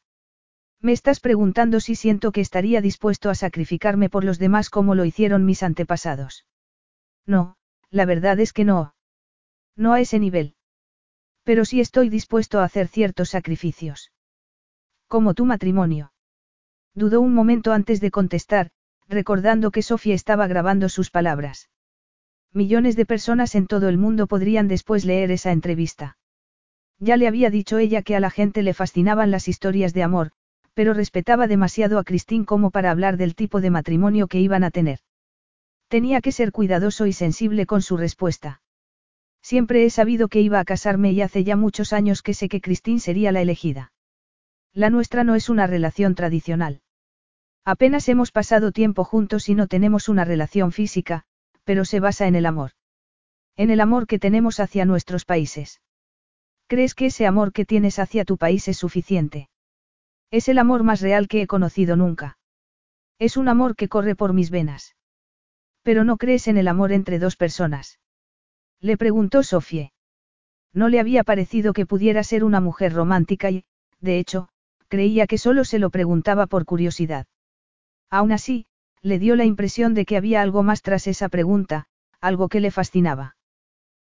[0.80, 5.04] Me estás preguntando si siento que estaría dispuesto a sacrificarme por los demás como lo
[5.04, 6.46] hicieron mis antepasados.
[7.26, 7.56] No,
[7.90, 8.94] la verdad es que no.
[9.76, 10.54] No a ese nivel.
[11.42, 14.12] Pero sí estoy dispuesto a hacer ciertos sacrificios.
[15.08, 16.12] Como tu matrimonio.
[16.94, 18.70] Dudó un momento antes de contestar,
[19.08, 21.68] recordando que Sofía estaba grabando sus palabras.
[22.52, 26.18] Millones de personas en todo el mundo podrían después leer esa entrevista.
[26.98, 30.32] Ya le había dicho ella que a la gente le fascinaban las historias de amor,
[30.74, 34.72] pero respetaba demasiado a Christine como para hablar del tipo de matrimonio que iban a
[34.72, 34.98] tener.
[35.86, 38.62] Tenía que ser cuidadoso y sensible con su respuesta.
[39.42, 42.60] Siempre he sabido que iba a casarme y hace ya muchos años que sé que
[42.60, 43.92] Christine sería la elegida.
[44.72, 46.82] La nuestra no es una relación tradicional.
[47.64, 51.24] Apenas hemos pasado tiempo juntos y no tenemos una relación física,
[51.64, 52.72] pero se basa en el amor.
[53.56, 55.80] En el amor que tenemos hacia nuestros países.
[56.66, 59.48] ¿Crees que ese amor que tienes hacia tu país es suficiente?
[60.30, 62.38] Es el amor más real que he conocido nunca.
[63.18, 64.94] Es un amor que corre por mis venas.
[65.82, 67.98] Pero no crees en el amor entre dos personas.
[68.80, 69.92] Le preguntó Sofie.
[70.72, 73.64] No le había parecido que pudiera ser una mujer romántica y,
[74.00, 74.48] de hecho,
[74.88, 77.26] creía que solo se lo preguntaba por curiosidad.
[78.08, 78.66] Aún así,
[79.02, 81.86] le dio la impresión de que había algo más tras esa pregunta,
[82.20, 83.36] algo que le fascinaba.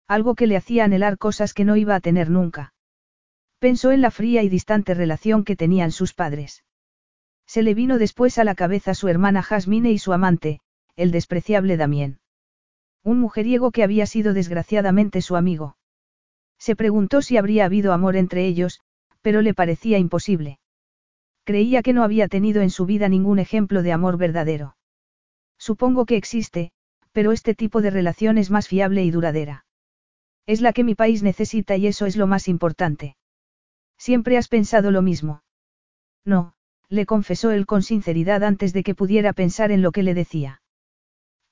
[0.08, 2.74] Algo que le hacía anhelar cosas que no iba a tener nunca.
[3.60, 6.66] Pensó en la fría y distante relación que tenían sus padres.
[7.46, 10.60] Se le vino después a la cabeza su hermana Jasmine y su amante,
[10.96, 12.20] el despreciable Damien.
[13.04, 15.78] Un mujeriego que había sido desgraciadamente su amigo.
[16.60, 18.82] Se preguntó si habría habido amor entre ellos,
[19.22, 20.60] pero le parecía imposible.
[21.44, 24.76] Creía que no había tenido en su vida ningún ejemplo de amor verdadero.
[25.62, 26.72] Supongo que existe,
[27.12, 29.64] pero este tipo de relación es más fiable y duradera.
[30.48, 33.16] Es la que mi país necesita y eso es lo más importante.
[33.96, 35.44] Siempre has pensado lo mismo.
[36.26, 36.56] No,
[36.90, 40.64] le confesó él con sinceridad antes de que pudiera pensar en lo que le decía.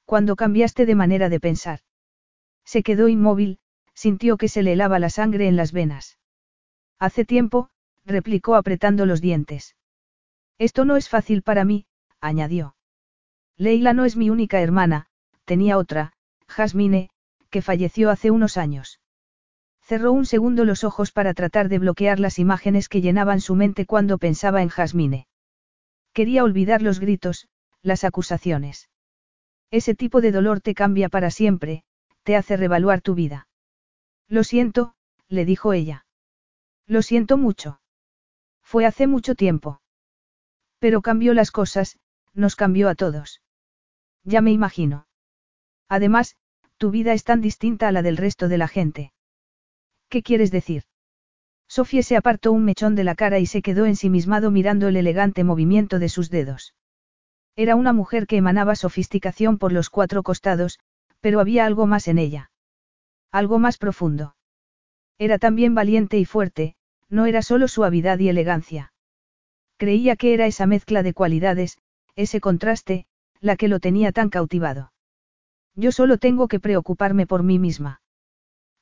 [0.06, 1.82] Cuando cambiaste de manera de pensar.
[2.66, 3.60] Se quedó inmóvil,
[3.94, 6.18] sintió que se le helaba la sangre en las venas.
[6.98, 7.70] Hace tiempo,
[8.06, 9.76] replicó apretando los dientes.
[10.58, 11.86] Esto no es fácil para mí,
[12.20, 12.76] añadió.
[13.60, 15.08] Leila no es mi única hermana,
[15.44, 16.14] tenía otra,
[16.48, 17.10] Jasmine,
[17.50, 19.02] que falleció hace unos años.
[19.82, 23.86] Cerró un segundo los ojos para tratar de bloquear las imágenes que llenaban su mente
[23.86, 25.28] cuando pensaba en Jasmine.
[26.14, 27.50] Quería olvidar los gritos,
[27.82, 28.90] las acusaciones.
[29.72, 31.84] Ese tipo de dolor te cambia para siempre,
[32.24, 33.50] te hace revaluar tu vida.
[34.30, 34.94] Lo siento,
[35.28, 36.06] le dijo ella.
[36.88, 37.82] Lo siento mucho.
[38.62, 39.82] Fue hace mucho tiempo.
[40.80, 42.00] Pero cambió las cosas,
[42.34, 43.42] nos cambió a todos.
[44.30, 45.08] Ya me imagino.
[45.88, 46.36] Además,
[46.78, 49.12] tu vida es tan distinta a la del resto de la gente.
[50.08, 50.84] ¿Qué quieres decir?
[51.68, 55.44] Sofía se apartó un mechón de la cara y se quedó ensimismado mirando el elegante
[55.44, 56.76] movimiento de sus dedos.
[57.56, 60.78] Era una mujer que emanaba sofisticación por los cuatro costados,
[61.22, 62.52] pero había algo más en ella.
[63.32, 64.36] Algo más profundo.
[65.18, 66.76] Era también valiente y fuerte,
[67.10, 68.94] no era solo suavidad y elegancia.
[69.78, 71.80] Creía que era esa mezcla de cualidades,
[72.16, 73.08] ese contraste,
[73.42, 74.92] la que lo tenía tan cautivado.
[75.76, 78.02] Yo solo tengo que preocuparme por mí misma.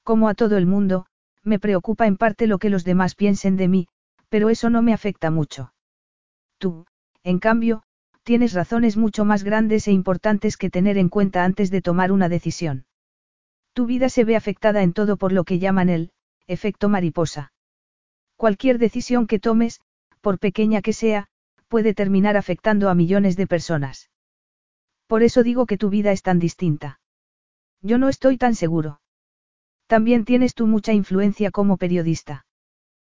[0.04, 1.06] Como a todo el mundo,
[1.44, 3.88] me preocupa en parte lo que los demás piensen de mí,
[4.30, 5.74] pero eso no me afecta mucho.
[6.58, 6.86] Tú,
[7.24, 7.84] en cambio,
[8.24, 12.30] tienes razones mucho más grandes e importantes que tener en cuenta antes de tomar una
[12.30, 12.86] decisión.
[13.74, 16.12] Tu vida se ve afectada en todo por lo que llaman el
[16.48, 17.54] efecto mariposa.
[18.36, 19.82] Cualquier decisión que tomes,
[20.22, 21.28] por pequeña que sea,
[21.68, 24.10] puede terminar afectando a millones de personas.
[25.08, 27.00] Por eso digo que tu vida es tan distinta.
[27.82, 29.02] Yo no estoy tan seguro.
[29.88, 32.46] También tienes tú mucha influencia como periodista.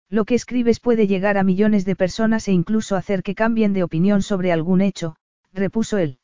[0.08, 3.82] Lo que escribes puede llegar a millones de personas e incluso hacer que cambien de
[3.82, 5.16] opinión sobre algún hecho,
[5.52, 6.18] repuso él.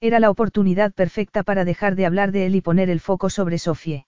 [0.00, 3.58] Era la oportunidad perfecta para dejar de hablar de él y poner el foco sobre
[3.58, 4.06] Sofie.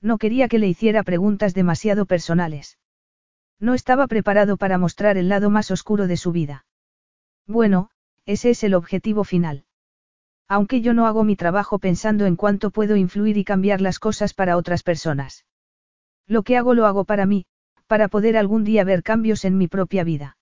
[0.00, 2.78] No quería que le hiciera preguntas demasiado personales.
[3.60, 6.64] No estaba preparado para mostrar el lado más oscuro de su vida.
[7.46, 7.90] Bueno,
[8.24, 9.64] ese es el objetivo final.
[10.54, 14.34] Aunque yo no hago mi trabajo pensando en cuánto puedo influir y cambiar las cosas
[14.34, 15.46] para otras personas.
[16.26, 17.46] Lo que hago lo hago para mí,
[17.86, 20.36] para poder algún día ver cambios en mi propia vida.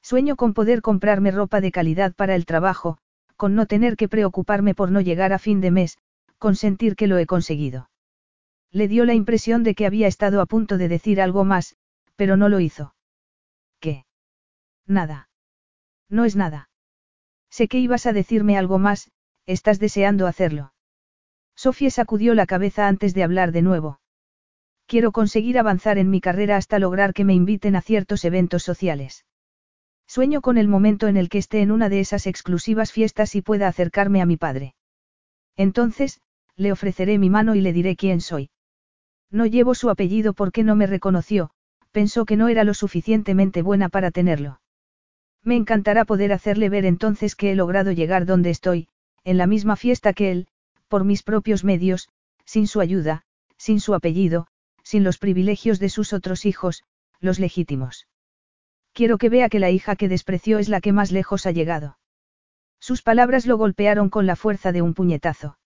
[0.00, 2.96] Sueño con poder comprarme ropa de calidad para el trabajo,
[3.36, 5.98] con no tener que preocuparme por no llegar a fin de mes,
[6.38, 7.90] con sentir que lo he conseguido.
[8.72, 11.76] Le dio la impresión de que había estado a punto de decir algo más,
[12.16, 12.94] pero no lo hizo.
[13.80, 14.06] ¿Qué?
[14.86, 15.28] Nada.
[16.08, 16.70] No es nada.
[17.50, 19.10] Sé que ibas a decirme algo más,
[19.46, 20.72] estás deseando hacerlo.
[21.54, 24.00] Sofía sacudió la cabeza antes de hablar de nuevo.
[24.86, 29.24] Quiero conseguir avanzar en mi carrera hasta lograr que me inviten a ciertos eventos sociales.
[30.06, 33.42] Sueño con el momento en el que esté en una de esas exclusivas fiestas y
[33.42, 34.74] pueda acercarme a mi padre.
[35.56, 36.20] Entonces,
[36.54, 38.50] le ofreceré mi mano y le diré quién soy.
[39.30, 41.50] No llevo su apellido porque no me reconoció,
[41.90, 44.60] pensó que no era lo suficientemente buena para tenerlo.
[45.42, 48.88] Me encantará poder hacerle ver entonces que he logrado llegar donde estoy,
[49.26, 50.46] en la misma fiesta que él,
[50.86, 52.08] por mis propios medios,
[52.44, 53.22] sin su ayuda,
[53.58, 54.46] sin su apellido,
[54.84, 56.84] sin los privilegios de sus otros hijos,
[57.20, 58.06] los legítimos.
[58.92, 61.98] Quiero que vea que la hija que despreció es la que más lejos ha llegado.
[62.78, 65.58] Sus palabras lo golpearon con la fuerza de un puñetazo.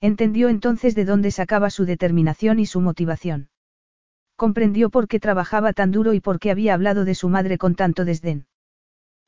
[0.00, 3.48] Entendió entonces de dónde sacaba su determinación y su motivación.
[4.36, 7.74] Comprendió por qué trabajaba tan duro y por qué había hablado de su madre con
[7.74, 8.46] tanto desdén.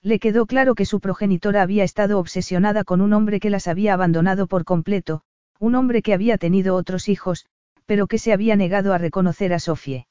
[0.03, 3.95] Le quedó claro que su progenitora había estado obsesionada con un hombre que las había
[3.95, 5.23] abandonado por completo,
[5.59, 7.47] un hombre que había tenido otros hijos,
[7.85, 10.07] pero que se había negado a reconocer a Sofie.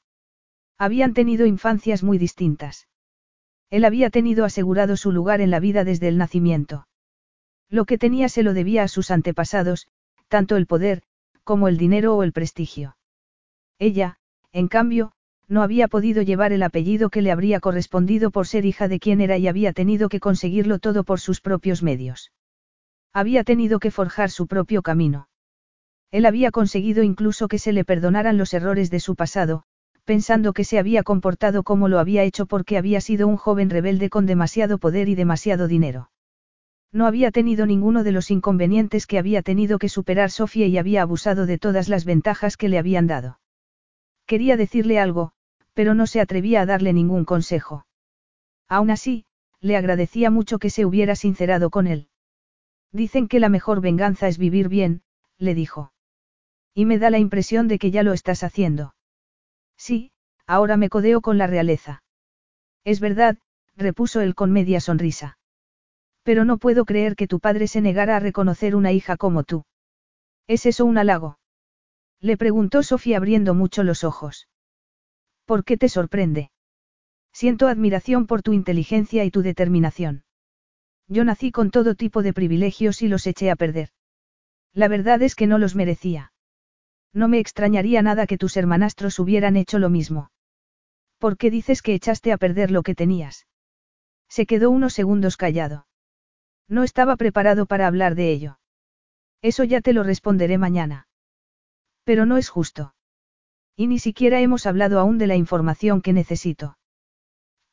[0.76, 2.86] Habían tenido infancias muy distintas.
[3.70, 6.86] Él había tenido asegurado su lugar en la vida desde el nacimiento.
[7.68, 9.88] Lo que tenía se lo debía a sus antepasados,
[10.28, 11.02] tanto el poder,
[11.44, 12.96] como el dinero o el prestigio.
[13.78, 14.18] Ella,
[14.52, 15.12] en cambio,
[15.48, 19.20] no había podido llevar el apellido que le habría correspondido por ser hija de quien
[19.20, 22.32] era y había tenido que conseguirlo todo por sus propios medios.
[23.14, 25.28] Había tenido que forjar su propio camino.
[26.10, 29.64] Él había conseguido incluso que se le perdonaran los errores de su pasado,
[30.04, 34.10] pensando que se había comportado como lo había hecho porque había sido un joven rebelde
[34.10, 36.10] con demasiado poder y demasiado dinero.
[36.92, 41.02] No había tenido ninguno de los inconvenientes que había tenido que superar Sofía y había
[41.02, 43.40] abusado de todas las ventajas que le habían dado.
[44.26, 45.32] Quería decirle algo,
[45.78, 47.86] pero no se atrevía a darle ningún consejo.
[48.68, 49.24] Aún así,
[49.60, 52.08] le agradecía mucho que se hubiera sincerado con él.
[52.90, 55.02] Dicen que la mejor venganza es vivir bien,
[55.38, 55.92] le dijo.
[56.74, 58.96] Y me da la impresión de que ya lo estás haciendo.
[59.76, 60.10] Sí,
[60.48, 62.02] ahora me codeo con la realeza.
[62.82, 63.38] Es verdad,
[63.76, 65.38] repuso él con media sonrisa.
[66.24, 69.64] Pero no puedo creer que tu padre se negara a reconocer una hija como tú.
[70.48, 71.38] ¿Es eso un halago?
[72.20, 74.48] Le preguntó Sofía abriendo mucho los ojos.
[75.48, 76.50] ¿Por qué te sorprende?
[77.32, 80.22] Siento admiración por tu inteligencia y tu determinación.
[81.06, 83.88] Yo nací con todo tipo de privilegios y los eché a perder.
[84.74, 86.34] La verdad es que no los merecía.
[87.14, 90.30] No me extrañaría nada que tus hermanastros hubieran hecho lo mismo.
[91.16, 93.46] ¿Por qué dices que echaste a perder lo que tenías?
[94.28, 95.86] Se quedó unos segundos callado.
[96.68, 98.58] No estaba preparado para hablar de ello.
[99.40, 101.08] Eso ya te lo responderé mañana.
[102.04, 102.92] Pero no es justo.
[103.80, 106.76] Y ni siquiera hemos hablado aún de la información que necesito.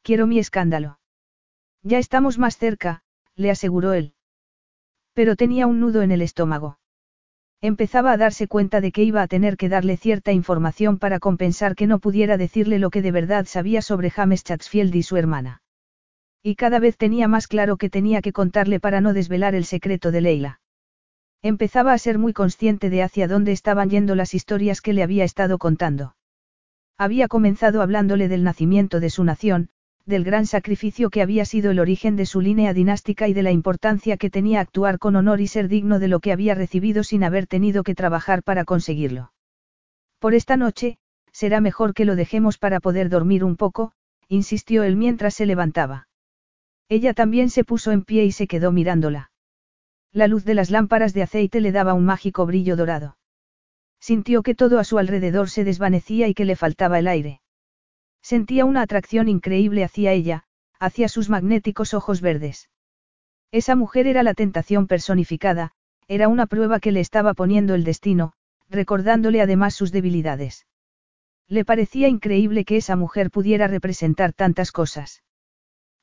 [0.04, 1.00] Quiero mi escándalo.
[1.82, 3.02] Ya estamos más cerca,
[3.36, 4.14] le aseguró él.
[5.14, 6.78] Pero tenía un nudo en el estómago.
[7.60, 11.74] Empezaba a darse cuenta de que iba a tener que darle cierta información para compensar
[11.74, 15.64] que no pudiera decirle lo que de verdad sabía sobre James Chatsfield y su hermana.
[16.44, 20.12] Y cada vez tenía más claro que tenía que contarle para no desvelar el secreto
[20.12, 20.60] de Leila.
[21.46, 25.24] Empezaba a ser muy consciente de hacia dónde estaban yendo las historias que le había
[25.24, 26.16] estado contando.
[26.98, 29.70] Había comenzado hablándole del nacimiento de su nación,
[30.08, 33.52] del gran sacrificio que había sido el origen de su línea dinástica y de la
[33.52, 37.24] importancia que tenía actuar con honor y ser digno de lo que había recibido sin
[37.24, 39.32] haber tenido que trabajar para conseguirlo.
[40.18, 40.98] Por esta noche,
[41.32, 43.92] será mejor que lo dejemos para poder dormir un poco,
[44.28, 46.08] insistió él mientras se levantaba.
[46.90, 49.30] Ella también se puso en pie y se quedó mirándola.
[50.16, 53.18] La luz de las lámparas de aceite le daba un mágico brillo dorado.
[54.00, 57.42] Sintió que todo a su alrededor se desvanecía y que le faltaba el aire.
[58.22, 60.44] Sentía una atracción increíble hacia ella,
[60.80, 62.70] hacia sus magnéticos ojos verdes.
[63.52, 65.74] Esa mujer era la tentación personificada,
[66.08, 68.32] era una prueba que le estaba poniendo el destino,
[68.70, 70.66] recordándole además sus debilidades.
[71.50, 75.24] Le parecía increíble que esa mujer pudiera representar tantas cosas.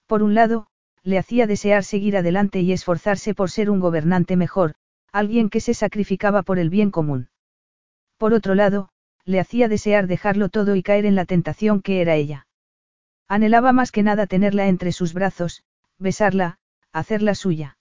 [0.07, 0.67] Por un lado,
[1.05, 4.75] le hacía desear seguir adelante y esforzarse por ser un gobernante mejor,
[5.11, 7.29] alguien que se sacrificaba por el bien común.
[8.19, 8.89] Por otro lado,
[9.25, 12.47] le hacía desear dejarlo todo y caer en la tentación que era ella.
[13.29, 15.65] Anhelaba más que nada tenerla entre sus brazos,
[15.99, 16.59] besarla,
[16.93, 17.79] hacerla suya.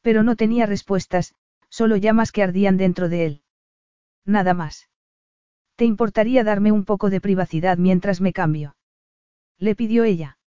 [0.00, 1.34] Pero no tenía respuestas,
[1.68, 3.42] solo llamas que ardían dentro de él.
[4.24, 4.88] Nada más.
[5.76, 8.76] ¿Te importaría darme un poco de privacidad mientras me cambio?
[9.58, 10.38] Le pidió ella.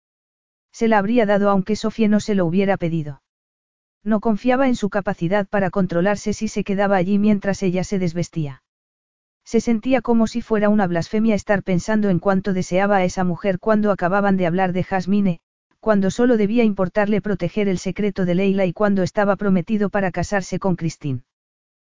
[0.73, 3.21] Se la habría dado aunque Sofía no se lo hubiera pedido.
[4.03, 8.63] No confiaba en su capacidad para controlarse si se quedaba allí mientras ella se desvestía.
[9.45, 13.59] Se sentía como si fuera una blasfemia estar pensando en cuánto deseaba a esa mujer
[13.59, 15.39] cuando acababan de hablar de Jasmine,
[15.79, 20.59] cuando solo debía importarle proteger el secreto de Leila y cuando estaba prometido para casarse
[20.59, 21.23] con Christine.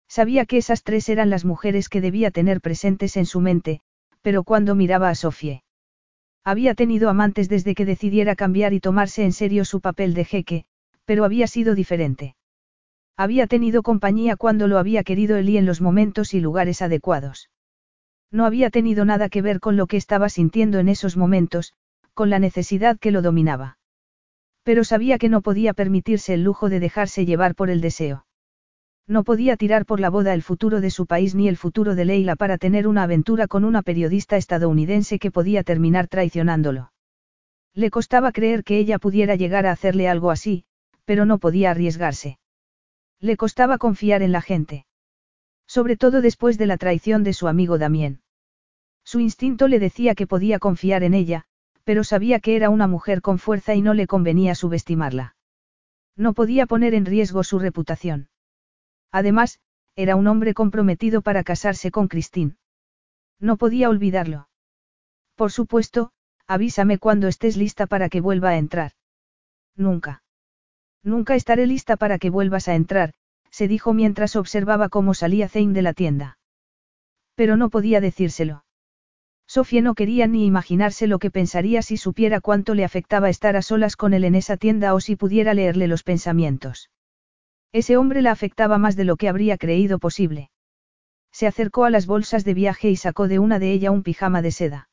[0.08, 3.82] Sabía que esas tres eran las mujeres que debía tener presentes en su mente,
[4.22, 5.64] pero cuando miraba a Sofie.
[6.44, 10.66] Había tenido amantes desde que decidiera cambiar y tomarse en serio su papel de jeque,
[11.06, 12.36] pero había sido diferente.
[13.16, 17.50] Había tenido compañía cuando lo había querido él y en los momentos y lugares adecuados.
[18.32, 21.74] No había tenido nada que ver con lo que estaba sintiendo en esos momentos,
[22.14, 23.78] con la necesidad que lo dominaba.
[24.64, 28.26] Pero sabía que no podía permitirse el lujo de dejarse llevar por el deseo.
[29.08, 32.06] No podía tirar por la boda el futuro de su país ni el futuro de
[32.06, 36.94] Leila para tener una aventura con una periodista estadounidense que podía terminar traicionándolo.
[37.74, 40.64] Le costaba creer que ella pudiera llegar a hacerle algo así,
[41.06, 42.40] pero no podía arriesgarse.
[43.20, 44.86] Le costaba confiar en la gente.
[45.68, 48.22] Sobre todo después de la traición de su amigo Damien.
[49.04, 51.46] Su instinto le decía que podía confiar en ella,
[51.84, 55.36] pero sabía que era una mujer con fuerza y no le convenía subestimarla.
[56.16, 58.30] No podía poner en riesgo su reputación.
[59.14, 59.60] Además,
[59.96, 62.56] era un hombre comprometido para casarse con Christine.
[63.40, 64.50] No podía olvidarlo.
[65.36, 66.12] Por supuesto,
[66.48, 68.94] avísame cuando estés lista para que vuelva a entrar.
[69.76, 70.24] Nunca.
[71.04, 73.14] Nunca estaré lista para que vuelvas a entrar,
[73.52, 76.40] se dijo mientras observaba cómo salía Zane de la tienda.
[77.36, 78.66] Pero no podía decírselo.
[79.46, 83.62] Sofía no quería ni imaginarse lo que pensaría si supiera cuánto le afectaba estar a
[83.62, 86.90] solas con él en esa tienda o si pudiera leerle los pensamientos.
[87.74, 90.52] Ese hombre la afectaba más de lo que habría creído posible.
[91.32, 94.44] Se acercó a las bolsas de viaje y sacó de una de ellas un pijama
[94.44, 94.90] de seda.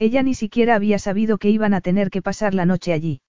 [0.00, 3.22] Ella ni siquiera había sabido que iban a tener que pasar la noche allí.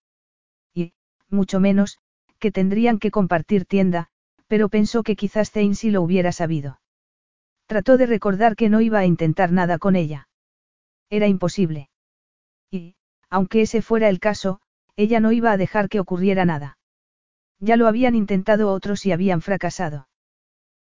[0.74, 0.94] Y,
[1.30, 2.00] mucho menos,
[2.40, 4.08] que tendrían que compartir tienda,
[4.48, 6.82] pero pensó que quizás Zane sí lo hubiera sabido.
[7.68, 10.28] Trató de recordar que no iba a intentar nada con ella.
[11.12, 11.90] Era imposible.
[12.72, 12.96] Y,
[13.30, 14.62] aunque ese fuera el caso,
[14.96, 16.80] ella no iba a dejar que ocurriera nada.
[17.64, 20.10] Ya lo habían intentado otros y habían fracasado.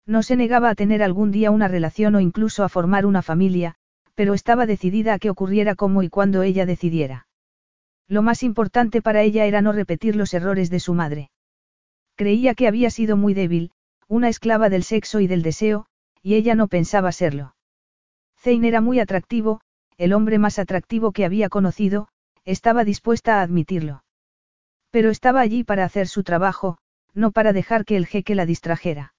[0.06, 3.76] No se negaba a tener algún día una relación o incluso a formar una familia,
[4.16, 7.28] pero estaba decidida a que ocurriera como y cuando ella decidiera.
[8.08, 11.32] Lo más importante para ella era no repetir los errores de su madre.
[12.16, 13.72] Creía que había sido muy débil,
[14.08, 15.86] una esclava del sexo y del deseo,
[16.24, 17.56] y ella no pensaba serlo.
[18.38, 19.60] Zane era muy atractivo,
[19.98, 22.08] el hombre más atractivo que había conocido,
[22.46, 24.02] estaba dispuesta a admitirlo.
[24.92, 26.78] Pero estaba allí para hacer su trabajo,
[27.14, 29.14] no para dejar que el jeque la distrajera.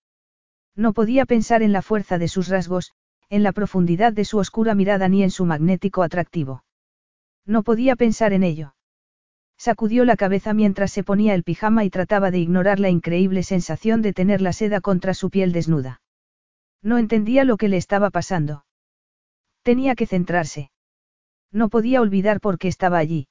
[0.76, 2.92] No podía pensar en la fuerza de sus rasgos,
[3.28, 6.64] en la profundidad de su oscura mirada ni en su magnético atractivo.
[7.46, 8.74] No podía pensar en ello.
[9.56, 14.02] Sacudió la cabeza mientras se ponía el pijama y trataba de ignorar la increíble sensación
[14.02, 16.00] de tener la seda contra su piel desnuda.
[16.82, 18.64] No entendía lo que le estaba pasando.
[19.62, 20.70] Tenía que centrarse.
[21.52, 23.28] No podía olvidar por qué estaba allí.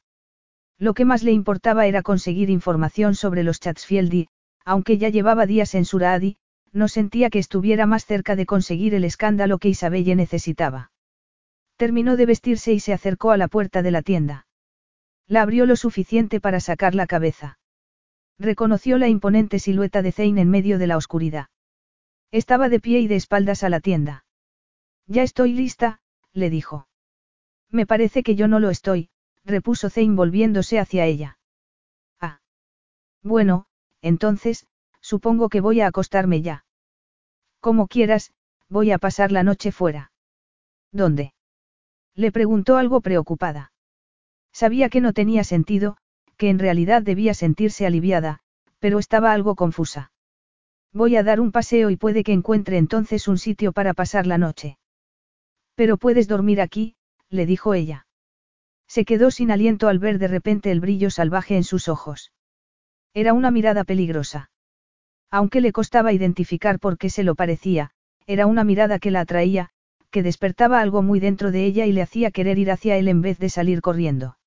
[0.80, 4.27] Lo que más le importaba era conseguir información sobre los Chatsfield y,
[4.64, 6.38] aunque ya llevaba días en Suraadi,
[6.72, 10.91] no sentía que estuviera más cerca de conseguir el escándalo que Isabelle necesitaba.
[11.75, 14.48] Terminó de vestirse y se acercó a la puerta de la tienda.
[15.27, 17.59] La abrió lo suficiente para sacar la cabeza.
[18.38, 21.48] Reconoció la imponente silueta de Zane en medio de la oscuridad.
[22.32, 24.24] Estaba de pie y de espaldas a la tienda.
[25.08, 25.99] Ya estoy lista,
[26.32, 26.88] le dijo.
[27.69, 29.09] Me parece que yo no lo estoy,
[29.49, 31.37] repuso Zane volviéndose hacia ella.
[32.19, 32.39] Ah.
[33.23, 33.65] Bueno,
[34.01, 34.65] entonces,
[35.01, 36.65] supongo que voy a acostarme ya.
[37.59, 38.31] Como quieras,
[38.69, 40.11] voy a pasar la noche fuera.
[40.91, 41.33] ¿Dónde?
[42.15, 43.71] Le preguntó algo preocupada.
[44.53, 45.97] Sabía que no tenía sentido,
[46.37, 48.39] que en realidad debía sentirse aliviada,
[48.79, 50.11] pero estaba algo confusa.
[50.93, 54.37] Voy a dar un paseo y puede que encuentre entonces un sitio para pasar la
[54.37, 54.77] noche.
[55.75, 56.95] Pero puedes dormir aquí,
[57.29, 58.07] le dijo ella.
[58.89, 62.33] Se quedó sin aliento al ver de repente el brillo salvaje en sus ojos.
[63.13, 64.49] Era una mirada peligrosa.
[65.29, 67.91] Aunque le costaba identificar por qué se lo parecía,
[68.25, 69.69] era una mirada que la atraía,
[70.09, 73.21] que despertaba algo muy dentro de ella y le hacía querer ir hacia él en
[73.21, 74.37] vez de salir corriendo.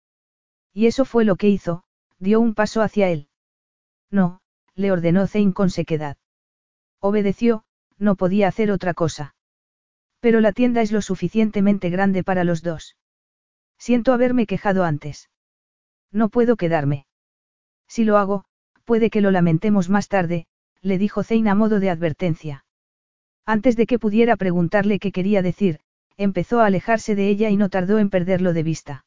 [0.72, 1.84] Y eso fue lo que hizo,
[2.18, 3.28] dio un paso hacia él.
[4.10, 4.40] No,
[4.74, 6.16] le ordenó Zane con sequedad.
[6.98, 7.62] Obedeció,
[7.96, 9.36] no podía hacer otra cosa.
[10.18, 12.96] Pero la tienda es lo suficientemente grande para los dos.
[13.82, 15.28] Siento haberme quejado antes.
[16.12, 17.04] No puedo quedarme.
[17.88, 18.44] Si lo hago,
[18.84, 20.46] puede que lo lamentemos más tarde,
[20.82, 22.64] le dijo Zane a modo de advertencia.
[23.44, 25.80] Antes de que pudiera preguntarle qué quería decir,
[26.16, 29.04] empezó a alejarse de ella y no tardó en perderlo de vista.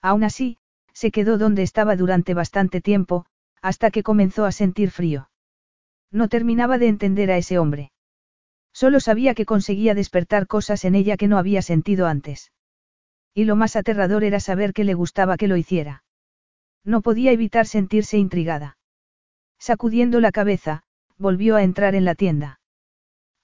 [0.00, 0.58] Aún así,
[0.92, 3.26] se quedó donde estaba durante bastante tiempo,
[3.62, 5.28] hasta que comenzó a sentir frío.
[6.12, 7.90] No terminaba de entender a ese hombre.
[8.72, 12.52] Solo sabía que conseguía despertar cosas en ella que no había sentido antes.
[13.34, 16.04] Y lo más aterrador era saber que le gustaba que lo hiciera.
[16.84, 18.78] No podía evitar sentirse intrigada.
[19.58, 20.82] Sacudiendo la cabeza,
[21.18, 22.60] volvió a entrar en la tienda.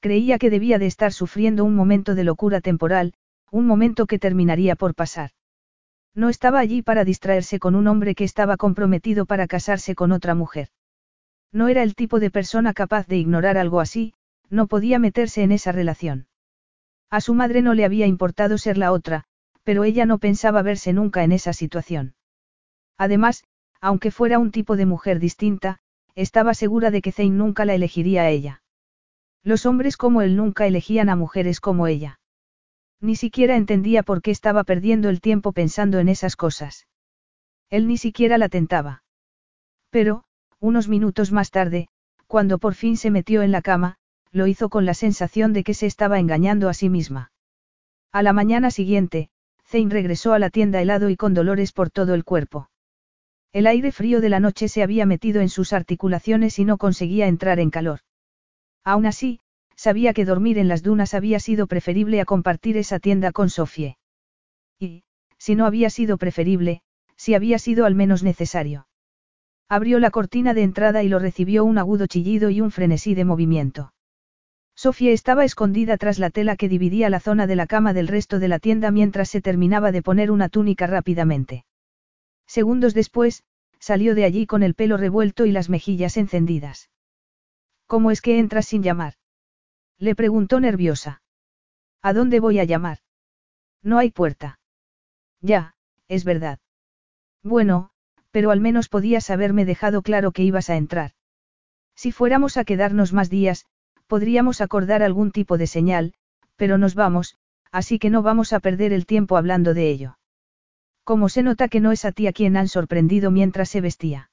[0.01, 3.15] Creía que debía de estar sufriendo un momento de locura temporal,
[3.51, 5.31] un momento que terminaría por pasar.
[6.15, 10.35] No estaba allí para distraerse con un hombre que estaba comprometido para casarse con otra
[10.35, 10.69] mujer.
[11.53, 14.15] No era el tipo de persona capaz de ignorar algo así,
[14.51, 16.27] no podía meterse en esa relación.
[17.11, 19.25] A su madre no le había importado ser la otra,
[19.65, 22.15] pero ella no pensaba verse nunca en esa situación.
[22.97, 23.45] Además,
[23.81, 25.81] aunque fuera un tipo de mujer distinta,
[26.15, 28.63] estaba segura de que Zane nunca la elegiría a ella.
[29.43, 32.21] Los hombres como él nunca elegían a mujeres como ella.
[33.01, 36.87] Ni siquiera entendía por qué estaba perdiendo el tiempo pensando en esas cosas.
[37.69, 39.03] Él ni siquiera la tentaba.
[39.91, 40.25] Pero,
[40.61, 41.89] unos minutos más tarde,
[42.27, 43.97] cuando por fin se metió en la cama,
[44.31, 47.33] lo hizo con la sensación de que se estaba engañando a sí misma.
[48.13, 49.29] A la mañana siguiente,
[49.75, 52.71] Zane regresó a la tienda helado y con dolores por todo el cuerpo.
[53.53, 57.27] El aire frío de la noche se había metido en sus articulaciones y no conseguía
[57.27, 57.99] entrar en calor.
[58.85, 59.41] Aún así,
[59.75, 63.97] sabía que dormir en las dunas había sido preferible a compartir esa tienda con Sofie.
[64.79, 65.03] Y,
[65.39, 66.83] si no había sido preferible,
[67.17, 68.87] si había sido al menos necesario.
[69.69, 73.25] Abrió la cortina de entrada y lo recibió un agudo chillido y un frenesí de
[73.25, 73.93] movimiento.
[74.77, 78.39] Sofía estaba escondida tras la tela que dividía la zona de la cama del resto
[78.39, 81.65] de la tienda mientras se terminaba de poner una túnica rápidamente.
[82.47, 83.45] Segundos después,
[83.79, 86.91] salió de allí con el pelo revuelto y las mejillas encendidas.
[87.87, 89.15] ¿Cómo es que entras sin llamar?
[89.99, 91.23] Le preguntó nerviosa.
[92.03, 92.99] ¿A dónde voy a llamar?
[93.83, 94.59] No hay puerta.
[95.41, 95.75] Ya,
[96.09, 96.59] es verdad.
[97.43, 97.91] Bueno,
[98.31, 101.13] pero al menos podías haberme dejado claro que ibas a entrar.
[101.95, 103.67] Si fuéramos a quedarnos más días,
[104.15, 106.15] podríamos acordar algún tipo de señal,
[106.55, 107.37] pero nos vamos,
[107.73, 110.19] así que no vamos a perder el tiempo hablando de ello.
[111.03, 114.31] Como se nota que no es a ti a quien han sorprendido mientras se vestía.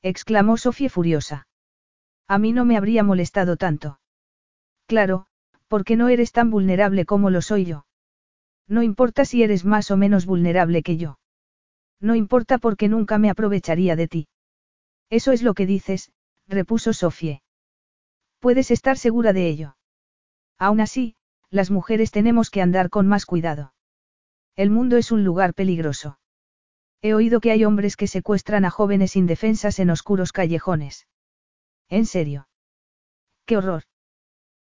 [0.00, 1.46] exclamó Sofía furiosa.
[2.28, 4.00] A mí no me habría molestado tanto.
[4.86, 5.26] Claro,
[5.68, 7.84] porque no eres tan vulnerable como lo soy yo.
[8.66, 11.18] No importa si eres más o menos vulnerable que yo.
[12.00, 14.28] No importa porque nunca me aprovecharía de ti.
[15.10, 16.10] Eso es lo que dices,
[16.48, 17.42] repuso Sofie.
[18.44, 19.78] Puedes estar segura de ello.
[20.58, 21.16] Aún así,
[21.48, 23.72] las mujeres tenemos que andar con más cuidado.
[24.54, 26.18] El mundo es un lugar peligroso.
[27.00, 31.08] He oído que hay hombres que secuestran a jóvenes indefensas en oscuros callejones.
[31.88, 32.46] ¿En serio?
[33.46, 33.84] ¡Qué horror!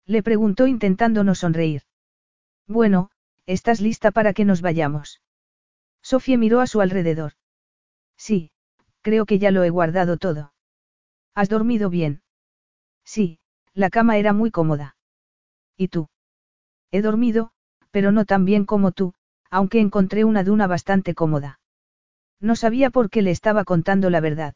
[0.07, 1.83] Le preguntó intentando no sonreír.
[2.69, 3.11] Bueno,
[3.47, 5.23] ¿estás lista para que nos vayamos?
[6.03, 7.33] Sofía miró a su alrededor.
[8.17, 8.53] Sí,
[9.01, 10.55] creo que ya lo he guardado todo.
[11.35, 12.23] ¿Has dormido bien?
[13.05, 13.41] Sí,
[13.75, 14.97] la cama era muy cómoda.
[15.77, 16.09] ¿Y tú?
[16.91, 17.51] He dormido,
[17.91, 19.15] pero no tan bien como tú,
[19.51, 21.61] aunque encontré una duna bastante cómoda.
[22.41, 24.55] No sabía por qué le estaba contando la verdad.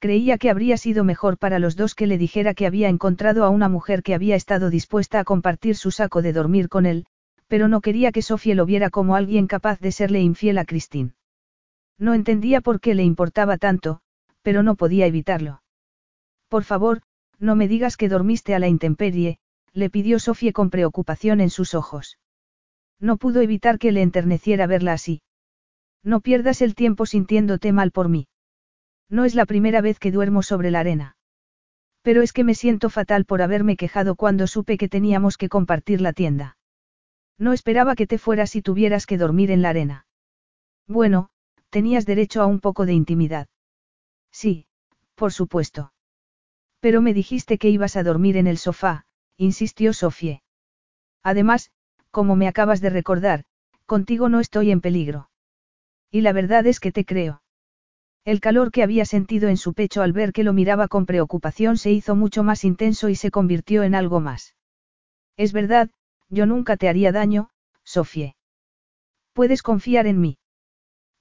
[0.00, 3.50] Creía que habría sido mejor para los dos que le dijera que había encontrado a
[3.50, 7.06] una mujer que había estado dispuesta a compartir su saco de dormir con él,
[7.48, 11.14] pero no quería que Sofía lo viera como alguien capaz de serle infiel a Christine.
[11.98, 14.00] No entendía por qué le importaba tanto,
[14.42, 15.62] pero no podía evitarlo.
[16.48, 17.02] Por favor,
[17.38, 19.38] no me digas que dormiste a la intemperie,
[19.72, 22.18] le pidió Sofía con preocupación en sus ojos.
[23.00, 25.22] No pudo evitar que le enterneciera verla así.
[26.02, 28.28] No pierdas el tiempo sintiéndote mal por mí.
[29.08, 31.16] No es la primera vez que duermo sobre la arena.
[32.02, 36.00] Pero es que me siento fatal por haberme quejado cuando supe que teníamos que compartir
[36.00, 36.56] la tienda.
[37.38, 40.06] No esperaba que te fueras y tuvieras que dormir en la arena.
[40.86, 41.30] Bueno,
[41.70, 43.48] tenías derecho a un poco de intimidad.
[44.32, 44.66] Sí,
[45.14, 45.92] por supuesto.
[46.80, 49.04] Pero me dijiste que ibas a dormir en el sofá,
[49.36, 50.42] insistió Sofie.
[51.22, 51.70] Además,
[52.10, 53.44] como me acabas de recordar,
[53.86, 55.30] contigo no estoy en peligro.
[56.10, 57.42] Y la verdad es que te creo.
[58.24, 61.78] El calor que había sentido en su pecho al ver que lo miraba con preocupación
[61.78, 64.54] se hizo mucho más intenso y se convirtió en algo más.
[65.36, 65.90] Es verdad,
[66.28, 67.50] yo nunca te haría daño,
[67.84, 68.36] Sofie.
[69.32, 70.38] Puedes confiar en mí.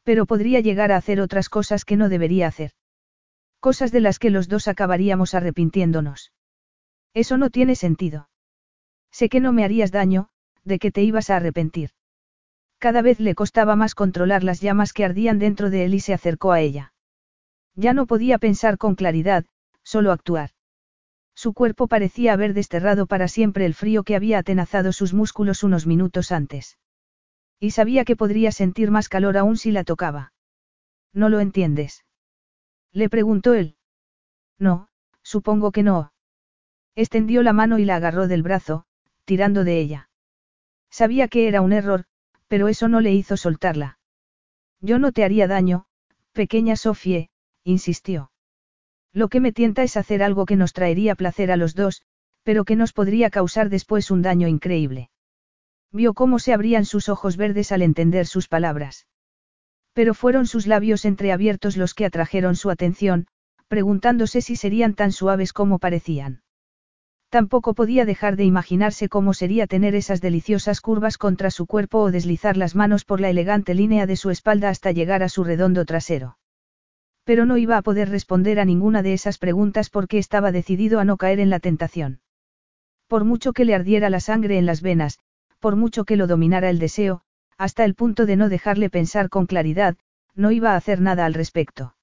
[0.04, 2.72] Pero podría llegar a hacer otras cosas que no debería hacer.
[3.60, 6.32] Cosas de las que los dos acabaríamos arrepintiéndonos.
[7.14, 8.30] Eso no tiene sentido.
[9.12, 10.30] Sé que no me harías daño,
[10.64, 11.92] de que te ibas a arrepentir.
[12.78, 16.14] Cada vez le costaba más controlar las llamas que ardían dentro de él y se
[16.14, 16.94] acercó a ella.
[17.76, 19.46] Ya no podía pensar con claridad,
[19.84, 20.52] solo actuar.
[21.34, 25.86] Su cuerpo parecía haber desterrado para siempre el frío que había atenazado sus músculos unos
[25.86, 26.78] minutos antes.
[27.60, 30.34] Y sabía que podría sentir más calor aún si la tocaba.
[31.14, 32.06] ¿No lo entiendes?
[32.98, 33.76] Le preguntó él.
[34.58, 34.88] No,
[35.22, 36.14] supongo que no.
[36.96, 38.86] Extendió la mano y la agarró del brazo,
[39.24, 40.10] tirando de ella.
[40.90, 42.06] Sabía que era un error,
[42.48, 44.00] pero eso no le hizo soltarla.
[44.82, 45.86] Yo no te haría daño,
[46.32, 47.30] pequeña Sofie,
[47.64, 48.32] insistió.
[49.14, 52.02] Lo que me tienta es hacer algo que nos traería placer a los dos,
[52.42, 55.12] pero que nos podría causar después un daño increíble.
[55.92, 59.06] Vio cómo se abrían sus ojos verdes al entender sus palabras.
[59.98, 63.26] Pero fueron sus labios entreabiertos los que atrajeron su atención,
[63.68, 66.44] preguntándose si serían tan suaves como parecían.
[67.30, 72.12] Tampoco podía dejar de imaginarse cómo sería tener esas deliciosas curvas contra su cuerpo o
[72.12, 75.84] deslizar las manos por la elegante línea de su espalda hasta llegar a su redondo
[75.84, 76.38] trasero.
[77.24, 81.06] Pero no iba a poder responder a ninguna de esas preguntas porque estaba decidido a
[81.06, 82.20] no caer en la tentación.
[83.08, 85.18] Por mucho que le ardiera la sangre en las venas,
[85.60, 87.24] por mucho que lo dominara el deseo,
[87.58, 89.98] hasta el punto de no dejarle pensar con claridad,
[90.36, 91.96] no iba a hacer nada al respecto.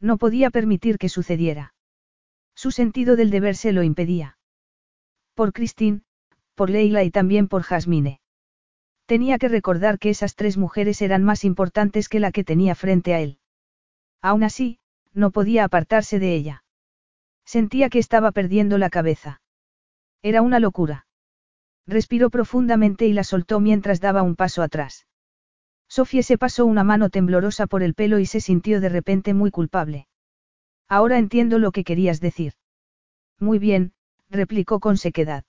[0.00, 1.74] No podía permitir que sucediera.
[2.54, 4.38] Su sentido del deber se lo impedía.
[5.34, 6.02] Por Christine,
[6.54, 8.20] por Leila y también por Jasmine.
[9.06, 13.14] Tenía que recordar que esas tres mujeres eran más importantes que la que tenía frente
[13.14, 13.38] a él.
[14.22, 14.78] Aún así,
[15.12, 16.64] no podía apartarse de ella.
[17.44, 19.42] Sentía que estaba perdiendo la cabeza.
[20.22, 21.06] Era una locura.
[21.86, 25.06] Respiró profundamente y la soltó mientras daba un paso atrás.
[25.88, 29.50] Sofía se pasó una mano temblorosa por el pelo y se sintió de repente muy
[29.50, 30.06] culpable.
[30.88, 32.54] Ahora entiendo lo que querías decir.
[33.40, 33.92] Muy bien,
[34.28, 35.44] replicó con sequedad.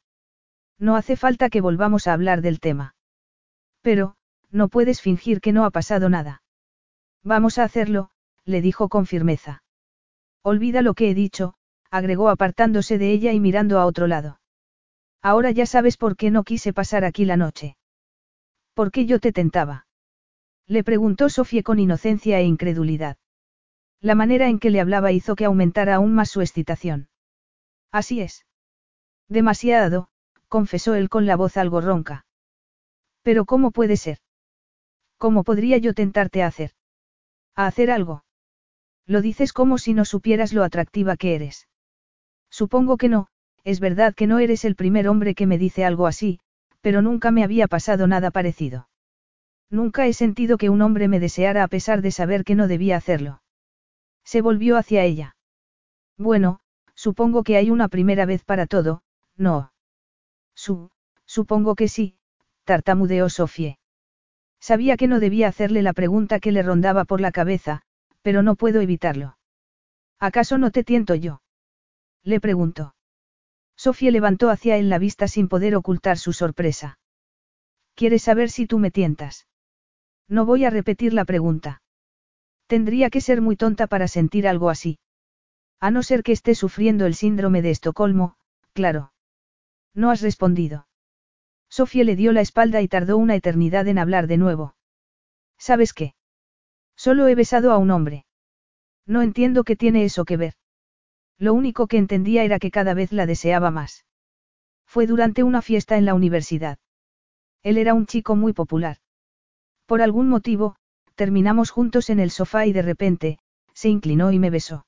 [0.79, 2.95] No hace falta que volvamos a hablar del tema.
[3.81, 4.15] Pero,
[4.49, 6.41] no puedes fingir que no ha pasado nada.
[7.23, 8.09] Vamos a hacerlo,
[8.45, 9.63] le dijo con firmeza.
[10.41, 11.53] Olvida lo que he dicho,
[11.91, 14.40] agregó apartándose de ella y mirando a otro lado.
[15.21, 17.77] Ahora ya sabes por qué no quise pasar aquí la noche.
[18.73, 19.85] ¿Por qué yo te tentaba?
[20.67, 23.17] Le preguntó Sofía con inocencia e incredulidad.
[23.99, 27.09] La manera en que le hablaba hizo que aumentara aún más su excitación.
[27.91, 28.45] Así es.
[29.27, 30.09] Demasiado,
[30.47, 32.25] confesó él con la voz algo ronca.
[33.21, 34.17] Pero ¿cómo puede ser?
[35.17, 36.71] ¿Cómo podría yo tentarte a hacer?
[37.55, 38.23] ¿A hacer algo?
[39.05, 41.67] Lo dices como si no supieras lo atractiva que eres.
[42.49, 43.27] Supongo que no,
[43.63, 46.39] es verdad que no eres el primer hombre que me dice algo así,
[46.81, 48.89] pero nunca me había pasado nada parecido.
[49.69, 52.97] Nunca he sentido que un hombre me deseara a pesar de saber que no debía
[52.97, 53.41] hacerlo.
[54.23, 55.35] Se volvió hacia ella.
[56.17, 56.59] Bueno,
[56.95, 59.03] supongo que hay una primera vez para todo,
[59.37, 59.71] ¿no?
[60.55, 60.91] Su,
[61.25, 62.17] supongo que sí,
[62.65, 63.79] tartamudeó Sofie.
[64.59, 67.81] Sabía que no debía hacerle la pregunta que le rondaba por la cabeza,
[68.21, 69.37] pero no puedo evitarlo.
[70.19, 71.41] ¿Acaso no te tiento yo?
[72.23, 72.93] Le preguntó.
[73.81, 76.99] Sofía levantó hacia él la vista sin poder ocultar su sorpresa.
[77.95, 79.47] ¿Quieres saber si tú me tientas?
[80.27, 81.81] No voy a repetir la pregunta.
[82.67, 84.99] Tendría que ser muy tonta para sentir algo así.
[85.79, 88.35] A no ser que esté sufriendo el síndrome de Estocolmo,
[88.73, 89.13] claro.
[89.95, 90.85] No has respondido.
[91.67, 94.75] Sofía le dio la espalda y tardó una eternidad en hablar de nuevo.
[95.57, 96.13] ¿Sabes qué?
[96.95, 98.27] Solo he besado a un hombre.
[99.07, 100.53] No entiendo qué tiene eso que ver.
[101.41, 104.05] Lo único que entendía era que cada vez la deseaba más.
[104.85, 106.77] Fue durante una fiesta en la universidad.
[107.63, 108.97] Él era un chico muy popular.
[109.87, 110.75] Por algún motivo,
[111.15, 113.39] terminamos juntos en el sofá y de repente,
[113.73, 114.85] se inclinó y me besó.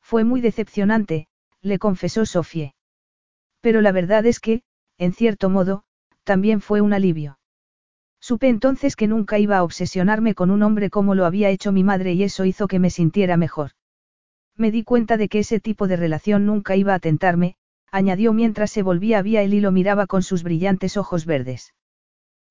[0.00, 1.26] Fue muy decepcionante,
[1.60, 2.76] le confesó Sofie.
[3.60, 4.62] Pero la verdad es que,
[4.96, 5.82] en cierto modo,
[6.22, 7.40] también fue un alivio.
[8.20, 11.82] Supe entonces que nunca iba a obsesionarme con un hombre como lo había hecho mi
[11.82, 13.72] madre y eso hizo que me sintiera mejor.
[14.56, 17.56] Me di cuenta de que ese tipo de relación nunca iba a tentarme,
[17.90, 21.74] añadió mientras se volvía a él y lo miraba con sus brillantes ojos verdes.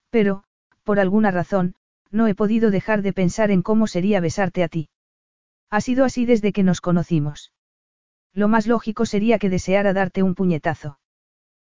[0.09, 0.43] Pero,
[0.83, 1.75] por alguna razón,
[2.11, 4.89] no he podido dejar de pensar en cómo sería besarte a ti.
[5.69, 7.51] Ha sido así desde que nos conocimos.
[8.33, 10.99] Lo más lógico sería que deseara darte un puñetazo.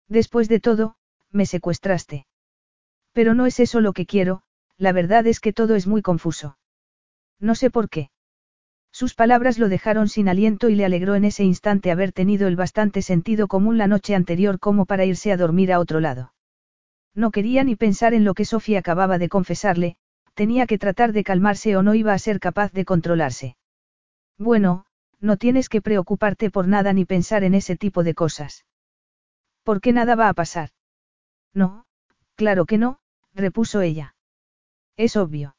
[0.08, 0.96] Después de todo,
[1.30, 2.26] me secuestraste.
[3.12, 4.42] Pero no es eso lo que quiero,
[4.76, 6.58] la verdad es que todo es muy confuso.
[7.38, 8.10] No sé por qué.
[8.92, 12.56] Sus palabras lo dejaron sin aliento y le alegró en ese instante haber tenido el
[12.56, 16.32] bastante sentido común la noche anterior como para irse a dormir a otro lado.
[17.14, 19.96] No quería ni pensar en lo que Sofía acababa de confesarle,
[20.34, 23.56] tenía que tratar de calmarse o no iba a ser capaz de controlarse.
[24.38, 24.86] Bueno,
[25.20, 28.64] no tienes que preocuparte por nada ni pensar en ese tipo de cosas.
[29.62, 30.70] ¿Por qué nada va a pasar?
[31.52, 31.84] No,
[32.36, 33.00] claro que no,
[33.34, 34.14] repuso ella.
[34.96, 35.56] Es obvio.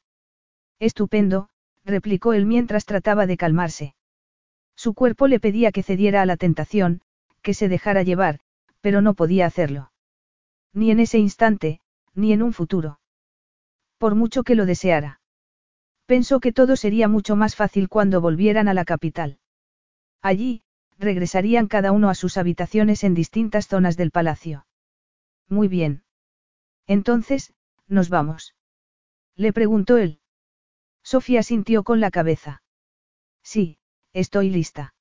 [0.79, 1.49] Estupendo,
[1.85, 3.95] replicó él mientras trataba de calmarse.
[4.75, 7.01] Su cuerpo le pedía que cediera a la tentación,
[7.41, 8.39] que se dejara llevar,
[8.81, 9.91] pero no podía hacerlo.
[10.73, 11.81] Ni en ese instante,
[12.13, 12.99] ni en un futuro.
[13.97, 15.21] Por mucho que lo deseara.
[16.05, 19.39] Pensó que todo sería mucho más fácil cuando volvieran a la capital.
[20.21, 20.63] Allí,
[20.97, 24.65] regresarían cada uno a sus habitaciones en distintas zonas del palacio.
[25.47, 26.03] Muy bien.
[26.87, 27.53] Entonces,
[27.87, 28.55] ¿nos vamos?
[29.35, 30.20] Le preguntó él.
[31.03, 32.61] Sofía sintió con la cabeza.
[33.43, 33.77] Sí,
[34.13, 34.93] estoy lista.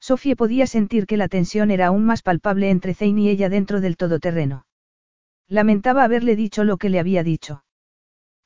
[0.00, 3.80] Sofía podía sentir que la tensión era aún más palpable entre Zane y ella dentro
[3.80, 4.66] del todoterreno.
[5.48, 7.64] Lamentaba haberle dicho lo que le había dicho.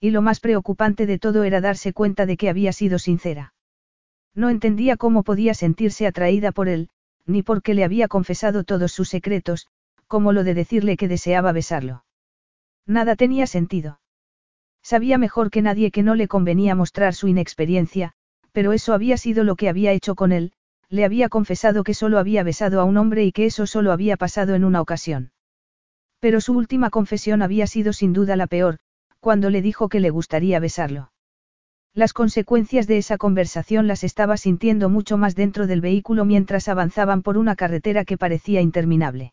[0.00, 3.54] Y lo más preocupante de todo era darse cuenta de que había sido sincera.
[4.34, 6.88] No entendía cómo podía sentirse atraída por él,
[7.26, 9.68] ni por qué le había confesado todos sus secretos,
[10.06, 12.04] como lo de decirle que deseaba besarlo.
[12.86, 14.00] Nada tenía sentido.
[14.82, 18.12] Sabía mejor que nadie que no le convenía mostrar su inexperiencia,
[18.52, 20.52] pero eso había sido lo que había hecho con él,
[20.88, 24.16] le había confesado que solo había besado a un hombre y que eso solo había
[24.16, 25.32] pasado en una ocasión.
[26.18, 28.78] Pero su última confesión había sido sin duda la peor,
[29.20, 31.12] cuando le dijo que le gustaría besarlo.
[31.94, 37.22] Las consecuencias de esa conversación las estaba sintiendo mucho más dentro del vehículo mientras avanzaban
[37.22, 39.32] por una carretera que parecía interminable.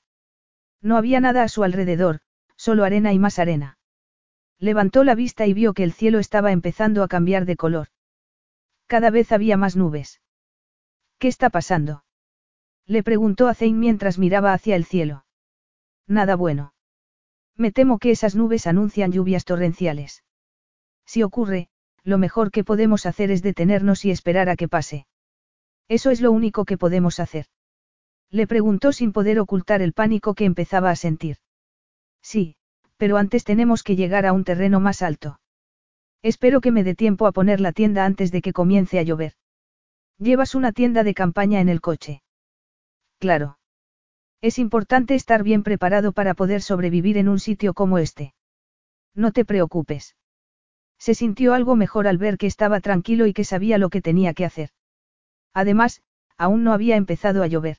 [0.81, 2.19] No había nada a su alrededor,
[2.55, 3.76] solo arena y más arena.
[4.59, 7.89] Levantó la vista y vio que el cielo estaba empezando a cambiar de color.
[8.87, 10.21] Cada vez había más nubes.
[11.19, 12.03] ¿Qué está pasando?
[12.85, 15.25] Le preguntó a Zane mientras miraba hacia el cielo.
[16.07, 16.73] Nada bueno.
[17.55, 20.23] Me temo que esas nubes anuncian lluvias torrenciales.
[21.05, 21.69] Si ocurre,
[22.03, 25.07] lo mejor que podemos hacer es detenernos y esperar a que pase.
[25.87, 27.47] Eso es lo único que podemos hacer.
[28.29, 31.37] Le preguntó sin poder ocultar el pánico que empezaba a sentir.
[32.21, 32.56] Sí,
[32.97, 35.39] pero antes tenemos que llegar a un terreno más alto.
[36.21, 39.33] Espero que me dé tiempo a poner la tienda antes de que comience a llover.
[40.17, 42.23] Llevas una tienda de campaña en el coche.
[43.19, 43.59] Claro.
[44.41, 48.33] Es importante estar bien preparado para poder sobrevivir en un sitio como este.
[49.15, 50.15] No te preocupes.
[50.99, 54.33] Se sintió algo mejor al ver que estaba tranquilo y que sabía lo que tenía
[54.33, 54.69] que hacer.
[55.53, 56.01] Además,
[56.37, 57.77] aún no había empezado a llover.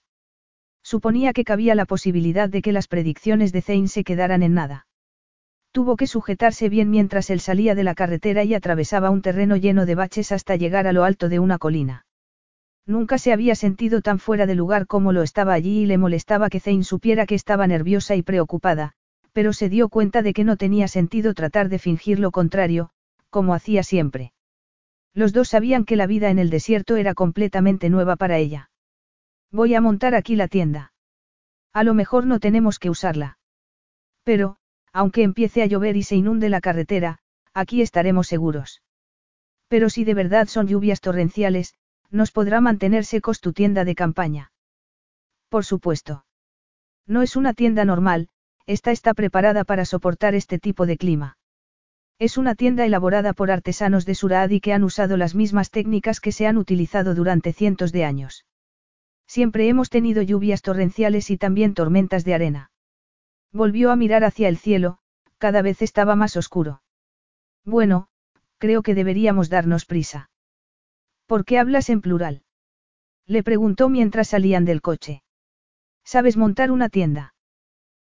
[0.83, 4.88] Suponía que cabía la posibilidad de que las predicciones de Zane se quedaran en nada.
[5.79, 9.87] Tuvo que sujetarse bien mientras él salía de la carretera y atravesaba un terreno lleno
[9.87, 12.05] de baches hasta llegar a lo alto de una colina.
[12.85, 16.51] Nunca se había sentido tan fuera de lugar como lo estaba allí y le molestaba
[16.51, 18.95] que Zane supiera que estaba nerviosa y preocupada,
[19.33, 22.91] pero se dio cuenta de que no tenía sentido tratar de fingir lo contrario,
[23.31, 24.33] como hacía siempre.
[25.15, 28.69] Los dos sabían que la vida en el desierto era completamente nueva para ella.
[29.53, 30.93] Voy a montar aquí la tienda.
[31.73, 33.39] A lo mejor no tenemos que usarla.
[34.25, 34.57] Pero,
[34.93, 37.19] aunque empiece a llover y se inunde la carretera,
[37.55, 38.83] aquí estaremos seguros.
[39.69, 41.75] Pero si de verdad son lluvias torrenciales,
[42.11, 44.53] nos podrá mantener secos tu tienda de campaña.
[45.49, 46.25] Por supuesto.
[47.07, 48.29] No es una tienda normal,
[48.67, 51.39] esta está preparada para soportar este tipo de clima.
[52.19, 56.33] Es una tienda elaborada por artesanos de Suradi que han usado las mismas técnicas que
[56.33, 58.45] se han utilizado durante cientos de años.
[59.27, 62.71] Siempre hemos tenido lluvias torrenciales y también tormentas de arena.
[63.53, 64.99] Volvió a mirar hacia el cielo,
[65.39, 66.83] cada vez estaba más oscuro.
[67.65, 68.09] Bueno,
[68.59, 70.31] creo que deberíamos darnos prisa.
[71.27, 72.43] ¿Por qué hablas en plural?
[73.27, 75.23] Le preguntó mientras salían del coche.
[76.05, 77.35] ¿Sabes montar una tienda?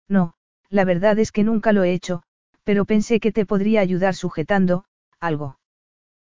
[0.09, 0.35] No,
[0.69, 2.23] la verdad es que nunca lo he hecho,
[2.65, 4.85] pero pensé que te podría ayudar sujetando,
[5.21, 5.59] algo.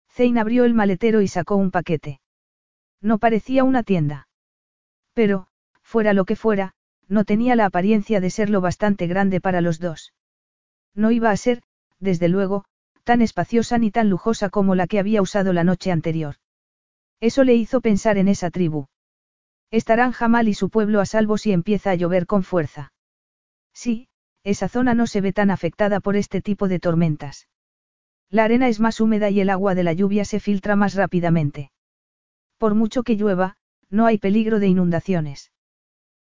[0.08, 2.20] Zane abrió el maletero y sacó un paquete.
[3.00, 4.28] No parecía una tienda.
[5.14, 5.46] Pero,
[5.82, 6.74] fuera lo que fuera,
[7.10, 10.14] no tenía la apariencia de ser lo bastante grande para los dos.
[10.94, 11.60] No iba a ser,
[11.98, 12.64] desde luego,
[13.04, 16.36] tan espaciosa ni tan lujosa como la que había usado la noche anterior.
[17.20, 18.86] Eso le hizo pensar en esa tribu.
[19.72, 22.92] Estarán Jamal y su pueblo a salvo si empieza a llover con fuerza.
[23.74, 24.08] Sí,
[24.44, 27.48] esa zona no se ve tan afectada por este tipo de tormentas.
[28.30, 31.72] La arena es más húmeda y el agua de la lluvia se filtra más rápidamente.
[32.56, 33.56] Por mucho que llueva,
[33.90, 35.50] no hay peligro de inundaciones.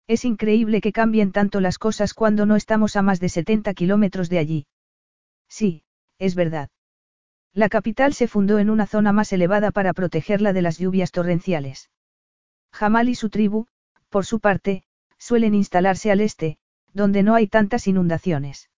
[0.07, 4.29] Es increíble que cambien tanto las cosas cuando no estamos a más de 70 kilómetros
[4.29, 4.67] de allí.
[5.49, 5.85] Sí,
[6.19, 6.69] es verdad.
[7.55, 11.91] La capital se fundó en una zona más elevada para protegerla de las lluvias torrenciales.
[12.73, 13.67] Jamal y su tribu,
[14.09, 14.83] por su parte,
[15.19, 16.59] suelen instalarse al este,
[16.93, 18.71] donde no hay tantas inundaciones.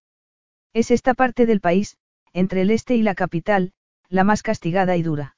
[0.72, 1.96] Es esta parte del país,
[2.32, 3.72] entre el este y la capital,
[4.08, 5.35] la más castigada y dura.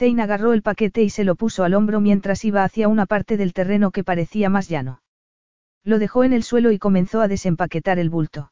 [0.00, 3.36] Zane agarró el paquete y se lo puso al hombro mientras iba hacia una parte
[3.36, 5.02] del terreno que parecía más llano.
[5.84, 8.50] Lo dejó en el suelo y comenzó a desempaquetar el bulto.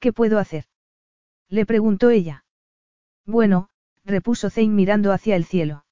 [0.00, 0.64] ¿Qué puedo hacer?
[1.48, 2.44] Le preguntó ella.
[3.24, 3.68] Bueno,
[4.04, 5.84] repuso Zane mirando hacia el cielo.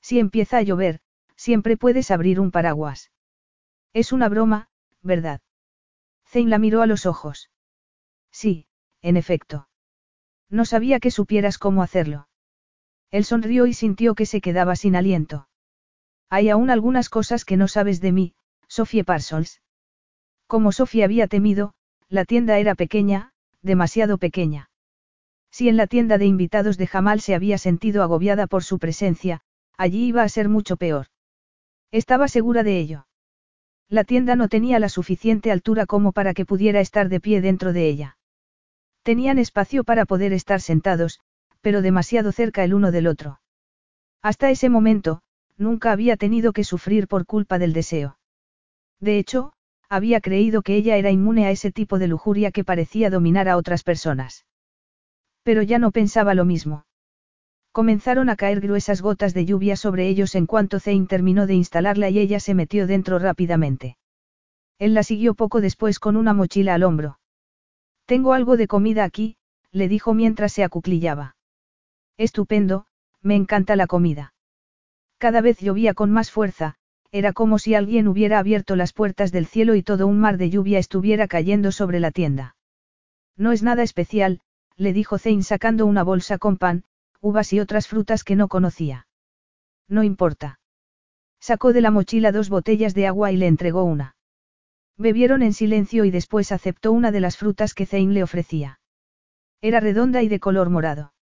[0.00, 1.00] Si empieza a llover,
[1.36, 3.12] siempre puedes abrir un paraguas.
[3.92, 4.70] Es una broma,
[5.02, 5.42] ¿verdad?
[6.24, 7.50] Zane la miró a los ojos.
[8.30, 8.66] Sí,
[9.02, 9.68] en efecto.
[10.48, 12.28] No sabía que supieras cómo hacerlo.
[13.14, 15.46] Él sonrió y sintió que se quedaba sin aliento.
[16.30, 18.34] Hay aún algunas cosas que no sabes de mí,
[18.66, 19.62] Sophie Parsons.
[20.48, 21.74] Como Sophie había temido,
[22.08, 23.30] la tienda era pequeña,
[23.62, 24.68] demasiado pequeña.
[25.52, 29.42] Si en la tienda de invitados de Jamal se había sentido agobiada por su presencia,
[29.76, 31.06] allí iba a ser mucho peor.
[31.92, 33.06] Estaba segura de ello.
[33.88, 37.72] La tienda no tenía la suficiente altura como para que pudiera estar de pie dentro
[37.72, 38.18] de ella.
[39.04, 41.20] Tenían espacio para poder estar sentados,
[41.64, 43.40] pero demasiado cerca el uno del otro.
[44.20, 45.22] Hasta ese momento,
[45.56, 48.18] nunca había tenido que sufrir por culpa del deseo.
[49.00, 49.54] De hecho,
[49.88, 53.56] había creído que ella era inmune a ese tipo de lujuria que parecía dominar a
[53.56, 54.44] otras personas.
[55.42, 56.84] Pero ya no pensaba lo mismo.
[57.72, 62.10] Comenzaron a caer gruesas gotas de lluvia sobre ellos en cuanto Zane terminó de instalarla
[62.10, 63.96] y ella se metió dentro rápidamente.
[64.78, 67.20] Él la siguió poco después con una mochila al hombro.
[68.04, 69.36] Tengo algo de comida aquí,
[69.72, 71.33] le dijo mientras se acuclillaba.
[72.16, 72.86] Estupendo,
[73.22, 74.34] me encanta la comida.
[75.18, 76.76] Cada vez llovía con más fuerza,
[77.10, 80.50] era como si alguien hubiera abierto las puertas del cielo y todo un mar de
[80.50, 82.56] lluvia estuviera cayendo sobre la tienda.
[83.36, 84.40] No es nada especial,
[84.76, 86.84] le dijo Zane sacando una bolsa con pan,
[87.20, 89.06] uvas y otras frutas que no conocía.
[89.88, 90.60] No importa.
[91.40, 94.16] Sacó de la mochila dos botellas de agua y le entregó una.
[94.96, 98.78] Bebieron en silencio y después aceptó una de las frutas que Zane le ofrecía.
[99.60, 101.13] Era redonda y de color morado.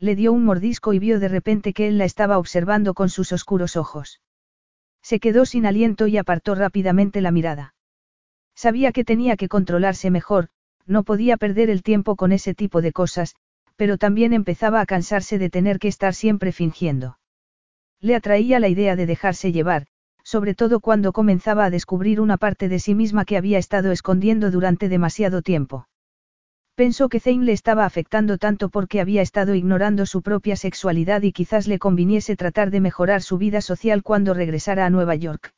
[0.00, 3.32] Le dio un mordisco y vio de repente que él la estaba observando con sus
[3.32, 4.20] oscuros ojos.
[5.02, 7.74] Se quedó sin aliento y apartó rápidamente la mirada.
[8.54, 10.48] Sabía que tenía que controlarse mejor,
[10.86, 13.34] no podía perder el tiempo con ese tipo de cosas,
[13.76, 17.18] pero también empezaba a cansarse de tener que estar siempre fingiendo.
[18.00, 19.86] Le atraía la idea de dejarse llevar,
[20.22, 24.50] sobre todo cuando comenzaba a descubrir una parte de sí misma que había estado escondiendo
[24.50, 25.88] durante demasiado tiempo.
[26.78, 31.32] Pensó que Zane le estaba afectando tanto porque había estado ignorando su propia sexualidad y
[31.32, 35.52] quizás le conviniese tratar de mejorar su vida social cuando regresara a Nueva York.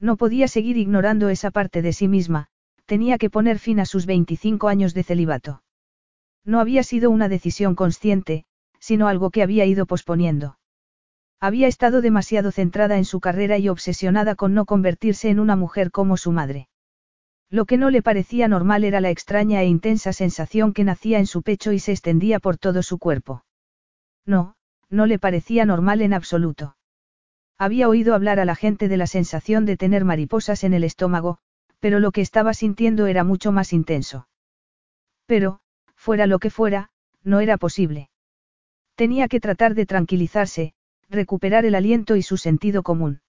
[0.00, 2.48] No podía seguir ignorando esa parte de sí misma,
[2.86, 5.62] tenía que poner fin a sus 25 años de celibato.
[6.44, 8.44] No había sido una decisión consciente,
[8.80, 10.58] sino algo que había ido posponiendo.
[11.38, 15.92] Había estado demasiado centrada en su carrera y obsesionada con no convertirse en una mujer
[15.92, 16.66] como su madre.
[17.52, 21.26] Lo que no le parecía normal era la extraña e intensa sensación que nacía en
[21.26, 23.44] su pecho y se extendía por todo su cuerpo.
[24.24, 24.56] No,
[24.88, 26.76] no le parecía normal en absoluto.
[27.58, 31.40] Había oído hablar a la gente de la sensación de tener mariposas en el estómago,
[31.78, 34.28] pero lo que estaba sintiendo era mucho más intenso.
[35.26, 35.60] Pero,
[35.94, 36.88] fuera lo que fuera,
[37.22, 38.08] no era posible.
[38.94, 40.72] Tenía que tratar de tranquilizarse,
[41.10, 43.20] recuperar el aliento y su sentido común.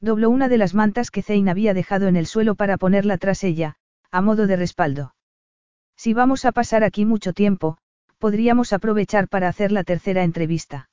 [0.00, 3.42] Dobló una de las mantas que Zane había dejado en el suelo para ponerla tras
[3.42, 3.76] ella,
[4.10, 5.14] a modo de respaldo.
[5.96, 7.78] Si vamos a pasar aquí mucho tiempo,
[8.18, 10.88] podríamos aprovechar para hacer la tercera entrevista.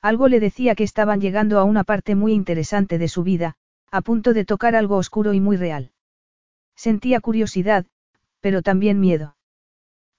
[0.00, 3.56] Algo le decía que estaban llegando a una parte muy interesante de su vida,
[3.90, 5.90] a punto de tocar algo oscuro y muy real.
[6.76, 7.86] Sentía curiosidad,
[8.40, 9.36] pero también miedo.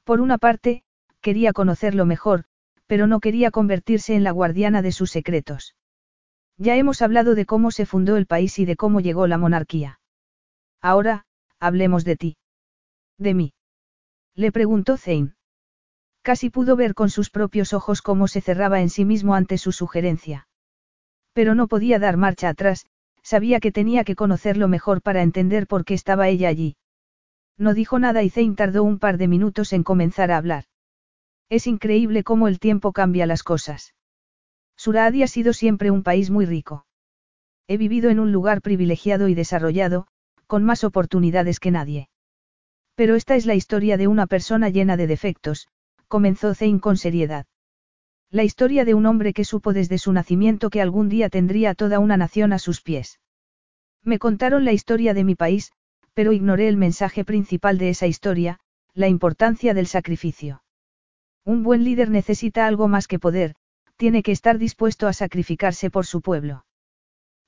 [0.04, 0.84] Por una parte,
[1.22, 2.44] quería conocerlo mejor,
[2.86, 5.76] pero no quería convertirse en la guardiana de sus secretos.
[6.64, 10.00] Ya hemos hablado de cómo se fundó el país y de cómo llegó la monarquía.
[10.80, 11.26] Ahora,
[11.60, 12.38] hablemos de ti.
[13.18, 13.54] ¿De mí?
[14.36, 15.34] Le preguntó Zane.
[16.22, 19.72] Casi pudo ver con sus propios ojos cómo se cerraba en sí mismo ante su
[19.72, 20.48] sugerencia.
[21.34, 22.86] Pero no podía dar marcha atrás,
[23.24, 26.78] sabía que tenía que conocerlo mejor para entender por qué estaba ella allí.
[27.58, 30.66] No dijo nada y Zane tardó un par de minutos en comenzar a hablar.
[31.50, 33.96] Es increíble cómo el tiempo cambia las cosas.
[34.84, 36.88] Suradi ha sido siempre un país muy rico.
[37.68, 40.08] He vivido en un lugar privilegiado y desarrollado,
[40.48, 42.10] con más oportunidades que nadie.
[42.96, 45.68] Pero esta es la historia de una persona llena de defectos,
[46.08, 47.46] comenzó Zane con seriedad.
[48.32, 52.00] La historia de un hombre que supo desde su nacimiento que algún día tendría toda
[52.00, 53.20] una nación a sus pies.
[54.02, 55.74] Me contaron la historia de mi país,
[56.16, 58.60] pero ignoré el mensaje principal de esa historia,
[58.96, 60.64] la importancia del sacrificio.
[61.46, 63.54] Un buen líder necesita algo más que poder,
[64.02, 66.66] tiene que estar dispuesto a sacrificarse por su pueblo.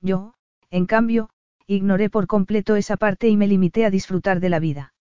[0.00, 0.34] Yo,
[0.70, 1.30] en cambio,
[1.66, 4.94] ignoré por completo esa parte y me limité a disfrutar de la vida.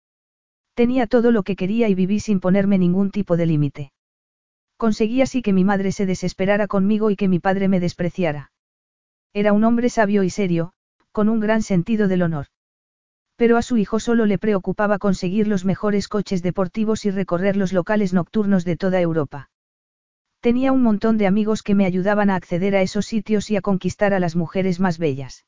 [0.75, 3.93] Tenía todo lo que quería y viví sin ponerme ningún tipo de límite.
[4.77, 8.53] Conseguí así que mi madre se desesperara conmigo y que mi padre me despreciara.
[9.33, 10.73] Era un hombre sabio y serio,
[11.11, 12.47] con un gran sentido del honor.
[13.35, 17.73] Pero a su hijo solo le preocupaba conseguir los mejores coches deportivos y recorrer los
[17.73, 19.50] locales nocturnos de toda Europa.
[20.41, 23.61] Tenía un montón de amigos que me ayudaban a acceder a esos sitios y a
[23.61, 25.45] conquistar a las mujeres más bellas.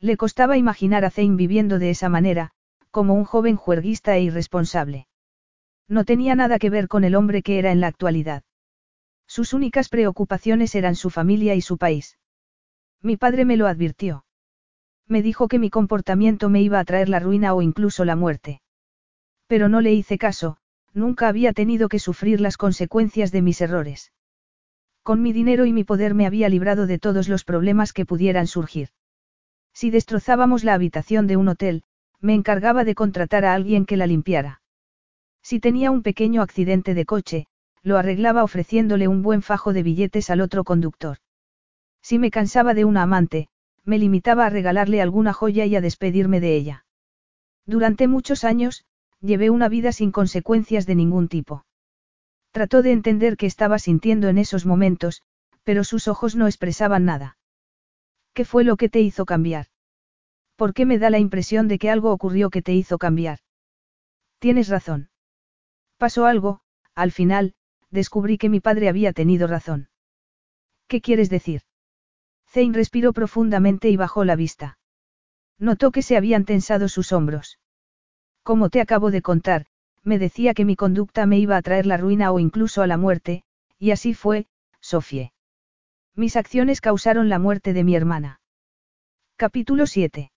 [0.00, 2.50] Le costaba imaginar a Zane viviendo de esa manera,
[2.90, 5.06] como un joven juerguista e irresponsable.
[5.88, 8.42] No tenía nada que ver con el hombre que era en la actualidad.
[9.26, 12.18] Sus únicas preocupaciones eran su familia y su país.
[13.00, 14.26] Mi padre me lo advirtió.
[15.08, 18.60] Me dijo que mi comportamiento me iba a traer la ruina o incluso la muerte.
[19.46, 20.58] Pero no le hice caso,
[20.94, 24.12] nunca había tenido que sufrir las consecuencias de mis errores.
[25.02, 28.46] Con mi dinero y mi poder me había librado de todos los problemas que pudieran
[28.46, 28.90] surgir.
[29.72, 31.82] Si destrozábamos la habitación de un hotel,
[32.20, 34.62] me encargaba de contratar a alguien que la limpiara.
[35.42, 37.46] Si tenía un pequeño accidente de coche,
[37.82, 41.18] lo arreglaba ofreciéndole un buen fajo de billetes al otro conductor.
[42.00, 43.48] Si me cansaba de una amante,
[43.84, 46.84] me limitaba a regalarle alguna joya y a despedirme de ella.
[47.66, 48.84] Durante muchos años,
[49.22, 51.64] llevé una vida sin consecuencias de ningún tipo.
[52.50, 55.22] Trató de entender qué estaba sintiendo en esos momentos,
[55.62, 57.38] pero sus ojos no expresaban nada.
[58.34, 59.66] ¿Qué fue lo que te hizo cambiar?
[60.56, 63.38] ¿Por qué me da la impresión de que algo ocurrió que te hizo cambiar?
[64.38, 65.10] Tienes razón.
[65.96, 66.60] Pasó algo,
[66.94, 67.54] al final,
[67.90, 69.88] descubrí que mi padre había tenido razón.
[70.88, 71.62] ¿Qué quieres decir?
[72.50, 74.78] Zane respiró profundamente y bajó la vista.
[75.58, 77.58] Notó que se habían tensado sus hombros.
[78.42, 79.66] Como te acabo de contar,
[80.02, 82.96] me decía que mi conducta me iba a traer la ruina o incluso a la
[82.96, 83.44] muerte,
[83.78, 84.46] y así fue,
[84.80, 85.32] Sofie.
[86.14, 88.40] Mis acciones causaron la muerte de mi hermana.
[89.36, 90.32] Capítulo 7.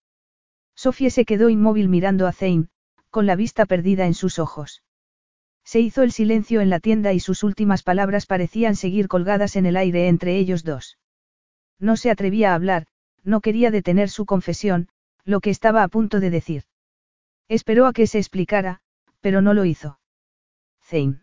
[0.75, 2.67] Sofie se quedó inmóvil mirando a Zane,
[3.09, 4.84] con la vista perdida en sus ojos.
[5.64, 9.66] Se hizo el silencio en la tienda y sus últimas palabras parecían seguir colgadas en
[9.66, 11.00] el aire entre ellos dos.
[11.80, 12.85] No se atrevía a hablar,
[13.24, 14.90] no quería detener su confesión,
[15.24, 16.64] lo que estaba a punto de decir.
[17.48, 18.82] Esperó a que se explicara,
[19.22, 19.99] pero no lo hizo.
[20.83, 21.22] Zane.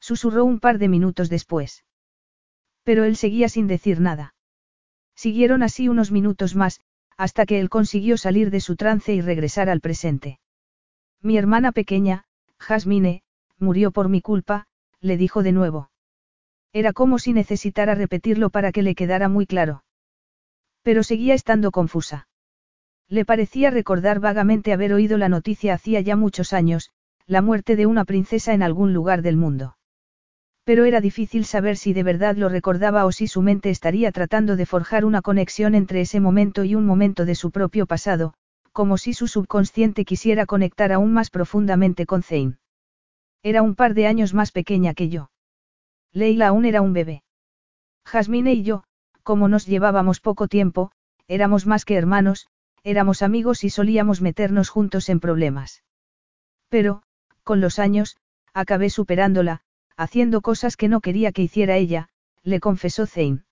[0.00, 1.84] Susurró un par de minutos después.
[2.82, 4.34] Pero él seguía sin decir nada.
[5.14, 6.80] Siguieron así unos minutos más,
[7.16, 10.38] hasta que él consiguió salir de su trance y regresar al presente.
[11.22, 12.24] Mi hermana pequeña,
[12.58, 13.22] Jasmine,
[13.58, 14.66] murió por mi culpa,
[15.00, 15.90] le dijo de nuevo.
[16.72, 19.84] Era como si necesitara repetirlo para que le quedara muy claro.
[20.82, 22.28] Pero seguía estando confusa.
[23.08, 26.90] Le parecía recordar vagamente haber oído la noticia hacía ya muchos años,
[27.26, 29.76] la muerte de una princesa en algún lugar del mundo.
[30.64, 34.56] Pero era difícil saber si de verdad lo recordaba o si su mente estaría tratando
[34.56, 38.34] de forjar una conexión entre ese momento y un momento de su propio pasado,
[38.72, 42.58] como si su subconsciente quisiera conectar aún más profundamente con Zane.
[43.44, 45.30] Era un par de años más pequeña que yo.
[46.12, 47.22] Leila aún era un bebé.
[48.04, 48.82] Jasmine y yo,
[49.22, 50.90] como nos llevábamos poco tiempo,
[51.28, 52.48] éramos más que hermanos,
[52.86, 55.82] éramos amigos y solíamos meternos juntos en problemas.
[56.68, 57.02] Pero,
[57.42, 58.16] con los años,
[58.54, 59.62] acabé superándola,
[59.96, 62.10] haciendo cosas que no quería que hiciera ella,
[62.44, 63.42] le confesó Zane.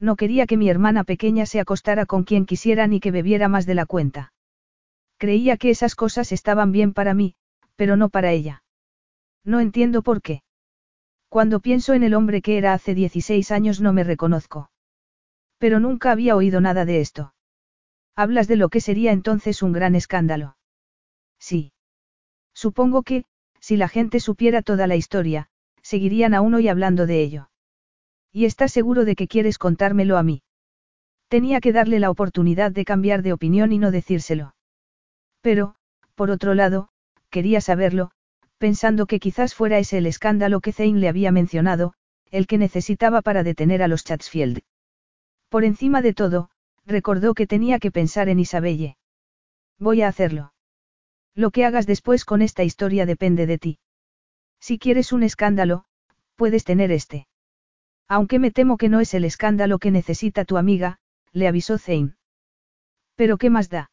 [0.00, 3.64] No quería que mi hermana pequeña se acostara con quien quisiera ni que bebiera más
[3.64, 4.32] de la cuenta.
[5.18, 7.36] Creía que esas cosas estaban bien para mí,
[7.76, 8.64] pero no para ella.
[9.44, 10.42] No entiendo por qué.
[11.28, 14.72] Cuando pienso en el hombre que era hace 16 años no me reconozco.
[15.58, 17.34] Pero nunca había oído nada de esto.
[18.18, 20.56] Hablas de lo que sería entonces un gran escándalo.
[21.38, 21.70] Sí.
[22.52, 23.22] Supongo que,
[23.60, 25.50] si la gente supiera toda la historia,
[25.82, 27.48] seguirían aún hoy hablando de ello.
[28.32, 30.42] ¿Y estás seguro de que quieres contármelo a mí?
[31.28, 34.56] Tenía que darle la oportunidad de cambiar de opinión y no decírselo.
[35.40, 35.76] Pero,
[36.16, 36.88] por otro lado,
[37.30, 38.10] quería saberlo,
[38.58, 41.94] pensando que quizás fuera ese el escándalo que Zane le había mencionado,
[42.32, 44.62] el que necesitaba para detener a los Chatsfield.
[45.48, 46.50] Por encima de todo,
[46.88, 48.96] recordó que tenía que pensar en Isabelle.
[49.78, 50.52] Voy a hacerlo.
[51.34, 53.78] Lo que hagas después con esta historia depende de ti.
[54.58, 55.84] Si quieres un escándalo,
[56.34, 57.28] puedes tener este.
[58.08, 60.98] Aunque me temo que no es el escándalo que necesita tu amiga,
[61.32, 62.14] le avisó Zane.
[63.14, 63.90] Pero ¿qué más da?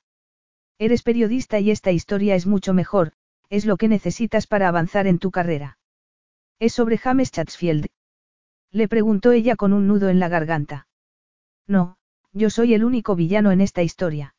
[0.80, 3.12] Eres periodista y esta historia es mucho mejor,
[3.50, 5.78] es lo que necesitas para avanzar en tu carrera.
[6.60, 7.88] ¿Es sobre James Chatsfield?
[8.72, 10.88] Le preguntó ella con un nudo en la garganta.
[11.68, 11.98] No,
[12.36, 14.36] yo soy el único villano en esta historia.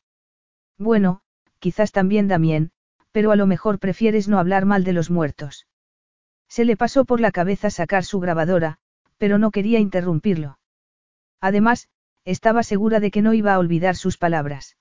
[0.77, 1.21] Bueno,
[1.59, 2.71] quizás también Damien,
[3.11, 5.67] pero a lo mejor prefieres no hablar mal de los muertos.
[6.47, 8.77] Se le pasó por la cabeza sacar su grabadora,
[9.17, 10.59] pero no quería interrumpirlo.
[11.41, 11.89] Además,
[12.23, 14.77] estaba segura de que no iba a olvidar sus palabras.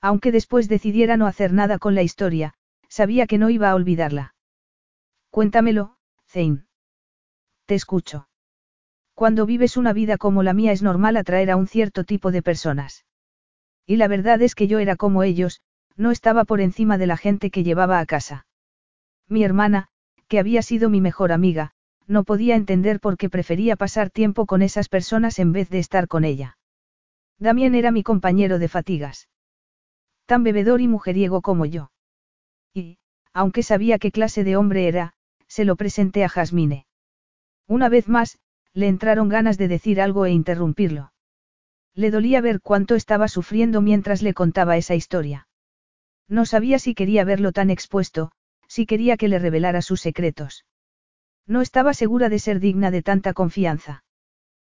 [0.00, 2.54] Aunque después decidiera no hacer nada con la historia,
[2.88, 4.34] sabía que no iba a olvidarla.
[5.28, 6.64] Cuéntamelo, Zane.
[7.66, 8.29] Te escucho.
[9.20, 12.40] Cuando vives una vida como la mía es normal atraer a un cierto tipo de
[12.40, 13.04] personas.
[13.86, 15.60] Y la verdad es que yo era como ellos,
[15.94, 18.46] no estaba por encima de la gente que llevaba a casa.
[19.28, 19.88] Mi hermana,
[20.26, 21.72] que había sido mi mejor amiga,
[22.06, 26.08] no podía entender por qué prefería pasar tiempo con esas personas en vez de estar
[26.08, 26.56] con ella.
[27.38, 29.28] Damien era mi compañero de fatigas.
[30.24, 31.90] Tan bebedor y mujeriego como yo.
[32.72, 32.96] Y,
[33.34, 35.12] aunque sabía qué clase de hombre era,
[35.46, 36.86] se lo presenté a Jasmine.
[37.66, 38.38] Una vez más,
[38.74, 41.12] le entraron ganas de decir algo e interrumpirlo.
[41.94, 45.48] Le dolía ver cuánto estaba sufriendo mientras le contaba esa historia.
[46.28, 48.30] No sabía si quería verlo tan expuesto,
[48.68, 50.64] si quería que le revelara sus secretos.
[51.46, 54.04] No estaba segura de ser digna de tanta confianza.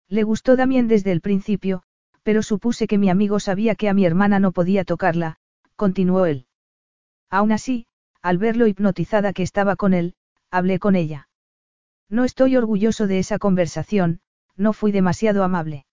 [0.08, 1.84] Le gustó Damien desde el principio,
[2.24, 5.36] pero supuse que mi amigo sabía que a mi hermana no podía tocarla,
[5.76, 6.46] continuó él.
[7.30, 7.86] Aún así,
[8.22, 10.14] al verlo hipnotizada que estaba con él,
[10.50, 11.28] hablé con ella.
[12.10, 14.20] No estoy orgulloso de esa conversación,
[14.56, 15.86] no fui demasiado amable.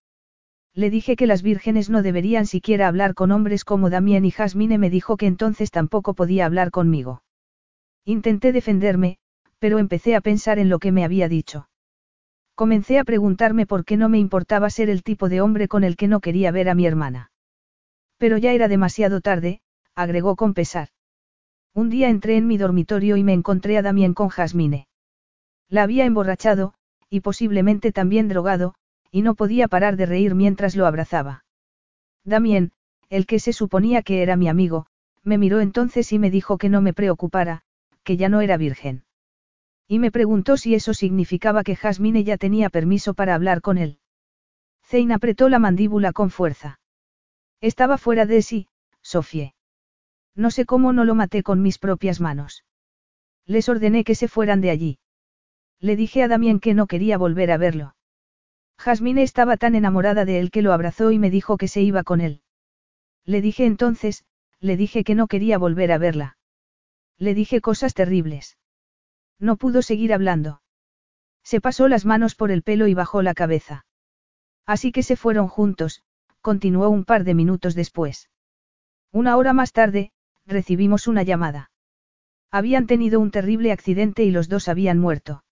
[0.74, 4.78] Le dije que las vírgenes no deberían siquiera hablar con hombres como Damien y Jasmine
[4.78, 7.24] me dijo que entonces tampoco podía hablar conmigo.
[8.06, 9.18] Intenté defenderme,
[9.60, 11.68] pero empecé a pensar en lo que me había dicho.
[12.56, 15.98] Comencé a preguntarme por qué no me importaba ser el tipo de hombre con el
[15.98, 17.32] que no quería ver a mi hermana.
[18.18, 19.62] Pero ya era demasiado tarde,
[19.96, 20.90] agregó con pesar.
[21.74, 24.88] Un día entré en mi dormitorio y me encontré a Damien con Jasmine.
[25.72, 26.74] La había emborrachado,
[27.10, 28.76] y posiblemente también drogado,
[29.10, 31.46] y no podía parar de reír mientras lo abrazaba.
[32.26, 32.74] Damien,
[33.10, 34.86] el que se suponía que era mi amigo,
[35.24, 37.62] me miró entonces y me dijo que no me preocupara,
[38.04, 39.06] que ya no era virgen.
[39.88, 44.00] Y me preguntó si eso significaba que Jasmine ya tenía permiso para hablar con él.
[44.84, 46.82] Zane apretó la mandíbula con fuerza.
[47.62, 48.68] Estaba fuera de sí,
[49.02, 49.54] Sofie.
[50.36, 52.66] No sé cómo no lo maté con mis propias manos.
[53.46, 55.00] Les ordené que se fueran de allí.
[55.82, 57.96] Le dije a Damien que no quería volver a verlo.
[58.78, 62.04] Jasmine estaba tan enamorada de él que lo abrazó y me dijo que se iba
[62.04, 62.42] con él.
[63.26, 64.24] Le dije entonces,
[64.60, 66.38] le dije que no quería volver a verla.
[67.18, 68.58] Le dije cosas terribles.
[69.40, 70.62] No pudo seguir hablando.
[71.44, 73.86] Se pasó las manos por el pelo y bajó la cabeza.
[74.68, 76.04] Así que se fueron juntos,
[76.42, 78.30] continuó un par de minutos después.
[79.12, 80.12] Una hora más tarde,
[80.46, 81.72] recibimos una llamada.
[82.52, 85.44] Habían tenido un terrible accidente y los dos habían muerto.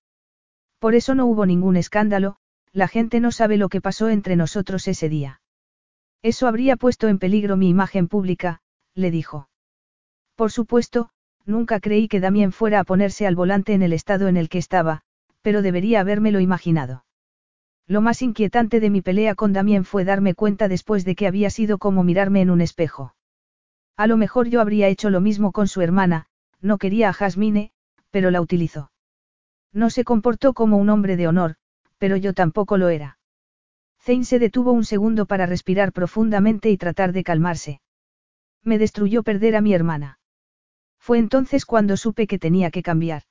[0.79, 2.37] Por eso no hubo ningún escándalo,
[2.71, 5.41] la gente no sabe lo que pasó entre nosotros ese día.
[6.21, 8.61] Eso habría puesto en peligro mi imagen pública,
[8.95, 9.49] le dijo.
[10.35, 11.09] Por supuesto,
[11.45, 14.57] nunca creí que Damien fuera a ponerse al volante en el estado en el que
[14.57, 15.01] estaba,
[15.41, 17.05] pero debería habérmelo imaginado.
[17.87, 21.49] Lo más inquietante de mi pelea con Damien fue darme cuenta después de que había
[21.49, 23.15] sido como mirarme en un espejo.
[23.97, 26.27] A lo mejor yo habría hecho lo mismo con su hermana,
[26.61, 27.71] no quería a Jasmine,
[28.11, 28.91] pero la utilizó.
[29.71, 31.55] No se comportó como un hombre de honor,
[31.97, 33.19] pero yo tampoco lo era.
[34.01, 37.81] Zane se detuvo un segundo para respirar profundamente y tratar de calmarse.
[38.63, 40.19] Me destruyó perder a mi hermana.
[40.99, 43.23] Fue entonces cuando supe que tenía que cambiar.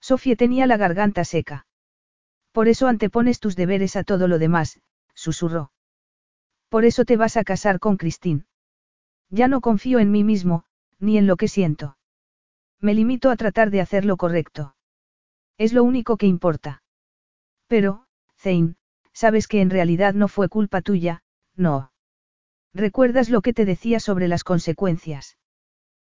[0.00, 1.66] Sofía tenía la garganta seca.
[2.52, 4.80] Por eso antepones tus deberes a todo lo demás,
[5.14, 5.72] susurró.
[6.68, 8.44] Por eso te vas a casar con Christine.
[9.30, 10.64] Ya no confío en mí mismo,
[10.98, 11.96] ni en lo que siento.
[12.80, 14.74] Me limito a tratar de hacer lo correcto.
[15.62, 16.82] Es lo único que importa.
[17.68, 18.74] Pero, Zane,
[19.12, 21.22] sabes que en realidad no fue culpa tuya,
[21.54, 21.92] no.
[22.74, 25.38] ¿Recuerdas lo que te decía sobre las consecuencias?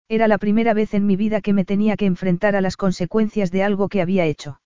[0.07, 3.51] Era la primera vez en mi vida que me tenía que enfrentar a las consecuencias
[3.51, 4.61] de algo que había hecho.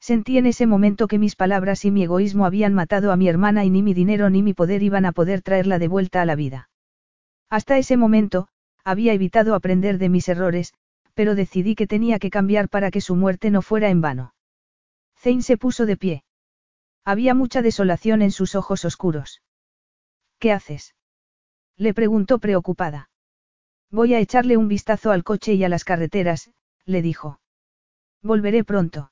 [0.00, 3.66] Sentí en ese momento que mis palabras y mi egoísmo habían matado a mi hermana
[3.66, 6.34] y ni mi dinero ni mi poder iban a poder traerla de vuelta a la
[6.34, 6.70] vida.
[7.50, 8.48] Hasta ese momento,
[8.84, 10.72] había evitado aprender de mis errores,
[11.18, 14.34] pero decidí que tenía que cambiar para que su muerte no fuera en vano.
[15.16, 16.22] Zane se puso de pie.
[17.04, 19.42] Había mucha desolación en sus ojos oscuros.
[20.38, 20.94] ¿Qué haces?
[21.76, 23.10] Le preguntó preocupada.
[23.90, 26.52] Voy a echarle un vistazo al coche y a las carreteras,
[26.84, 27.40] le dijo.
[28.22, 29.10] Volveré pronto.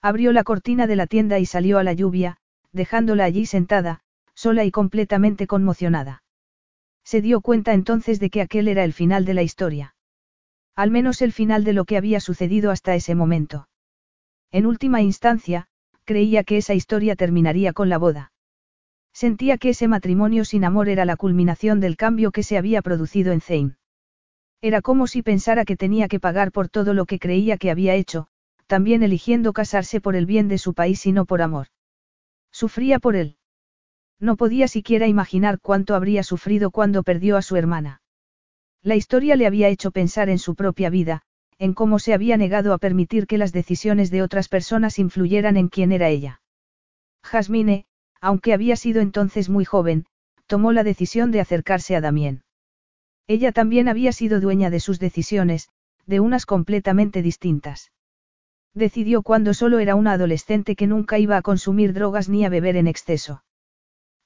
[0.00, 2.36] Abrió la cortina de la tienda y salió a la lluvia,
[2.70, 3.98] dejándola allí sentada,
[4.36, 6.22] sola y completamente conmocionada.
[7.02, 9.95] Se dio cuenta entonces de que aquel era el final de la historia.
[10.76, 13.68] Al menos el final de lo que había sucedido hasta ese momento.
[14.52, 15.68] En última instancia,
[16.04, 18.32] creía que esa historia terminaría con la boda.
[19.12, 23.32] Sentía que ese matrimonio sin amor era la culminación del cambio que se había producido
[23.32, 23.76] en Zane.
[24.60, 27.94] Era como si pensara que tenía que pagar por todo lo que creía que había
[27.94, 28.26] hecho,
[28.66, 31.68] también eligiendo casarse por el bien de su país y no por amor.
[32.52, 33.36] Sufría por él.
[34.20, 38.02] No podía siquiera imaginar cuánto habría sufrido cuando perdió a su hermana.
[38.86, 41.22] La historia le había hecho pensar en su propia vida,
[41.58, 45.66] en cómo se había negado a permitir que las decisiones de otras personas influyeran en
[45.66, 46.40] quién era ella.
[47.24, 47.86] Jasmine,
[48.20, 50.06] aunque había sido entonces muy joven,
[50.46, 52.44] tomó la decisión de acercarse a Damien.
[53.26, 55.68] Ella también había sido dueña de sus decisiones,
[56.06, 57.90] de unas completamente distintas.
[58.72, 62.76] Decidió cuando solo era una adolescente que nunca iba a consumir drogas ni a beber
[62.76, 63.42] en exceso.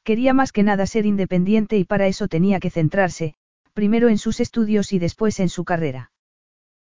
[0.04, 3.36] Quería más que nada ser independiente y para eso tenía que centrarse,
[3.72, 6.12] primero en sus estudios y después en su carrera.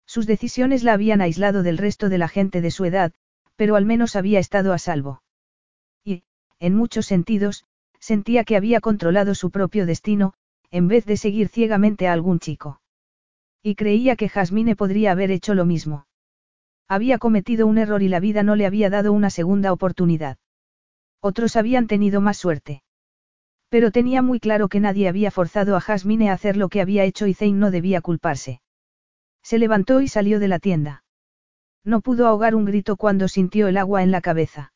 [0.07, 3.13] Sus decisiones la habían aislado del resto de la gente de su edad,
[3.57, 5.23] pero al menos había estado a salvo.
[6.05, 6.25] Y,
[6.59, 7.65] en muchos sentidos,
[8.01, 10.35] sentía que había controlado su propio destino,
[10.71, 12.81] en vez de seguir ciegamente a algún chico.
[13.63, 16.07] Y creía que Jasmine podría haber hecho lo mismo.
[16.87, 20.37] Había cometido un error y la vida no le había dado una segunda oportunidad.
[21.21, 22.83] Otros habían tenido más suerte.
[23.75, 27.03] Pero tenía muy claro que nadie había forzado a Jasmine a hacer lo que había
[27.03, 28.61] hecho y Zane no debía culparse.
[29.43, 31.03] Se levantó y salió de la tienda.
[31.83, 34.73] No pudo ahogar un grito cuando sintió el agua en la cabeza.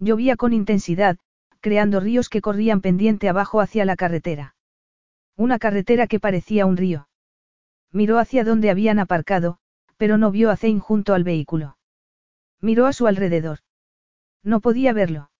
[0.00, 1.16] Llovía con intensidad,
[1.60, 4.56] creando ríos que corrían pendiente abajo hacia la carretera.
[5.36, 7.08] Una carretera que parecía un río.
[7.92, 9.58] Miró hacia donde habían aparcado,
[9.96, 11.78] pero no vio a Zane junto al vehículo.
[12.60, 13.60] Miró a su alrededor.
[14.42, 15.30] No podía verlo.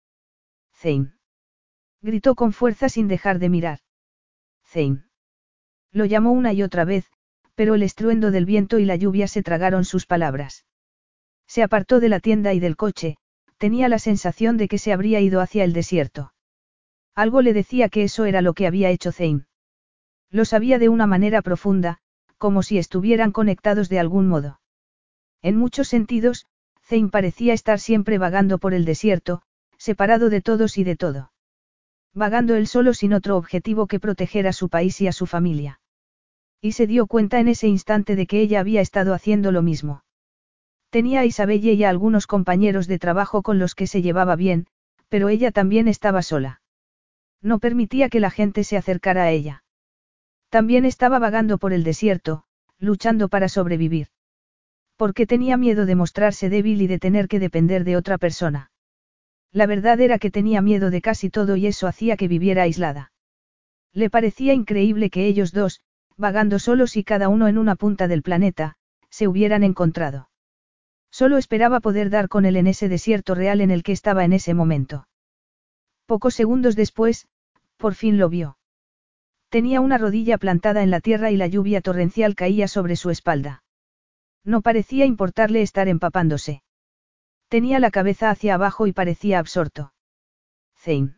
[0.77, 1.18] Zane.
[2.01, 3.81] Gritó con fuerza sin dejar de mirar.
[4.65, 5.05] Zane.
[5.93, 7.11] Lo llamó una y otra vez,
[7.55, 10.65] pero el estruendo del viento y la lluvia se tragaron sus palabras.
[11.47, 13.17] Se apartó de la tienda y del coche,
[13.57, 16.33] tenía la sensación de que se habría ido hacia el desierto.
[17.15, 19.47] Algo le decía que eso era lo que había hecho Zane.
[20.31, 21.99] Lo sabía de una manera profunda,
[22.37, 24.61] como si estuvieran conectados de algún modo.
[25.43, 26.47] En muchos sentidos,
[26.85, 29.43] Zane parecía estar siempre vagando por el desierto,
[29.79, 31.33] separado de todos y de todo.
[32.19, 35.79] Vagando él solo sin otro objetivo que proteger a su país y a su familia.
[36.61, 40.03] Y se dio cuenta en ese instante de que ella había estado haciendo lo mismo.
[40.91, 44.67] Tenía a Isabel y a algunos compañeros de trabajo con los que se llevaba bien,
[45.09, 46.61] pero ella también estaba sola.
[47.41, 49.63] No permitía que la gente se acercara a ella.
[50.49, 52.43] También estaba vagando por el desierto,
[52.81, 54.09] luchando para sobrevivir.
[54.97, 58.73] Porque tenía miedo de mostrarse débil y de tener que depender de otra persona.
[59.53, 63.13] La verdad era que tenía miedo de casi todo y eso hacía que viviera aislada.
[63.93, 65.81] Le parecía increíble que ellos dos,
[66.17, 68.77] vagando solos y cada uno en una punta del planeta,
[69.09, 70.29] se hubieran encontrado.
[71.11, 74.35] Solo esperaba poder dar con él en ese desierto real en el que estaba en
[74.35, 75.09] ese momento.
[76.07, 77.27] Pocos segundos después,
[77.77, 78.59] por fin lo vio.
[79.49, 83.63] Tenía una rodilla plantada en la tierra y la lluvia torrencial caía sobre su espalda.
[84.45, 86.63] No parecía importarle estar empapándose.
[87.49, 89.93] Tenía la cabeza hacia abajo y parecía absorto.
[90.77, 91.17] Zane.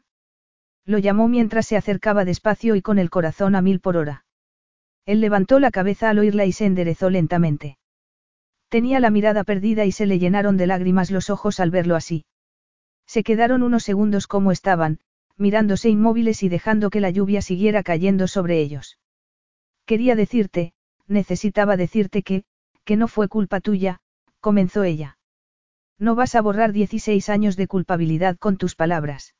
[0.84, 4.24] Lo llamó mientras se acercaba despacio y con el corazón a mil por hora.
[5.06, 7.78] Él levantó la cabeza al oírla y se enderezó lentamente.
[8.68, 12.24] Tenía la mirada perdida y se le llenaron de lágrimas los ojos al verlo así.
[13.06, 15.00] Se quedaron unos segundos como estaban,
[15.36, 18.98] mirándose inmóviles y dejando que la lluvia siguiera cayendo sobre ellos.
[19.84, 20.74] Quería decirte,
[21.08, 22.44] necesitaba decirte que,
[22.84, 24.00] que no fue culpa tuya,
[24.40, 25.18] comenzó ella.
[26.00, 29.34] No vas a borrar 16 años de culpabilidad con tus palabras.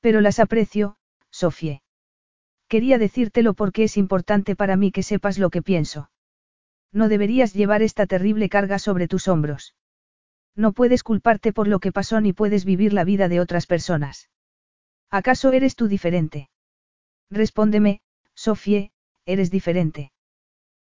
[0.00, 0.96] Pero las aprecio,
[1.30, 1.82] Sofie.
[2.68, 6.10] Quería decírtelo porque es importante para mí que sepas lo que pienso.
[6.90, 9.74] No deberías llevar esta terrible carga sobre tus hombros.
[10.56, 14.30] No puedes culparte por lo que pasó ni puedes vivir la vida de otras personas.
[15.10, 16.48] ¿Acaso eres tú diferente?
[17.30, 18.00] Respóndeme,
[18.34, 18.90] Sofie,
[19.26, 20.12] eres diferente.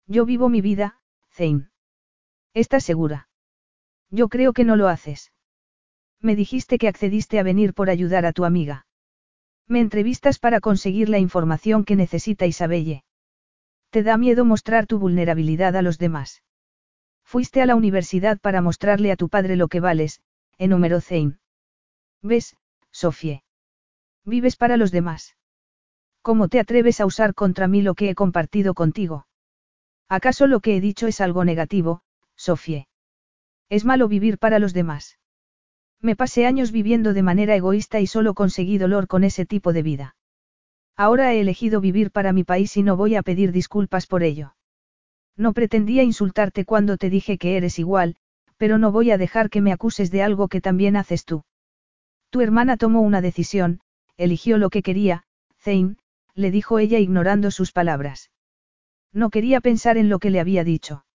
[0.07, 1.69] Yo vivo mi vida, Zane.
[2.53, 3.29] ¿Estás segura?
[4.11, 5.31] Yo creo que no lo haces.
[6.19, 8.85] Me dijiste que accediste a venir por ayudar a tu amiga.
[9.67, 13.03] Me entrevistas para conseguir la información que necesita Isabelle.
[13.89, 16.43] Te da miedo mostrar tu vulnerabilidad a los demás.
[17.23, 20.21] Fuiste a la universidad para mostrarle a tu padre lo que vales,
[20.57, 21.37] enumeró Zane.
[22.21, 22.57] ¿Ves,
[22.91, 23.43] Sofie?
[24.25, 25.37] Vives para los demás.
[26.21, 29.25] ¿Cómo te atreves a usar contra mí lo que he compartido contigo?
[30.07, 32.03] ¿Acaso lo que he dicho es algo negativo,
[32.35, 32.90] Sofie?
[33.71, 35.17] Es malo vivir para los demás.
[36.01, 39.81] Me pasé años viviendo de manera egoísta y solo conseguí dolor con ese tipo de
[39.81, 40.15] vida.
[40.97, 44.55] Ahora he elegido vivir para mi país y no voy a pedir disculpas por ello.
[45.37, 48.17] No pretendía insultarte cuando te dije que eres igual,
[48.57, 51.45] pero no voy a dejar que me acuses de algo que también haces tú.
[52.29, 53.79] Tu hermana tomó una decisión,
[54.17, 55.23] eligió lo que quería,
[55.57, 55.95] Zane,
[56.35, 58.31] le dijo ella ignorando sus palabras.
[59.13, 61.05] No quería pensar en lo que le había dicho.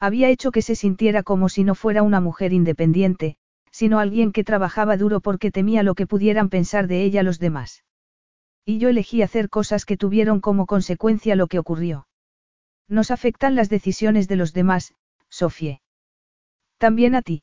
[0.00, 3.36] Había hecho que se sintiera como si no fuera una mujer independiente,
[3.70, 7.84] sino alguien que trabajaba duro porque temía lo que pudieran pensar de ella los demás.
[8.64, 12.06] Y yo elegí hacer cosas que tuvieron como consecuencia lo que ocurrió.
[12.88, 14.94] Nos afectan las decisiones de los demás,
[15.28, 15.80] Sofie.
[16.78, 17.42] También a ti.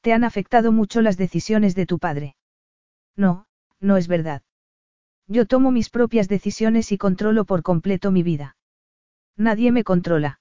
[0.00, 2.36] Te han afectado mucho las decisiones de tu padre.
[3.16, 3.46] No,
[3.80, 4.42] no es verdad.
[5.26, 8.56] Yo tomo mis propias decisiones y controlo por completo mi vida.
[9.36, 10.40] Nadie me controla.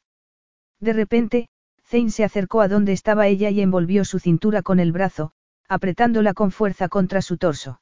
[0.85, 1.49] De repente,
[1.83, 5.31] Zane se acercó a donde estaba ella y envolvió su cintura con el brazo,
[5.67, 7.81] apretándola con fuerza contra su torso.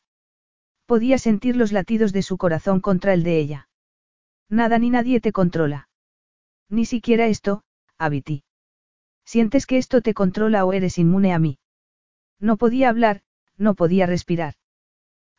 [0.86, 3.68] Podía sentir los latidos de su corazón contra el de ella.
[4.48, 5.90] Nada ni nadie te controla.
[6.70, 7.66] Ni siquiera esto,
[7.98, 8.46] Abiti.
[9.26, 11.60] ¿Sientes que esto te controla o eres inmune a mí?
[12.40, 13.22] No podía hablar,
[13.58, 14.54] no podía respirar.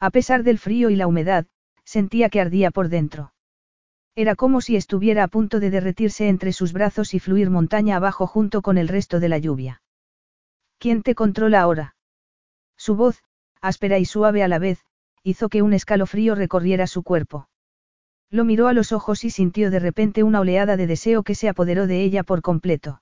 [0.01, 1.47] A pesar del frío y la humedad,
[1.83, 3.33] sentía que ardía por dentro.
[4.17, 8.27] Era como si estuviera a punto de derretirse entre sus brazos y fluir montaña abajo
[8.27, 9.83] junto con el resto de la lluvia.
[10.79, 11.97] ¿Quién te controla ahora?
[12.77, 13.23] Su voz,
[13.61, 14.85] áspera y suave a la vez,
[15.25, 17.49] hizo que un escalofrío recorriera su cuerpo.
[18.31, 21.49] Lo miró a los ojos y sintió de repente una oleada de deseo que se
[21.49, 23.01] apoderó de ella por completo.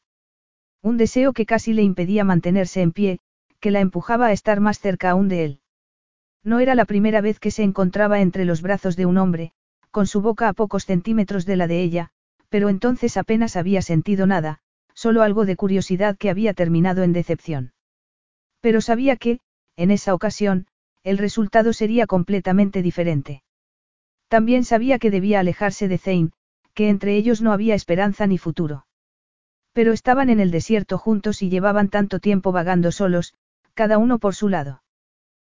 [0.83, 3.19] Un deseo que casi le impedía mantenerse en pie,
[3.61, 5.61] que la empujaba a estar más cerca aún de él.
[6.43, 9.53] No era la primera vez que se encontraba entre los brazos de un hombre,
[9.93, 12.11] con su boca a pocos centímetros de la de ella,
[12.49, 14.59] pero entonces apenas había sentido nada,
[14.95, 17.73] solo algo de curiosidad que había terminado en decepción.
[18.61, 19.39] Pero sabía que,
[19.77, 20.67] en esa ocasión,
[21.05, 23.43] el resultado sería completamente diferente.
[24.29, 26.31] También sabía que debía alejarse de Zane,
[26.75, 28.87] que entre ellos no había esperanza ni futuro.
[29.73, 33.35] Pero estaban en el desierto juntos y llevaban tanto tiempo vagando solos,
[33.75, 34.83] cada uno por su lado.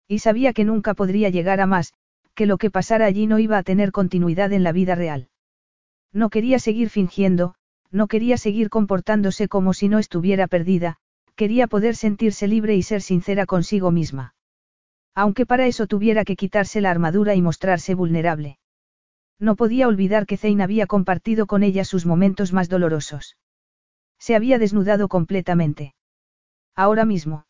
[0.08, 1.94] Y sabía que nunca podría llegar a más,
[2.36, 5.28] que lo que pasara allí no iba a tener continuidad en la vida real.
[6.12, 7.56] No quería seguir fingiendo,
[7.90, 10.98] no quería seguir comportándose como si no estuviera perdida,
[11.34, 14.34] quería poder sentirse libre y ser sincera consigo misma.
[15.14, 18.58] Aunque para eso tuviera que quitarse la armadura y mostrarse vulnerable.
[19.38, 23.36] No podía olvidar que Zane había compartido con ella sus momentos más dolorosos.
[24.18, 25.94] Se había desnudado completamente.
[26.74, 27.46] Ahora mismo.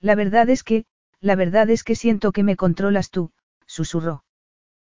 [0.00, 0.84] La verdad es que,
[1.20, 3.32] la verdad es que siento que me controlas tú,
[3.68, 4.24] susurró.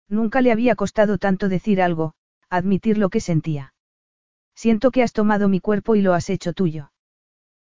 [0.08, 2.14] Nunca le había costado tanto decir algo,
[2.50, 3.74] admitir lo que sentía.
[4.54, 6.92] Siento que has tomado mi cuerpo y lo has hecho tuyo.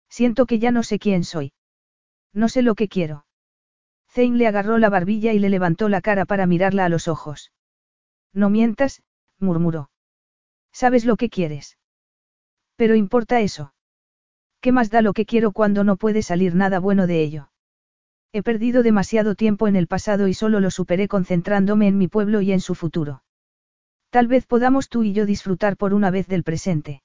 [0.09, 1.53] Siento que ya no sé quién soy.
[2.33, 3.25] No sé lo que quiero.
[4.09, 7.51] Zane le agarró la barbilla y le levantó la cara para mirarla a los ojos.
[8.33, 9.01] No mientas,
[9.39, 9.89] murmuró.
[10.71, 11.77] Sabes lo que quieres.
[12.75, 13.73] Pero importa eso.
[14.61, 17.51] ¿Qué más da lo que quiero cuando no puede salir nada bueno de ello?
[18.33, 22.41] He perdido demasiado tiempo en el pasado y solo lo superé concentrándome en mi pueblo
[22.41, 23.23] y en su futuro.
[24.09, 27.03] Tal vez podamos tú y yo disfrutar por una vez del presente.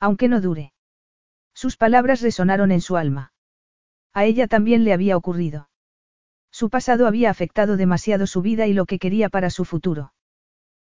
[0.00, 0.72] Aunque no dure.
[1.54, 3.32] Sus palabras resonaron en su alma.
[4.12, 5.68] A ella también le había ocurrido.
[6.50, 10.12] Su pasado había afectado demasiado su vida y lo que quería para su futuro.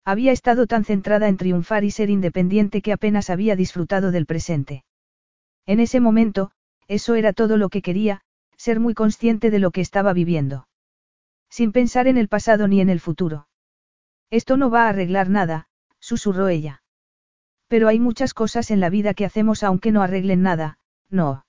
[0.05, 4.85] Había estado tan centrada en triunfar y ser independiente que apenas había disfrutado del presente.
[5.65, 6.51] En ese momento,
[6.87, 8.21] eso era todo lo que quería,
[8.57, 10.69] ser muy consciente de lo que estaba viviendo.
[11.51, 13.49] Sin pensar en el pasado ni en el futuro.
[14.31, 15.69] Esto no va a arreglar nada,
[16.01, 16.83] susurró ella.
[17.69, 20.79] Pero hay muchas cosas en la vida que hacemos aunque no arreglen nada,
[21.11, 21.47] no.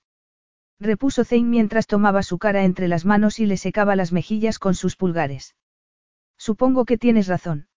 [0.78, 4.74] Repuso Zane mientras tomaba su cara entre las manos y le secaba las mejillas con
[4.74, 5.56] sus pulgares.
[6.36, 7.68] Supongo que tienes razón.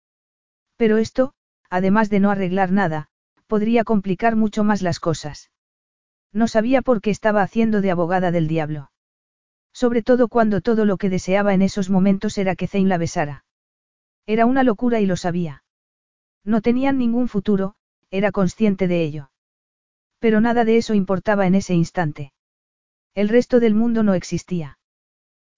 [0.77, 1.33] Pero esto,
[1.71, 3.09] además de no arreglar nada,
[3.47, 5.51] podría complicar mucho más las cosas.
[6.33, 8.91] No sabía por qué estaba haciendo de abogada del diablo.
[9.81, 13.45] Sobre todo cuando todo lo que deseaba en esos momentos era que Zane la besara.
[14.27, 15.63] Era una locura y lo sabía.
[16.45, 17.77] No tenían ningún futuro,
[18.11, 19.31] era consciente de ello.
[20.19, 22.33] Pero nada de eso importaba en ese instante.
[23.15, 24.81] El resto del mundo no existía.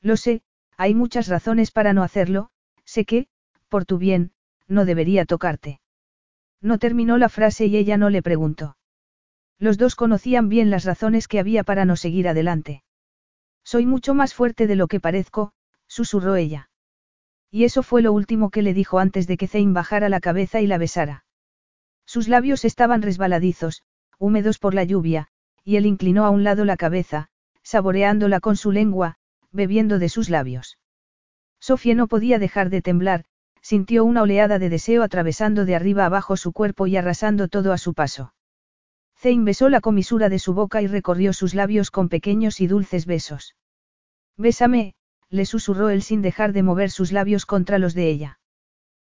[0.02, 0.42] Lo sé,
[0.76, 2.50] hay muchas razones para no hacerlo,
[2.84, 3.26] sé que,
[3.70, 4.32] por tu bien,
[4.68, 5.80] no debería tocarte.
[6.60, 8.76] No terminó la frase y ella no le preguntó.
[9.58, 12.82] Los dos conocían bien las razones que había para no seguir adelante.
[13.64, 15.52] Soy mucho más fuerte de lo que parezco,
[15.86, 16.70] susurró ella.
[17.50, 20.60] Y eso fue lo último que le dijo antes de que Zane bajara la cabeza
[20.60, 21.24] y la besara.
[22.06, 23.82] Sus labios estaban resbaladizos,
[24.18, 25.28] húmedos por la lluvia,
[25.64, 27.28] y él inclinó a un lado la cabeza,
[27.62, 29.16] saboreándola con su lengua,
[29.52, 30.78] bebiendo de sus labios.
[31.60, 33.24] Sofía no podía dejar de temblar,
[33.60, 37.78] sintió una oleada de deseo atravesando de arriba abajo su cuerpo y arrasando todo a
[37.78, 38.32] su paso.
[39.22, 43.04] Zane besó la comisura de su boca y recorrió sus labios con pequeños y dulces
[43.04, 43.54] besos.
[44.38, 44.94] Bésame,
[45.28, 48.38] le susurró él sin dejar de mover sus labios contra los de ella.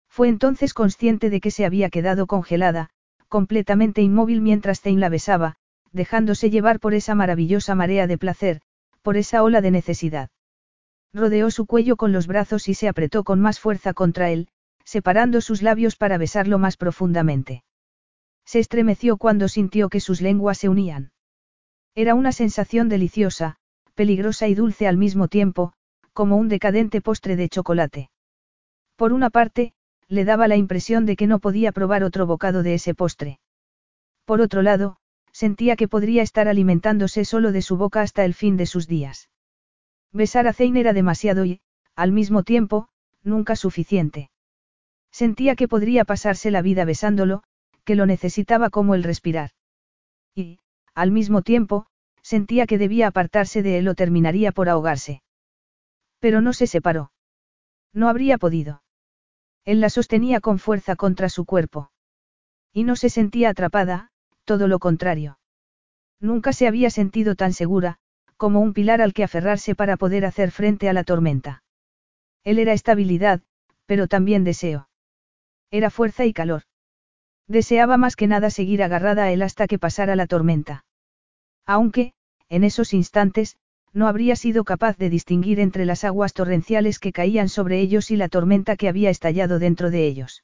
[0.09, 2.89] Fue entonces consciente de que se había quedado congelada,
[3.27, 5.57] completamente inmóvil mientras Zane la besaba,
[5.91, 8.61] dejándose llevar por esa maravillosa marea de placer,
[9.03, 10.31] por esa ola de necesidad.
[11.13, 14.47] Rodeó su cuello con los brazos y se apretó con más fuerza contra él,
[14.83, 17.63] separando sus labios para besarlo más profundamente.
[18.49, 21.11] Se estremeció cuando sintió que sus lenguas se unían.
[21.93, 23.57] Era una sensación deliciosa,
[23.93, 25.73] peligrosa y dulce al mismo tiempo,
[26.13, 28.09] como un decadente postre de chocolate.
[28.95, 29.73] Por una parte,
[30.07, 33.39] le daba la impresión de que no podía probar otro bocado de ese postre.
[34.25, 34.97] Por otro lado,
[35.31, 39.29] sentía que podría estar alimentándose solo de su boca hasta el fin de sus días.
[40.11, 41.61] Besar a Zane era demasiado y,
[41.95, 42.89] al mismo tiempo,
[43.21, 44.31] nunca suficiente.
[45.11, 47.43] Sentía que podría pasarse la vida besándolo,
[47.89, 49.49] que lo necesitaba como el respirar.
[50.35, 50.59] Y,
[50.93, 51.87] al mismo tiempo,
[52.21, 55.23] sentía que debía apartarse de él o terminaría por ahogarse.
[56.19, 57.11] Pero no se separó.
[57.91, 58.83] No habría podido.
[59.65, 61.89] Él la sostenía con fuerza contra su cuerpo.
[62.71, 64.11] Y no se sentía atrapada,
[64.45, 65.39] todo lo contrario.
[66.19, 67.97] Nunca se había sentido tan segura,
[68.37, 71.63] como un pilar al que aferrarse para poder hacer frente a la tormenta.
[72.43, 73.41] Él era estabilidad,
[73.87, 74.89] pero también deseo.
[75.71, 76.68] Era fuerza y calor.
[77.49, 80.85] Deseaba más que nada seguir agarrada a él hasta que pasara la tormenta.
[81.65, 82.13] Aunque,
[82.47, 83.57] en esos instantes,
[83.91, 88.17] no habría sido capaz de distinguir entre las aguas torrenciales que caían sobre ellos y
[88.17, 90.43] la tormenta que había estallado dentro de ellos.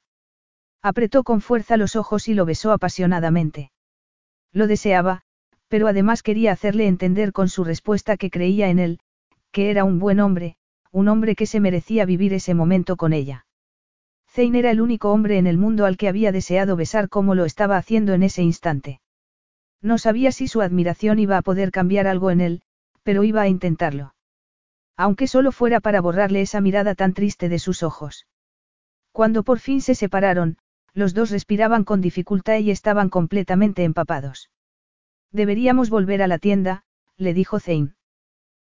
[0.82, 3.70] Apretó con fuerza los ojos y lo besó apasionadamente.
[4.52, 5.22] Lo deseaba,
[5.68, 8.98] pero además quería hacerle entender con su respuesta que creía en él,
[9.52, 10.56] que era un buen hombre,
[10.90, 13.45] un hombre que se merecía vivir ese momento con ella.
[14.36, 17.46] Zane era el único hombre en el mundo al que había deseado besar como lo
[17.46, 19.00] estaba haciendo en ese instante.
[19.80, 22.62] No sabía si su admiración iba a poder cambiar algo en él,
[23.02, 24.14] pero iba a intentarlo.
[24.94, 28.26] Aunque solo fuera para borrarle esa mirada tan triste de sus ojos.
[29.10, 30.58] Cuando por fin se separaron,
[30.92, 34.50] los dos respiraban con dificultad y estaban completamente empapados.
[35.32, 36.84] Deberíamos volver a la tienda,
[37.16, 37.94] le dijo Zane.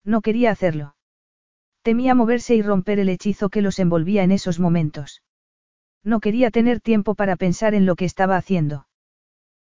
[0.02, 0.96] No quería hacerlo.
[1.82, 5.22] Temía moverse y romper el hechizo que los envolvía en esos momentos.
[6.04, 8.86] No quería tener tiempo para pensar en lo que estaba haciendo.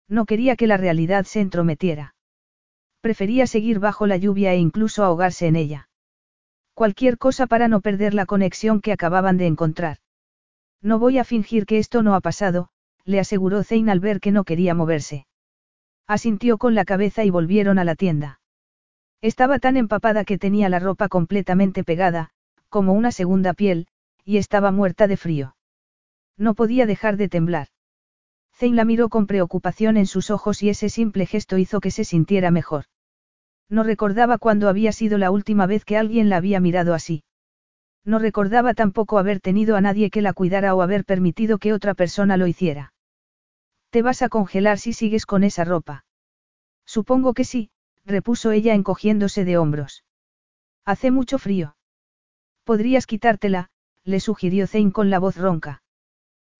[0.07, 2.15] No quería que la realidad se entrometiera.
[3.01, 5.89] Prefería seguir bajo la lluvia e incluso ahogarse en ella.
[6.73, 9.97] Cualquier cosa para no perder la conexión que acababan de encontrar.
[10.81, 12.69] No voy a fingir que esto no ha pasado,
[13.05, 15.27] le aseguró Zane al ver que no quería moverse.
[16.07, 18.39] Asintió con la cabeza y volvieron a la tienda.
[19.21, 22.31] Estaba tan empapada que tenía la ropa completamente pegada,
[22.69, 23.87] como una segunda piel,
[24.25, 25.55] y estaba muerta de frío.
[26.41, 27.67] No podía dejar de temblar.
[28.55, 32.03] Zane la miró con preocupación en sus ojos y ese simple gesto hizo que se
[32.03, 32.85] sintiera mejor.
[33.69, 37.23] No recordaba cuándo había sido la última vez que alguien la había mirado así.
[38.03, 41.93] No recordaba tampoco haber tenido a nadie que la cuidara o haber permitido que otra
[41.93, 42.91] persona lo hiciera.
[43.91, 46.05] Te vas a congelar si sigues con esa ropa.
[46.87, 47.69] Supongo que sí,
[48.03, 50.05] repuso ella encogiéndose de hombros.
[50.85, 51.75] Hace mucho frío.
[52.63, 53.69] Podrías quitártela,
[54.03, 55.83] le sugirió Zane con la voz ronca.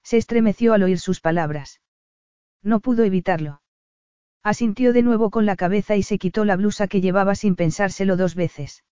[0.03, 1.81] Se estremeció al oír sus palabras.
[2.63, 3.61] No pudo evitarlo.
[4.43, 8.17] Asintió de nuevo con la cabeza y se quitó la blusa que llevaba sin pensárselo
[8.17, 8.83] dos veces.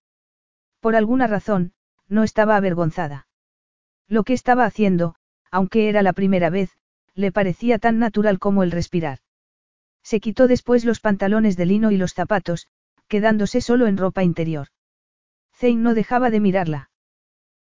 [0.80, 1.72] Por alguna razón,
[2.08, 3.26] no estaba avergonzada.
[4.08, 5.14] Lo que estaba haciendo,
[5.50, 6.70] aunque era la primera vez,
[7.14, 9.18] le parecía tan natural como el respirar.
[10.02, 12.68] Se quitó después los pantalones de lino y los zapatos,
[13.08, 14.68] quedándose solo en ropa interior.
[15.54, 16.90] Zane no dejaba de mirarla.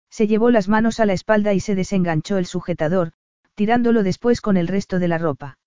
[0.10, 3.14] Se llevó las manos a la espalda y se desenganchó el sujetador,
[3.60, 5.58] tirándolo después con el resto de la ropa.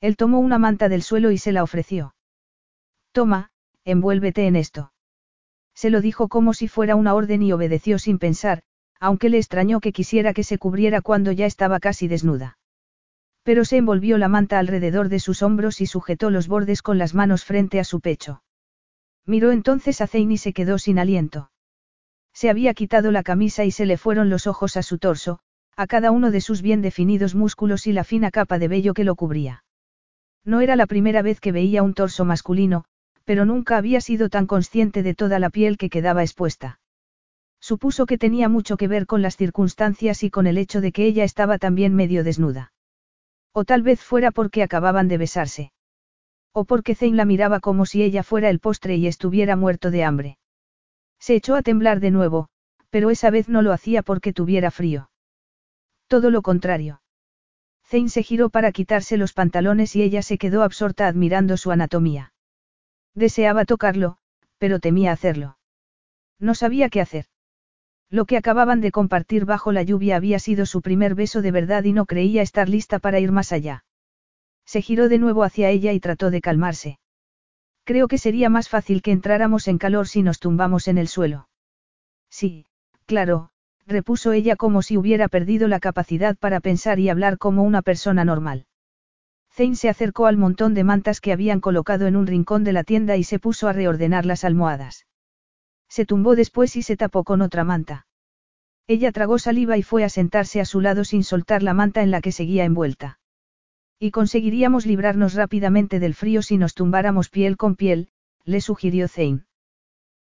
[0.00, 2.14] Él tomó una manta del suelo y se la ofreció.
[3.12, 3.50] Toma,
[3.84, 4.94] envuélvete en esto.
[5.74, 8.62] Se lo dijo como si fuera una orden y obedeció sin pensar,
[8.98, 12.56] aunque le extrañó que quisiera que se cubriera cuando ya estaba casi desnuda.
[13.42, 17.12] Pero se envolvió la manta alrededor de sus hombros y sujetó los bordes con las
[17.12, 18.42] manos frente a su pecho.
[19.26, 21.50] Miró entonces a Zane y se quedó sin aliento.
[22.32, 25.40] Se había quitado la camisa y se le fueron los ojos a su torso,
[25.76, 29.04] a cada uno de sus bien definidos músculos y la fina capa de vello que
[29.04, 29.64] lo cubría.
[30.44, 32.84] No era la primera vez que veía un torso masculino,
[33.24, 36.80] pero nunca había sido tan consciente de toda la piel que quedaba expuesta.
[37.60, 41.04] Supuso que tenía mucho que ver con las circunstancias y con el hecho de que
[41.04, 42.72] ella estaba también medio desnuda.
[43.52, 45.72] O tal vez fuera porque acababan de besarse.
[46.52, 50.04] O porque Zane la miraba como si ella fuera el postre y estuviera muerto de
[50.04, 50.38] hambre.
[51.18, 52.48] Se echó a temblar de nuevo,
[52.88, 55.09] pero esa vez no lo hacía porque tuviera frío.
[56.10, 57.02] Todo lo contrario.
[57.86, 62.32] Zane se giró para quitarse los pantalones y ella se quedó absorta admirando su anatomía.
[63.14, 64.16] Deseaba tocarlo,
[64.58, 65.56] pero temía hacerlo.
[66.40, 67.26] No sabía qué hacer.
[68.08, 71.84] Lo que acababan de compartir bajo la lluvia había sido su primer beso de verdad
[71.84, 73.84] y no creía estar lista para ir más allá.
[74.66, 76.98] Se giró de nuevo hacia ella y trató de calmarse.
[77.84, 81.48] Creo que sería más fácil que entráramos en calor si nos tumbamos en el suelo.
[82.30, 82.66] Sí,
[83.06, 83.52] claro,
[83.90, 88.24] repuso ella como si hubiera perdido la capacidad para pensar y hablar como una persona
[88.24, 88.66] normal.
[89.52, 92.84] Zane se acercó al montón de mantas que habían colocado en un rincón de la
[92.84, 95.06] tienda y se puso a reordenar las almohadas.
[95.88, 98.06] Se tumbó después y se tapó con otra manta.
[98.86, 102.10] Ella tragó saliva y fue a sentarse a su lado sin soltar la manta en
[102.10, 103.18] la que seguía envuelta.
[103.98, 108.08] Y conseguiríamos librarnos rápidamente del frío si nos tumbáramos piel con piel,
[108.44, 109.44] le sugirió Zane.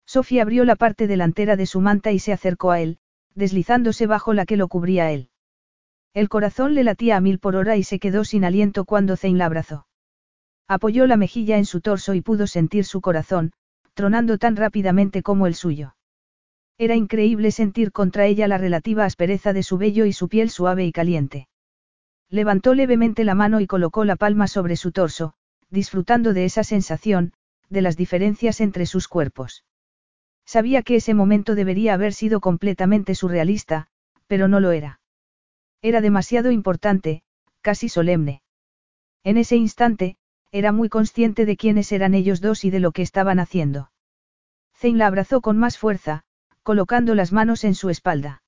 [0.06, 2.98] Sofía abrió la parte delantera de su manta y se acercó a él,
[3.38, 5.30] deslizándose bajo la que lo cubría él.
[6.14, 9.38] El corazón le latía a mil por hora y se quedó sin aliento cuando Zane
[9.38, 9.86] la abrazó.
[10.68, 13.52] Apoyó la mejilla en su torso y pudo sentir su corazón,
[13.94, 15.96] tronando tan rápidamente como el suyo.
[16.80, 20.86] Era increíble sentir contra ella la relativa aspereza de su vello y su piel suave
[20.86, 21.48] y caliente.
[22.30, 25.34] Levantó levemente la mano y colocó la palma sobre su torso,
[25.70, 27.34] disfrutando de esa sensación,
[27.70, 29.64] de las diferencias entre sus cuerpos.
[30.48, 33.88] Sabía que ese momento debería haber sido completamente surrealista,
[34.28, 35.02] pero no lo era.
[35.82, 37.22] Era demasiado importante,
[37.60, 38.42] casi solemne.
[39.26, 40.16] En ese instante,
[40.54, 43.92] era muy consciente de quiénes eran ellos dos y de lo que estaban haciendo.
[44.74, 46.24] Zane la abrazó con más fuerza,
[46.64, 48.42] colocando las manos en su espalda.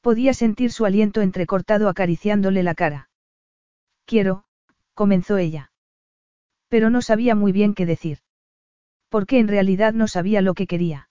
[0.00, 3.10] Podía sentir su aliento entrecortado acariciándole la cara.
[4.06, 4.44] Quiero,
[4.94, 5.70] comenzó ella.
[6.68, 8.20] Pero no sabía muy bien qué decir.
[9.10, 11.09] Porque en realidad no sabía lo que quería.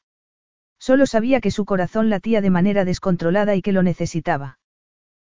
[0.80, 4.60] Solo sabía que su corazón latía de manera descontrolada y que lo necesitaba.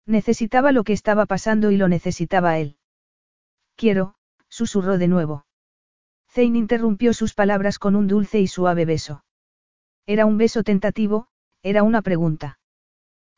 [0.04, 2.76] Necesitaba lo que estaba pasando y lo necesitaba él.
[3.76, 4.14] Quiero,
[4.48, 5.46] susurró de nuevo.
[6.28, 9.24] Zane interrumpió sus palabras con un dulce y suave beso.
[10.06, 11.28] Era un beso tentativo,
[11.62, 12.58] era una pregunta.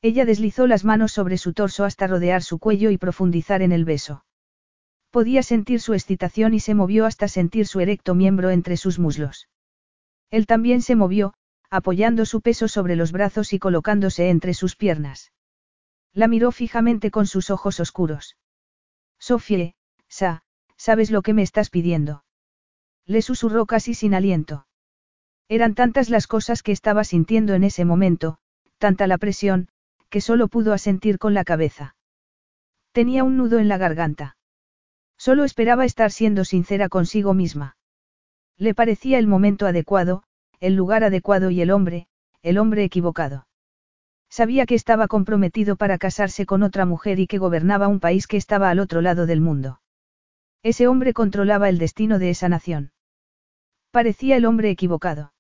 [0.02, 3.84] Ella deslizó las manos sobre su torso hasta rodear su cuello y profundizar en el
[3.84, 4.24] beso.
[5.10, 9.48] Podía sentir su excitación y se movió hasta sentir su erecto miembro entre sus muslos.
[10.30, 11.34] Él también se movió,
[11.70, 15.32] apoyando su peso sobre los brazos y colocándose entre sus piernas.
[16.12, 18.36] La miró fijamente con sus ojos oscuros.
[19.18, 19.74] Sofie,
[20.08, 20.42] Sa,
[20.76, 22.24] ¿sabes lo que me estás pidiendo?
[23.04, 24.66] Le susurró casi sin aliento.
[25.48, 28.38] Eran tantas las cosas que estaba sintiendo en ese momento,
[28.78, 29.68] tanta la presión,
[30.10, 31.96] que solo pudo asentir con la cabeza.
[32.92, 34.36] Tenía un nudo en la garganta.
[35.16, 37.76] Solo esperaba estar siendo sincera consigo misma.
[38.56, 40.22] Le parecía el momento adecuado,
[40.60, 42.08] el lugar adecuado y el hombre,
[42.42, 43.46] el hombre equivocado.
[44.30, 48.36] Sabía que estaba comprometido para casarse con otra mujer y que gobernaba un país que
[48.36, 49.80] estaba al otro lado del mundo.
[50.62, 52.92] Ese hombre controlaba el destino de esa nación.
[53.90, 55.32] Parecía el hombre equivocado.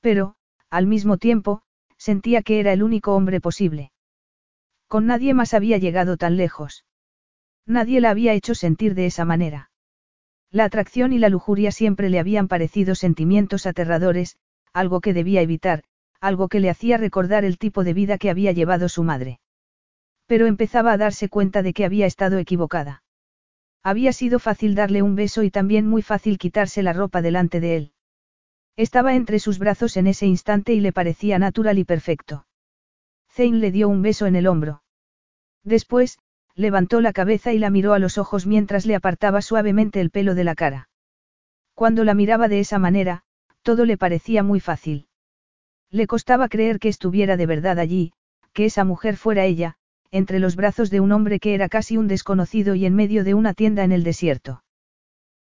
[0.00, 0.36] Pero,
[0.70, 1.62] al mismo tiempo,
[1.98, 3.92] sentía que era el único hombre posible.
[4.86, 6.86] Con nadie más había llegado tan lejos.
[7.66, 9.67] Nadie la había hecho sentir de esa manera.
[10.50, 14.36] La atracción y la lujuria siempre le habían parecido sentimientos aterradores,
[14.72, 15.84] algo que debía evitar,
[16.20, 19.40] algo que le hacía recordar el tipo de vida que había llevado su madre.
[20.26, 23.02] Pero empezaba a darse cuenta de que había estado equivocada.
[23.82, 27.76] Había sido fácil darle un beso y también muy fácil quitarse la ropa delante de
[27.76, 27.92] él.
[28.76, 32.46] Estaba entre sus brazos en ese instante y le parecía natural y perfecto.
[33.30, 34.82] Zane le dio un beso en el hombro.
[35.64, 36.18] Después,
[36.58, 40.34] levantó la cabeza y la miró a los ojos mientras le apartaba suavemente el pelo
[40.34, 40.88] de la cara.
[41.74, 43.22] Cuando la miraba de esa manera,
[43.62, 45.06] todo le parecía muy fácil.
[45.88, 48.12] Le costaba creer que estuviera de verdad allí,
[48.52, 49.76] que esa mujer fuera ella,
[50.10, 53.34] entre los brazos de un hombre que era casi un desconocido y en medio de
[53.34, 54.64] una tienda en el desierto.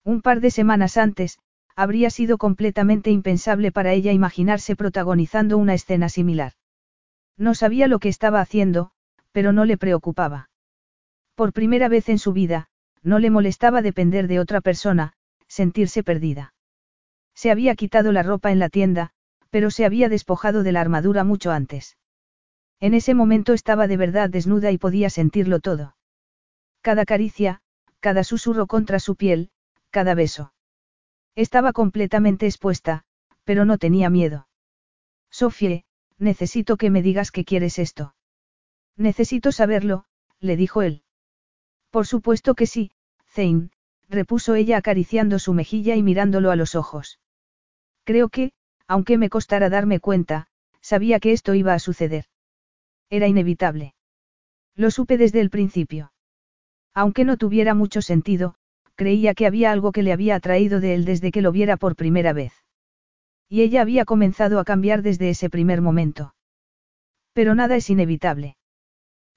[0.04, 1.40] Un par de semanas antes,
[1.76, 6.54] habría sido completamente impensable para ella imaginarse protagonizando una escena similar.
[7.38, 8.92] No sabía lo que estaba haciendo,
[9.32, 10.50] pero no le preocupaba.
[11.38, 12.66] Por primera vez en su vida,
[13.04, 15.14] no le molestaba depender de otra persona,
[15.48, 16.56] sentirse perdida.
[17.36, 19.12] Se había quitado la ropa en la tienda,
[19.52, 21.96] pero se había despojado de la armadura mucho antes.
[22.80, 25.96] En ese momento estaba de verdad desnuda y podía sentirlo todo.
[26.82, 27.62] Cada caricia,
[28.00, 29.52] cada susurro contra su piel,
[29.92, 30.54] cada beso.
[31.36, 33.04] Estaba completamente expuesta,
[33.44, 34.48] pero no tenía miedo.
[35.30, 35.86] Sofie,
[36.18, 38.16] necesito que me digas que quieres esto.
[38.96, 40.06] Necesito saberlo,
[40.40, 41.04] le dijo él.
[41.90, 42.92] Por supuesto que sí,
[43.30, 43.70] Zane,
[44.10, 47.20] repuso ella acariciando su mejilla y mirándolo a los ojos.
[48.04, 48.52] Creo que,
[48.88, 50.48] aunque me costara darme cuenta,
[50.82, 52.26] sabía que esto iba a suceder.
[53.10, 53.96] Era inevitable.
[54.76, 56.12] Lo supe desde el principio.
[56.94, 58.56] Aunque no tuviera mucho sentido,
[58.96, 61.96] creía que había algo que le había atraído de él desde que lo viera por
[61.96, 62.54] primera vez.
[63.50, 66.34] Y ella había comenzado a cambiar desde ese primer momento.
[67.34, 68.57] Pero nada es inevitable.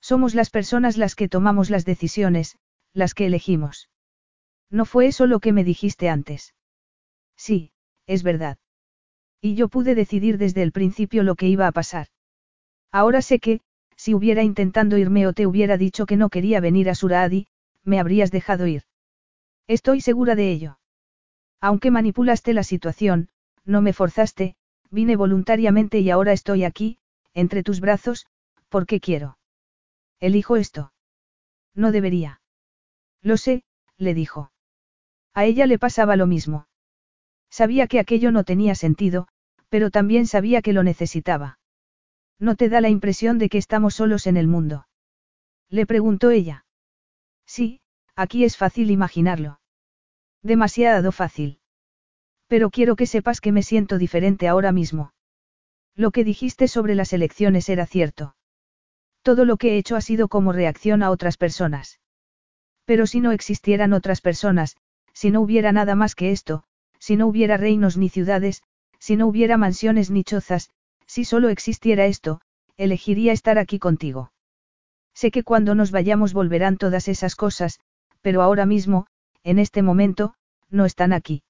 [0.00, 2.58] Somos las personas las que tomamos las decisiones,
[2.92, 3.90] las que elegimos.
[4.70, 6.54] No fue eso lo que me dijiste antes.
[7.36, 7.72] Sí,
[8.06, 8.58] es verdad.
[9.40, 12.08] Y yo pude decidir desde el principio lo que iba a pasar.
[12.92, 13.60] Ahora sé que,
[13.96, 17.46] si hubiera intentando irme o te hubiera dicho que no quería venir a Suradi,
[17.84, 18.84] me habrías dejado ir.
[19.66, 20.78] Estoy segura de ello.
[21.60, 23.28] Aunque manipulaste la situación,
[23.64, 24.56] no me forzaste,
[24.90, 26.98] vine voluntariamente y ahora estoy aquí,
[27.34, 28.26] entre tus brazos,
[28.68, 29.38] porque quiero.
[30.20, 30.92] Elijo esto.
[31.74, 32.40] No debería.
[33.22, 33.64] Lo sé,
[33.96, 34.52] le dijo.
[35.34, 36.68] A ella le pasaba lo mismo.
[37.50, 39.28] Sabía que aquello no tenía sentido,
[39.68, 41.58] pero también sabía que lo necesitaba.
[42.38, 44.86] ¿No te da la impresión de que estamos solos en el mundo?
[45.68, 46.64] Le preguntó ella.
[47.46, 47.80] Sí,
[48.14, 49.60] aquí es fácil imaginarlo.
[50.42, 51.60] Demasiado fácil.
[52.46, 55.12] Pero quiero que sepas que me siento diferente ahora mismo.
[55.94, 58.34] Lo que dijiste sobre las elecciones era cierto.
[59.22, 62.00] Todo lo que he hecho ha sido como reacción a otras personas.
[62.84, 64.76] Pero si no existieran otras personas,
[65.12, 66.64] si no hubiera nada más que esto,
[66.98, 68.62] si no hubiera reinos ni ciudades,
[68.98, 70.70] si no hubiera mansiones ni chozas,
[71.06, 72.40] si solo existiera esto,
[72.76, 74.32] elegiría estar aquí contigo.
[75.14, 77.80] Sé que cuando nos vayamos volverán todas esas cosas,
[78.22, 79.06] pero ahora mismo,
[79.42, 80.34] en este momento,
[80.70, 81.42] no están aquí.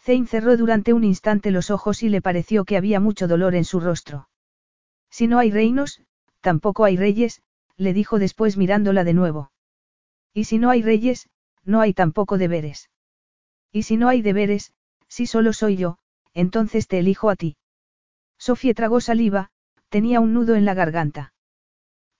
[0.00, 3.64] Zane cerró durante un instante los ojos y le pareció que había mucho dolor en
[3.64, 4.28] su rostro.
[5.10, 6.02] Si no hay reinos,
[6.44, 7.42] tampoco hay reyes,
[7.78, 9.50] le dijo después mirándola de nuevo.
[10.34, 11.30] Y si no hay reyes,
[11.64, 12.90] no hay tampoco deberes.
[13.72, 14.74] Y si no hay deberes,
[15.08, 15.96] si solo soy yo,
[16.34, 17.56] entonces te elijo a ti.
[18.38, 19.50] Sofía tragó saliva,
[19.88, 21.32] tenía un nudo en la garganta.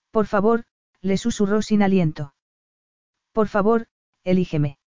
[0.09, 0.63] Por favor,
[1.01, 2.33] le susurró sin aliento.
[3.31, 3.85] Por favor,
[4.23, 4.79] elígeme.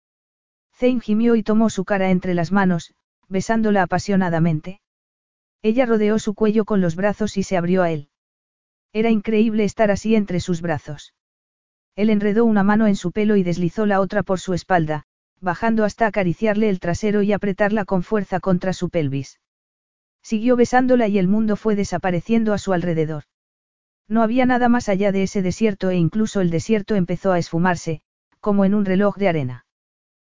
[0.75, 2.93] Zane gimió y tomó su cara entre las manos,
[3.29, 4.81] besándola apasionadamente.
[5.63, 8.11] Ella rodeó su cuello con los brazos y se abrió a él.
[8.93, 11.15] Era increíble estar así entre sus brazos.
[11.95, 15.05] Él enredó una mano en su pelo y deslizó la otra por su espalda,
[15.41, 19.41] bajando hasta acariciarle el trasero y apretarla con fuerza contra su pelvis.
[20.23, 23.25] Siguió besándola y el mundo fue desapareciendo a su alrededor.
[24.09, 28.01] No había nada más allá de ese desierto e incluso el desierto empezó a esfumarse,
[28.41, 29.67] como en un reloj de arena.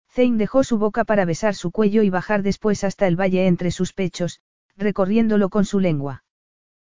[0.09, 3.71] Zane dejó su boca para besar su cuello y bajar después hasta el valle entre
[3.71, 4.41] sus pechos,
[4.77, 6.25] recorriéndolo con su lengua.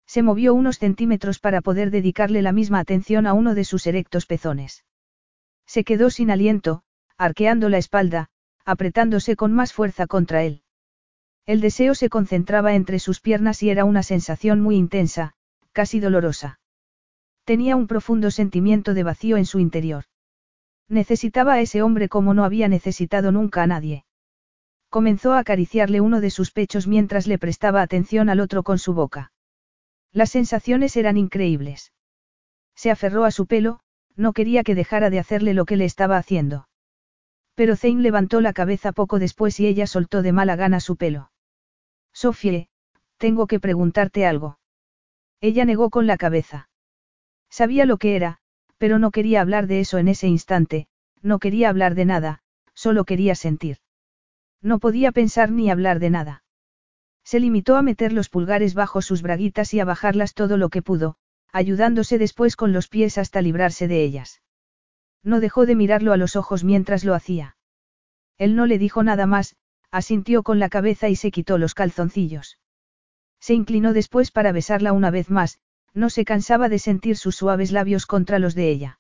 [0.06, 4.26] Se movió unos centímetros para poder dedicarle la misma atención a uno de sus erectos
[4.26, 4.84] pezones.
[5.66, 6.82] Se quedó sin aliento,
[7.16, 8.28] arqueando la espalda,
[8.64, 10.62] apretándose con más fuerza contra él.
[11.47, 15.34] El deseo se concentraba entre sus piernas y era una sensación muy intensa,
[15.72, 16.60] casi dolorosa.
[17.44, 20.05] Tenía un profundo sentimiento de vacío en su interior.
[20.89, 24.05] Necesitaba a ese hombre como no había necesitado nunca a nadie.
[24.89, 28.92] Comenzó a acariciarle uno de sus pechos mientras le prestaba atención al otro con su
[28.92, 29.32] boca.
[30.12, 31.92] Las sensaciones eran increíbles.
[32.74, 33.81] Se aferró a su pelo,
[34.15, 36.68] no quería que dejara de hacerle lo que le estaba haciendo.
[37.55, 41.31] Pero Zane levantó la cabeza poco después y ella soltó de mala gana su pelo.
[42.12, 42.68] Sofie,
[43.16, 44.58] tengo que preguntarte algo.
[45.41, 46.68] Ella negó con la cabeza.
[47.50, 48.39] Sabía lo que era,
[48.78, 50.89] pero no quería hablar de eso en ese instante,
[51.23, 52.42] no quería hablar de nada,
[52.74, 53.78] solo quería sentir.
[54.60, 56.44] No podía pensar ni hablar de nada.
[57.25, 60.83] Se limitó a meter los pulgares bajo sus braguitas y a bajarlas todo lo que
[60.83, 61.17] pudo,
[61.52, 64.42] ayudándose después con los pies hasta librarse de ellas.
[65.23, 67.57] No dejó de mirarlo a los ojos mientras lo hacía.
[68.39, 69.57] Él no le dijo nada más,
[69.91, 72.59] asintió con la cabeza y se quitó los calzoncillos.
[73.39, 75.59] Se inclinó después para besarla una vez más,
[75.94, 78.99] no se cansaba de sentir sus suaves labios contra los de ella.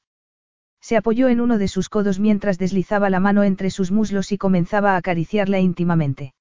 [0.80, 4.38] Se apoyó en uno de sus codos mientras deslizaba la mano entre sus muslos y
[4.38, 6.34] comenzaba a acariciarla íntimamente.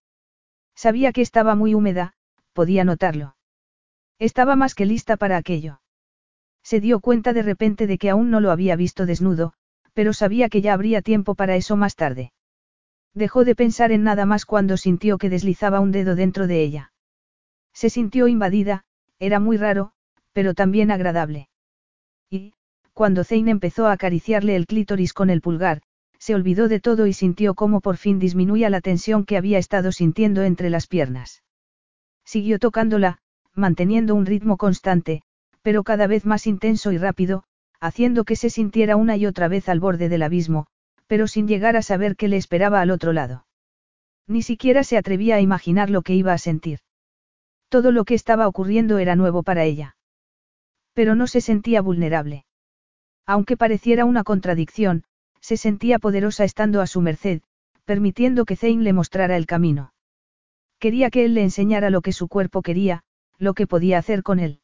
[0.85, 2.13] Sabía que estaba muy húmeda,
[2.53, 3.35] podía notarlo.
[4.17, 5.79] Estaba más que lista para aquello.
[6.63, 9.53] Se dio cuenta de repente de que aún no lo había visto desnudo,
[9.93, 12.33] pero sabía que ya habría tiempo para eso más tarde.
[13.13, 16.93] Dejó de pensar en nada más cuando sintió que deslizaba un dedo dentro de ella.
[17.73, 18.83] Se sintió invadida,
[19.19, 19.91] era muy raro,
[20.33, 21.47] pero también agradable.
[22.27, 22.55] Y,
[22.93, 25.83] cuando Zane empezó a acariciarle el clítoris con el pulgar,
[26.21, 29.91] se olvidó de todo y sintió cómo por fin disminuía la tensión que había estado
[29.91, 31.41] sintiendo entre las piernas.
[32.23, 33.17] Siguió tocándola,
[33.55, 35.23] manteniendo un ritmo constante,
[35.63, 37.43] pero cada vez más intenso y rápido,
[37.79, 40.67] haciendo que se sintiera una y otra vez al borde del abismo,
[41.07, 43.47] pero sin llegar a saber qué le esperaba al otro lado.
[44.27, 46.81] Ni siquiera se atrevía a imaginar lo que iba a sentir.
[47.67, 49.95] Todo lo que estaba ocurriendo era nuevo para ella.
[50.93, 52.45] Pero no se sentía vulnerable.
[53.25, 55.03] Aunque pareciera una contradicción,
[55.41, 57.41] se sentía poderosa estando a su merced,
[57.85, 59.93] permitiendo que Zane le mostrara el camino.
[60.79, 63.03] Quería que él le enseñara lo que su cuerpo quería,
[63.37, 64.61] lo que podía hacer con él.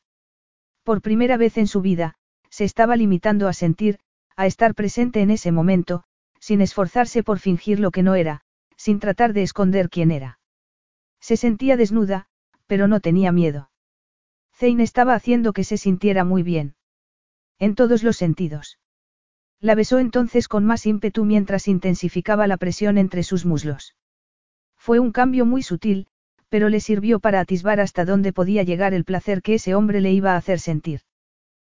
[0.83, 2.15] Por primera vez en su vida,
[2.49, 3.99] se estaba limitando a sentir,
[4.35, 6.03] a estar presente en ese momento,
[6.39, 8.41] sin esforzarse por fingir lo que no era,
[8.77, 10.39] sin tratar de esconder quién era.
[11.19, 12.27] Se sentía desnuda,
[12.67, 13.71] pero no tenía miedo.
[14.55, 16.75] Zane estaba haciendo que se sintiera muy bien.
[17.59, 18.79] En todos los sentidos.
[19.59, 23.95] La besó entonces con más ímpetu mientras intensificaba la presión entre sus muslos.
[24.77, 26.07] Fue un cambio muy sutil,
[26.49, 30.11] pero le sirvió para atisbar hasta dónde podía llegar el placer que ese hombre le
[30.11, 31.01] iba a hacer sentir.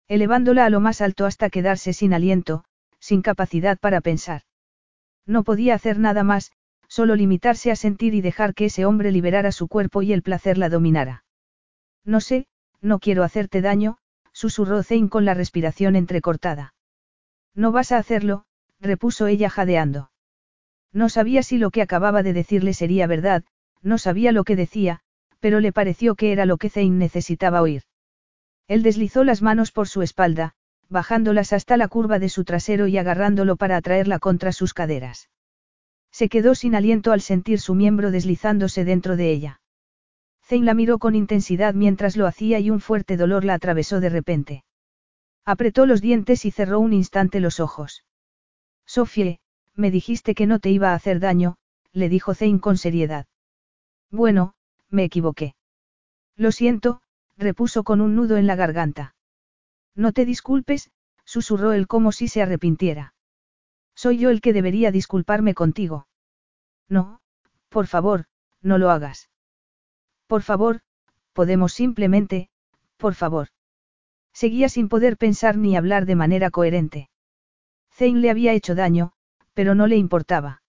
[0.08, 2.66] Elevándola a lo más alto hasta quedarse sin aliento,
[2.99, 4.41] sin capacidad para pensar.
[5.25, 6.51] No podía hacer nada más,
[6.88, 10.58] solo limitarse a sentir y dejar que ese hombre liberara su cuerpo y el placer
[10.58, 11.24] la dominara.
[12.03, 12.48] No sé,
[12.82, 13.98] no quiero hacerte daño,
[14.33, 16.74] susurró Zane con la respiración entrecortada.
[17.55, 18.45] No vas a hacerlo,
[18.79, 20.11] repuso ella jadeando.
[20.91, 23.43] No sabía si lo que acababa de decirle sería verdad,
[23.81, 25.01] no sabía lo que decía,
[25.39, 27.83] pero le pareció que era lo que Zane necesitaba oír.
[28.67, 30.53] Él deslizó las manos por su espalda,
[30.89, 35.29] bajándolas hasta la curva de su trasero y agarrándolo para atraerla contra sus caderas.
[36.11, 39.61] Se quedó sin aliento al sentir su miembro deslizándose dentro de ella.
[40.43, 44.09] Zane la miró con intensidad mientras lo hacía y un fuerte dolor la atravesó de
[44.09, 44.63] repente.
[45.45, 48.03] Apretó los dientes y cerró un instante los ojos.
[48.85, 49.40] Sofie,
[49.76, 51.58] me dijiste que no te iba a hacer daño,
[51.92, 53.27] le dijo Zane con seriedad.
[54.11, 54.53] Bueno,
[54.90, 55.56] me equivoqué.
[56.35, 57.01] Lo siento,
[57.38, 59.16] repuso con un nudo en la garganta.
[59.95, 60.92] No te disculpes,
[61.24, 63.14] susurró él como si se arrepintiera.
[63.95, 66.08] Soy yo el que debería disculparme contigo.
[66.88, 67.22] No,
[67.69, 68.26] por favor,
[68.61, 69.30] no lo hagas.
[70.27, 70.82] Por favor,
[71.34, 72.50] podemos simplemente,
[72.98, 73.50] por favor.
[74.33, 77.09] Seguía sin poder pensar ni hablar de manera coherente.
[77.91, 79.11] Zane le había hecho daño,
[79.53, 80.61] pero no le importaba.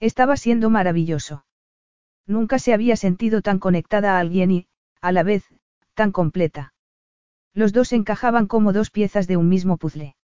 [0.00, 1.44] Estaba siendo maravilloso.
[2.26, 4.66] Nunca se había sentido tan conectada a alguien y,
[5.00, 5.44] a la vez,
[5.94, 6.74] tan completa.
[7.54, 10.16] Los dos encajaban como dos piezas de un mismo puzzle.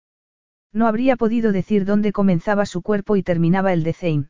[0.73, 4.29] No habría podido decir dónde comenzaba su cuerpo y terminaba el de Zane.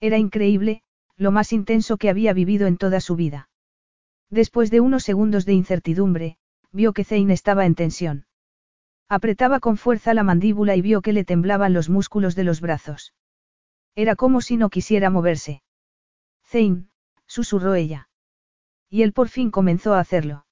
[0.00, 0.82] Era increíble,
[1.16, 3.48] lo más intenso que había vivido en toda su vida.
[4.30, 6.38] Después de unos segundos de incertidumbre,
[6.72, 8.26] vio que Zane estaba en tensión.
[9.08, 13.14] Apretaba con fuerza la mandíbula y vio que le temblaban los músculos de los brazos.
[13.94, 15.62] Era como si no quisiera moverse.
[16.44, 16.88] Zane,
[17.26, 18.08] susurró ella.
[18.90, 20.46] Y él por fin comenzó a hacerlo.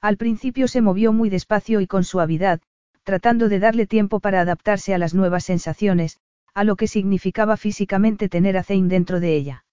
[0.00, 2.60] Al principio se movió muy despacio y con suavidad,
[3.02, 6.18] tratando de darle tiempo para adaptarse a las nuevas sensaciones,
[6.54, 9.64] a lo que significaba físicamente tener a Zane dentro de ella.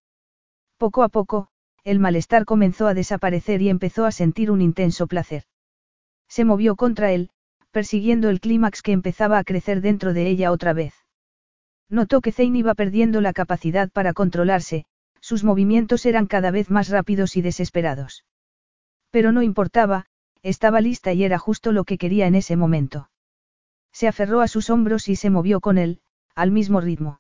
[0.77, 1.49] Poco a poco,
[1.83, 5.43] el malestar comenzó a desaparecer y empezó a sentir un intenso placer.
[6.30, 7.32] Se movió contra él,
[7.72, 10.93] persiguiendo el clímax que empezaba a crecer dentro de ella otra vez.
[11.90, 14.85] Notó que Zane iba perdiendo la capacidad para controlarse,
[15.22, 18.25] sus movimientos eran cada vez más rápidos y desesperados.
[19.11, 20.06] Pero no importaba,
[20.43, 23.09] estaba lista y era justo lo que quería en ese momento.
[23.91, 26.01] Se aferró a sus hombros y se movió con él,
[26.35, 27.19] al mismo ritmo.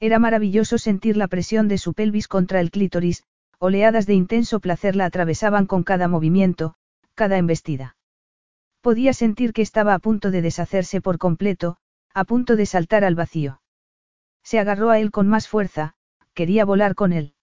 [0.00, 3.24] Era maravilloso sentir la presión de su pelvis contra el clítoris,
[3.58, 6.74] oleadas de intenso placer la atravesaban con cada movimiento,
[7.14, 7.95] cada embestida.
[8.86, 11.76] Podía sentir que estaba a punto de deshacerse por completo,
[12.14, 13.60] a punto de saltar al vacío.
[14.44, 15.94] Se agarró a él con más fuerza,
[16.34, 17.34] quería volar con él.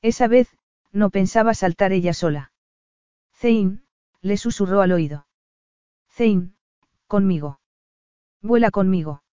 [0.00, 0.56] Esa vez,
[0.92, 2.52] no pensaba saltar ella sola.
[3.34, 3.80] Zane,
[4.20, 5.26] le susurró al oído.
[6.08, 6.52] Zane,
[7.08, 7.58] conmigo.
[8.40, 9.24] Vuela conmigo.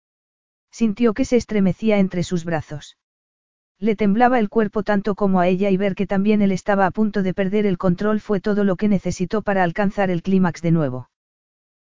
[0.70, 2.97] Sintió que se estremecía entre sus brazos.
[3.78, 6.90] Le temblaba el cuerpo tanto como a ella y ver que también él estaba a
[6.92, 10.70] punto de perder el control fue todo lo que necesitó para alcanzar el clímax de
[10.70, 11.10] nuevo.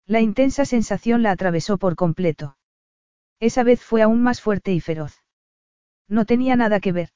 [0.07, 2.57] La intensa sensación la atravesó por completo.
[3.39, 5.23] Esa vez fue aún más fuerte y feroz.
[6.07, 7.09] No tenía nada que ver.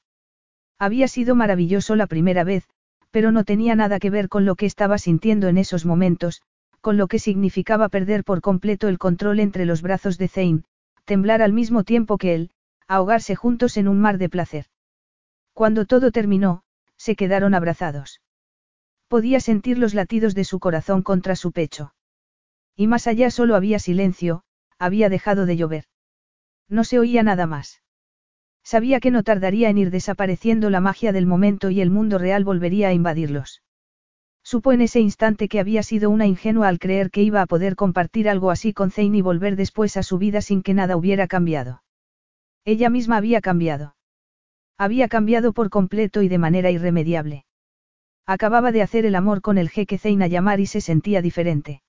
[0.78, 2.68] Había sido maravilloso la primera vez,
[3.10, 6.42] pero no tenía nada que ver con lo que estaba sintiendo en esos momentos,
[6.80, 10.62] con lo que significaba perder por completo el control entre los brazos de Zane,
[11.04, 12.50] temblar al mismo tiempo que él,
[12.86, 14.66] ahogarse juntos en un mar de placer.
[15.52, 16.62] Cuando todo terminó,
[16.96, 18.20] se quedaron abrazados.
[19.08, 21.94] Podía sentir los latidos de su corazón contra su pecho.
[22.76, 24.42] Y más allá solo había silencio,
[24.78, 25.84] había dejado de llover.
[26.68, 27.82] No se oía nada más.
[28.62, 32.44] Sabía que no tardaría en ir desapareciendo la magia del momento y el mundo real
[32.44, 33.62] volvería a invadirlos.
[34.42, 37.76] Supo en ese instante que había sido una ingenua al creer que iba a poder
[37.76, 41.26] compartir algo así con Zane y volver después a su vida sin que nada hubiera
[41.26, 41.82] cambiado.
[42.64, 43.96] Ella misma había cambiado.
[44.76, 47.46] Había cambiado por completo y de manera irremediable.
[48.26, 51.82] Acababa de hacer el amor con el jeque Zeina llamar y se sentía diferente.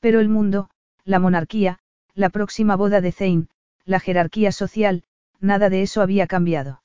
[0.00, 0.70] Pero el mundo,
[1.04, 1.80] la monarquía,
[2.14, 3.48] la próxima boda de Zein,
[3.84, 5.04] la jerarquía social,
[5.40, 6.82] nada de eso había cambiado.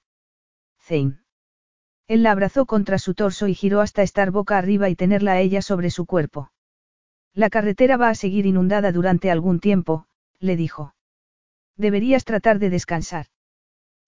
[0.80, 1.24] Zein.
[2.08, 5.40] Él la abrazó contra su torso y giró hasta estar boca arriba y tenerla a
[5.40, 6.52] ella sobre su cuerpo.
[7.34, 10.06] La carretera va a seguir inundada durante algún tiempo,
[10.40, 10.94] le dijo.
[11.78, 13.28] Deberías tratar de descansar.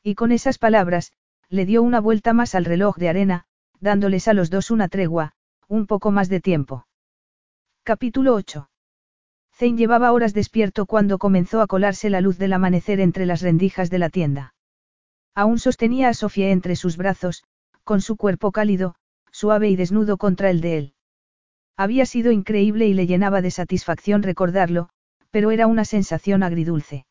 [0.04, 1.14] Y con esas palabras,
[1.50, 3.46] le dio una vuelta más al reloj de arena,
[3.80, 5.34] dándoles a los dos una tregua,
[5.68, 6.86] un poco más de tiempo.
[7.84, 8.70] Capítulo 8.
[9.58, 13.90] Zane llevaba horas despierto cuando comenzó a colarse la luz del amanecer entre las rendijas
[13.90, 14.54] de la tienda.
[15.34, 17.46] Aún sostenía a Sofía entre sus brazos,
[17.86, 18.96] con su cuerpo cálido,
[19.32, 20.94] suave y desnudo contra el de él.
[21.78, 24.90] Había sido increíble y le llenaba de satisfacción recordarlo,
[25.32, 27.06] pero era una sensación agridulce.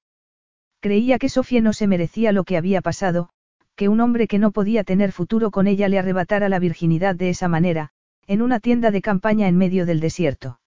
[0.80, 3.30] Creía que Sofía no se merecía lo que había pasado,
[3.74, 7.30] que un hombre que no podía tener futuro con ella le arrebatara la virginidad de
[7.30, 7.90] esa manera,
[8.26, 10.58] en una tienda de campaña en medio del desierto.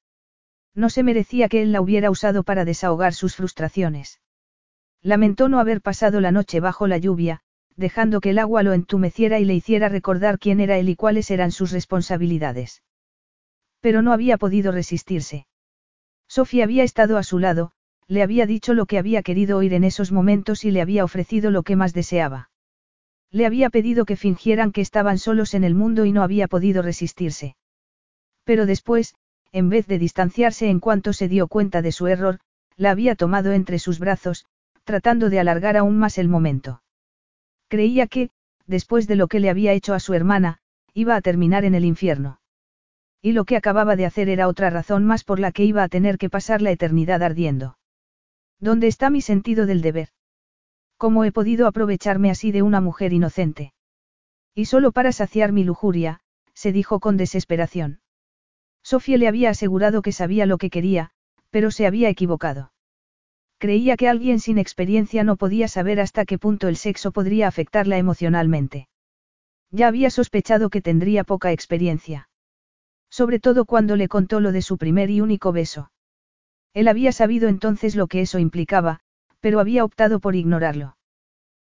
[0.78, 4.22] No se merecía que él la hubiera usado para desahogar sus frustraciones.
[5.02, 7.40] Lamentó no haber pasado la noche bajo la lluvia,
[7.76, 11.32] dejando que el agua lo entumeciera y le hiciera recordar quién era él y cuáles
[11.32, 12.84] eran sus responsabilidades.
[13.82, 15.48] Pero no había podido resistirse.
[16.28, 17.72] Sofía había estado a su lado,
[18.08, 21.50] le había dicho lo que había querido oír en esos momentos y le había ofrecido
[21.50, 22.52] lo que más deseaba.
[23.32, 26.84] Le había pedido que fingieran que estaban solos en el mundo y no había podido
[26.84, 27.56] resistirse.
[28.44, 29.16] Pero después,
[29.52, 32.40] en vez de distanciarse en cuanto se dio cuenta de su error,
[32.76, 34.46] la había tomado entre sus brazos,
[34.84, 36.82] tratando de alargar aún más el momento.
[37.68, 38.30] Creía que,
[38.66, 40.60] después de lo que le había hecho a su hermana,
[40.94, 42.40] iba a terminar en el infierno.
[43.22, 45.90] Y lo que acababa de hacer era otra razón más por la que iba a
[45.90, 47.78] tener que pasar la eternidad ardiendo.
[48.60, 50.10] ¿Dónde está mi sentido del deber?
[50.98, 53.74] ¿Cómo he podido aprovecharme así de una mujer inocente?
[54.56, 56.22] Y solo para saciar mi lujuria,
[56.54, 58.00] se dijo con desesperación.
[58.88, 61.10] Sofía le había asegurado que sabía lo que quería,
[61.50, 62.72] pero se había equivocado.
[63.58, 67.98] Creía que alguien sin experiencia no podía saber hasta qué punto el sexo podría afectarla
[67.98, 68.88] emocionalmente.
[69.72, 72.30] Ya había sospechado que tendría poca experiencia.
[73.10, 75.92] Sobre todo cuando le contó lo de su primer y único beso.
[76.74, 79.02] Él había sabido entonces lo que eso implicaba,
[79.42, 80.96] pero había optado por ignorarlo.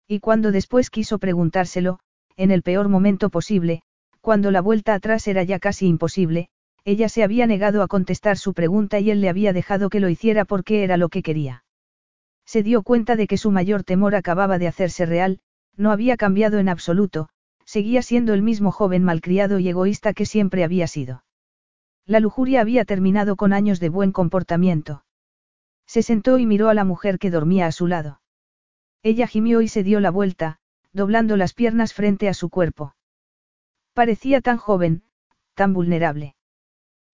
[0.07, 1.99] Y cuando después quiso preguntárselo,
[2.37, 3.81] en el peor momento posible,
[4.21, 6.51] cuando la vuelta atrás era ya casi imposible,
[6.87, 10.09] ella se había negado a contestar su pregunta y él le había dejado que lo
[10.09, 11.65] hiciera porque era lo que quería.
[12.45, 15.41] Se dio cuenta de que su mayor temor acababa de hacerse real,
[15.77, 17.29] no había cambiado en absoluto,
[17.65, 21.25] seguía siendo el mismo joven malcriado y egoísta que siempre había sido.
[22.07, 25.05] La lujuria había terminado con años de buen comportamiento.
[25.87, 28.21] Se sentó y miró a la mujer que dormía a su lado.
[29.03, 30.61] Ella gimió y se dio la vuelta,
[30.93, 32.95] doblando las piernas frente a su cuerpo.
[33.93, 35.03] Parecía tan joven,
[35.55, 36.36] tan vulnerable.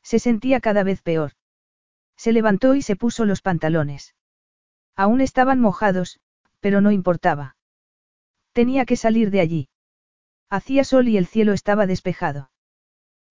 [0.03, 1.33] Se sentía cada vez peor.
[2.17, 4.15] Se levantó y se puso los pantalones.
[4.95, 6.21] Aún estaban mojados,
[6.61, 7.57] pero no importaba.
[8.53, 9.69] Tenía que salir de allí.
[10.51, 12.51] Hacía sol y el cielo estaba despejado.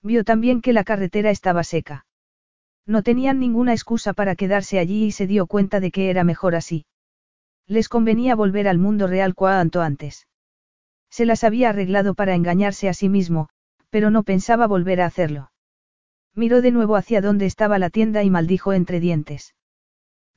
[0.02, 2.06] Vio también que la carretera estaba seca.
[2.88, 6.56] No tenían ninguna excusa para quedarse allí y se dio cuenta de que era mejor
[6.56, 6.86] así.
[7.68, 10.28] Les convenía volver al mundo real cuanto antes.
[11.10, 13.50] Se las había arreglado para engañarse a sí mismo,
[13.92, 15.51] pero no pensaba volver a hacerlo.
[16.36, 19.54] Miró de nuevo hacia donde estaba la tienda y maldijo entre dientes.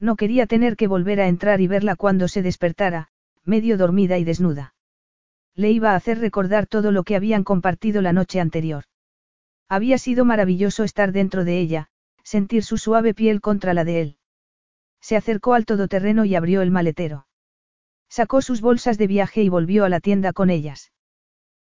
[0.00, 3.08] No quería tener que volver a entrar y verla cuando se despertara,
[3.44, 4.74] medio dormida y desnuda.
[5.54, 8.84] Le iba a hacer recordar todo lo que habían compartido la noche anterior.
[9.68, 11.88] Había sido maravilloso estar dentro de ella,
[12.24, 14.16] sentir su suave piel contra la de él.
[15.00, 17.26] Se acercó al todoterreno y abrió el maletero.
[18.08, 20.92] Sacó sus bolsas de viaje y volvió a la tienda con ellas.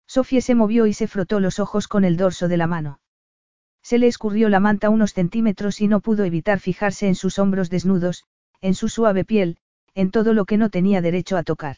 [0.05, 2.99] Sofía se movió y se frotó los ojos con el dorso de la mano.
[3.87, 7.69] Se le escurrió la manta unos centímetros y no pudo evitar fijarse en sus hombros
[7.69, 8.25] desnudos,
[8.59, 9.59] en su suave piel,
[9.95, 11.77] en todo lo que no tenía derecho a tocar.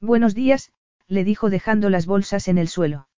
[0.00, 0.70] Buenos días,
[1.08, 3.08] le dijo dejando las bolsas en el suelo.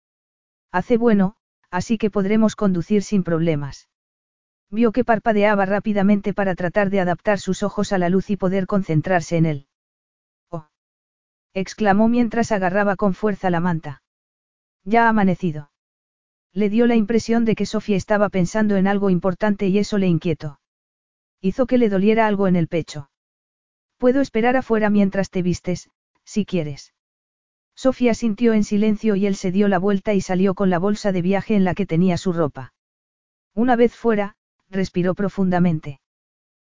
[0.72, 1.36] Hace bueno,
[1.70, 3.90] así que podremos conducir sin problemas.
[4.70, 8.66] Vio que parpadeaba rápidamente para tratar de adaptar sus ojos a la luz y poder
[8.66, 9.66] concentrarse en él.
[10.48, 10.66] ¡Oh!
[11.52, 14.02] exclamó mientras agarraba con fuerza la manta.
[14.82, 15.68] Ya ha amanecido.
[16.58, 20.08] Le dio la impresión de que Sofía estaba pensando en algo importante y eso le
[20.08, 20.58] inquietó.
[21.40, 23.10] Hizo que le doliera algo en el pecho.
[23.96, 25.88] Puedo esperar afuera mientras te vistes,
[26.24, 26.94] si quieres.
[27.76, 31.12] Sofía sintió en silencio y él se dio la vuelta y salió con la bolsa
[31.12, 32.72] de viaje en la que tenía su ropa.
[33.54, 34.34] Una vez fuera,
[34.68, 36.00] respiró profundamente.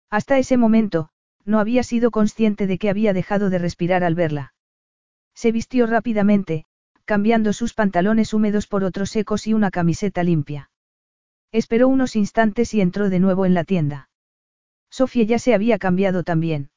[0.10, 1.12] Hasta ese momento,
[1.46, 4.54] no había sido consciente de que había dejado de respirar al verla.
[5.34, 6.66] Se vistió rápidamente,
[7.08, 10.70] cambiando sus pantalones húmedos por otros secos y una camiseta limpia.
[11.54, 14.10] Esperó unos instantes y entró de nuevo en la tienda.
[14.92, 16.70] Sofía ya se había cambiado también.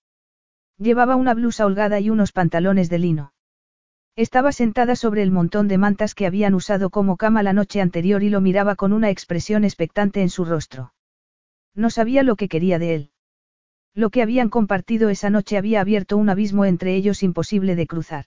[0.78, 3.32] Llevaba una blusa holgada y unos pantalones de lino.
[4.14, 8.22] Estaba sentada sobre el montón de mantas que habían usado como cama la noche anterior
[8.22, 10.94] y lo miraba con una expresión expectante en su rostro.
[11.74, 13.10] No sabía lo que quería de él.
[13.94, 18.26] Lo que habían compartido esa noche había abierto un abismo entre ellos imposible de cruzar.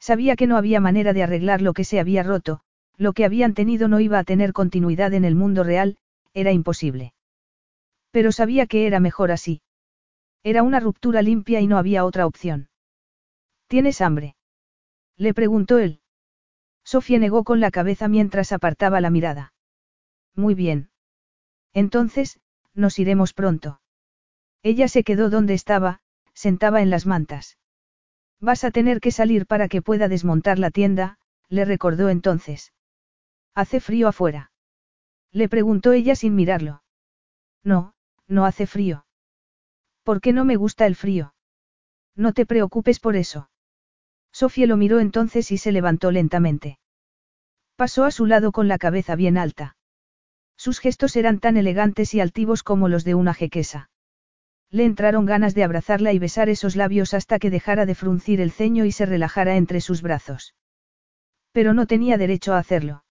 [0.00, 2.62] Sabía que no había manera de arreglar lo que se había roto,
[2.96, 5.98] lo que habían tenido no iba a tener continuidad en el mundo real,
[6.32, 7.12] era imposible.
[8.10, 9.62] Pero sabía que era mejor así.
[10.42, 12.70] Era una ruptura limpia y no había otra opción.
[13.68, 14.36] ¿Tienes hambre?
[15.16, 16.00] Le preguntó él.
[16.82, 19.52] Sofía negó con la cabeza mientras apartaba la mirada.
[20.34, 20.90] Muy bien.
[21.74, 22.40] Entonces,
[22.74, 23.80] nos iremos pronto.
[24.62, 26.00] Ella se quedó donde estaba,
[26.32, 27.58] sentaba en las mantas.
[28.40, 32.72] Vas a tener que salir para que pueda desmontar la tienda, le recordó entonces.
[33.54, 34.50] ¿Hace frío afuera?
[35.30, 36.82] Le preguntó ella sin mirarlo.
[37.62, 37.94] No,
[38.26, 39.04] no hace frío.
[40.02, 41.34] ¿Por qué no me gusta el frío?
[42.16, 43.50] No te preocupes por eso.
[44.32, 46.78] Sofía lo miró entonces y se levantó lentamente.
[47.76, 49.76] Pasó a su lado con la cabeza bien alta.
[50.56, 53.89] Sus gestos eran tan elegantes y altivos como los de una jequesa.
[54.70, 58.52] Le entraron ganas de abrazarla y besar esos labios hasta que dejara de fruncir el
[58.52, 60.54] ceño y se relajara entre sus brazos.
[61.52, 63.04] Pero no tenía derecho a hacerlo.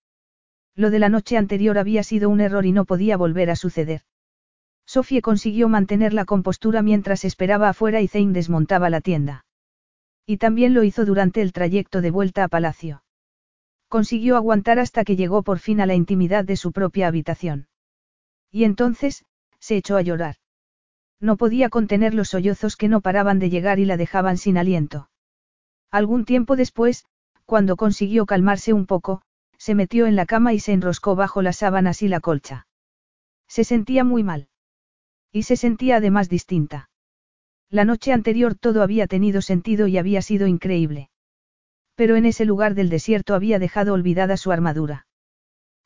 [0.76, 4.04] Lo de la noche anterior había sido un error y no podía volver a suceder.
[4.86, 9.46] Sofía consiguió mantener la compostura mientras esperaba afuera y Zane desmontaba la tienda.
[10.26, 13.04] Y también lo hizo durante el trayecto de vuelta a palacio.
[13.90, 17.68] Consiguió aguantar hasta que llegó por fin a la intimidad de su propia habitación.
[18.50, 19.26] Y entonces,
[19.60, 20.38] se echó a llorar.
[21.20, 25.10] No podía contener los sollozos que no paraban de llegar y la dejaban sin aliento.
[25.92, 27.06] Algún tiempo después,
[27.46, 29.22] cuando consiguió calmarse un poco,
[29.58, 32.68] se metió en la cama y se enroscó bajo las sábanas y la colcha.
[33.48, 34.48] Se sentía muy mal.
[35.32, 36.90] Y se sentía además distinta.
[37.70, 41.10] La noche anterior todo había tenido sentido y había sido increíble.
[41.96, 45.06] Pero en ese lugar del desierto había dejado olvidada su armadura.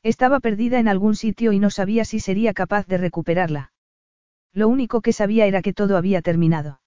[0.02, 3.73] Estaba perdida en algún sitio y no sabía si sería capaz de recuperarla.
[4.54, 6.80] Lo único que sabía era que todo había terminado.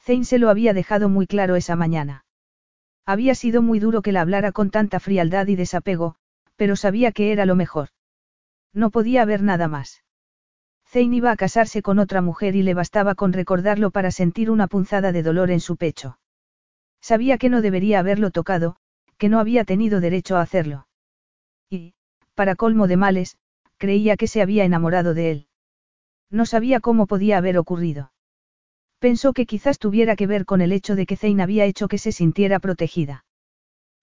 [0.00, 2.24] Zane se lo había dejado muy claro esa mañana.
[3.06, 6.16] Había sido muy duro que la hablara con tanta frialdad y desapego,
[6.56, 7.90] pero sabía que era lo mejor.
[8.72, 10.02] No podía haber nada más.
[10.86, 14.66] Zane iba a casarse con otra mujer y le bastaba con recordarlo para sentir una
[14.66, 16.18] punzada de dolor en su pecho.
[17.00, 18.76] Sabía que no debería haberlo tocado,
[19.16, 20.88] que no había tenido derecho a hacerlo.
[21.68, 21.94] Y,
[22.34, 23.38] para colmo de males,
[23.78, 25.46] creía que se había enamorado de él.
[26.30, 28.12] No sabía cómo podía haber ocurrido.
[29.00, 31.98] Pensó que quizás tuviera que ver con el hecho de que Zane había hecho que
[31.98, 33.24] se sintiera protegida.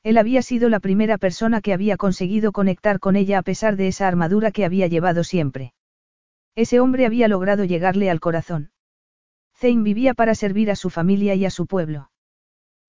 [0.04, 3.88] Él había sido la primera persona que había conseguido conectar con ella a pesar de
[3.88, 5.74] esa armadura que había llevado siempre.
[6.56, 8.72] Ese hombre había logrado llegarle al corazón.
[9.56, 12.10] Zane vivía para servir a su familia y a su pueblo.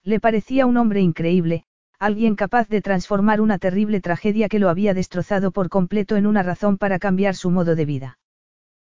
[0.03, 1.65] Le parecía un hombre increíble,
[1.99, 6.43] alguien capaz de transformar una terrible tragedia que lo había destrozado por completo en una
[6.43, 8.19] razón para cambiar su modo de vida.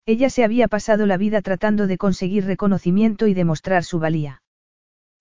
[0.06, 4.42] Ella se había pasado la vida tratando de conseguir reconocimiento y demostrar su valía.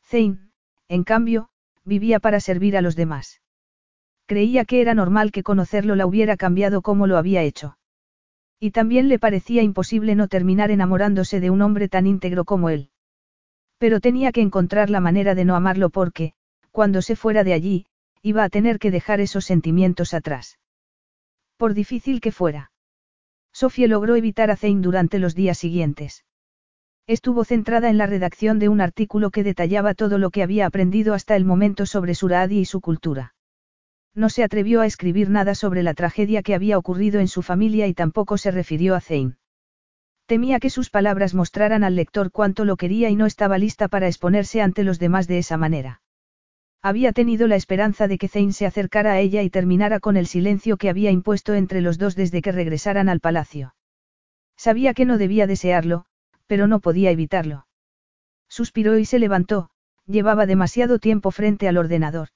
[0.03, 0.49] Zane,
[0.89, 1.49] en cambio,
[1.85, 3.41] vivía para servir a los demás.
[4.25, 7.77] Creía que era normal que conocerlo la hubiera cambiado como lo había hecho.
[8.59, 12.89] Y también le parecía imposible no terminar enamorándose de un hombre tan íntegro como él.
[13.77, 16.33] Pero tenía que encontrar la manera de no amarlo porque,
[16.71, 17.85] cuando se fuera de allí,
[18.21, 20.59] iba a tener que dejar esos sentimientos atrás.
[21.57, 22.72] Por difícil que fuera.
[23.53, 26.25] Sofía logró evitar a Zane durante los días siguientes.
[27.05, 31.13] Estuvo centrada en la redacción de un artículo que detallaba todo lo que había aprendido
[31.13, 33.35] hasta el momento sobre Suradi y su cultura.
[34.15, 37.87] No se atrevió a escribir nada sobre la tragedia que había ocurrido en su familia
[37.87, 39.37] y tampoco se refirió a Zane.
[40.27, 44.07] Temía que sus palabras mostraran al lector cuánto lo quería y no estaba lista para
[44.07, 46.02] exponerse ante los demás de esa manera.
[46.85, 50.27] Había tenido la esperanza de que Zane se acercara a ella y terminara con el
[50.27, 53.73] silencio que había impuesto entre los dos desde que regresaran al palacio.
[54.57, 56.05] Sabía que no debía desearlo,
[56.45, 57.67] pero no podía evitarlo.
[58.49, 59.69] Suspiró y se levantó,
[60.07, 62.27] llevaba demasiado tiempo frente al ordenador.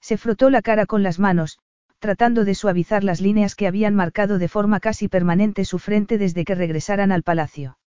[0.00, 1.60] Se frotó la cara con las manos,
[2.00, 6.44] tratando de suavizar las líneas que habían marcado de forma casi permanente su frente desde
[6.44, 7.78] que regresaran al palacio.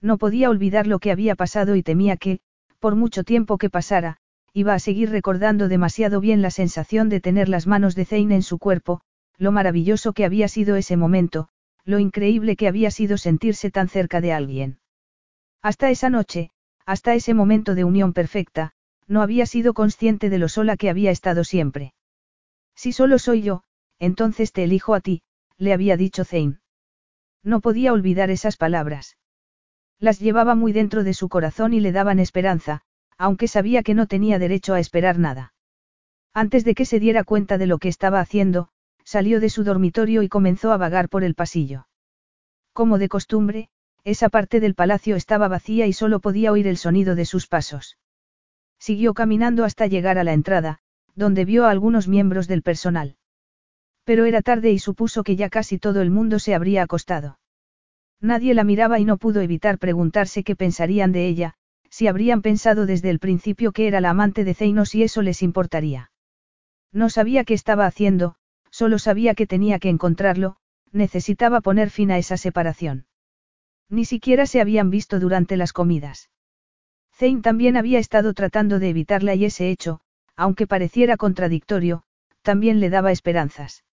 [0.00, 2.40] No podía olvidar lo que había pasado y temía que,
[2.78, 4.16] por mucho tiempo que pasara,
[4.54, 8.42] iba a seguir recordando demasiado bien la sensación de tener las manos de Zane en
[8.42, 9.00] su cuerpo,
[9.38, 11.48] lo maravilloso que había sido ese momento,
[11.84, 14.78] lo increíble que había sido sentirse tan cerca de alguien.
[15.62, 16.50] Hasta esa noche,
[16.84, 18.72] hasta ese momento de unión perfecta,
[19.06, 21.94] no había sido consciente de lo sola que había estado siempre.
[22.74, 23.62] Si solo soy yo,
[23.98, 25.22] entonces te elijo a ti,
[25.58, 26.58] le había dicho Zane.
[27.42, 29.16] No podía olvidar esas palabras.
[29.98, 32.82] Las llevaba muy dentro de su corazón y le daban esperanza,
[33.18, 35.54] aunque sabía que no tenía derecho a esperar nada.
[36.34, 38.68] Antes de que se diera cuenta de lo que estaba haciendo,
[39.04, 41.86] salió de su dormitorio y comenzó a vagar por el pasillo.
[42.72, 43.68] Como de costumbre,
[44.04, 47.98] esa parte del palacio estaba vacía y solo podía oír el sonido de sus pasos.
[48.78, 50.80] Siguió caminando hasta llegar a la entrada,
[51.14, 53.16] donde vio a algunos miembros del personal.
[54.04, 57.38] Pero era tarde y supuso que ya casi todo el mundo se habría acostado.
[58.20, 61.54] Nadie la miraba y no pudo evitar preguntarse qué pensarían de ella,
[61.92, 65.42] si habrían pensado desde el principio que era la amante de Zeino si eso les
[65.42, 66.10] importaría.
[66.90, 68.34] No sabía qué estaba haciendo,
[68.70, 70.56] solo sabía que tenía que encontrarlo,
[70.90, 73.04] necesitaba poner fin a esa separación.
[73.90, 76.30] Ni siquiera se habían visto durante las comidas.
[77.14, 80.00] Zane también había estado tratando de evitarla y ese hecho,
[80.34, 82.04] aunque pareciera contradictorio,
[82.40, 83.84] también le daba esperanzas.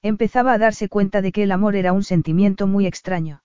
[0.00, 3.42] Empezaba a darse cuenta de que el amor era un sentimiento muy extraño.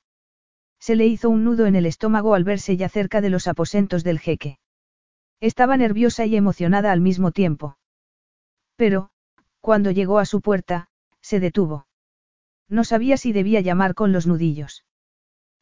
[0.83, 4.03] Se le hizo un nudo en el estómago al verse ya cerca de los aposentos
[4.03, 4.59] del jeque.
[5.39, 7.77] Estaba nerviosa y emocionada al mismo tiempo.
[8.75, 9.09] Pero,
[9.61, 10.89] cuando llegó a su puerta,
[11.21, 11.87] se detuvo.
[12.67, 14.83] No sabía si debía llamar con los nudillos.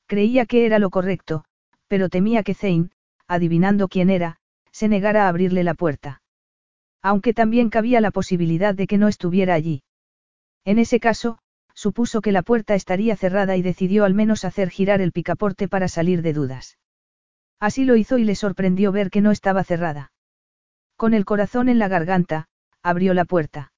[0.07, 1.45] Creía que era lo correcto,
[1.87, 2.89] pero temía que Zane,
[3.27, 4.37] adivinando quién era,
[4.71, 6.23] se negara a abrirle la puerta.
[7.03, 9.83] Aunque también cabía la posibilidad de que no estuviera allí.
[10.65, 11.37] En ese caso,
[11.81, 15.87] supuso que la puerta estaría cerrada y decidió al menos hacer girar el picaporte para
[15.87, 16.77] salir de dudas.
[17.59, 20.11] Así lo hizo y le sorprendió ver que no estaba cerrada.
[20.95, 22.45] Con el corazón en la garganta,
[22.83, 23.73] abrió la puerta.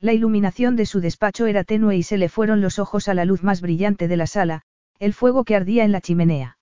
[0.00, 3.26] La iluminación de su despacho era tenue y se le fueron los ojos a la
[3.26, 4.62] luz más brillante de la sala,
[4.98, 6.58] el fuego que ardía en la chimenea.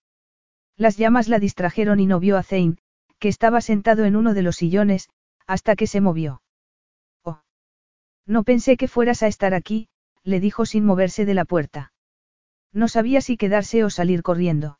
[0.77, 2.79] Las llamas la distrajeron y no vio a Zane,
[3.21, 5.11] que estaba sentado en uno de los sillones,
[5.47, 6.43] hasta que se movió.
[7.23, 7.41] Oh.
[8.27, 9.89] No pensé que fueras a estar aquí,
[10.27, 11.93] le dijo sin moverse de la puerta.
[12.73, 14.79] No sabía si quedarse o salir corriendo.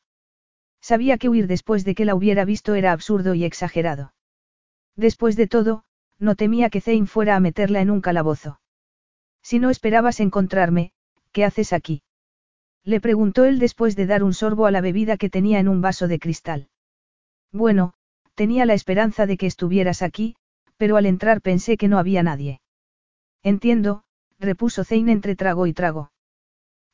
[0.83, 4.13] Sabía que huir después de que la hubiera visto era absurdo y exagerado.
[4.97, 5.85] Después de todo,
[6.19, 8.61] no temía que Zane fuera a meterla en un calabozo.
[9.41, 10.93] Si no esperabas encontrarme,
[11.31, 12.03] ¿qué haces aquí?
[12.83, 15.81] Le preguntó él después de dar un sorbo a la bebida que tenía en un
[15.81, 16.69] vaso de cristal.
[17.53, 17.95] Bueno,
[18.35, 20.35] tenía la esperanza de que estuvieras aquí,
[20.77, 22.61] pero al entrar pensé que no había nadie.
[23.43, 24.03] Entiendo,
[24.39, 26.13] repuso Zane entre trago y trago.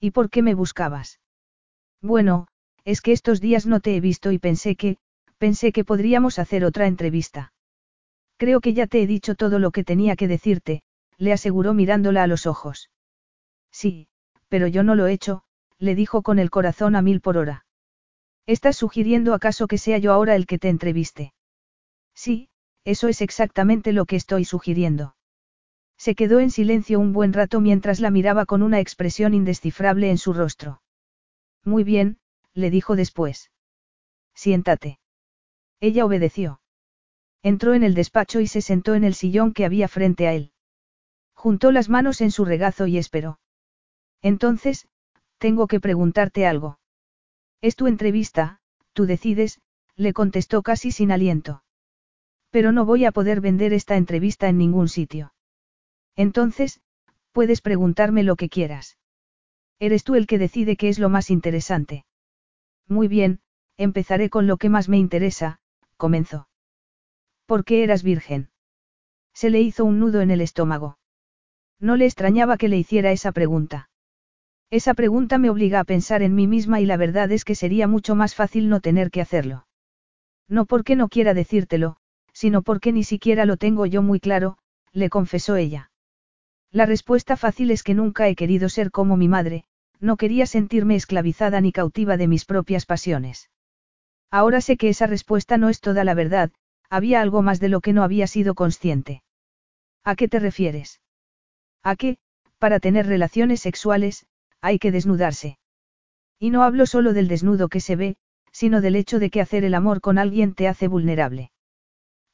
[0.00, 1.20] ¿Y por qué me buscabas?
[2.00, 2.46] Bueno,
[2.84, 4.98] es que estos días no te he visto y pensé que,
[5.38, 7.52] pensé que podríamos hacer otra entrevista.
[8.36, 10.82] Creo que ya te he dicho todo lo que tenía que decirte,
[11.16, 12.90] le aseguró mirándola a los ojos.
[13.70, 14.08] Sí,
[14.48, 15.44] pero yo no lo he hecho,
[15.78, 17.64] le dijo con el corazón a mil por hora.
[18.46, 21.32] ¿Estás sugiriendo acaso que sea yo ahora el que te entreviste?
[22.14, 22.48] Sí,
[22.84, 25.14] eso es exactamente lo que estoy sugiriendo.
[26.02, 30.18] Se quedó en silencio un buen rato mientras la miraba con una expresión indescifrable en
[30.18, 30.82] su rostro.
[31.64, 32.18] Muy bien,
[32.54, 33.52] le dijo después.
[34.34, 34.98] Siéntate.
[35.78, 36.60] Ella obedeció.
[37.44, 40.50] Entró en el despacho y se sentó en el sillón que había frente a él.
[41.34, 43.38] Juntó las manos en su regazo y esperó.
[44.22, 44.88] Entonces,
[45.38, 46.80] tengo que preguntarte algo.
[47.60, 48.58] Es tu entrevista,
[48.92, 49.60] tú decides,
[49.94, 51.62] le contestó casi sin aliento.
[52.50, 55.32] Pero no voy a poder vender esta entrevista en ningún sitio.
[56.16, 56.80] Entonces,
[57.32, 58.98] puedes preguntarme lo que quieras.
[59.78, 62.04] Eres tú el que decide qué es lo más interesante.
[62.88, 63.40] Muy bien,
[63.76, 65.60] empezaré con lo que más me interesa,
[65.96, 66.48] comenzó.
[67.46, 68.50] ¿Por qué eras virgen?
[69.34, 70.98] Se le hizo un nudo en el estómago.
[71.80, 73.90] No le extrañaba que le hiciera esa pregunta.
[74.70, 77.88] Esa pregunta me obliga a pensar en mí misma y la verdad es que sería
[77.88, 79.66] mucho más fácil no tener que hacerlo.
[80.48, 81.96] No porque no quiera decírtelo,
[82.32, 84.58] sino porque ni siquiera lo tengo yo muy claro,
[84.92, 85.91] le confesó ella.
[86.72, 89.64] La respuesta fácil es que nunca he querido ser como mi madre,
[90.00, 93.50] no quería sentirme esclavizada ni cautiva de mis propias pasiones.
[94.30, 96.50] Ahora sé que esa respuesta no es toda la verdad,
[96.88, 99.22] había algo más de lo que no había sido consciente.
[100.02, 101.02] ¿A qué te refieres?
[101.82, 102.16] A qué,
[102.58, 104.26] para tener relaciones sexuales,
[104.62, 105.58] hay que desnudarse.
[106.38, 108.16] Y no hablo solo del desnudo que se ve,
[108.50, 111.50] sino del hecho de que hacer el amor con alguien te hace vulnerable.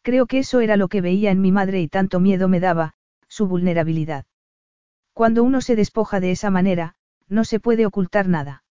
[0.03, 2.95] Creo que eso era lo que veía en mi madre y tanto miedo me daba,
[3.39, 4.27] su vulnerabilidad.
[5.13, 6.97] Cuando uno se despoja de esa manera,
[7.29, 8.65] no se puede ocultar nada.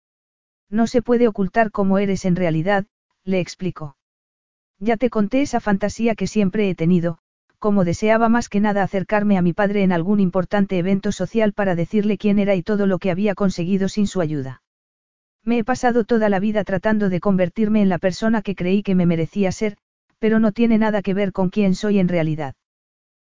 [0.71, 2.87] No se puede ocultar cómo eres en realidad,
[3.25, 3.99] le explicó.
[4.79, 7.19] Ya te conté esa fantasía que siempre he tenido,
[7.59, 11.75] como deseaba más que nada acercarme a mi padre en algún importante evento social para
[11.75, 14.63] decirle quién era y todo lo que había conseguido sin su ayuda.
[15.45, 18.95] Me he pasado toda la vida tratando de convertirme en la persona que creí que
[18.95, 19.77] me merecía ser,
[20.19, 22.55] pero no tiene nada que ver con quién soy en realidad.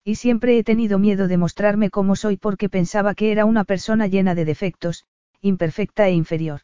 [0.09, 4.07] Y siempre he tenido miedo de mostrarme como soy porque pensaba que era una persona
[4.07, 5.05] llena de defectos,
[5.39, 6.61] imperfecta e inferior.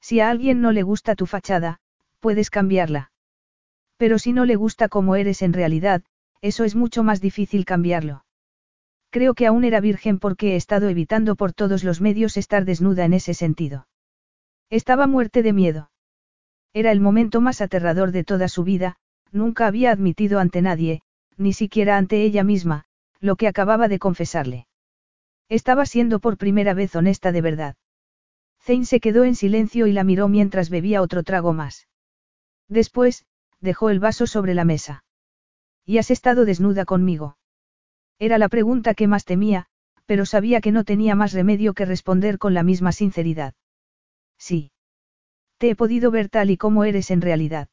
[0.00, 1.80] Si a alguien no le gusta tu fachada,
[2.20, 3.12] puedes cambiarla.
[3.98, 6.04] Pero si no le gusta como eres en realidad,
[6.40, 8.24] eso es mucho más difícil cambiarlo.
[9.10, 13.04] Creo que aún era virgen porque he estado evitando por todos los medios estar desnuda
[13.04, 13.88] en ese sentido.
[14.70, 15.90] Estaba muerte de miedo.
[16.72, 18.96] Era el momento más aterrador de toda su vida,
[19.32, 21.02] Nunca había admitido ante nadie,
[21.36, 22.84] ni siquiera ante ella misma,
[23.20, 24.66] lo que acababa de confesarle.
[25.48, 27.76] Estaba siendo por primera vez honesta de verdad.
[28.62, 31.86] Zane se quedó en silencio y la miró mientras bebía otro trago más.
[32.68, 33.26] Después,
[33.60, 35.04] dejó el vaso sobre la mesa.
[35.84, 37.36] ¿Y has estado desnuda conmigo?
[38.18, 39.66] Era la pregunta que más temía,
[40.06, 43.54] pero sabía que no tenía más remedio que responder con la misma sinceridad.
[44.38, 44.70] Sí.
[45.58, 47.68] Te he podido ver tal y como eres en realidad.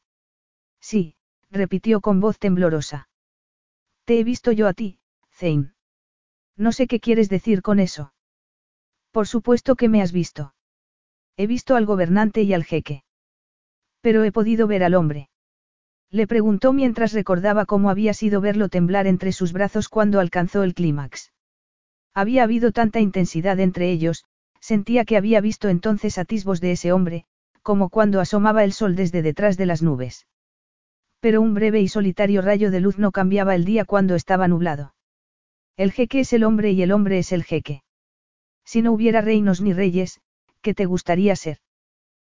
[0.80, 1.16] Sí,
[1.50, 3.08] repitió con voz temblorosa.
[4.14, 4.98] He visto yo a ti,
[5.30, 5.72] Zane.
[6.56, 8.12] No sé qué quieres decir con eso.
[9.10, 10.54] Por supuesto que me has visto.
[11.38, 13.04] He visto al gobernante y al jeque.
[14.02, 15.30] Pero he podido ver al hombre.
[16.10, 20.74] Le preguntó mientras recordaba cómo había sido verlo temblar entre sus brazos cuando alcanzó el
[20.74, 21.32] clímax.
[22.12, 24.26] Había habido tanta intensidad entre ellos,
[24.60, 27.24] sentía que había visto entonces atisbos de ese hombre,
[27.62, 30.26] como cuando asomaba el sol desde detrás de las nubes.
[31.22, 34.92] Pero un breve y solitario rayo de luz no cambiaba el día cuando estaba nublado.
[35.76, 37.84] El jeque es el hombre y el hombre es el jeque.
[38.64, 40.20] Si no hubiera reinos ni reyes,
[40.62, 41.58] ¿qué te gustaría ser?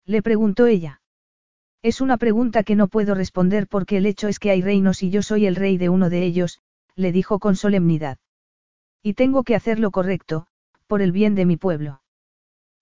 [0.05, 1.01] Le preguntó ella.
[1.81, 5.09] Es una pregunta que no puedo responder porque el hecho es que hay reinos y
[5.09, 6.59] yo soy el rey de uno de ellos,
[6.95, 8.19] le dijo con solemnidad.
[9.01, 10.45] Y tengo que hacer lo correcto,
[10.85, 12.03] por el bien de mi pueblo.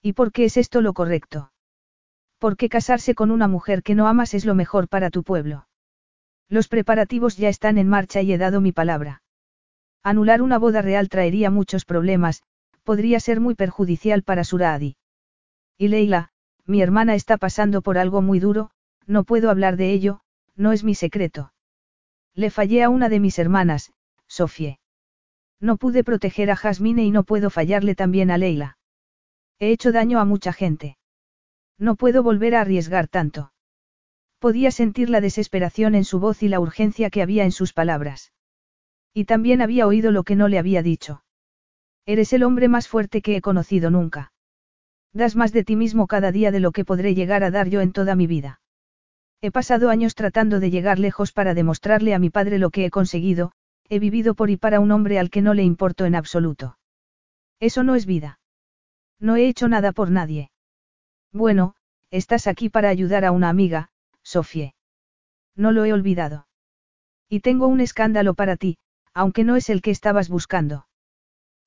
[0.02, 1.54] ¿Y por qué es esto lo correcto?
[2.40, 5.66] Porque casarse con una mujer que no amas es lo mejor para tu pueblo.
[6.54, 9.24] Los preparativos ya están en marcha y he dado mi palabra.
[10.04, 12.44] Anular una boda real traería muchos problemas,
[12.84, 14.96] podría ser muy perjudicial para Suradi.
[15.80, 16.30] Y Leila,
[16.68, 18.70] mi hermana está pasando por algo muy duro,
[19.08, 20.20] no puedo hablar de ello,
[20.56, 21.54] no es mi secreto.
[22.36, 23.92] Le fallé a una de mis hermanas,
[24.28, 24.78] Sofie.
[25.60, 28.78] No pude proteger a Jasmine y no puedo fallarle también a Leila.
[29.58, 31.00] He hecho daño a mucha gente.
[31.80, 33.53] No puedo volver a arriesgar tanto.
[34.44, 38.34] Podía sentir la desesperación en su voz y la urgencia que había en sus palabras.
[39.14, 41.24] Y también había oído lo que no le había dicho.
[42.06, 44.34] Eres el hombre más fuerte que he conocido nunca.
[45.14, 47.80] Das más de ti mismo cada día de lo que podré llegar a dar yo
[47.80, 48.60] en toda mi vida.
[49.40, 52.90] He pasado años tratando de llegar lejos para demostrarle a mi padre lo que he
[52.90, 53.54] conseguido,
[53.88, 56.78] he vivido por y para un hombre al que no le importo en absoluto.
[57.62, 58.42] Eso no es vida.
[59.22, 60.52] No he hecho nada por nadie.
[61.32, 61.76] Bueno,
[62.12, 63.92] estás aquí para ayudar a una amiga,
[64.24, 64.74] Sofie.
[65.56, 66.48] No lo he olvidado.
[67.30, 68.78] Y tengo un escándalo para ti,
[69.14, 70.88] aunque no es el que estabas buscando.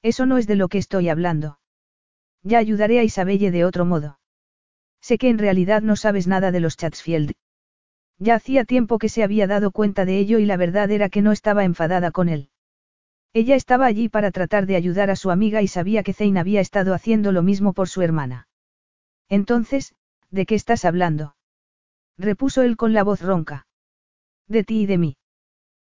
[0.02, 1.58] Eso no es de lo que estoy hablando.
[2.42, 4.18] Ya ayudaré a Isabelle de otro modo.
[5.00, 7.32] Sé que en realidad no sabes nada de los Chatsfield.
[8.18, 11.22] Ya hacía tiempo que se había dado cuenta de ello y la verdad era que
[11.22, 12.50] no estaba enfadada con él.
[13.32, 16.60] Ella estaba allí para tratar de ayudar a su amiga y sabía que Zane había
[16.60, 18.48] estado haciendo lo mismo por su hermana.
[19.28, 19.94] Entonces,
[20.30, 21.35] ¿de qué estás hablando?
[22.18, 23.66] Repuso él con la voz ronca.
[24.48, 25.16] De ti y de mí.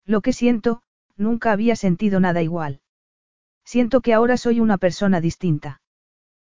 [0.05, 0.81] Lo que siento,
[1.15, 2.81] nunca había sentido nada igual.
[3.65, 5.81] Siento que ahora soy una persona distinta.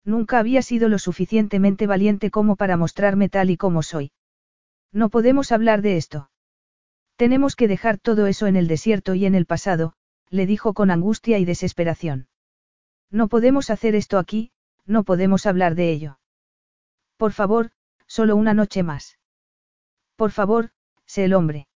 [0.05, 4.13] Nunca había sido lo suficientemente valiente como para mostrarme tal y como soy.
[4.93, 6.31] No podemos hablar de esto.
[7.17, 9.95] Tenemos que dejar todo eso en el desierto y en el pasado,
[10.31, 12.29] le dijo con angustia y desesperación.
[13.11, 14.53] No podemos hacer esto aquí,
[14.85, 16.19] no podemos hablar de ello.
[17.17, 17.71] Por favor,
[18.07, 19.19] solo una noche más.
[20.17, 20.71] Por favor,
[21.07, 21.69] sé el hombre.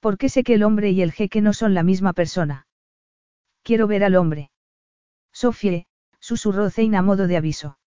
[0.00, 2.66] Porque sé que el hombre y el jeque no son la misma persona.
[3.62, 4.50] Quiero ver al hombre.
[5.32, 5.86] Sofie,
[6.18, 7.78] susurró Zein a modo de aviso.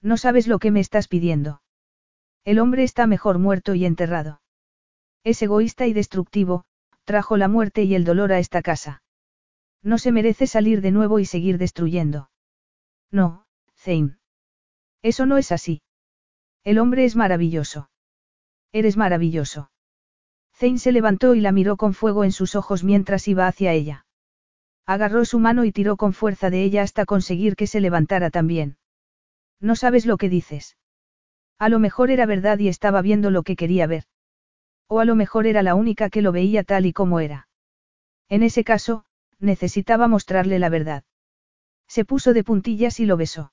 [0.00, 1.62] No sabes lo que me estás pidiendo.
[2.44, 4.40] El hombre está mejor muerto y enterrado.
[5.22, 6.64] Es egoísta y destructivo,
[7.04, 9.02] trajo la muerte y el dolor a esta casa.
[9.82, 12.30] No se merece salir de nuevo y seguir destruyendo.
[13.10, 14.18] No, Zane.
[15.02, 15.82] Eso no es así.
[16.64, 17.90] El hombre es maravilloso.
[18.74, 19.70] Eres maravilloso.
[20.52, 24.04] Zane se levantó y la miró con fuego en sus ojos mientras iba hacia ella.
[24.84, 28.76] Agarró su mano y tiró con fuerza de ella hasta conseguir que se levantara también.
[29.60, 30.76] No sabes lo que dices.
[31.56, 34.06] A lo mejor era verdad y estaba viendo lo que quería ver.
[34.88, 37.46] O a lo mejor era la única que lo veía tal y como era.
[38.28, 39.04] En ese caso,
[39.38, 41.04] necesitaba mostrarle la verdad.
[41.86, 43.52] Se puso de puntillas y lo besó.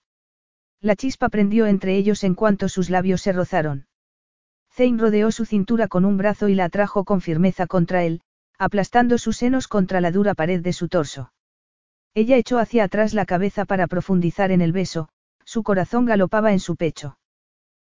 [0.80, 3.85] La chispa prendió entre ellos en cuanto sus labios se rozaron.
[4.74, 8.22] Zane rodeó su cintura con un brazo y la atrajo con firmeza contra él,
[8.58, 11.33] aplastando sus senos contra la dura pared de su torso.
[12.14, 15.09] Ella echó hacia atrás la cabeza para profundizar en el beso,
[15.45, 17.17] su corazón galopaba en su pecho.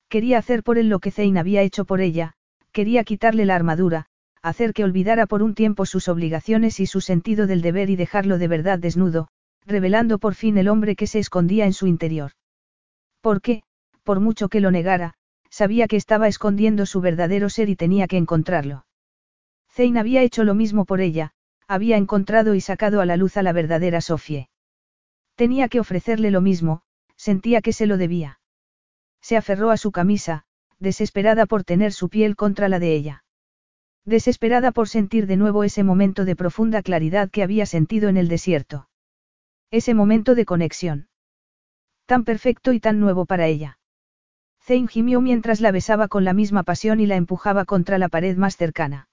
[0.08, 2.34] Quería hacer por él lo que Zane había hecho por ella,
[2.72, 4.06] quería quitarle la armadura,
[4.42, 8.38] hacer que olvidara por un tiempo sus obligaciones y su sentido del deber y dejarlo
[8.38, 9.28] de verdad desnudo,
[9.64, 12.32] revelando por fin el hombre que se escondía en su interior.
[13.20, 13.62] Porque,
[14.04, 15.14] por mucho que lo negara,
[15.50, 18.86] sabía que estaba escondiendo su verdadero ser y tenía que encontrarlo.
[19.70, 21.32] Zane había hecho lo mismo por ella,
[21.68, 24.48] había encontrado y sacado a la luz a la verdadera Sofie.
[25.34, 26.82] Tenía que ofrecerle lo mismo,
[27.16, 28.40] sentía que se lo debía.
[29.20, 30.44] Se aferró a su camisa,
[30.78, 33.24] desesperada por tener su piel contra la de ella.
[34.04, 38.28] Desesperada por sentir de nuevo ese momento de profunda claridad que había sentido en el
[38.28, 38.88] desierto.
[39.70, 41.08] Ese momento de conexión.
[42.06, 43.78] Tan perfecto y tan nuevo para ella.
[44.66, 48.36] Zane gimió mientras la besaba con la misma pasión y la empujaba contra la pared
[48.36, 49.08] más cercana.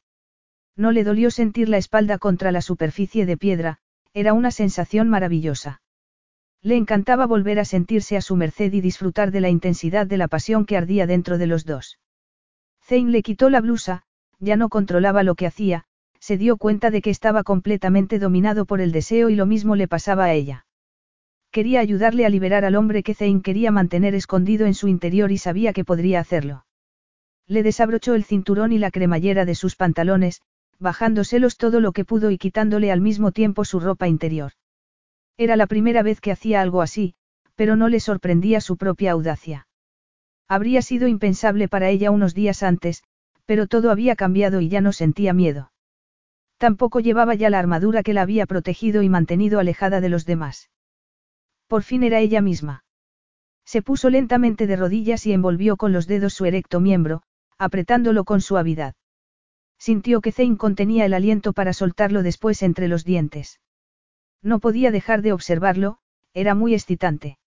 [0.75, 3.77] No le dolió sentir la espalda contra la superficie de piedra,
[4.15, 5.81] era una sensación maravillosa.
[6.63, 10.27] Le encantaba volver a sentirse a su merced y disfrutar de la intensidad de la
[10.27, 11.99] pasión que ardía dentro de los dos.
[12.81, 14.03] Zane le quitó la blusa,
[14.39, 15.83] ya no controlaba lo que hacía,
[16.19, 19.87] se dio cuenta de que estaba completamente dominado por el deseo y lo mismo le
[19.87, 20.65] pasaba a ella.
[21.53, 25.37] Quería ayudarle a liberar al hombre que Zane quería mantener escondido en su interior y
[25.37, 26.65] sabía que podría hacerlo.
[27.45, 30.41] Le desabrochó el cinturón y la cremallera de sus pantalones,
[30.79, 34.53] bajándoselos todo lo que pudo y quitándole al mismo tiempo su ropa interior.
[35.37, 37.13] Era la primera vez que hacía algo así,
[37.53, 39.67] pero no le sorprendía su propia audacia.
[40.47, 43.03] Habría sido impensable para ella unos días antes,
[43.45, 45.71] pero todo había cambiado y ya no sentía miedo.
[46.57, 50.71] Tampoco llevaba ya la armadura que la había protegido y mantenido alejada de los demás.
[51.73, 52.85] Por fin era ella misma.
[53.65, 57.23] Se puso lentamente de rodillas y envolvió con los dedos su erecto miembro,
[57.57, 58.93] apretándolo con suavidad.
[59.79, 63.59] Sintió que Zane contenía el aliento para soltarlo después entre los dientes.
[64.43, 65.97] No podía dejar de observarlo,
[66.35, 67.39] era muy excitante.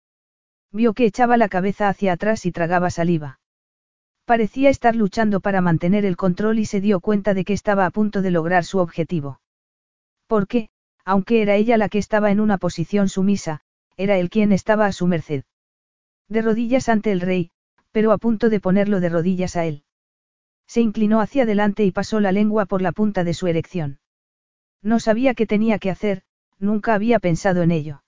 [0.72, 3.40] Vio que echaba la cabeza hacia atrás y tragaba saliva.
[4.26, 7.92] Parecía estar luchando para mantener el control y se dio cuenta de que estaba a
[7.92, 9.40] punto de lograr su objetivo.
[10.26, 10.70] Porque,
[11.04, 13.62] aunque era ella la que estaba en una posición sumisa,
[13.98, 15.44] era él quien estaba a su merced.
[16.28, 17.52] De rodillas ante el rey,
[17.92, 19.84] pero a punto de ponerlo de rodillas a él.
[20.68, 24.00] Se inclinó hacia adelante y pasó la lengua por la punta de su erección.
[24.82, 26.24] No sabía qué tenía que hacer,
[26.60, 28.04] nunca había pensado en ello.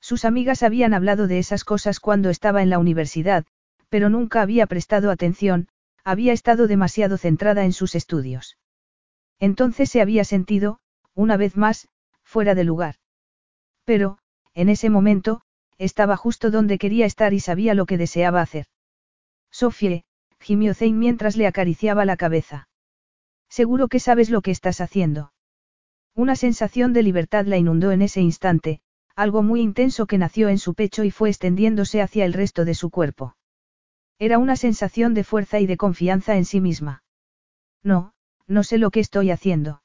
[0.00, 3.44] Sus amigas habían hablado de esas cosas cuando estaba en la universidad,
[3.88, 5.68] pero nunca había prestado atención,
[6.04, 8.56] había estado demasiado centrada en sus estudios.
[9.38, 10.80] Entonces se había sentido,
[11.14, 11.88] una vez más,
[12.22, 12.96] fuera de lugar.
[13.84, 14.19] Pero,
[14.54, 15.42] en ese momento,
[15.78, 18.66] estaba justo donde quería estar y sabía lo que deseaba hacer.
[19.50, 20.04] Sofie,
[20.38, 22.68] gimió Zane mientras le acariciaba la cabeza.
[23.48, 25.32] Seguro que sabes lo que estás haciendo.
[26.14, 28.80] Una sensación de libertad la inundó en ese instante,
[29.16, 32.74] algo muy intenso que nació en su pecho y fue extendiéndose hacia el resto de
[32.74, 33.36] su cuerpo.
[34.18, 37.02] Era una sensación de fuerza y de confianza en sí misma.
[37.82, 38.12] No,
[38.46, 39.82] no sé lo que estoy haciendo.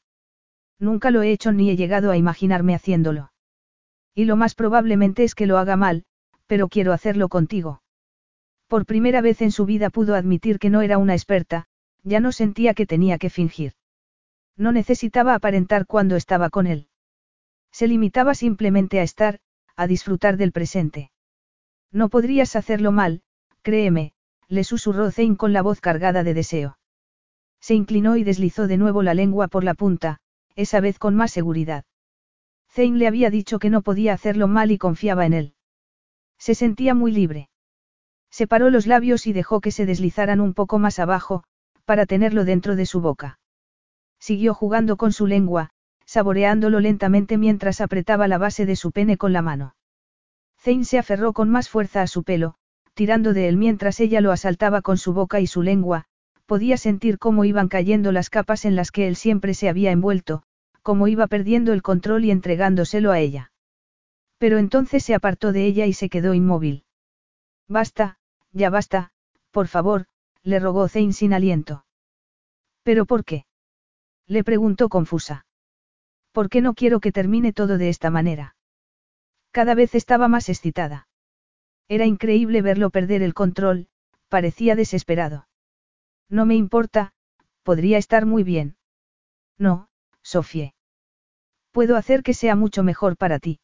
[0.77, 3.31] Nunca lo he hecho ni he llegado a imaginarme haciéndolo.
[4.15, 6.05] Y lo más probablemente es que lo haga mal,
[6.47, 7.83] pero quiero hacerlo contigo.
[8.67, 11.67] Por primera vez en su vida pudo admitir que no era una experta,
[12.03, 13.73] ya no sentía que tenía que fingir.
[14.57, 16.87] No necesitaba aparentar cuando estaba con él.
[17.71, 19.39] Se limitaba simplemente a estar,
[19.75, 21.11] a disfrutar del presente.
[21.91, 23.21] No podrías hacerlo mal,
[23.61, 24.13] créeme,
[24.47, 26.77] le susurró Zane con la voz cargada de deseo.
[27.59, 30.19] Se inclinó y deslizó de nuevo la lengua por la punta,
[30.55, 31.83] esa vez con más seguridad.
[32.75, 35.53] Zane le había dicho que no podía hacerlo mal y confiaba en él.
[36.37, 37.47] Se sentía muy libre.
[38.29, 41.45] Separó los labios y dejó que se deslizaran un poco más abajo,
[41.85, 43.39] para tenerlo dentro de su boca.
[44.19, 45.69] Siguió jugando con su lengua,
[46.05, 49.77] saboreándolo lentamente mientras apretaba la base de su pene con la mano.
[50.59, 52.55] Zane se aferró con más fuerza a su pelo,
[52.93, 56.07] tirando de él mientras ella lo asaltaba con su boca y su lengua,
[56.45, 60.43] podía sentir cómo iban cayendo las capas en las que él siempre se había envuelto,
[60.85, 63.51] cómo iba perdiendo el control y entregándoselo a ella.
[64.37, 66.83] Pero entonces se apartó de ella y se quedó inmóvil.
[67.67, 68.19] Basta,
[68.51, 69.11] ya basta,
[69.49, 70.05] por favor,
[70.43, 71.87] le rogó Zane sin aliento.
[72.83, 73.47] ¿Pero por qué?
[74.27, 75.47] Le preguntó confusa.
[76.31, 78.55] ¿Por qué no quiero que termine todo de esta manera?
[79.49, 81.07] Cada vez estaba más excitada.
[81.87, 83.87] Era increíble verlo perder el control,
[84.29, 85.47] parecía desesperado.
[86.29, 87.13] No me importa,
[87.63, 88.77] podría estar muy bien.
[89.57, 89.87] No,
[90.25, 90.73] Sofie.
[91.71, 93.59] Puedo hacer que sea mucho mejor para ti.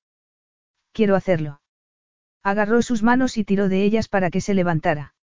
[0.94, 1.60] Quiero hacerlo.
[2.44, 5.16] Agarró sus manos y tiró de ellas para que se levantara.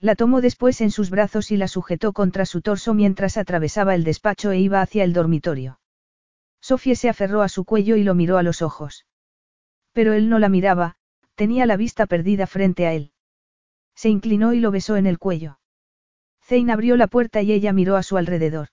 [0.00, 4.02] La tomó después en sus brazos y la sujetó contra su torso mientras atravesaba el
[4.02, 5.78] despacho e iba hacia el dormitorio.
[6.60, 9.06] Sofía se aferró a su cuello y lo miró a los ojos.
[9.92, 10.96] Pero él no la miraba,
[11.36, 13.12] tenía la vista perdida frente a él.
[13.94, 15.60] Se inclinó y lo besó en el cuello.
[16.42, 18.68] Zane abrió la puerta y ella miró a su alrededor.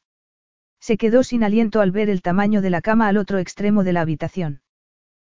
[0.84, 3.94] Se quedó sin aliento al ver el tamaño de la cama al otro extremo de
[3.94, 4.64] la habitación.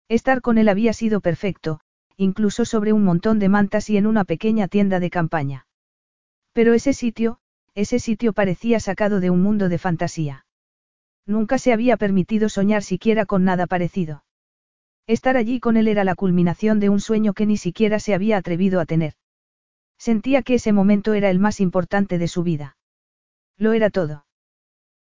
[0.09, 1.79] Estar con él había sido perfecto,
[2.17, 5.65] incluso sobre un montón de mantas y en una pequeña tienda de campaña.
[6.51, 7.39] Pero ese sitio,
[7.75, 10.45] ese sitio parecía sacado de un mundo de fantasía.
[11.25, 14.25] Nunca se había permitido soñar siquiera con nada parecido.
[15.07, 18.35] Estar allí con él era la culminación de un sueño que ni siquiera se había
[18.35, 19.13] atrevido a tener.
[19.97, 22.75] Sentía que ese momento era el más importante de su vida.
[23.55, 24.26] Lo era todo.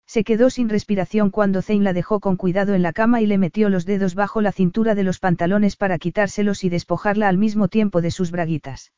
[0.06, 3.38] Se quedó sin respiración cuando Zane la dejó con cuidado en la cama y le
[3.38, 7.68] metió los dedos bajo la cintura de los pantalones para quitárselos y despojarla al mismo
[7.68, 8.92] tiempo de sus braguitas.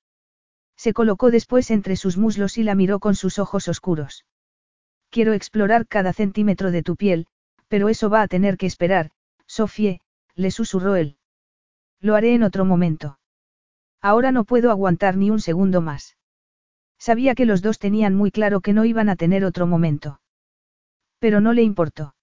[0.77, 4.27] Se colocó después entre sus muslos y la miró con sus ojos oscuros.
[5.11, 7.27] Quiero explorar cada centímetro de tu piel,
[7.69, 9.11] pero eso va a tener que esperar,
[9.47, 10.01] Sofie,
[10.35, 11.17] le susurró él.
[12.01, 13.19] Lo haré en otro momento.
[14.01, 16.17] Ahora no puedo aguantar ni un segundo más.
[16.99, 20.21] Sabía que los dos tenían muy claro que no iban a tener otro momento.
[21.19, 22.15] Pero no le importó.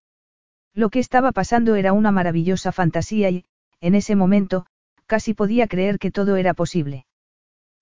[0.74, 3.46] Lo que estaba pasando era una maravillosa fantasía y,
[3.82, 4.66] en ese momento,
[5.06, 7.06] casi podía creer que todo era posible.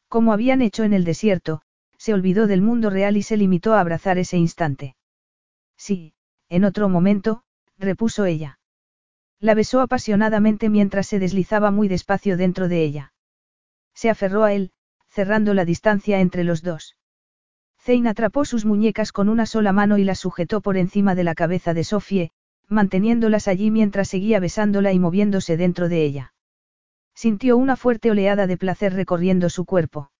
[0.07, 1.61] Como habían hecho en el desierto,
[1.97, 4.95] se olvidó del mundo real y se limitó a abrazar ese instante.
[5.77, 6.13] Sí,
[6.49, 7.43] en otro momento,
[7.77, 8.59] repuso ella.
[9.39, 13.13] La besó apasionadamente mientras se deslizaba muy despacio dentro de ella.
[13.93, 14.71] Se aferró a él,
[15.09, 16.95] cerrando la distancia entre los dos.
[17.85, 21.35] Zane atrapó sus muñecas con una sola mano y las sujetó por encima de la
[21.35, 22.31] cabeza de Sofie,
[22.69, 26.33] manteniéndolas allí mientras seguía besándola y moviéndose dentro de ella.
[27.13, 30.11] Sintió una fuerte oleada de placer recorriendo su cuerpo.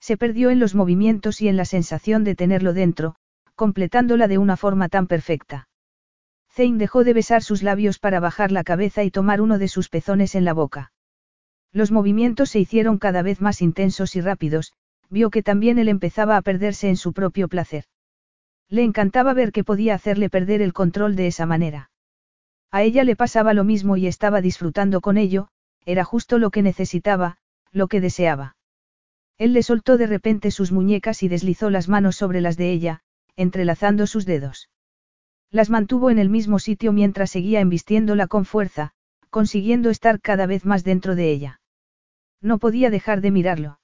[0.00, 3.14] Se perdió en los movimientos y en la sensación de tenerlo dentro,
[3.54, 5.68] completándola de una forma tan perfecta.
[6.50, 9.90] Zane dejó de besar sus labios para bajar la cabeza y tomar uno de sus
[9.90, 10.90] pezones en la boca.
[11.72, 14.72] Los movimientos se hicieron cada vez más intensos y rápidos,
[15.10, 17.84] vio que también él empezaba a perderse en su propio placer.
[18.68, 21.90] Le encantaba ver que podía hacerle perder el control de esa manera.
[22.70, 25.48] A ella le pasaba lo mismo y estaba disfrutando con ello,
[25.84, 27.38] era justo lo que necesitaba,
[27.72, 28.56] lo que deseaba.
[29.38, 33.00] Él le soltó de repente sus muñecas y deslizó las manos sobre las de ella,
[33.34, 34.68] entrelazando sus dedos.
[35.50, 38.92] Las mantuvo en el mismo sitio mientras seguía embistiéndola con fuerza,
[39.30, 41.60] consiguiendo estar cada vez más dentro de ella.
[42.40, 43.79] No podía dejar de mirarlo.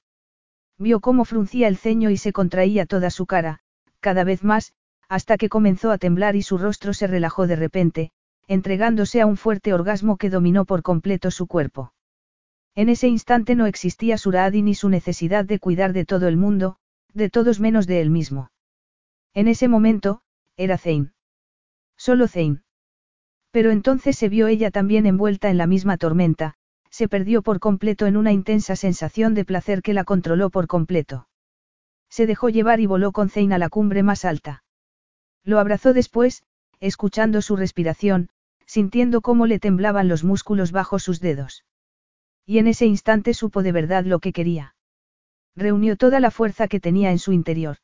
[0.78, 3.60] Vio cómo fruncía el ceño y se contraía toda su cara,
[4.00, 4.74] cada vez más,
[5.08, 8.10] hasta que comenzó a temblar y su rostro se relajó de repente,
[8.46, 11.92] entregándose a un fuerte orgasmo que dominó por completo su cuerpo.
[12.74, 16.76] En ese instante no existía Suradi ni su necesidad de cuidar de todo el mundo,
[17.14, 18.50] de todos menos de él mismo.
[19.32, 20.20] En ese momento,
[20.56, 21.12] era Zane.
[21.96, 22.60] Solo Zane.
[23.50, 26.54] Pero entonces se vio ella también envuelta en la misma tormenta,
[26.90, 31.28] se perdió por completo en una intensa sensación de placer que la controló por completo.
[32.08, 34.64] Se dejó llevar y voló con Zane a la cumbre más alta.
[35.44, 36.42] Lo abrazó después,
[36.80, 38.28] escuchando su respiración,
[38.66, 41.64] sintiendo cómo le temblaban los músculos bajo sus dedos.
[42.44, 44.74] Y en ese instante supo de verdad lo que quería.
[45.54, 47.78] Reunió toda la fuerza que tenía en su interior.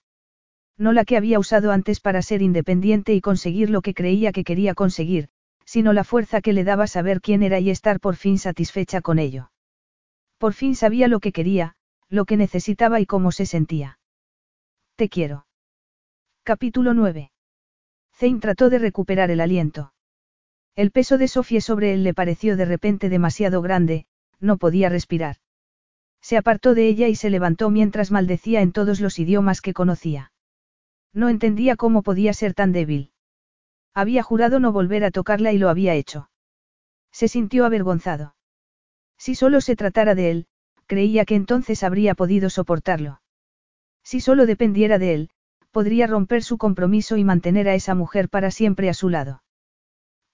[0.77, 4.45] No la que había usado antes para ser independiente y conseguir lo que creía que
[4.45, 5.29] quería conseguir,
[5.65, 9.19] sino la fuerza que le daba saber quién era y estar por fin satisfecha con
[9.19, 9.51] ello.
[10.39, 11.77] Por fin sabía lo que quería,
[12.09, 13.99] lo que necesitaba y cómo se sentía.
[14.97, 15.47] Te quiero.
[16.43, 17.31] Capítulo 9.
[18.15, 19.93] Zane trató de recuperar el aliento.
[20.75, 24.07] El peso de Sofía sobre él le pareció de repente demasiado grande,
[24.41, 25.37] no podía respirar.
[26.21, 30.33] Se apartó de ella y se levantó mientras maldecía en todos los idiomas que conocía.
[31.13, 33.13] No entendía cómo podía ser tan débil.
[33.95, 36.31] Había jurado no volver a tocarla y lo había hecho.
[37.11, 38.35] Se sintió avergonzado.
[39.19, 40.47] Si solo se tratara de él,
[40.87, 43.21] creía que entonces habría podido soportarlo.
[44.03, 45.31] Si solo dependiera de él,
[45.71, 49.43] podría romper su compromiso y mantener a esa mujer para siempre a su lado.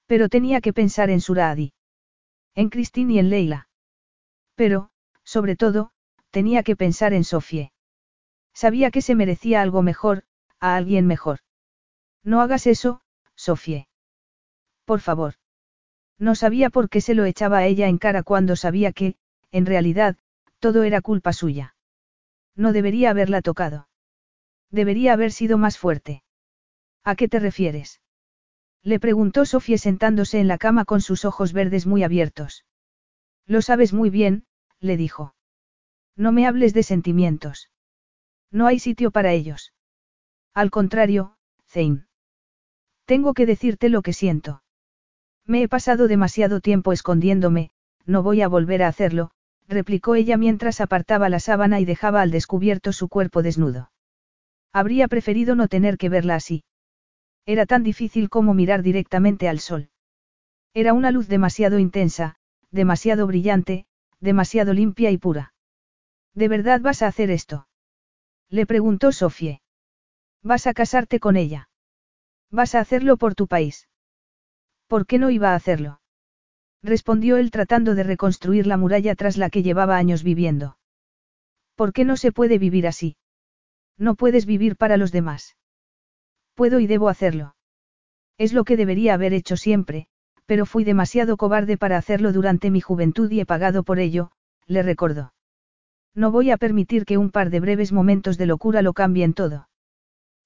[0.06, 1.72] Pero tenía que pensar en Suradi.
[2.54, 3.68] En Christine y en Leila.
[4.54, 4.90] Pero,
[5.22, 5.92] sobre todo,
[6.30, 7.72] tenía que pensar en Sofie.
[8.54, 10.24] Sabía que se merecía algo mejor,
[10.58, 11.40] a alguien mejor.
[12.24, 13.00] No hagas eso,
[13.38, 13.86] Sofie.
[14.84, 15.34] Por favor.
[16.18, 19.14] No sabía por qué se lo echaba a ella en cara cuando sabía que,
[19.52, 20.16] en realidad,
[20.58, 21.76] todo era culpa suya.
[22.56, 23.88] No debería haberla tocado.
[24.70, 26.24] Debería haber sido más fuerte.
[27.04, 28.00] ¿A qué te refieres?
[28.82, 32.64] Le preguntó Sofía sentándose en la cama con sus ojos verdes muy abiertos.
[33.46, 34.46] Lo sabes muy bien,
[34.80, 35.36] le dijo.
[36.16, 37.70] No me hables de sentimientos.
[38.50, 39.72] No hay sitio para ellos.
[40.54, 41.36] Al contrario,
[41.68, 42.07] Zane.
[43.08, 44.62] Tengo que decirte lo que siento.
[45.46, 47.70] Me he pasado demasiado tiempo escondiéndome,
[48.04, 49.30] no voy a volver a hacerlo,
[49.66, 53.90] replicó ella mientras apartaba la sábana y dejaba al descubierto su cuerpo desnudo.
[54.74, 56.64] Habría preferido no tener que verla así.
[57.46, 59.88] Era tan difícil como mirar directamente al sol.
[60.74, 62.34] Era una luz demasiado intensa,
[62.70, 63.86] demasiado brillante,
[64.20, 65.54] demasiado limpia y pura.
[66.34, 67.68] ¿De verdad vas a hacer esto?
[68.50, 69.62] Le preguntó Sofie.
[70.42, 71.70] ¿Vas a casarte con ella?
[72.50, 73.88] ¿Vas a hacerlo por tu país?
[74.86, 76.00] ¿Por qué no iba a hacerlo?
[76.82, 80.78] Respondió él tratando de reconstruir la muralla tras la que llevaba años viviendo.
[81.74, 83.16] ¿Por qué no se puede vivir así?
[83.98, 85.56] No puedes vivir para los demás.
[86.54, 87.54] Puedo y debo hacerlo.
[88.38, 90.06] Es lo que debería haber hecho siempre,
[90.46, 94.30] pero fui demasiado cobarde para hacerlo durante mi juventud y he pagado por ello,
[94.66, 95.34] le recordó.
[96.14, 99.68] No voy a permitir que un par de breves momentos de locura lo cambien todo.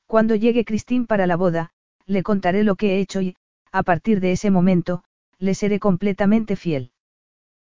[0.07, 1.73] Cuando llegue Christine para la boda,
[2.07, 3.37] le contaré lo que he hecho y,
[3.71, 5.05] a partir de ese momento,
[5.39, 6.93] le seré completamente fiel.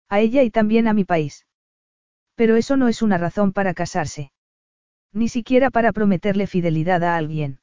[0.08, 1.46] A ella y también a mi país.
[2.34, 4.32] Pero eso no es una razón para casarse.
[5.12, 7.60] Ni siquiera para prometerle fidelidad a alguien.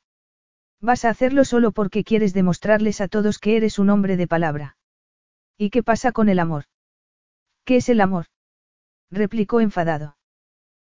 [0.82, 4.78] Vas a hacerlo solo porque quieres demostrarles a todos que eres un hombre de palabra.
[5.58, 6.66] ¿Y qué pasa con el amor?
[7.64, 8.26] ¿Qué es el amor?
[9.10, 10.18] replicó enfadado.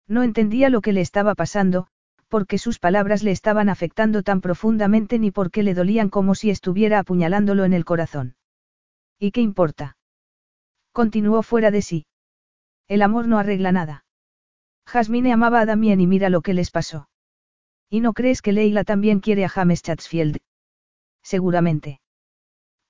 [0.06, 1.88] No entendía lo que le estaba pasando,
[2.32, 6.98] porque sus palabras le estaban afectando tan profundamente ni porque le dolían como si estuviera
[6.98, 8.36] apuñalándolo en el corazón.
[9.18, 9.98] ¿Y qué importa?
[10.92, 12.06] Continuó fuera de sí.
[12.88, 14.06] El amor no arregla nada.
[14.86, 17.10] Jasmine amaba a Damien y mira lo que les pasó.
[17.90, 20.38] ¿Y no crees que Leila también quiere a James Chatsfield?
[21.22, 22.00] Seguramente.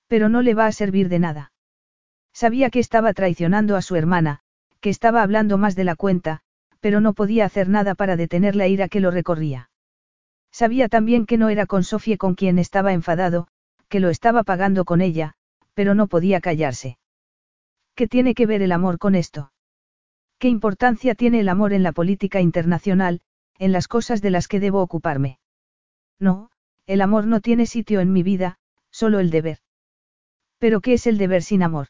[0.06, 1.52] Pero no le va a servir de nada.
[2.32, 4.38] Sabía que estaba traicionando a su hermana,
[4.78, 6.42] que estaba hablando más de la cuenta,
[6.82, 9.70] pero no podía hacer nada para detener la ira que lo recorría.
[10.50, 13.46] Sabía también que no era con Sofía con quien estaba enfadado,
[13.88, 15.34] que lo estaba pagando con ella,
[15.74, 16.98] pero no podía callarse.
[17.94, 19.52] ¿Qué tiene que ver el amor con esto?
[20.40, 23.20] ¿Qué importancia tiene el amor en la política internacional,
[23.58, 25.38] en las cosas de las que debo ocuparme?
[26.18, 26.50] No,
[26.86, 28.58] el amor no tiene sitio en mi vida,
[28.90, 29.58] solo el deber.
[30.58, 31.88] ¿Pero qué es el deber sin amor?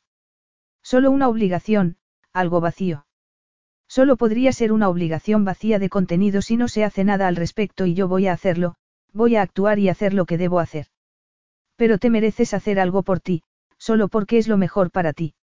[0.83, 1.97] Solo una obligación,
[2.35, 3.07] algo vacío.
[3.97, 7.85] Solo podría ser una obligación vacía de contenido si no se hace nada al respecto
[7.85, 8.77] y yo voy a hacerlo,
[9.13, 10.87] voy a actuar y hacer lo que debo hacer.
[11.77, 13.43] Pero te mereces hacer algo por ti,
[13.77, 15.35] solo porque es lo mejor para ti.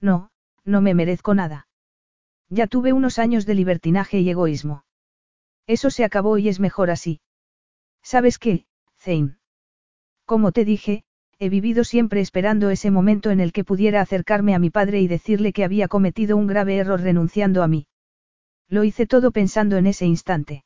[0.00, 0.32] No,
[0.64, 1.68] no me merezco nada.
[2.48, 4.82] Ya tuve unos años de libertinaje y egoísmo.
[5.68, 7.20] Eso se acabó y es mejor así.
[8.02, 8.66] ¿Sabes qué,
[8.98, 9.36] Zane?
[10.24, 11.04] Como te dije,
[11.40, 15.08] he vivido siempre esperando ese momento en el que pudiera acercarme a mi padre y
[15.08, 17.86] decirle que había cometido un grave error renunciando a mí.
[18.68, 20.64] Lo hice todo pensando en ese instante.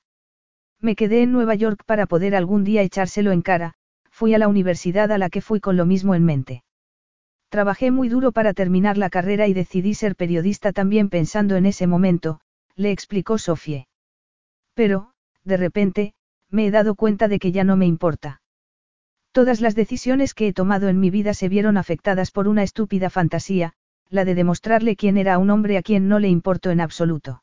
[0.81, 3.75] Me quedé en Nueva York para poder algún día echárselo en cara,
[4.10, 6.65] fui a la universidad a la que fui con lo mismo en mente.
[7.49, 11.86] Trabajé muy duro para terminar la carrera y decidí ser periodista también pensando en ese
[11.86, 12.41] momento,
[12.76, 13.86] le explicó Sofie.
[14.75, 15.12] Pero,
[15.44, 16.15] de repente,
[16.51, 18.41] me he dado cuenta de que ya no me importa.
[19.33, 23.09] Todas las decisiones que he tomado en mi vida se vieron afectadas por una estúpida
[23.09, 23.73] fantasía,
[24.11, 27.43] la de demostrarle quién era un hombre a quien no le importó en absoluto.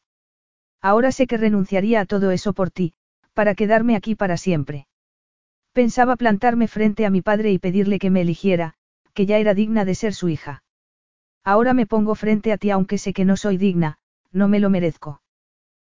[0.81, 2.93] Ahora sé que renunciaría a todo eso por ti,
[3.33, 4.87] Para quedarme aquí para siempre.
[5.71, 8.73] Pensaba plantarme frente a mi padre y pedirle que me eligiera,
[9.13, 10.63] que ya era digna de ser su hija.
[11.45, 13.97] Ahora me pongo frente a ti aunque sé que no soy digna,
[14.31, 15.21] no me lo merezco.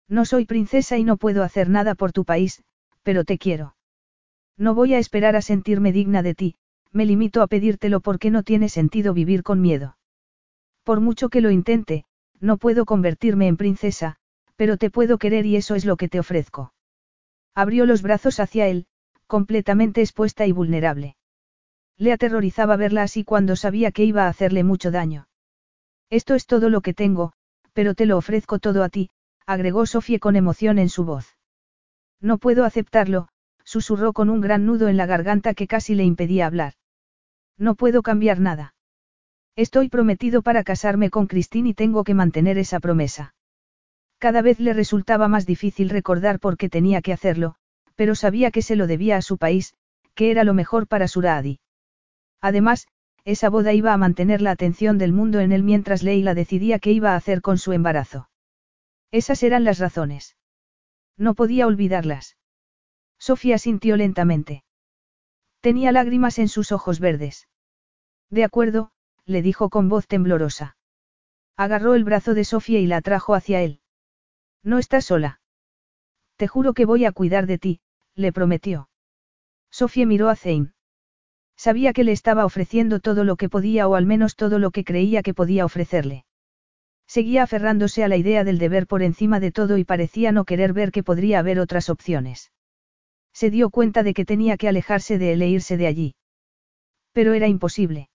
[0.09, 2.63] No soy princesa y no puedo hacer nada por tu país,
[3.03, 3.74] pero te quiero.
[4.57, 6.55] No voy a esperar a sentirme digna de ti,
[6.93, 9.97] me limito a pedírtelo porque no tiene sentido vivir con miedo.
[10.85, 12.05] Por mucho que lo intente,
[12.41, 14.17] no puedo convertirme en princesa,
[14.57, 16.73] pero te puedo querer y eso es lo que te ofrezco.
[17.55, 18.87] Abrió los brazos hacia él,
[19.27, 21.17] completamente expuesta y vulnerable.
[21.97, 25.29] Le aterrorizaba verla así cuando sabía que iba a hacerle mucho daño.
[26.11, 27.33] Esto es todo lo que tengo,
[27.73, 29.11] pero te lo ofrezco todo a ti,
[29.47, 31.37] agregó Sofía con emoción en su voz.
[32.21, 33.29] No puedo aceptarlo,
[33.65, 36.75] susurró con un gran nudo en la garganta que casi le impedía hablar.
[37.59, 38.75] No puedo cambiar nada.
[39.57, 43.35] Estoy prometido para casarme con Cristín y tengo que mantener esa promesa.
[44.19, 47.55] Cada vez le resultaba más difícil recordar por qué tenía que hacerlo,
[47.95, 49.75] pero sabía que se lo debía a su país,
[50.15, 51.61] que era lo mejor para Suradi.
[52.41, 52.89] Además,
[53.25, 56.93] esa boda iba a mantener la atención del mundo en él mientras Leila decidía qué
[56.93, 58.29] iba a hacer con su embarazo.
[59.11, 60.37] Esas eran las razones.
[61.17, 62.37] No podía olvidarlas.
[63.19, 64.65] Sofía sintió lentamente.
[65.61, 67.49] Tenía lágrimas en sus ojos verdes.
[68.31, 68.91] De acuerdo,
[69.25, 70.77] le dijo con voz temblorosa.
[71.57, 73.81] Agarró el brazo de Sofía y la atrajo hacia él.
[74.63, 75.41] No estás sola.
[76.37, 77.81] Te juro que voy a cuidar de ti,
[78.15, 78.89] le prometió.
[79.71, 80.73] Sofía miró a Zane.
[81.57, 84.85] Sabía que le estaba ofreciendo todo lo que podía o al menos todo lo que
[84.85, 86.25] creía que podía ofrecerle.
[87.07, 90.73] Seguía aferrándose a la idea del deber por encima de todo y parecía no querer
[90.73, 92.51] ver que podría haber otras opciones.
[93.35, 96.15] Se dio cuenta de que tenía que alejarse de él e irse de allí.
[97.13, 98.09] Pero era imposible.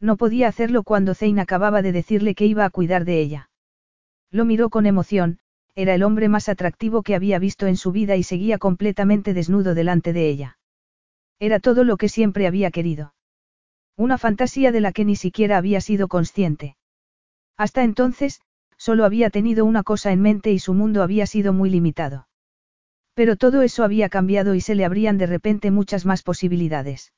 [0.00, 3.50] No podía hacerlo cuando Zane acababa de decirle que iba a cuidar de ella.
[4.30, 5.38] Lo miró con emoción,
[5.74, 9.74] era el hombre más atractivo que había visto en su vida y seguía completamente desnudo
[9.74, 10.58] delante de ella.
[11.40, 13.14] Era todo lo que siempre había querido.
[13.96, 16.76] Una fantasía de la que ni siquiera había sido consciente.
[17.56, 18.40] Hasta entonces,
[18.76, 22.26] solo había tenido una cosa en mente y su mundo había sido muy limitado.
[23.14, 27.12] Pero todo eso había cambiado y se le abrían de repente muchas más posibilidades.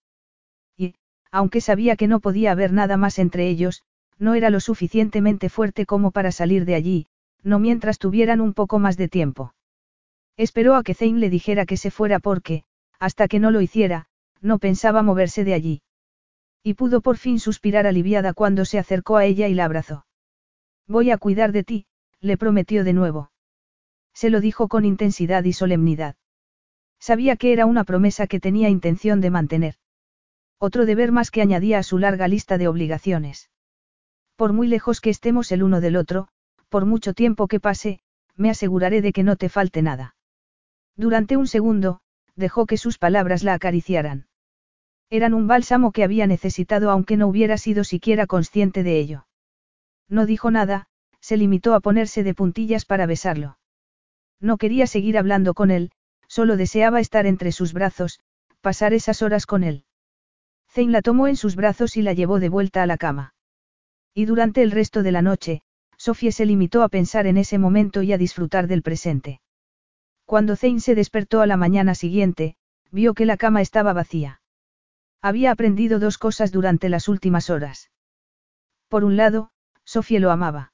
[0.76, 0.94] Y,
[1.30, 3.82] aunque sabía que no podía haber nada más entre ellos,
[4.18, 7.06] no era lo suficientemente fuerte como para salir de allí,
[7.42, 9.54] no mientras tuvieran un poco más de tiempo.
[10.36, 12.64] Esperó a que Zane le dijera que se fuera porque,
[12.98, 14.06] hasta que no lo hiciera,
[14.40, 15.82] no pensaba moverse de allí.
[16.62, 20.06] Y pudo por fin suspirar aliviada cuando se acercó a ella y la abrazó.
[20.86, 21.86] Voy a cuidar de ti,
[22.20, 23.30] le prometió de nuevo.
[24.16, 26.16] Se lo dijo con intensidad y solemnidad.
[26.98, 29.74] Sabía que era una promesa que tenía intención de mantener.
[30.58, 33.50] Otro deber más que añadía a su larga lista de obligaciones.
[34.34, 36.28] Por muy lejos que estemos el uno del otro,
[36.70, 38.00] por mucho tiempo que pase,
[38.36, 40.16] me aseguraré de que no te falte nada.
[40.96, 42.00] Durante un segundo,
[42.36, 44.28] dejó que sus palabras la acariciaran.
[45.10, 49.26] Eran un bálsamo que había necesitado aunque no hubiera sido siquiera consciente de ello.
[50.08, 50.86] No dijo nada,
[51.20, 53.58] se limitó a ponerse de puntillas para besarlo.
[54.40, 55.90] No quería seguir hablando con él,
[56.28, 58.20] solo deseaba estar entre sus brazos,
[58.60, 59.84] pasar esas horas con él.
[60.68, 63.34] Zane la tomó en sus brazos y la llevó de vuelta a la cama.
[64.14, 65.62] Y durante el resto de la noche,
[65.96, 69.40] Sofía se limitó a pensar en ese momento y a disfrutar del presente.
[70.24, 72.56] Cuando Zane se despertó a la mañana siguiente,
[72.90, 74.40] vio que la cama estaba vacía.
[75.22, 77.90] Había aprendido dos cosas durante las últimas horas.
[78.88, 79.50] Por un lado,
[79.84, 80.72] Sofía lo amaba.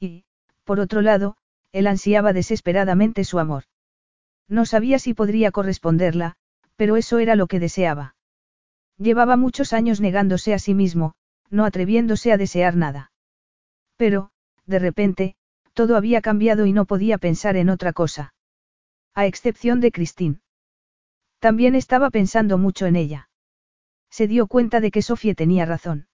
[0.00, 0.24] Y,
[0.64, 1.36] por otro lado,
[1.72, 3.64] él ansiaba desesperadamente su amor.
[4.48, 6.34] No sabía si podría corresponderla,
[6.76, 8.14] pero eso era lo que deseaba.
[8.98, 11.14] Llevaba muchos años negándose a sí mismo,
[11.50, 13.12] no atreviéndose a desear nada.
[13.96, 14.30] Pero,
[14.66, 15.34] de repente,
[15.72, 18.34] todo había cambiado y no podía pensar en otra cosa.
[19.14, 20.40] A excepción de Christine.
[21.38, 23.28] También estaba pensando mucho en ella.
[24.10, 26.06] Se dio cuenta de que Sofía tenía razón.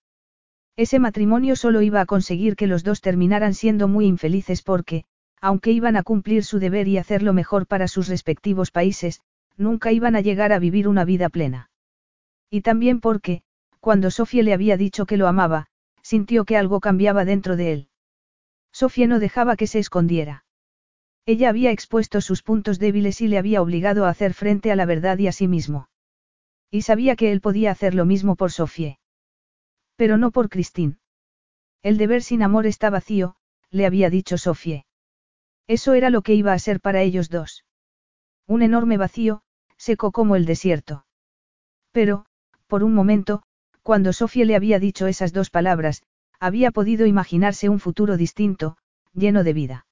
[0.76, 5.04] Ese matrimonio solo iba a conseguir que los dos terminaran siendo muy infelices porque,
[5.40, 9.20] aunque iban a cumplir su deber y hacerlo mejor para sus respectivos países,
[9.56, 11.70] nunca iban a llegar a vivir una vida plena.
[12.50, 13.42] Y también porque,
[13.80, 15.66] cuando Sofía le había dicho que lo amaba,
[16.02, 17.88] sintió que algo cambiaba dentro de él.
[18.72, 20.44] Sofía no dejaba que se escondiera.
[21.26, 24.86] Ella había expuesto sus puntos débiles y le había obligado a hacer frente a la
[24.86, 25.90] verdad y a sí mismo.
[26.70, 28.98] Y sabía que él podía hacer lo mismo por Sofía.
[29.96, 30.96] Pero no por Christine.
[31.82, 33.36] El deber sin amor está vacío,
[33.70, 34.86] le había dicho Sofía.
[35.68, 37.64] Eso era lo que iba a ser para ellos dos.
[38.46, 39.42] Un enorme vacío,
[39.76, 41.04] seco como el desierto.
[41.92, 42.24] Pero,
[42.66, 43.42] por un momento,
[43.82, 46.02] cuando Sofía le había dicho esas dos palabras,
[46.40, 48.78] había podido imaginarse un futuro distinto,
[49.12, 49.86] lleno de vida.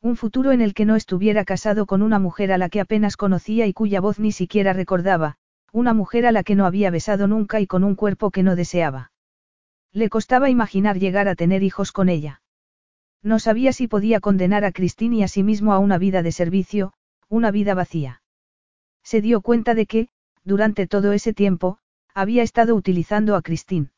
[0.00, 3.16] Un futuro en el que no estuviera casado con una mujer a la que apenas
[3.16, 5.36] conocía y cuya voz ni siquiera recordaba,
[5.72, 8.54] una mujer a la que no había besado nunca y con un cuerpo que no
[8.54, 9.12] deseaba.
[9.92, 12.41] Le costaba imaginar llegar a tener hijos con ella.
[13.22, 16.32] No sabía si podía condenar a Christine y a sí mismo a una vida de
[16.32, 16.92] servicio,
[17.28, 18.22] una vida vacía.
[19.04, 20.08] Se dio cuenta de que,
[20.44, 21.78] durante todo ese tiempo,
[22.14, 23.90] había estado utilizando a Christine.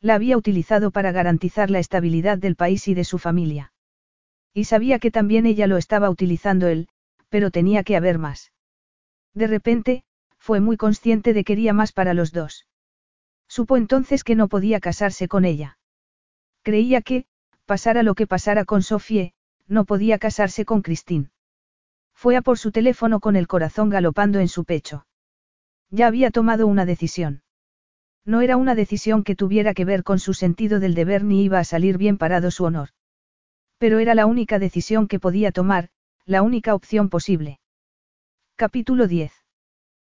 [0.00, 3.72] La había utilizado para garantizar la estabilidad del país y de su familia.
[4.54, 6.88] Y sabía que también ella lo estaba utilizando él,
[7.28, 8.52] pero tenía que haber más.
[9.34, 10.04] De repente,
[10.38, 12.66] fue muy consciente de que quería más para los dos.
[13.48, 15.78] Supo entonces que no podía casarse con ella.
[16.62, 17.26] Creía que,
[17.68, 19.34] pasara lo que pasara con Sofie,
[19.66, 21.28] no podía casarse con Christine.
[22.14, 25.06] Fue a por su teléfono con el corazón galopando en su pecho.
[25.90, 27.42] Ya había tomado una decisión.
[28.24, 31.58] No era una decisión que tuviera que ver con su sentido del deber ni iba
[31.58, 32.88] a salir bien parado su honor.
[33.76, 35.90] Pero era la única decisión que podía tomar,
[36.24, 37.60] la única opción posible.
[38.56, 39.30] Capítulo 10.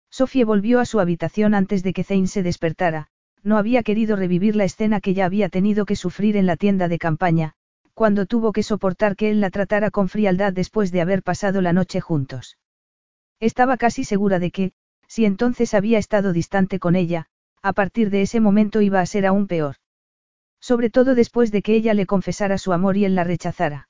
[0.08, 3.08] Sofía volvió a su habitación antes de que Zane se despertara,
[3.42, 6.88] no había querido revivir la escena que ya había tenido que sufrir en la tienda
[6.88, 7.54] de campaña,
[7.94, 11.72] cuando tuvo que soportar que él la tratara con frialdad después de haber pasado la
[11.72, 12.58] noche juntos.
[13.40, 14.72] Estaba casi segura de que,
[15.06, 17.26] si entonces había estado distante con ella,
[17.62, 19.76] a partir de ese momento iba a ser aún peor.
[20.60, 23.88] Sobre todo después de que ella le confesara su amor y él la rechazara.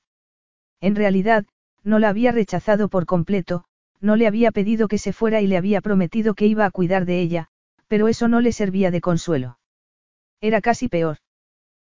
[0.79, 1.45] En realidad,
[1.83, 3.65] no la había rechazado por completo,
[3.99, 7.05] no le había pedido que se fuera y le había prometido que iba a cuidar
[7.05, 7.49] de ella,
[7.91, 9.59] pero eso no le servía de consuelo.
[10.39, 11.17] Era casi peor.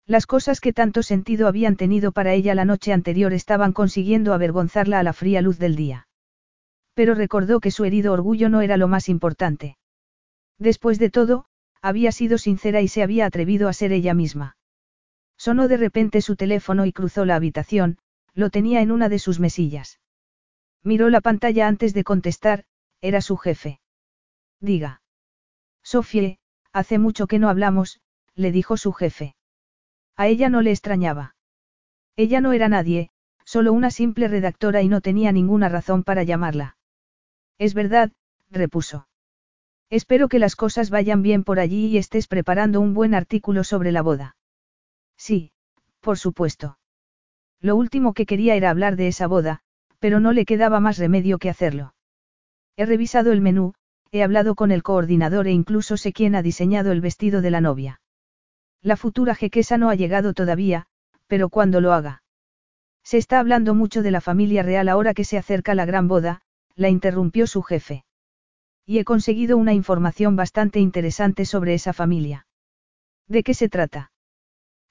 [0.06, 5.00] Las cosas que tanto sentido habían tenido para ella la noche anterior estaban consiguiendo avergonzarla
[5.00, 6.10] a la fría luz del día.
[6.96, 9.78] Pero recordó que su herido orgullo no era lo más importante.
[10.60, 11.46] Después de todo,
[11.82, 14.58] había sido sincera y se había atrevido a ser ella misma.
[15.38, 18.00] Sonó de repente su teléfono y cruzó la habitación,
[18.34, 20.02] lo tenía en una de sus mesillas.
[20.84, 22.66] Miró la pantalla antes de contestar,
[23.00, 23.80] era su jefe.
[24.60, 25.00] Diga.
[25.86, 26.40] Sofie,
[26.74, 28.02] hace mucho que no hablamos,
[28.34, 29.36] le dijo su jefe.
[30.18, 31.36] A ella no le extrañaba.
[32.16, 33.12] Ella no era nadie,
[33.46, 36.76] solo una simple redactora y no tenía ninguna razón para llamarla.
[37.60, 38.12] Es verdad,
[38.50, 39.08] repuso.
[39.92, 43.92] Espero que las cosas vayan bien por allí y estés preparando un buen artículo sobre
[43.92, 44.36] la boda.
[45.18, 45.52] Sí,
[46.00, 46.80] por supuesto.
[47.62, 49.62] Lo último que quería era hablar de esa boda,
[50.00, 51.94] pero no le quedaba más remedio que hacerlo.
[52.76, 53.76] He revisado el menú,
[54.12, 57.62] he hablado con el coordinador e incluso sé quién ha diseñado el vestido de la
[57.62, 58.02] novia.
[58.82, 60.86] La futura jequesa no ha llegado todavía,
[61.28, 62.24] pero cuando lo haga.
[63.04, 66.42] Se está hablando mucho de la familia real ahora que se acerca la gran boda,
[66.76, 68.04] la interrumpió su jefe.
[68.86, 72.48] Y he conseguido una información bastante interesante sobre esa familia.
[73.28, 74.12] ¿De qué se trata?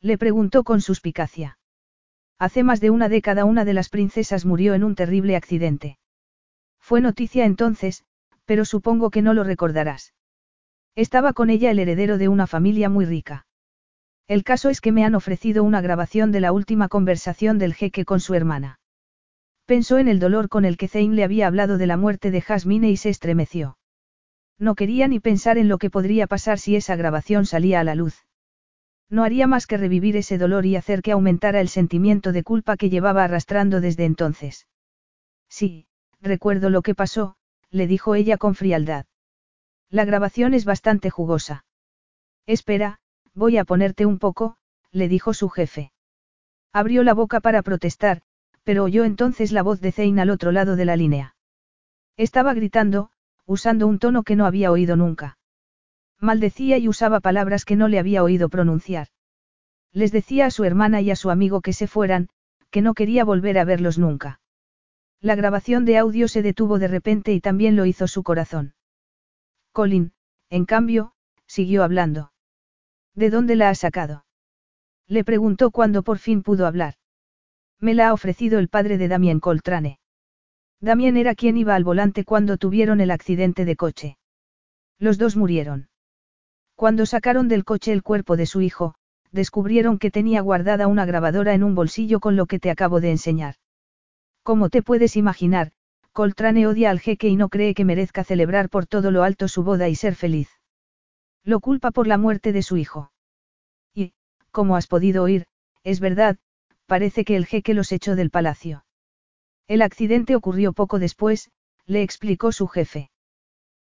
[0.00, 1.58] Le preguntó con suspicacia.
[2.38, 5.98] Hace más de una década una de las princesas murió en un terrible accidente.
[6.80, 8.04] Fue noticia entonces,
[8.44, 10.14] pero supongo que no lo recordarás.
[10.94, 13.46] Estaba con ella el heredero de una familia muy rica.
[14.26, 18.04] El caso es que me han ofrecido una grabación de la última conversación del jeque
[18.04, 18.78] con su hermana.
[19.66, 22.40] Pensó en el dolor con el que Zane le había hablado de la muerte de
[22.40, 23.78] Jasmine y se estremeció.
[24.58, 27.94] No quería ni pensar en lo que podría pasar si esa grabación salía a la
[27.94, 28.24] luz.
[29.10, 32.76] No haría más que revivir ese dolor y hacer que aumentara el sentimiento de culpa
[32.76, 34.66] que llevaba arrastrando desde entonces.
[35.48, 35.86] Sí,
[36.20, 37.36] recuerdo lo que pasó,
[37.74, 39.06] le dijo ella con frialdad.
[39.90, 41.64] La grabación es bastante jugosa.
[42.46, 43.00] Espera,
[43.34, 44.56] voy a ponerte un poco,
[44.92, 45.90] le dijo su jefe.
[46.72, 48.22] Abrió la boca para protestar,
[48.62, 51.34] pero oyó entonces la voz de Zane al otro lado de la línea.
[52.16, 53.10] Estaba gritando,
[53.44, 55.36] usando un tono que no había oído nunca.
[56.20, 59.08] Maldecía y usaba palabras que no le había oído pronunciar.
[59.92, 62.28] Les decía a su hermana y a su amigo que se fueran,
[62.70, 64.40] que no quería volver a verlos nunca.
[65.24, 68.74] La grabación de audio se detuvo de repente y también lo hizo su corazón.
[69.72, 70.12] Colin,
[70.50, 71.14] en cambio,
[71.46, 72.30] siguió hablando.
[73.14, 74.26] ¿De dónde la ha sacado?
[75.08, 76.96] Le preguntó cuando por fin pudo hablar.
[77.80, 79.98] Me la ha ofrecido el padre de Damien Coltrane.
[80.82, 84.18] Damien era quien iba al volante cuando tuvieron el accidente de coche.
[84.98, 85.88] Los dos murieron.
[86.74, 88.94] Cuando sacaron del coche el cuerpo de su hijo,
[89.32, 93.12] descubrieron que tenía guardada una grabadora en un bolsillo con lo que te acabo de
[93.12, 93.54] enseñar.
[94.44, 95.72] Como te puedes imaginar,
[96.12, 99.64] Coltrane odia al jeque y no cree que merezca celebrar por todo lo alto su
[99.64, 100.50] boda y ser feliz.
[101.42, 103.10] Lo culpa por la muerte de su hijo.
[103.94, 104.12] Y,
[104.50, 105.46] como has podido oír,
[105.82, 106.36] es verdad,
[106.86, 108.84] parece que el jeque los echó del palacio.
[109.66, 111.50] El accidente ocurrió poco después,
[111.86, 113.10] le explicó su jefe.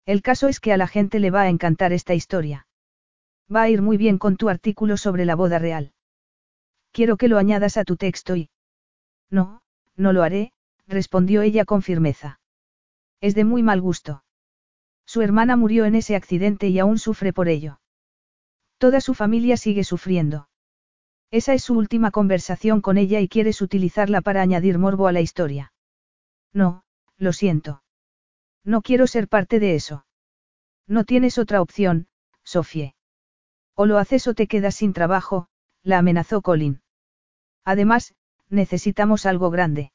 [0.06, 2.66] El caso es que a la gente le va a encantar esta historia.
[3.54, 5.92] Va a ir muy bien con tu artículo sobre la boda real.
[6.90, 8.50] Quiero que lo añadas a tu texto y...
[9.30, 9.62] No,
[9.98, 10.52] No lo haré,
[10.86, 12.40] respondió ella con firmeza.
[13.20, 14.24] Es de muy mal gusto.
[15.04, 17.80] Su hermana murió en ese accidente y aún sufre por ello.
[18.78, 20.48] Toda su familia sigue sufriendo.
[21.30, 25.20] Esa es su última conversación con ella y quieres utilizarla para añadir morbo a la
[25.20, 25.72] historia.
[26.52, 26.84] No,
[27.16, 27.82] lo siento.
[28.64, 30.06] No quiero ser parte de eso.
[30.86, 32.06] No tienes otra opción,
[32.44, 32.94] Sofie.
[33.74, 35.48] O lo haces o te quedas sin trabajo,
[35.82, 36.82] la amenazó Colin.
[37.64, 38.14] Además,
[38.50, 39.92] necesitamos algo grande.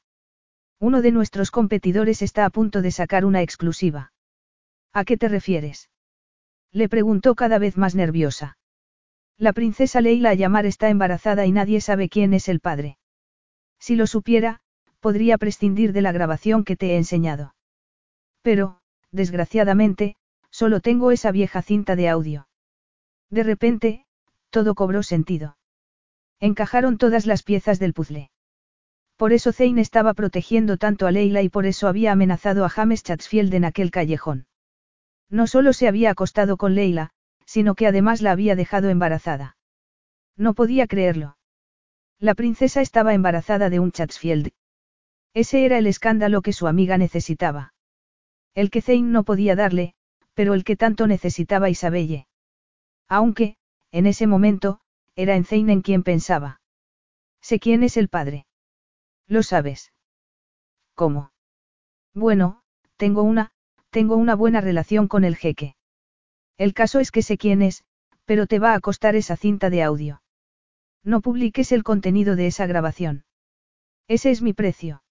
[0.80, 4.12] Uno de nuestros competidores está a punto de sacar una exclusiva.
[4.92, 5.90] ¿A qué te refieres?
[6.70, 8.58] Le preguntó cada vez más nerviosa.
[9.36, 12.98] La princesa Leila llamar está embarazada y nadie sabe quién es el padre.
[13.78, 14.60] Si lo supiera,
[15.00, 17.54] podría prescindir de la grabación que te he enseñado.
[18.42, 20.16] Pero, desgraciadamente,
[20.50, 22.48] solo tengo esa vieja cinta de audio.
[23.30, 24.06] De repente,
[24.50, 25.56] todo cobró sentido.
[26.40, 28.30] Encajaron todas las piezas del puzzle.
[29.16, 33.02] Por eso Zane estaba protegiendo tanto a Leila y por eso había amenazado a James
[33.02, 34.46] Chatsfield en aquel callejón.
[35.30, 37.10] No solo se había acostado con Leila,
[37.46, 39.56] sino que además la había dejado embarazada.
[40.36, 41.36] No podía creerlo.
[42.18, 44.50] La princesa estaba embarazada de un Chatsfield.
[45.32, 47.74] Ese era el escándalo que su amiga necesitaba.
[48.54, 49.94] El que Zane no podía darle,
[50.32, 52.26] pero el que tanto necesitaba Isabelle.
[53.08, 53.56] Aunque,
[53.90, 54.80] en ese momento,
[55.16, 56.60] era en Zane en quien pensaba.
[57.40, 58.46] Sé quién es el padre.
[59.26, 59.92] Lo sabes.
[60.94, 61.32] ¿Cómo?
[62.14, 62.62] Bueno,
[62.96, 63.50] tengo una,
[63.90, 65.76] tengo una buena relación con el jeque.
[66.56, 67.84] El caso es que sé quién es,
[68.24, 70.22] pero te va a costar esa cinta de audio.
[71.02, 73.24] No publiques el contenido de esa grabación.
[74.08, 75.02] Ese es mi precio.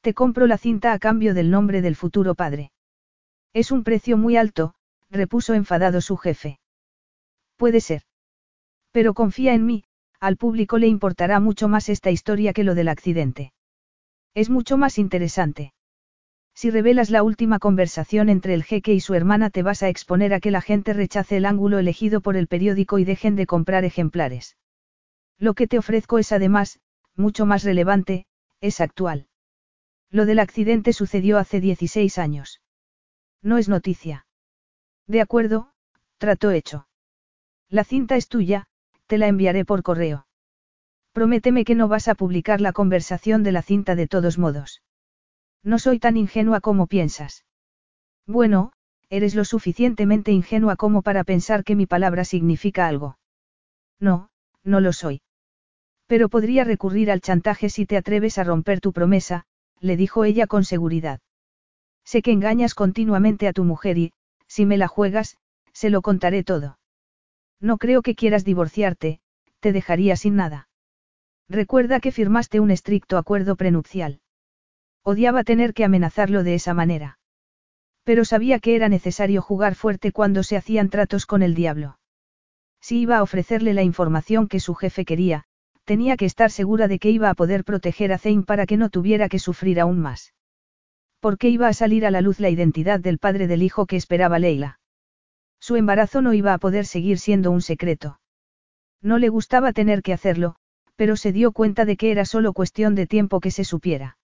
[0.00, 2.72] Te compro la cinta a cambio del nombre del futuro padre.
[3.52, 4.74] Es un precio muy alto,
[5.10, 6.60] repuso enfadado su jefe.
[7.56, 8.02] Puede ser.
[8.92, 9.84] Pero confía en mí,
[10.20, 13.52] al público le importará mucho más esta historia que lo del accidente.
[14.34, 15.72] Es mucho más interesante.
[16.54, 20.32] Si revelas la última conversación entre el jeque y su hermana te vas a exponer
[20.32, 23.84] a que la gente rechace el ángulo elegido por el periódico y dejen de comprar
[23.84, 24.56] ejemplares.
[25.38, 26.80] Lo que te ofrezco es además,
[27.14, 28.26] mucho más relevante,
[28.60, 29.26] es actual.
[30.10, 32.62] Lo del accidente sucedió hace 16 años.
[33.42, 34.26] No es noticia.
[35.06, 35.72] De acuerdo,
[36.16, 36.88] trato hecho.
[37.68, 38.66] La cinta es tuya,
[39.06, 40.26] te la enviaré por correo.
[41.12, 44.82] Prométeme que no vas a publicar la conversación de la cinta de todos modos.
[45.62, 47.44] No soy tan ingenua como piensas.
[48.26, 48.72] Bueno,
[49.08, 53.18] eres lo suficientemente ingenua como para pensar que mi palabra significa algo.
[53.98, 54.30] No,
[54.62, 55.22] no lo soy.
[56.06, 59.44] Pero podría recurrir al chantaje si te atreves a romper tu promesa,
[59.80, 61.20] le dijo ella con seguridad.
[62.04, 64.12] Sé que engañas continuamente a tu mujer y,
[64.46, 65.36] si me la juegas,
[65.72, 66.78] se lo contaré todo.
[67.60, 69.20] No creo que quieras divorciarte,
[69.60, 70.68] te dejaría sin nada.
[71.48, 74.20] Recuerda que firmaste un estricto acuerdo prenupcial.
[75.02, 77.18] Odiaba tener que amenazarlo de esa manera.
[78.02, 81.98] Pero sabía que era necesario jugar fuerte cuando se hacían tratos con el diablo.
[82.80, 85.44] Si iba a ofrecerle la información que su jefe quería,
[85.84, 88.90] tenía que estar segura de que iba a poder proteger a Zane para que no
[88.90, 90.34] tuviera que sufrir aún más.
[91.20, 93.96] ¿Por qué iba a salir a la luz la identidad del padre del hijo que
[93.96, 94.80] esperaba Leila?
[95.60, 98.20] Su embarazo no iba a poder seguir siendo un secreto.
[99.02, 100.56] No le gustaba tener que hacerlo,
[100.96, 104.16] pero se dio cuenta de que era solo cuestión de tiempo que se supiera.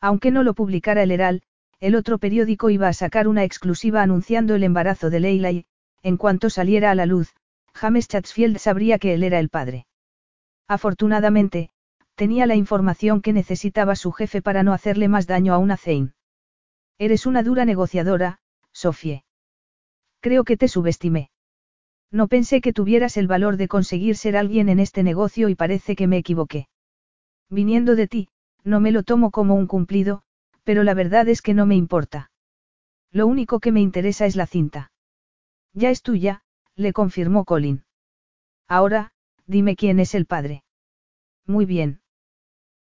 [0.00, 1.42] Aunque no lo publicara el Heral,
[1.80, 5.66] el otro periódico iba a sacar una exclusiva anunciando el embarazo de Leila y,
[6.02, 7.34] en cuanto saliera a la luz,
[7.74, 9.86] James Chatsfield sabría que él era el padre.
[10.66, 11.70] Afortunadamente,
[12.14, 16.12] tenía la información que necesitaba su jefe para no hacerle más daño a una Zane.
[16.98, 18.40] Eres una dura negociadora,
[18.72, 19.24] Sofie.
[20.20, 21.30] Creo que te subestimé.
[22.10, 25.94] No pensé que tuvieras el valor de conseguir ser alguien en este negocio y parece
[25.94, 26.68] que me equivoqué.
[27.50, 28.28] Viniendo de ti,
[28.64, 30.22] no me lo tomo como un cumplido,
[30.64, 32.30] pero la verdad es que no me importa.
[33.10, 34.90] Lo único que me interesa es la cinta.
[35.72, 36.42] Ya es tuya,
[36.74, 37.84] le confirmó Colin.
[38.66, 39.12] Ahora,
[39.46, 40.62] dime quién es el padre.
[41.46, 42.00] Muy bien.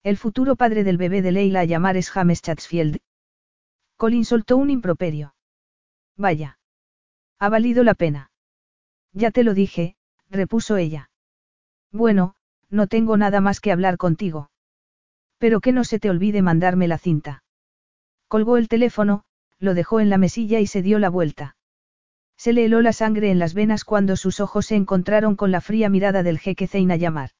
[0.03, 2.97] El futuro padre del bebé de Leila a llamar es James Chatsfield.
[3.97, 5.33] Colin soltó un improperio.
[6.17, 6.59] Vaya.
[7.39, 8.31] Ha valido la pena.
[9.13, 9.95] Ya te lo dije,
[10.29, 11.09] repuso ella.
[11.91, 12.35] Bueno,
[12.69, 14.49] no tengo nada más que hablar contigo.
[15.37, 17.43] Pero que no se te olvide mandarme la cinta.
[18.27, 19.23] Colgó el teléfono,
[19.59, 21.55] lo dejó en la mesilla y se dio la vuelta.
[22.37, 25.61] Se le heló la sangre en las venas cuando sus ojos se encontraron con la
[25.61, 27.31] fría mirada del jeque Zeina llamar.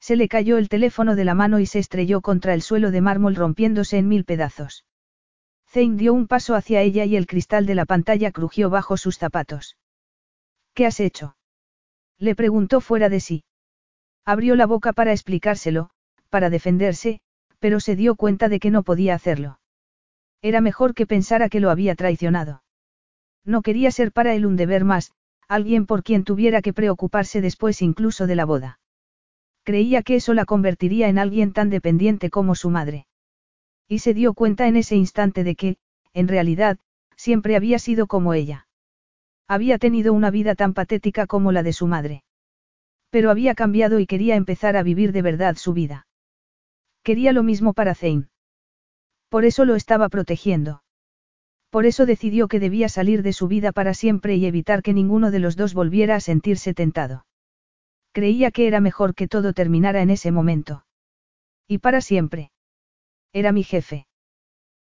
[0.00, 3.00] Se le cayó el teléfono de la mano y se estrelló contra el suelo de
[3.00, 4.84] mármol rompiéndose en mil pedazos.
[5.72, 9.16] Zane dio un paso hacia ella y el cristal de la pantalla crujió bajo sus
[9.16, 9.78] zapatos.
[10.74, 11.34] ¿Qué has hecho?
[12.18, 13.44] Le preguntó fuera de sí.
[14.26, 15.88] Abrió la boca para explicárselo,
[16.28, 17.20] para defenderse,
[17.58, 19.60] Pero se dio cuenta de que no podía hacerlo.
[20.42, 22.64] Era mejor que pensara que lo había traicionado.
[23.44, 25.12] No quería ser para él un deber más,
[25.46, 28.80] alguien por quien tuviera que preocuparse después incluso de la boda.
[29.62, 33.06] Creía que eso la convertiría en alguien tan dependiente como su madre.
[33.92, 35.76] Y se dio cuenta en ese instante de que,
[36.14, 36.78] en realidad,
[37.14, 38.66] siempre había sido como ella.
[39.46, 42.24] Había tenido una vida tan patética como la de su madre.
[43.10, 46.06] Pero había cambiado y quería empezar a vivir de verdad su vida.
[47.02, 48.28] Quería lo mismo para Zane.
[49.28, 50.82] Por eso lo estaba protegiendo.
[51.68, 55.30] Por eso decidió que debía salir de su vida para siempre y evitar que ninguno
[55.30, 57.26] de los dos volviera a sentirse tentado.
[58.12, 60.86] Creía que era mejor que todo terminara en ese momento.
[61.68, 62.52] Y para siempre.
[63.32, 64.06] Era mi jefe.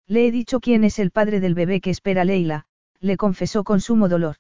[0.08, 2.66] Le he dicho quién es el padre del bebé que espera Leila,
[3.00, 4.38] le confesó con sumo dolor.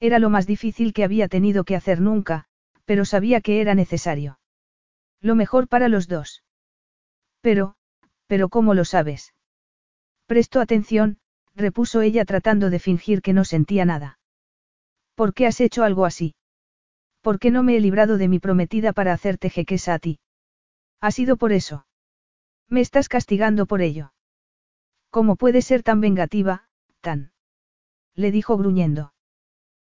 [0.00, 2.46] Era lo más difícil que había tenido que hacer nunca,
[2.84, 4.40] pero sabía que era necesario.
[5.20, 6.42] Lo mejor para los dos.
[7.40, 7.74] Pero,
[8.26, 9.34] pero ¿cómo lo sabes?
[10.26, 11.18] Prestó atención,
[11.54, 14.18] repuso ella tratando de fingir que no sentía nada.
[15.14, 16.34] ¿Por qué has hecho algo así?
[17.20, 20.20] ¿Por qué no me he librado de mi prometida para hacerte jequesa a ti?
[21.00, 21.84] Ha sido por eso.
[22.70, 24.12] Me estás castigando por ello.
[25.10, 26.68] ¿Cómo puedes ser tan vengativa,
[27.00, 27.32] tan?
[28.14, 29.12] Le dijo gruñendo.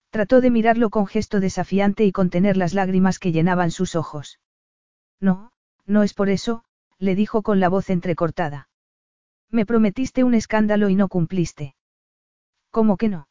[0.09, 4.39] Trató de mirarlo con gesto desafiante y contener las lágrimas que llenaban sus ojos.
[5.19, 5.51] No,
[5.85, 6.65] no es por eso,
[6.97, 8.67] le dijo con la voz entrecortada.
[9.49, 11.75] Me prometiste un escándalo y no cumpliste.
[12.71, 13.27] ¿Cómo que no?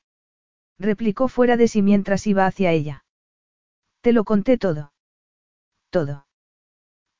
[0.78, 3.04] replicó fuera de sí mientras iba hacia ella.
[4.00, 4.92] Te lo conté todo.
[5.90, 6.26] Todo.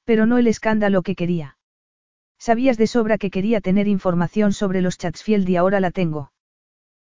[0.05, 1.59] Pero no el escándalo que quería.
[2.41, 6.33] Sabías de sobra que quería tener información sobre los Chatsfield y ahora la tengo.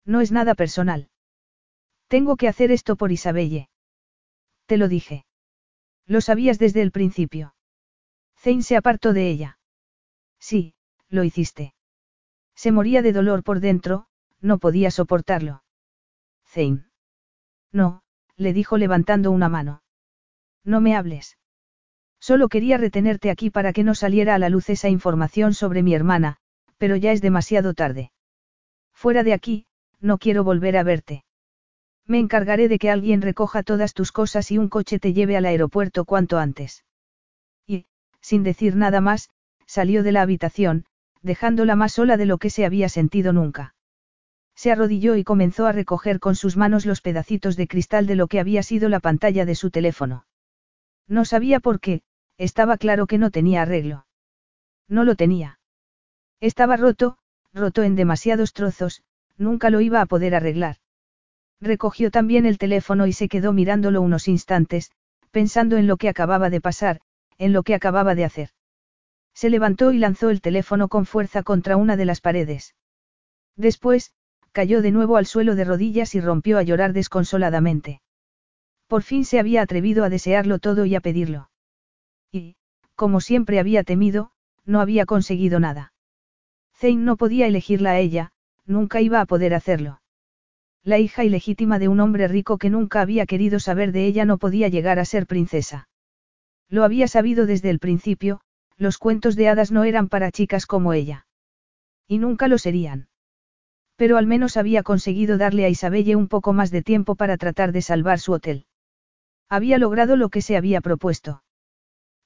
[0.05, 1.09] No es nada personal.
[2.07, 3.71] Tengo que hacer esto por Isabelle.
[4.67, 5.25] Te lo dije.
[6.07, 7.55] Lo sabías desde el principio.
[8.37, 9.59] Zane se apartó de ella.
[10.39, 10.75] Sí,
[11.09, 11.75] lo hiciste.
[12.55, 14.09] Se moría de dolor por dentro,
[14.43, 15.65] no podía soportarlo.
[16.45, 16.85] Zane.
[17.73, 18.03] No,
[18.37, 19.83] le dijo levantando una mano.
[20.63, 21.39] No me hables.
[22.23, 25.93] Solo quería retenerte aquí para que no saliera a la luz esa información sobre mi
[25.93, 26.37] hermana,
[26.79, 28.13] pero ya es demasiado tarde.
[28.95, 29.67] Fuera de aquí,
[30.01, 31.25] no quiero volver a verte.
[32.07, 35.47] Me encargaré de que alguien recoja todas tus cosas y un coche te lleve al
[35.47, 36.85] aeropuerto cuanto antes.
[37.67, 37.87] Y,
[38.21, 39.29] sin decir nada más,
[39.67, 40.85] salió de la habitación,
[41.23, 43.75] dejándola más sola de lo que se había sentido nunca.
[44.55, 48.29] Se arrodilló y comenzó a recoger con sus manos los pedacitos de cristal de lo
[48.29, 50.25] que había sido la pantalla de su teléfono.
[51.09, 52.03] No sabía por qué,
[52.39, 54.07] estaba claro que no tenía arreglo.
[54.89, 55.59] No lo tenía.
[56.41, 57.19] Estaba roto,
[57.53, 59.03] roto en demasiados trozos,
[59.37, 60.77] nunca lo iba a poder arreglar.
[61.61, 64.91] Recogió también el teléfono y se quedó mirándolo unos instantes,
[65.31, 67.01] pensando en lo que acababa de pasar,
[67.39, 68.51] en lo que acababa de hacer.
[69.35, 72.75] Se levantó y lanzó el teléfono con fuerza contra una de las paredes.
[73.57, 74.13] Después,
[74.51, 78.03] cayó de nuevo al suelo de rodillas y rompió a llorar desconsoladamente.
[78.89, 81.52] Por fin se había atrevido a desearlo todo y a pedirlo.
[82.33, 82.57] Y,
[82.97, 84.31] como siempre había temido,
[84.65, 85.93] no había conseguido nada.
[86.75, 88.33] Zane no podía elegirla a ella,
[88.65, 90.01] nunca iba a poder hacerlo.
[90.83, 94.39] La hija ilegítima de un hombre rico que nunca había querido saber de ella no
[94.39, 95.89] podía llegar a ser princesa.
[96.69, 98.41] Lo había sabido desde el principio,
[98.79, 101.27] los cuentos de hadas no eran para chicas como ella.
[102.09, 103.09] Y nunca lo serían.
[103.97, 107.73] Pero al menos había conseguido darle a Isabelle un poco más de tiempo para tratar
[107.73, 108.65] de salvar su hotel.
[109.49, 111.43] Había logrado lo que se había propuesto.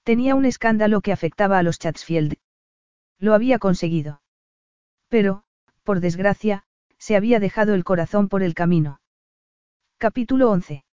[0.06, 2.34] Tenía un escándalo que afectaba a los Chatsfield.
[3.18, 4.22] Lo había conseguido.
[5.08, 5.42] Pero,
[5.82, 6.62] por desgracia,
[6.96, 9.00] se había dejado el corazón por el camino.
[9.98, 10.84] Capítulo 11.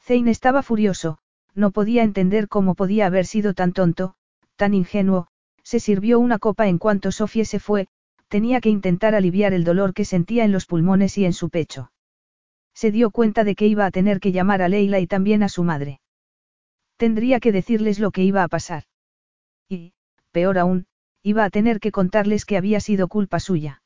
[0.00, 1.18] Zane estaba furioso,
[1.54, 4.14] no podía entender cómo podía haber sido tan tonto,
[4.56, 5.26] tan ingenuo,
[5.62, 7.88] se sirvió una copa en cuanto Sofía se fue,
[8.28, 11.92] tenía que intentar aliviar el dolor que sentía en los pulmones y en su pecho.
[12.72, 15.50] Se dio cuenta de que iba a tener que llamar a Leila y también a
[15.50, 16.00] su madre.
[17.00, 18.82] Tendría que decirles lo que iba a pasar.
[19.70, 19.94] Y,
[20.32, 20.84] peor aún,
[21.22, 23.80] iba a tener que contarles que había sido culpa suya.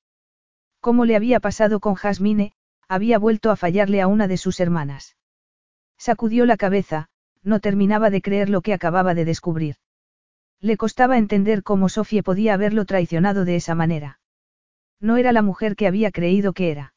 [0.80, 2.54] Como le había pasado con Jasmine,
[2.88, 5.16] había vuelto a fallarle a una de sus hermanas.
[5.96, 7.06] Sacudió la cabeza,
[7.44, 9.76] no terminaba de creer lo que acababa de descubrir.
[10.60, 14.18] Le costaba entender cómo Sofía podía haberlo traicionado de esa manera.
[14.98, 16.94] No era la mujer que había creído que era.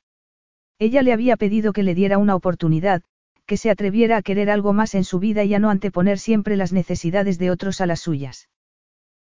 [0.80, 3.04] Ella le había pedido que le diera una oportunidad,
[3.48, 6.58] que se atreviera a querer algo más en su vida y a no anteponer siempre
[6.58, 8.50] las necesidades de otros a las suyas.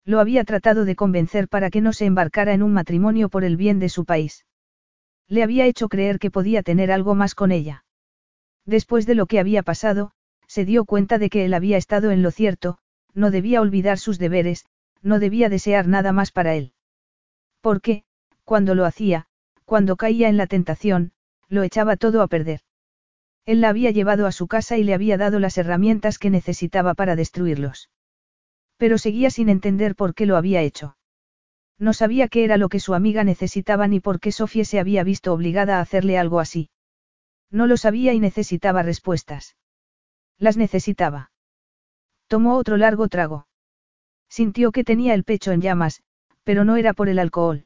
[0.06, 3.58] Lo había tratado de convencer para que no se embarcara en un matrimonio por el
[3.58, 4.46] bien de su país.
[5.28, 7.84] Le había hecho creer que podía tener algo más con ella.
[8.66, 10.12] Después de lo que había pasado,
[10.48, 12.78] se dio cuenta de que él había estado en lo cierto,
[13.14, 14.66] no debía olvidar sus deberes,
[15.02, 16.74] no debía desear nada más para él.
[17.62, 18.04] Porque,
[18.44, 19.28] cuando lo hacía,
[19.66, 21.12] cuando caía en la tentación,
[21.48, 22.62] lo echaba todo a perder.
[23.46, 26.94] Él la había llevado a su casa y le había dado las herramientas que necesitaba
[26.94, 27.90] para destruirlos.
[28.78, 30.98] Pero seguía sin entender por qué lo había hecho.
[31.80, 35.04] No sabía qué era lo que su amiga necesitaba ni por qué Sofía se había
[35.04, 36.70] visto obligada a hacerle algo así.
[37.50, 39.56] No lo sabía y necesitaba respuestas.
[40.38, 41.32] Las necesitaba.
[42.28, 43.48] Tomó otro largo trago.
[44.30, 46.04] Sintió que tenía el pecho en llamas,
[46.44, 47.66] pero no era por el alcohol.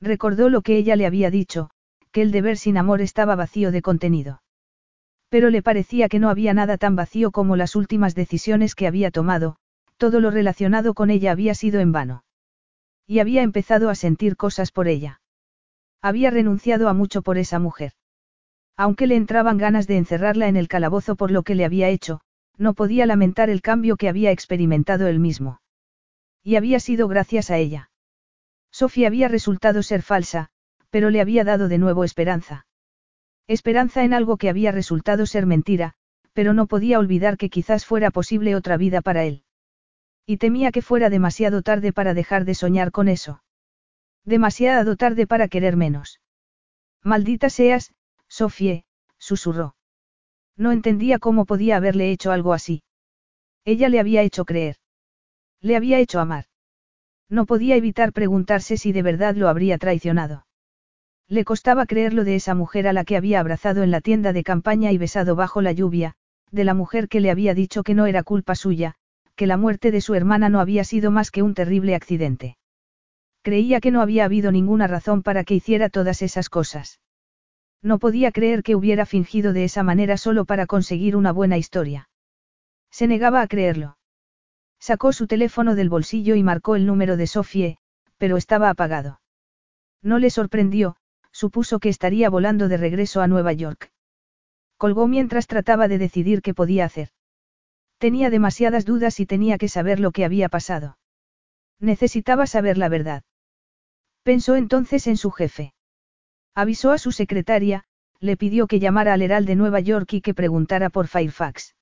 [0.00, 1.70] Recordó lo que ella le había dicho,
[2.12, 4.42] que el deber sin amor estaba vacío de contenido.
[5.32, 9.10] Pero le parecía que no había nada tan vacío como las últimas decisiones que había
[9.10, 9.56] tomado,
[9.96, 12.24] todo lo relacionado con ella había sido en vano.
[13.06, 15.22] Y había empezado a sentir cosas por ella.
[16.02, 17.92] Había renunciado a mucho por esa mujer.
[18.76, 22.20] Aunque le entraban ganas de encerrarla en el calabozo por lo que le había hecho,
[22.58, 25.62] no podía lamentar el cambio que había experimentado él mismo.
[26.42, 27.90] Y había sido gracias a ella.
[28.70, 30.50] Sofía había resultado ser falsa,
[30.90, 32.66] pero le había dado de nuevo esperanza.
[33.52, 35.92] Esperanza en algo que había resultado ser mentira,
[36.32, 39.44] pero no podía olvidar que quizás fuera posible otra vida para él.
[40.24, 43.42] Y temía que fuera demasiado tarde para dejar de soñar con eso.
[44.24, 46.22] Demasiado tarde para querer menos.
[47.02, 47.92] Maldita seas,
[48.26, 48.86] Sofie,
[49.18, 49.76] susurró.
[50.56, 52.82] No entendía cómo podía haberle hecho algo así.
[53.66, 54.76] Ella le había hecho creer.
[55.60, 56.46] Le había hecho amar.
[57.28, 60.46] No podía evitar preguntarse si de verdad lo habría traicionado.
[61.32, 64.44] Le costaba creerlo de esa mujer a la que había abrazado en la tienda de
[64.44, 66.12] campaña y besado bajo la lluvia,
[66.50, 68.96] de la mujer que le había dicho que no era culpa suya,
[69.34, 72.58] que la muerte de su hermana no había sido más que un terrible accidente.
[73.40, 77.00] Creía que no había habido ninguna razón para que hiciera todas esas cosas.
[77.80, 82.10] No podía creer que hubiera fingido de esa manera solo para conseguir una buena historia.
[82.90, 83.96] Se negaba a creerlo.
[84.78, 87.78] Sacó su teléfono del bolsillo y marcó el número de Sofie,
[88.18, 89.22] pero estaba apagado.
[90.02, 90.96] No le sorprendió,
[91.32, 93.90] supuso que estaría volando de regreso a Nueva York.
[94.76, 97.08] Colgó mientras trataba de decidir qué podía hacer.
[97.98, 100.98] Tenía demasiadas dudas y tenía que saber lo que había pasado.
[101.78, 103.24] Necesitaba saber la verdad.
[104.22, 105.74] Pensó entonces en su jefe.
[106.54, 107.84] Avisó a su secretaria,
[108.20, 111.74] le pidió que llamara al Herald de Nueva York y que preguntara por Fairfax.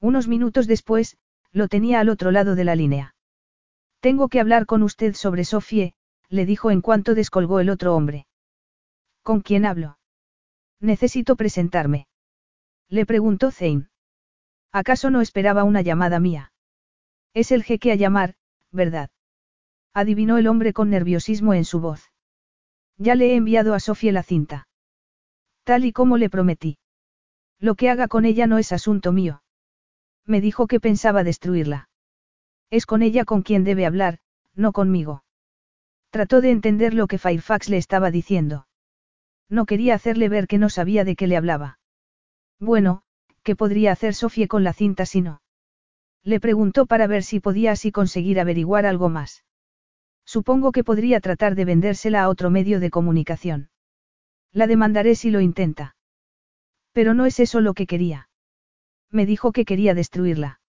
[0.00, 1.16] Unos minutos después,
[1.52, 3.14] lo tenía al otro lado de la línea.
[4.00, 5.94] Tengo que hablar con usted sobre Sofie,
[6.28, 8.26] le dijo en cuanto descolgó el otro hombre.
[9.24, 9.98] ¿Con quién hablo?
[10.80, 12.06] Necesito presentarme.
[12.90, 13.88] Le preguntó Zane.
[14.70, 16.52] ¿Acaso no esperaba una llamada mía?
[17.32, 18.34] Es el jeque a llamar,
[18.70, 19.08] ¿verdad?
[19.94, 22.12] Adivinó el hombre con nerviosismo en su voz.
[22.98, 24.68] Ya le he enviado a Sofie la cinta.
[25.62, 26.76] Tal y como le prometí.
[27.58, 29.42] Lo que haga con ella no es asunto mío.
[30.26, 31.88] Me dijo que pensaba destruirla.
[32.68, 34.18] Es con ella con quien debe hablar,
[34.54, 35.24] no conmigo.
[36.10, 38.66] Trató de entender lo que Fairfax le estaba diciendo.
[39.48, 41.78] No quería hacerle ver que no sabía de qué le hablaba.
[42.58, 43.02] Bueno,
[43.42, 45.42] ¿qué podría hacer Sofía con la cinta si no?
[46.22, 49.44] Le preguntó para ver si podía así conseguir averiguar algo más.
[50.24, 53.68] Supongo que podría tratar de vendérsela a otro medio de comunicación.
[54.52, 55.96] La demandaré si lo intenta.
[56.92, 58.28] Pero no es eso lo que quería.
[59.10, 60.60] Me dijo que quería destruirla.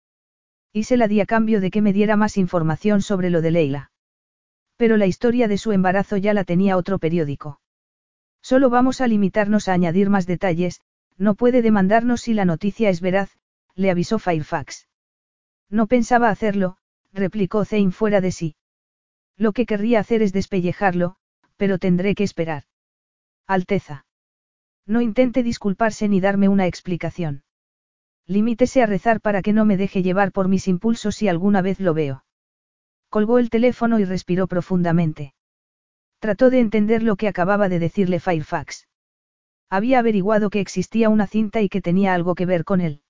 [0.72, 3.50] Y se la di a cambio de que me diera más información sobre lo de
[3.50, 3.90] Leila.
[4.76, 7.60] Pero la historia de su embarazo ya la tenía otro periódico.
[8.48, 10.80] Solo vamos a limitarnos a añadir más detalles,
[11.18, 13.36] no puede demandarnos si la noticia es veraz,
[13.74, 14.86] le avisó Fairfax.
[15.68, 16.76] No pensaba hacerlo,
[17.12, 18.54] replicó Zane fuera de sí.
[19.36, 21.16] Lo que querría hacer es despellejarlo,
[21.56, 22.62] pero tendré que esperar.
[23.48, 24.06] Alteza.
[24.86, 27.42] No intente disculparse ni darme una explicación.
[28.28, 31.80] Limítese a rezar para que no me deje llevar por mis impulsos si alguna vez
[31.80, 32.24] lo veo.
[33.08, 35.34] Colgó el teléfono y respiró profundamente.
[36.26, 38.88] Trató de entender lo que acababa de decirle Firefax.
[39.70, 43.00] Había averiguado que existía una cinta y que tenía algo que ver con él.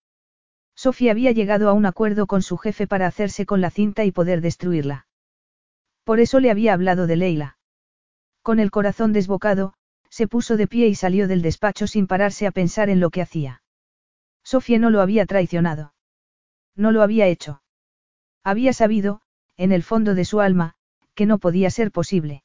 [0.75, 4.13] Sofía había llegado a un acuerdo con su jefe para hacerse con la cinta y
[4.13, 5.07] poder destruirla.
[6.05, 7.57] Por eso le había hablado de Leila.
[8.43, 9.73] Con el corazón desbocado,
[10.11, 13.23] se puso de pie y salió del despacho sin pararse a pensar en lo que
[13.23, 13.63] hacía.
[14.45, 15.95] Sofía no lo había traicionado.
[16.75, 17.63] No lo había hecho.
[18.45, 19.23] Había sabido,
[19.57, 20.75] en el fondo de su alma,
[21.15, 22.43] que no podía ser posible.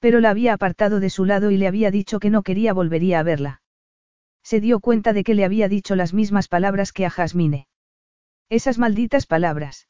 [0.00, 3.20] Pero la había apartado de su lado y le había dicho que no quería volvería
[3.20, 3.62] a verla.
[4.42, 7.68] Se dio cuenta de que le había dicho las mismas palabras que a Jasmine.
[8.48, 9.88] Esas malditas palabras.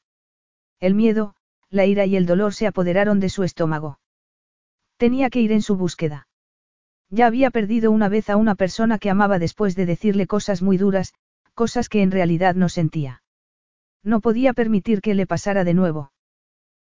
[0.81, 1.35] El miedo,
[1.71, 4.01] la ira y el dolor se apoderaron de su estómago.
[4.97, 6.27] Tenía que ir en su búsqueda.
[7.09, 10.77] Ya había perdido una vez a una persona que amaba después de decirle cosas muy
[10.77, 11.15] duras,
[11.55, 13.23] cosas que en realidad no sentía.
[14.03, 16.13] No podía permitir que le pasara de nuevo.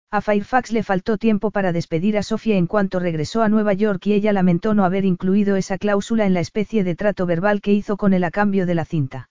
[0.10, 4.06] A Fairfax le faltó tiempo para despedir a Sofía en cuanto regresó a Nueva York
[4.08, 7.74] y ella lamentó no haber incluido esa cláusula en la especie de trato verbal que
[7.74, 9.30] hizo con él a cambio de la cinta.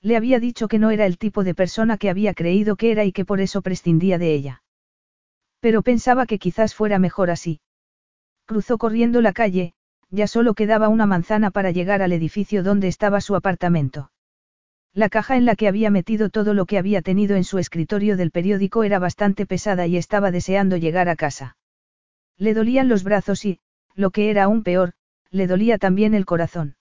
[0.00, 3.04] Le había dicho que no era el tipo de persona que había creído que era
[3.04, 4.62] y que por eso prescindía de ella.
[5.58, 7.60] Pero pensaba que quizás fuera mejor así.
[8.46, 9.74] Cruzó corriendo la calle,
[10.10, 14.12] ya solo quedaba una manzana para llegar al edificio donde estaba su apartamento.
[14.94, 18.16] La caja en la que había metido todo lo que había tenido en su escritorio
[18.16, 21.56] del periódico era bastante pesada y estaba deseando llegar a casa.
[22.36, 23.60] Le dolían los brazos y,
[23.94, 24.92] lo que era aún peor,
[25.30, 26.76] le dolía también el corazón.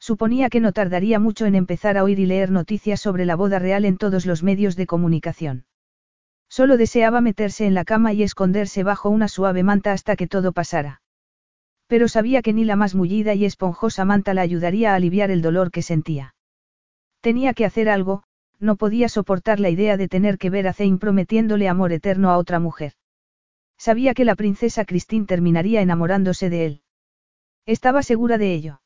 [0.00, 3.58] Suponía que no tardaría mucho en empezar a oír y leer noticias sobre la boda
[3.58, 5.66] real en todos los medios de comunicación.
[6.48, 10.52] Solo deseaba meterse en la cama y esconderse bajo una suave manta hasta que todo
[10.52, 11.02] pasara.
[11.88, 15.42] Pero sabía que ni la más mullida y esponjosa manta la ayudaría a aliviar el
[15.42, 16.34] dolor que sentía.
[17.20, 18.22] Tenía que hacer algo,
[18.60, 22.38] no podía soportar la idea de tener que ver a Zane prometiéndole amor eterno a
[22.38, 22.92] otra mujer.
[23.76, 26.82] Sabía que la princesa Christine terminaría enamorándose de él.
[27.66, 28.80] Estaba segura de ello.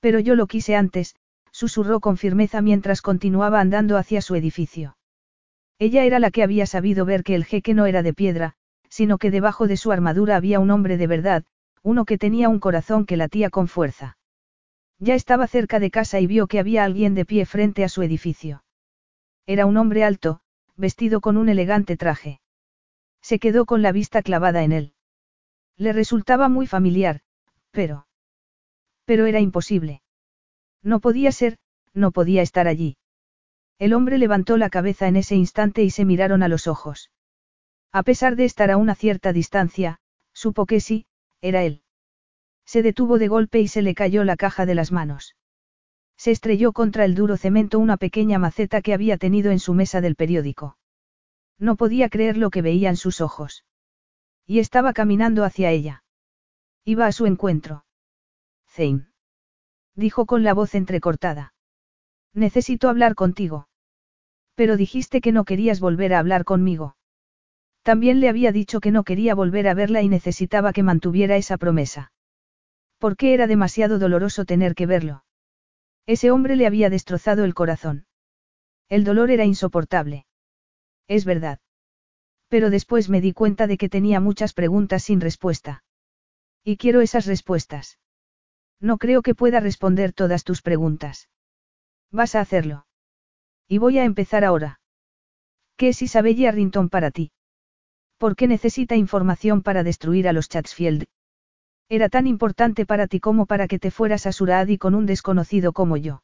[0.00, 1.14] Pero yo lo quise antes,
[1.52, 4.96] susurró con firmeza mientras continuaba andando hacia su edificio.
[5.78, 8.54] Ella era la que había sabido ver que el jeque no era de piedra,
[8.88, 11.44] sino que debajo de su armadura había un hombre de verdad,
[11.82, 14.18] uno que tenía un corazón que latía con fuerza.
[15.00, 18.02] Ya estaba cerca de casa y vio que había alguien de pie frente a su
[18.02, 18.62] edificio.
[19.46, 20.40] Era un hombre alto,
[20.76, 22.40] vestido con un elegante traje.
[23.22, 24.94] Se quedó con la vista clavada en él.
[25.76, 27.22] Le resultaba muy familiar,
[27.70, 28.06] pero...
[29.06, 30.02] Pero era imposible.
[30.82, 31.56] No podía ser,
[31.94, 32.98] no podía estar allí.
[33.78, 37.10] El hombre levantó la cabeza en ese instante y se miraron a los ojos.
[37.90, 39.98] A pesar de estar a una cierta distancia,
[40.34, 41.06] supo que sí,
[41.40, 41.82] era él.
[42.70, 45.34] Se detuvo de golpe y se le cayó la caja de las manos.
[46.16, 50.00] Se estrelló contra el duro cemento una pequeña maceta que había tenido en su mesa
[50.00, 50.78] del periódico.
[51.58, 53.64] No podía creer lo que veía en sus ojos.
[54.46, 56.04] Y estaba caminando hacia ella.
[56.84, 57.86] Iba a su encuentro.
[58.68, 59.08] Zane.
[59.96, 61.54] Dijo con la voz entrecortada.
[62.34, 63.66] Necesito hablar contigo.
[64.54, 66.94] Pero dijiste que no querías volver a hablar conmigo.
[67.82, 71.56] También le había dicho que no quería volver a verla y necesitaba que mantuviera esa
[71.56, 72.12] promesa.
[73.00, 75.24] ¿Por qué era demasiado doloroso tener que verlo?
[76.04, 78.04] Ese hombre le había destrozado el corazón.
[78.90, 80.26] El dolor era insoportable.
[81.08, 81.60] Es verdad.
[82.48, 85.82] Pero después me di cuenta de que tenía muchas preguntas sin respuesta.
[86.62, 87.98] Y quiero esas respuestas.
[88.80, 91.30] No creo que pueda responder todas tus preguntas.
[92.10, 92.86] Vas a hacerlo.
[93.66, 94.80] Y voy a empezar ahora.
[95.78, 97.32] ¿Qué es Isabella Arrington para ti?
[98.18, 101.06] ¿Por qué necesita información para destruir a los Chatsfield?
[101.92, 105.72] Era tan importante para ti como para que te fueras a Suradi con un desconocido
[105.72, 106.22] como yo.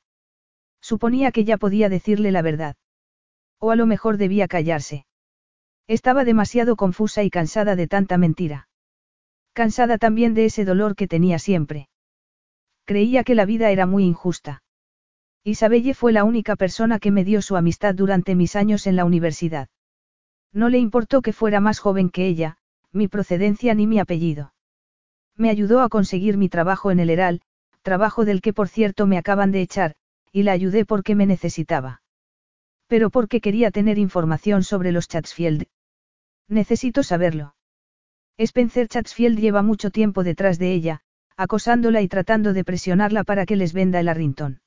[0.81, 2.77] Suponía que ya podía decirle la verdad.
[3.59, 5.07] O a lo mejor debía callarse.
[5.89, 8.69] Estaba demasiado confusa y cansada de tanta mentira.
[9.55, 11.89] Cansada también de ese dolor que tenía siempre.
[12.85, 14.63] Creía que la vida era muy injusta.
[15.43, 19.05] Isabelle fue la única persona que me dio su amistad durante mis años en la
[19.05, 19.69] universidad.
[20.53, 22.59] No le importó que fuera más joven que ella,
[22.93, 24.53] mi procedencia ni mi apellido.
[25.37, 27.43] Me ayudó a conseguir mi trabajo en el Heral,
[27.83, 29.95] trabajo del que por cierto me acaban de echar,
[30.33, 32.03] y la ayudé porque me necesitaba.
[32.87, 35.67] Pero porque quería tener información sobre los Chatsfield.
[36.49, 37.55] Necesito saberlo.
[38.39, 41.01] Spencer Chatsfield lleva mucho tiempo detrás de ella,
[41.37, 44.61] acosándola y tratando de presionarla para que les venda el Arrington.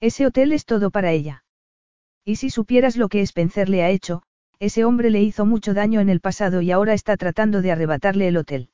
[0.00, 1.44] Ese hotel es todo para ella.
[2.24, 4.22] Y si supieras lo que Spencer le ha hecho,
[4.58, 8.28] ese hombre le hizo mucho daño en el pasado y ahora está tratando de arrebatarle
[8.28, 8.70] el hotel.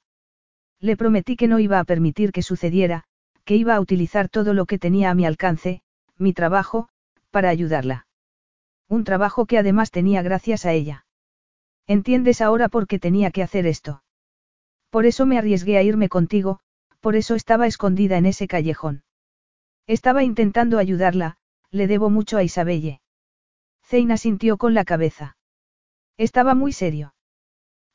[0.81, 3.05] Le prometí que no iba a permitir que sucediera,
[3.45, 5.83] que iba a utilizar todo lo que tenía a mi alcance,
[6.17, 6.89] mi trabajo,
[7.31, 8.07] para ayudarla.
[8.89, 11.07] Un trabajo que además tenía gracias a ella.
[11.87, 14.03] ¿Entiendes ahora por qué tenía que hacer esto?
[14.91, 16.61] Por eso me arriesgué a irme contigo,
[17.01, 19.03] por eso estaba escondida en ese callejón.
[19.87, 21.39] Estaba intentando ayudarla,
[21.71, 23.01] le debo mucho a Isabelle.
[23.85, 25.37] Zeina sintió con la cabeza.
[26.19, 27.15] Estaba muy serio.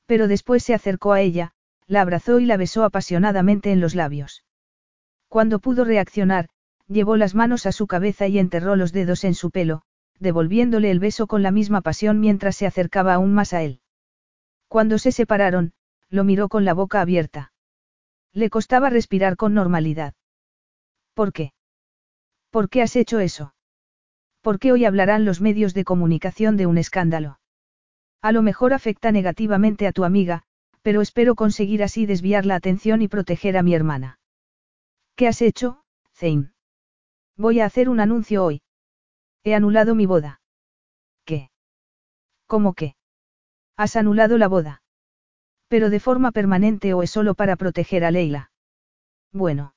[0.06, 1.53] Pero después se acercó a ella,
[1.88, 4.44] la abrazó y la besó apasionadamente en los labios.
[5.28, 6.49] Cuando pudo reaccionar,
[6.88, 9.82] llevó las manos a su cabeza y enterró los dedos en su pelo,
[10.19, 13.82] devolviéndole el beso con la misma pasión mientras se acercaba aún más a él.
[14.67, 15.74] Cuando se separaron,
[16.10, 17.51] lo miró con la boca abierta.
[18.32, 20.14] Le costaba respirar con normalidad.
[21.14, 21.53] ¿Por qué?
[22.49, 23.53] ¿Por qué has hecho eso?
[24.42, 27.40] ¿Por qué hoy hablarán los medios de comunicación de un escándalo?
[28.22, 30.44] A lo mejor afecta negativamente a tu amiga,
[30.83, 34.19] pero espero conseguir así desviar la atención y proteger a mi hermana.
[35.16, 35.83] ¿Qué has hecho,
[36.14, 36.51] Zane?
[37.38, 38.62] Voy a hacer un anuncio hoy.
[39.44, 40.42] He anulado mi boda.
[41.26, 41.49] ¿Qué?
[42.48, 42.96] ¿Cómo qué?
[43.78, 44.83] Has anulado la boda.
[45.69, 48.51] Pero de forma permanente o es solo para proteger a Leila.
[49.32, 49.74] Bueno.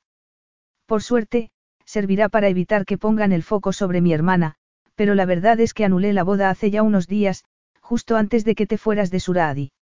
[0.87, 1.51] Por suerte,
[1.85, 4.56] servirá para evitar que pongan el foco sobre mi hermana,
[4.97, 7.44] pero la verdad es que anulé la boda hace ya unos días,
[7.81, 9.72] justo antes de que te fueras de Suradi.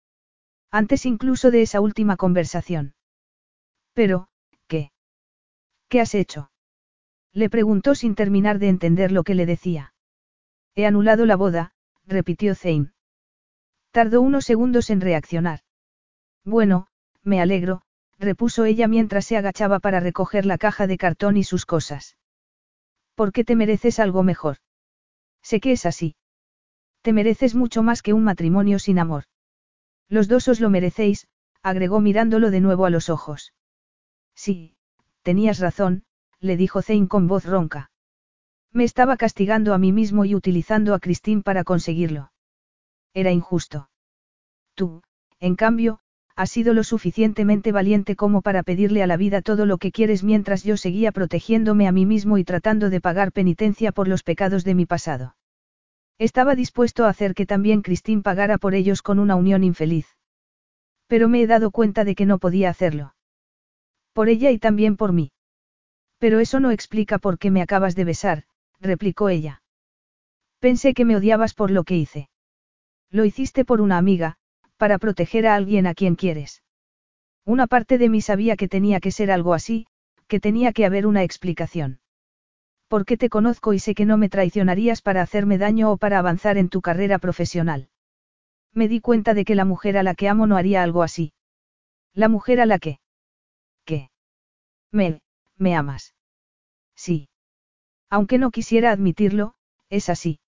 [0.76, 2.94] Antes incluso de esa última conversación.
[3.92, 4.26] Pero,
[4.66, 4.90] ¿qué?
[5.88, 6.50] ¿Qué has hecho?
[7.32, 9.94] Le preguntó sin terminar de entender lo que le decía.
[10.74, 11.74] He anulado la boda,
[12.06, 12.90] repitió Zane.
[13.92, 15.60] Tardó unos segundos en reaccionar.
[16.44, 16.88] Bueno,
[17.22, 17.82] me alegro,
[18.18, 22.16] repuso ella mientras se agachaba para recoger la caja de cartón y sus cosas.
[23.14, 24.56] ¿Por qué te mereces algo mejor?
[25.40, 26.16] Sé que es así.
[27.02, 29.26] Te mereces mucho más que un matrimonio sin amor.
[30.08, 31.26] Los dos os lo merecéis,
[31.62, 33.52] agregó mirándolo de nuevo a los ojos.
[34.34, 34.76] Sí,
[35.22, 36.04] tenías razón,
[36.40, 37.90] le dijo Zane con voz ronca.
[38.72, 42.32] Me estaba castigando a mí mismo y utilizando a Christine para conseguirlo.
[43.14, 43.88] Era injusto.
[44.74, 45.02] Tú,
[45.38, 46.00] en cambio,
[46.36, 50.24] has sido lo suficientemente valiente como para pedirle a la vida todo lo que quieres
[50.24, 54.64] mientras yo seguía protegiéndome a mí mismo y tratando de pagar penitencia por los pecados
[54.64, 55.36] de mi pasado.
[56.18, 60.06] Estaba dispuesto a hacer que también Christine pagara por ellos con una unión infeliz.
[61.08, 63.14] Pero me he dado cuenta de que no podía hacerlo.
[64.12, 65.32] Por ella y también por mí.
[66.18, 68.44] Pero eso no explica por qué me acabas de besar,
[68.80, 69.62] replicó ella.
[70.60, 72.28] Pensé que me odiabas por lo que hice.
[73.10, 74.36] Lo hiciste por una amiga,
[74.76, 76.62] para proteger a alguien a quien quieres.
[77.44, 79.86] Una parte de mí sabía que tenía que ser algo así,
[80.28, 82.00] que tenía que haber una explicación
[82.94, 86.58] porque te conozco y sé que no me traicionarías para hacerme daño o para avanzar
[86.58, 87.88] en tu carrera profesional.
[88.72, 91.32] Me di cuenta de que la mujer a la que amo no haría algo así.
[92.12, 93.00] La mujer a la que...
[93.84, 94.10] ¿Qué?
[94.92, 95.22] Mel,
[95.56, 96.14] me amas.
[96.94, 97.28] Sí.
[98.10, 99.56] Aunque no quisiera admitirlo,
[99.90, 100.38] es así.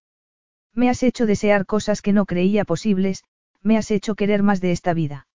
[0.73, 3.25] Me has hecho desear cosas que no creía posibles,
[3.61, 5.27] me has hecho querer más de esta vida.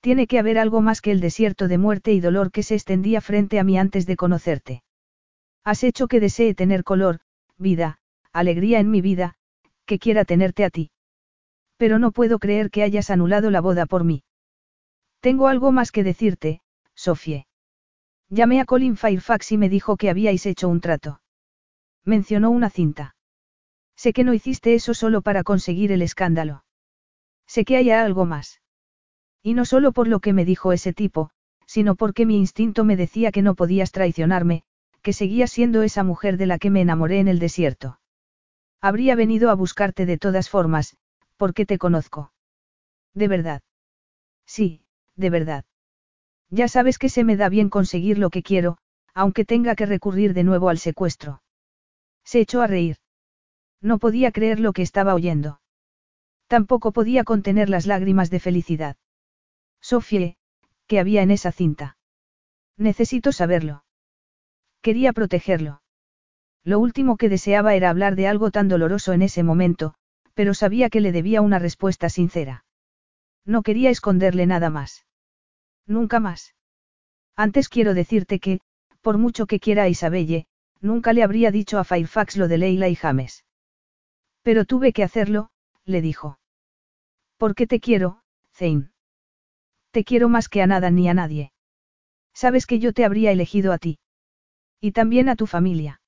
[0.00, 3.20] Tiene que haber algo más que el desierto de muerte y dolor que se extendía
[3.20, 4.82] frente a mí antes de conocerte.
[5.64, 7.20] Has hecho que desee tener color,
[7.56, 7.98] vida,
[8.32, 9.36] alegría en mi vida,
[9.86, 10.90] que quiera tenerte a ti.
[11.78, 14.24] Pero no puedo creer que hayas anulado la boda por mí.
[15.20, 16.60] Tengo algo más que decirte,
[16.94, 17.46] Sofie.
[18.28, 21.20] Llamé a Colin Fairfax y me dijo que habíais hecho un trato.
[22.04, 23.16] Mencionó una cinta.
[23.96, 26.64] Sé que no hiciste eso solo para conseguir el escándalo.
[27.46, 28.60] Sé que hay algo más.
[29.42, 31.30] Y no solo por lo que me dijo ese tipo,
[31.66, 34.64] sino porque mi instinto me decía que no podías traicionarme,
[35.04, 38.00] que seguía siendo esa mujer de la que me enamoré en el desierto.
[38.80, 40.96] Habría venido a buscarte de todas formas,
[41.36, 42.32] porque te conozco.
[43.12, 43.60] De verdad.
[44.46, 44.80] Sí,
[45.14, 45.66] de verdad.
[46.48, 48.78] Ya sabes que se me da bien conseguir lo que quiero,
[49.12, 51.42] aunque tenga que recurrir de nuevo al secuestro.
[52.24, 52.96] Se echó a reír.
[53.82, 55.60] No podía creer lo que estaba oyendo.
[56.46, 58.96] Tampoco podía contener las lágrimas de felicidad.
[59.82, 60.38] Sofie,
[60.86, 61.98] ¿qué había en esa cinta?
[62.78, 63.83] Necesito saberlo.
[64.84, 65.80] Quería protegerlo.
[66.62, 69.94] Lo último que deseaba era hablar de algo tan doloroso en ese momento,
[70.34, 72.66] pero sabía que le debía una respuesta sincera.
[73.46, 75.06] No quería esconderle nada más.
[75.86, 76.54] Nunca más.
[77.34, 78.60] Antes quiero decirte que,
[79.00, 80.44] por mucho que quiera a Isabelle,
[80.82, 83.46] nunca le habría dicho a Fairfax lo de Leila y James.
[84.42, 85.48] Pero tuve que hacerlo,
[85.86, 86.38] le dijo.
[87.38, 88.20] Porque te quiero,
[88.52, 88.90] Zane.
[89.92, 91.52] Te quiero más que a nada ni a nadie.
[92.34, 93.98] Sabes que yo te habría elegido a ti.
[94.84, 96.02] Y también a tu familia.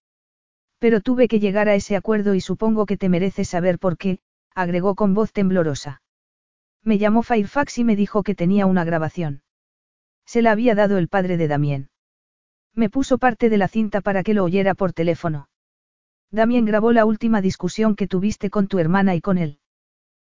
[0.79, 4.19] Pero tuve que llegar a ese acuerdo y supongo que te mereces saber por qué,
[4.55, 6.03] agregó con voz temblorosa.
[6.83, 9.41] Me llamó Fairfax y me dijo que tenía una grabación.
[10.27, 11.89] Se la había dado el padre de Damien.
[12.75, 15.49] Me puso parte de la cinta para que lo oyera por teléfono.
[16.31, 19.59] Damien grabó la última discusión que tuviste con tu hermana y con él.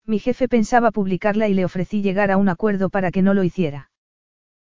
[0.06, 3.42] Mi jefe pensaba publicarla y le ofrecí llegar a un acuerdo para que no lo
[3.42, 3.90] hiciera.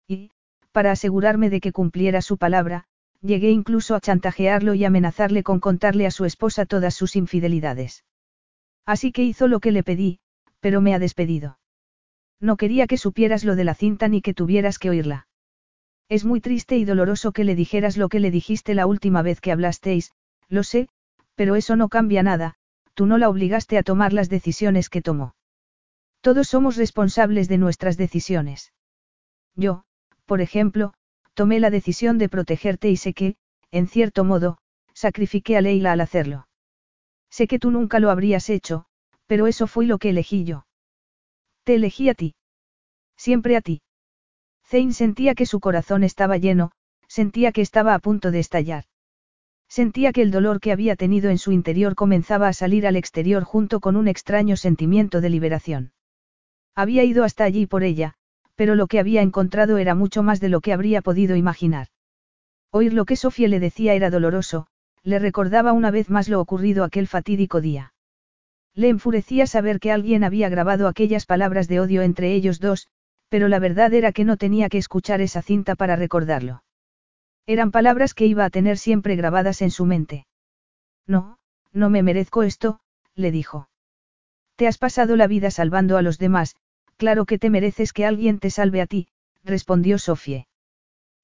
[0.06, 0.30] Y,
[0.70, 2.86] para asegurarme de que cumpliera su palabra,
[3.24, 8.04] llegué incluso a chantajearlo y amenazarle con contarle a su esposa todas sus infidelidades.
[8.84, 10.20] Así que hizo lo que le pedí,
[10.60, 11.58] pero me ha despedido.
[12.38, 15.26] No quería que supieras lo de la cinta ni que tuvieras que oírla.
[16.10, 19.40] Es muy triste y doloroso que le dijeras lo que le dijiste la última vez
[19.40, 20.12] que hablasteis,
[20.50, 20.88] lo sé,
[21.34, 22.56] pero eso no cambia nada,
[22.92, 25.34] tú no la obligaste a tomar las decisiones que tomó.
[26.20, 28.72] Todos somos responsables de nuestras decisiones.
[29.56, 29.84] Yo,
[30.26, 30.92] por ejemplo,
[31.34, 33.36] tomé la decisión de protegerte y sé que,
[33.70, 34.58] en cierto modo,
[34.94, 36.48] sacrifiqué a Leila al hacerlo.
[37.30, 38.86] Sé que tú nunca lo habrías hecho,
[39.26, 40.66] pero eso fue lo que elegí yo.
[41.64, 42.34] Te elegí a ti.
[43.16, 43.82] Siempre a ti.
[44.66, 46.70] Zane sentía que su corazón estaba lleno,
[47.08, 48.84] sentía que estaba a punto de estallar.
[49.68, 53.42] Sentía que el dolor que había tenido en su interior comenzaba a salir al exterior
[53.42, 55.92] junto con un extraño sentimiento de liberación.
[56.74, 58.14] Había ido hasta allí por ella,
[58.56, 61.88] pero lo que había encontrado era mucho más de lo que habría podido imaginar.
[62.70, 64.66] Oír lo que Sofía le decía era doloroso,
[65.02, 67.92] le recordaba una vez más lo ocurrido aquel fatídico día.
[68.74, 72.88] Le enfurecía saber que alguien había grabado aquellas palabras de odio entre ellos dos,
[73.28, 76.64] pero la verdad era que no tenía que escuchar esa cinta para recordarlo.
[77.46, 80.26] Eran palabras que iba a tener siempre grabadas en su mente.
[81.06, 81.38] No,
[81.72, 82.80] no me merezco esto,
[83.14, 83.68] le dijo.
[84.56, 86.56] Te has pasado la vida salvando a los demás,
[86.96, 89.08] claro que te mereces que alguien te salve a ti,
[89.44, 90.46] respondió Sofie.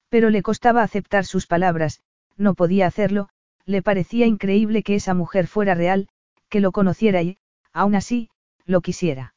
[0.09, 2.01] Pero le costaba aceptar sus palabras,
[2.37, 3.29] no podía hacerlo,
[3.65, 6.09] le parecía increíble que esa mujer fuera real,
[6.49, 7.37] que lo conociera y,
[7.71, 8.29] aún así,
[8.65, 9.33] lo quisiera.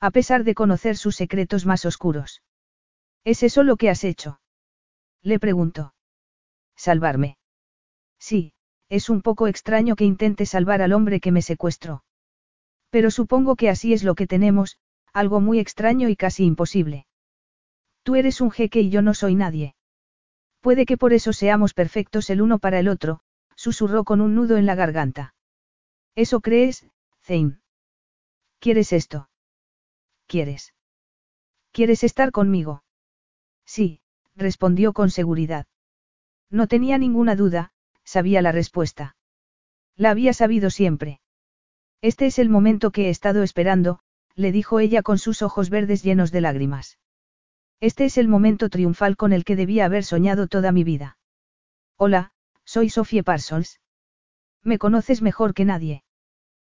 [0.00, 2.42] A pesar de conocer sus secretos más oscuros.
[3.24, 4.40] ¿Es eso lo que has hecho?
[5.22, 5.94] Le preguntó.
[6.76, 7.38] Salvarme.
[8.18, 8.52] Sí,
[8.88, 12.04] es un poco extraño que intente salvar al hombre que me secuestró.
[12.90, 14.78] Pero supongo que así es lo que tenemos,
[15.16, 17.06] algo muy extraño y casi imposible.
[18.02, 19.74] Tú eres un jeque y yo no soy nadie.
[20.60, 23.20] Puede que por eso seamos perfectos el uno para el otro,
[23.54, 25.34] susurró con un nudo en la garganta.
[26.14, 26.86] ¿Eso crees,
[27.22, 27.60] Zane?
[28.58, 29.30] ¿Quieres esto?
[30.26, 30.74] ¿Quieres?
[31.72, 32.84] ¿Quieres estar conmigo?
[33.64, 34.02] Sí,
[34.34, 35.66] respondió con seguridad.
[36.50, 37.72] No tenía ninguna duda,
[38.04, 39.16] sabía la respuesta.
[39.96, 41.20] La había sabido siempre.
[42.02, 44.00] Este es el momento que he estado esperando,
[44.36, 46.98] le dijo ella con sus ojos verdes llenos de lágrimas.
[47.80, 51.18] Este es el momento triunfal con el que debía haber soñado toda mi vida.
[51.96, 52.32] Hola,
[52.64, 53.80] soy Sophie Parsons.
[54.62, 56.04] Me conoces mejor que nadie.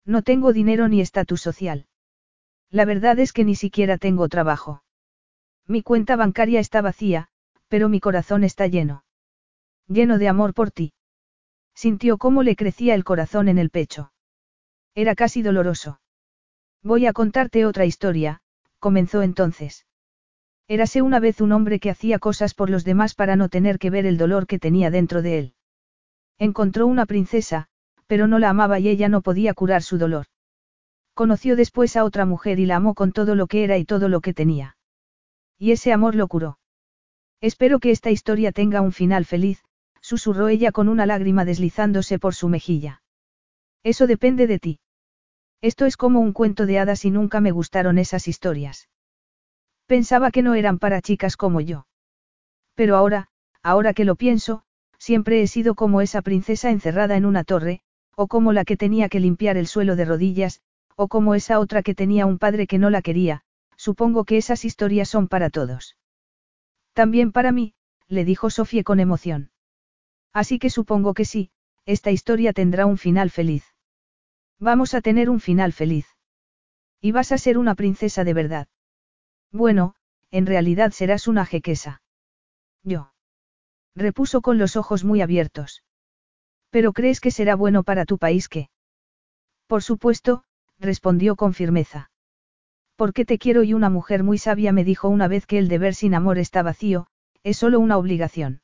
[0.05, 1.87] No tengo dinero ni estatus social.
[2.69, 4.83] La verdad es que ni siquiera tengo trabajo.
[5.65, 7.29] Mi cuenta bancaria está vacía,
[7.67, 9.03] pero mi corazón está lleno.
[9.87, 10.93] Lleno de amor por ti.
[11.73, 14.11] Sintió cómo le crecía el corazón en el pecho.
[14.95, 15.99] Era casi doloroso.
[16.83, 18.41] Voy a contarte otra historia,
[18.79, 19.85] comenzó entonces.
[20.67, 23.89] Érase una vez un hombre que hacía cosas por los demás para no tener que
[23.89, 25.53] ver el dolor que tenía dentro de él.
[26.37, 27.67] Encontró una princesa,
[28.05, 30.27] pero no la amaba y ella no podía curar su dolor.
[31.13, 34.07] Conoció después a otra mujer y la amó con todo lo que era y todo
[34.07, 34.77] lo que tenía.
[35.57, 36.59] Y ese amor lo curó.
[37.41, 39.63] Espero que esta historia tenga un final feliz,
[40.01, 43.01] susurró ella con una lágrima deslizándose por su mejilla.
[43.83, 44.79] Eso depende de ti.
[45.61, 48.89] Esto es como un cuento de hadas y nunca me gustaron esas historias.
[49.87, 51.87] Pensaba que no eran para chicas como yo.
[52.75, 53.29] Pero ahora,
[53.63, 54.63] ahora que lo pienso,
[54.99, 57.81] siempre he sido como esa princesa encerrada en una torre,
[58.15, 60.61] o como la que tenía que limpiar el suelo de rodillas,
[60.95, 63.43] o como esa otra que tenía un padre que no la quería,
[63.77, 65.97] supongo que esas historias son para todos.
[66.93, 67.75] También para mí,
[68.07, 69.51] le dijo Sofía con emoción.
[70.33, 71.51] Así que supongo que sí,
[71.85, 73.63] esta historia tendrá un final feliz.
[74.59, 76.07] Vamos a tener un final feliz.
[76.99, 78.67] Y vas a ser una princesa de verdad.
[79.51, 79.95] Bueno,
[80.31, 82.01] en realidad serás una jequesa.
[82.83, 83.13] Yo.
[83.95, 85.83] Repuso con los ojos muy abiertos.
[86.69, 88.69] ¿Pero crees que será bueno para tu país que?
[89.67, 90.43] Por supuesto,
[90.79, 92.11] respondió con firmeza.
[92.95, 95.93] Porque te quiero y una mujer muy sabia me dijo una vez que el deber
[95.93, 97.07] sin amor está vacío,
[97.43, 98.61] es solo una obligación.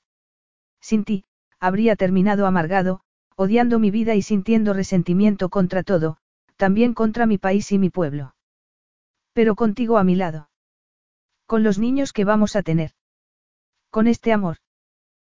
[0.82, 1.26] Sin ti,
[1.60, 3.02] habría terminado amargado,
[3.36, 6.18] odiando mi vida y sintiendo resentimiento contra todo,
[6.58, 8.36] también contra mi país y mi pueblo.
[9.34, 10.50] Pero contigo a mi lado.
[11.46, 12.92] Con los niños que vamos a tener.
[13.90, 14.58] Con este amor.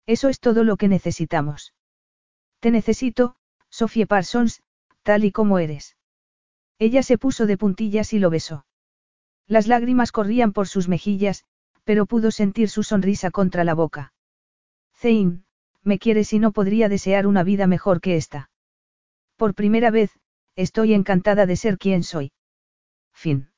[0.06, 1.74] Eso es todo lo que necesitamos.
[2.60, 3.36] Te necesito,
[3.70, 4.62] Sophie Parsons,
[5.04, 5.98] tal y como eres.
[6.80, 8.66] Ella se puso de puntillas y lo besó.
[9.48, 11.46] Las lágrimas corrían por sus mejillas,
[11.84, 14.14] pero pudo sentir su sonrisa contra la boca.
[14.94, 15.44] Zane,
[15.88, 18.50] me quieres y no podría desear una vida mejor que esta.
[19.38, 20.12] Por primera vez,
[20.56, 22.32] estoy encantada de ser quien soy.
[23.14, 23.50] Fin.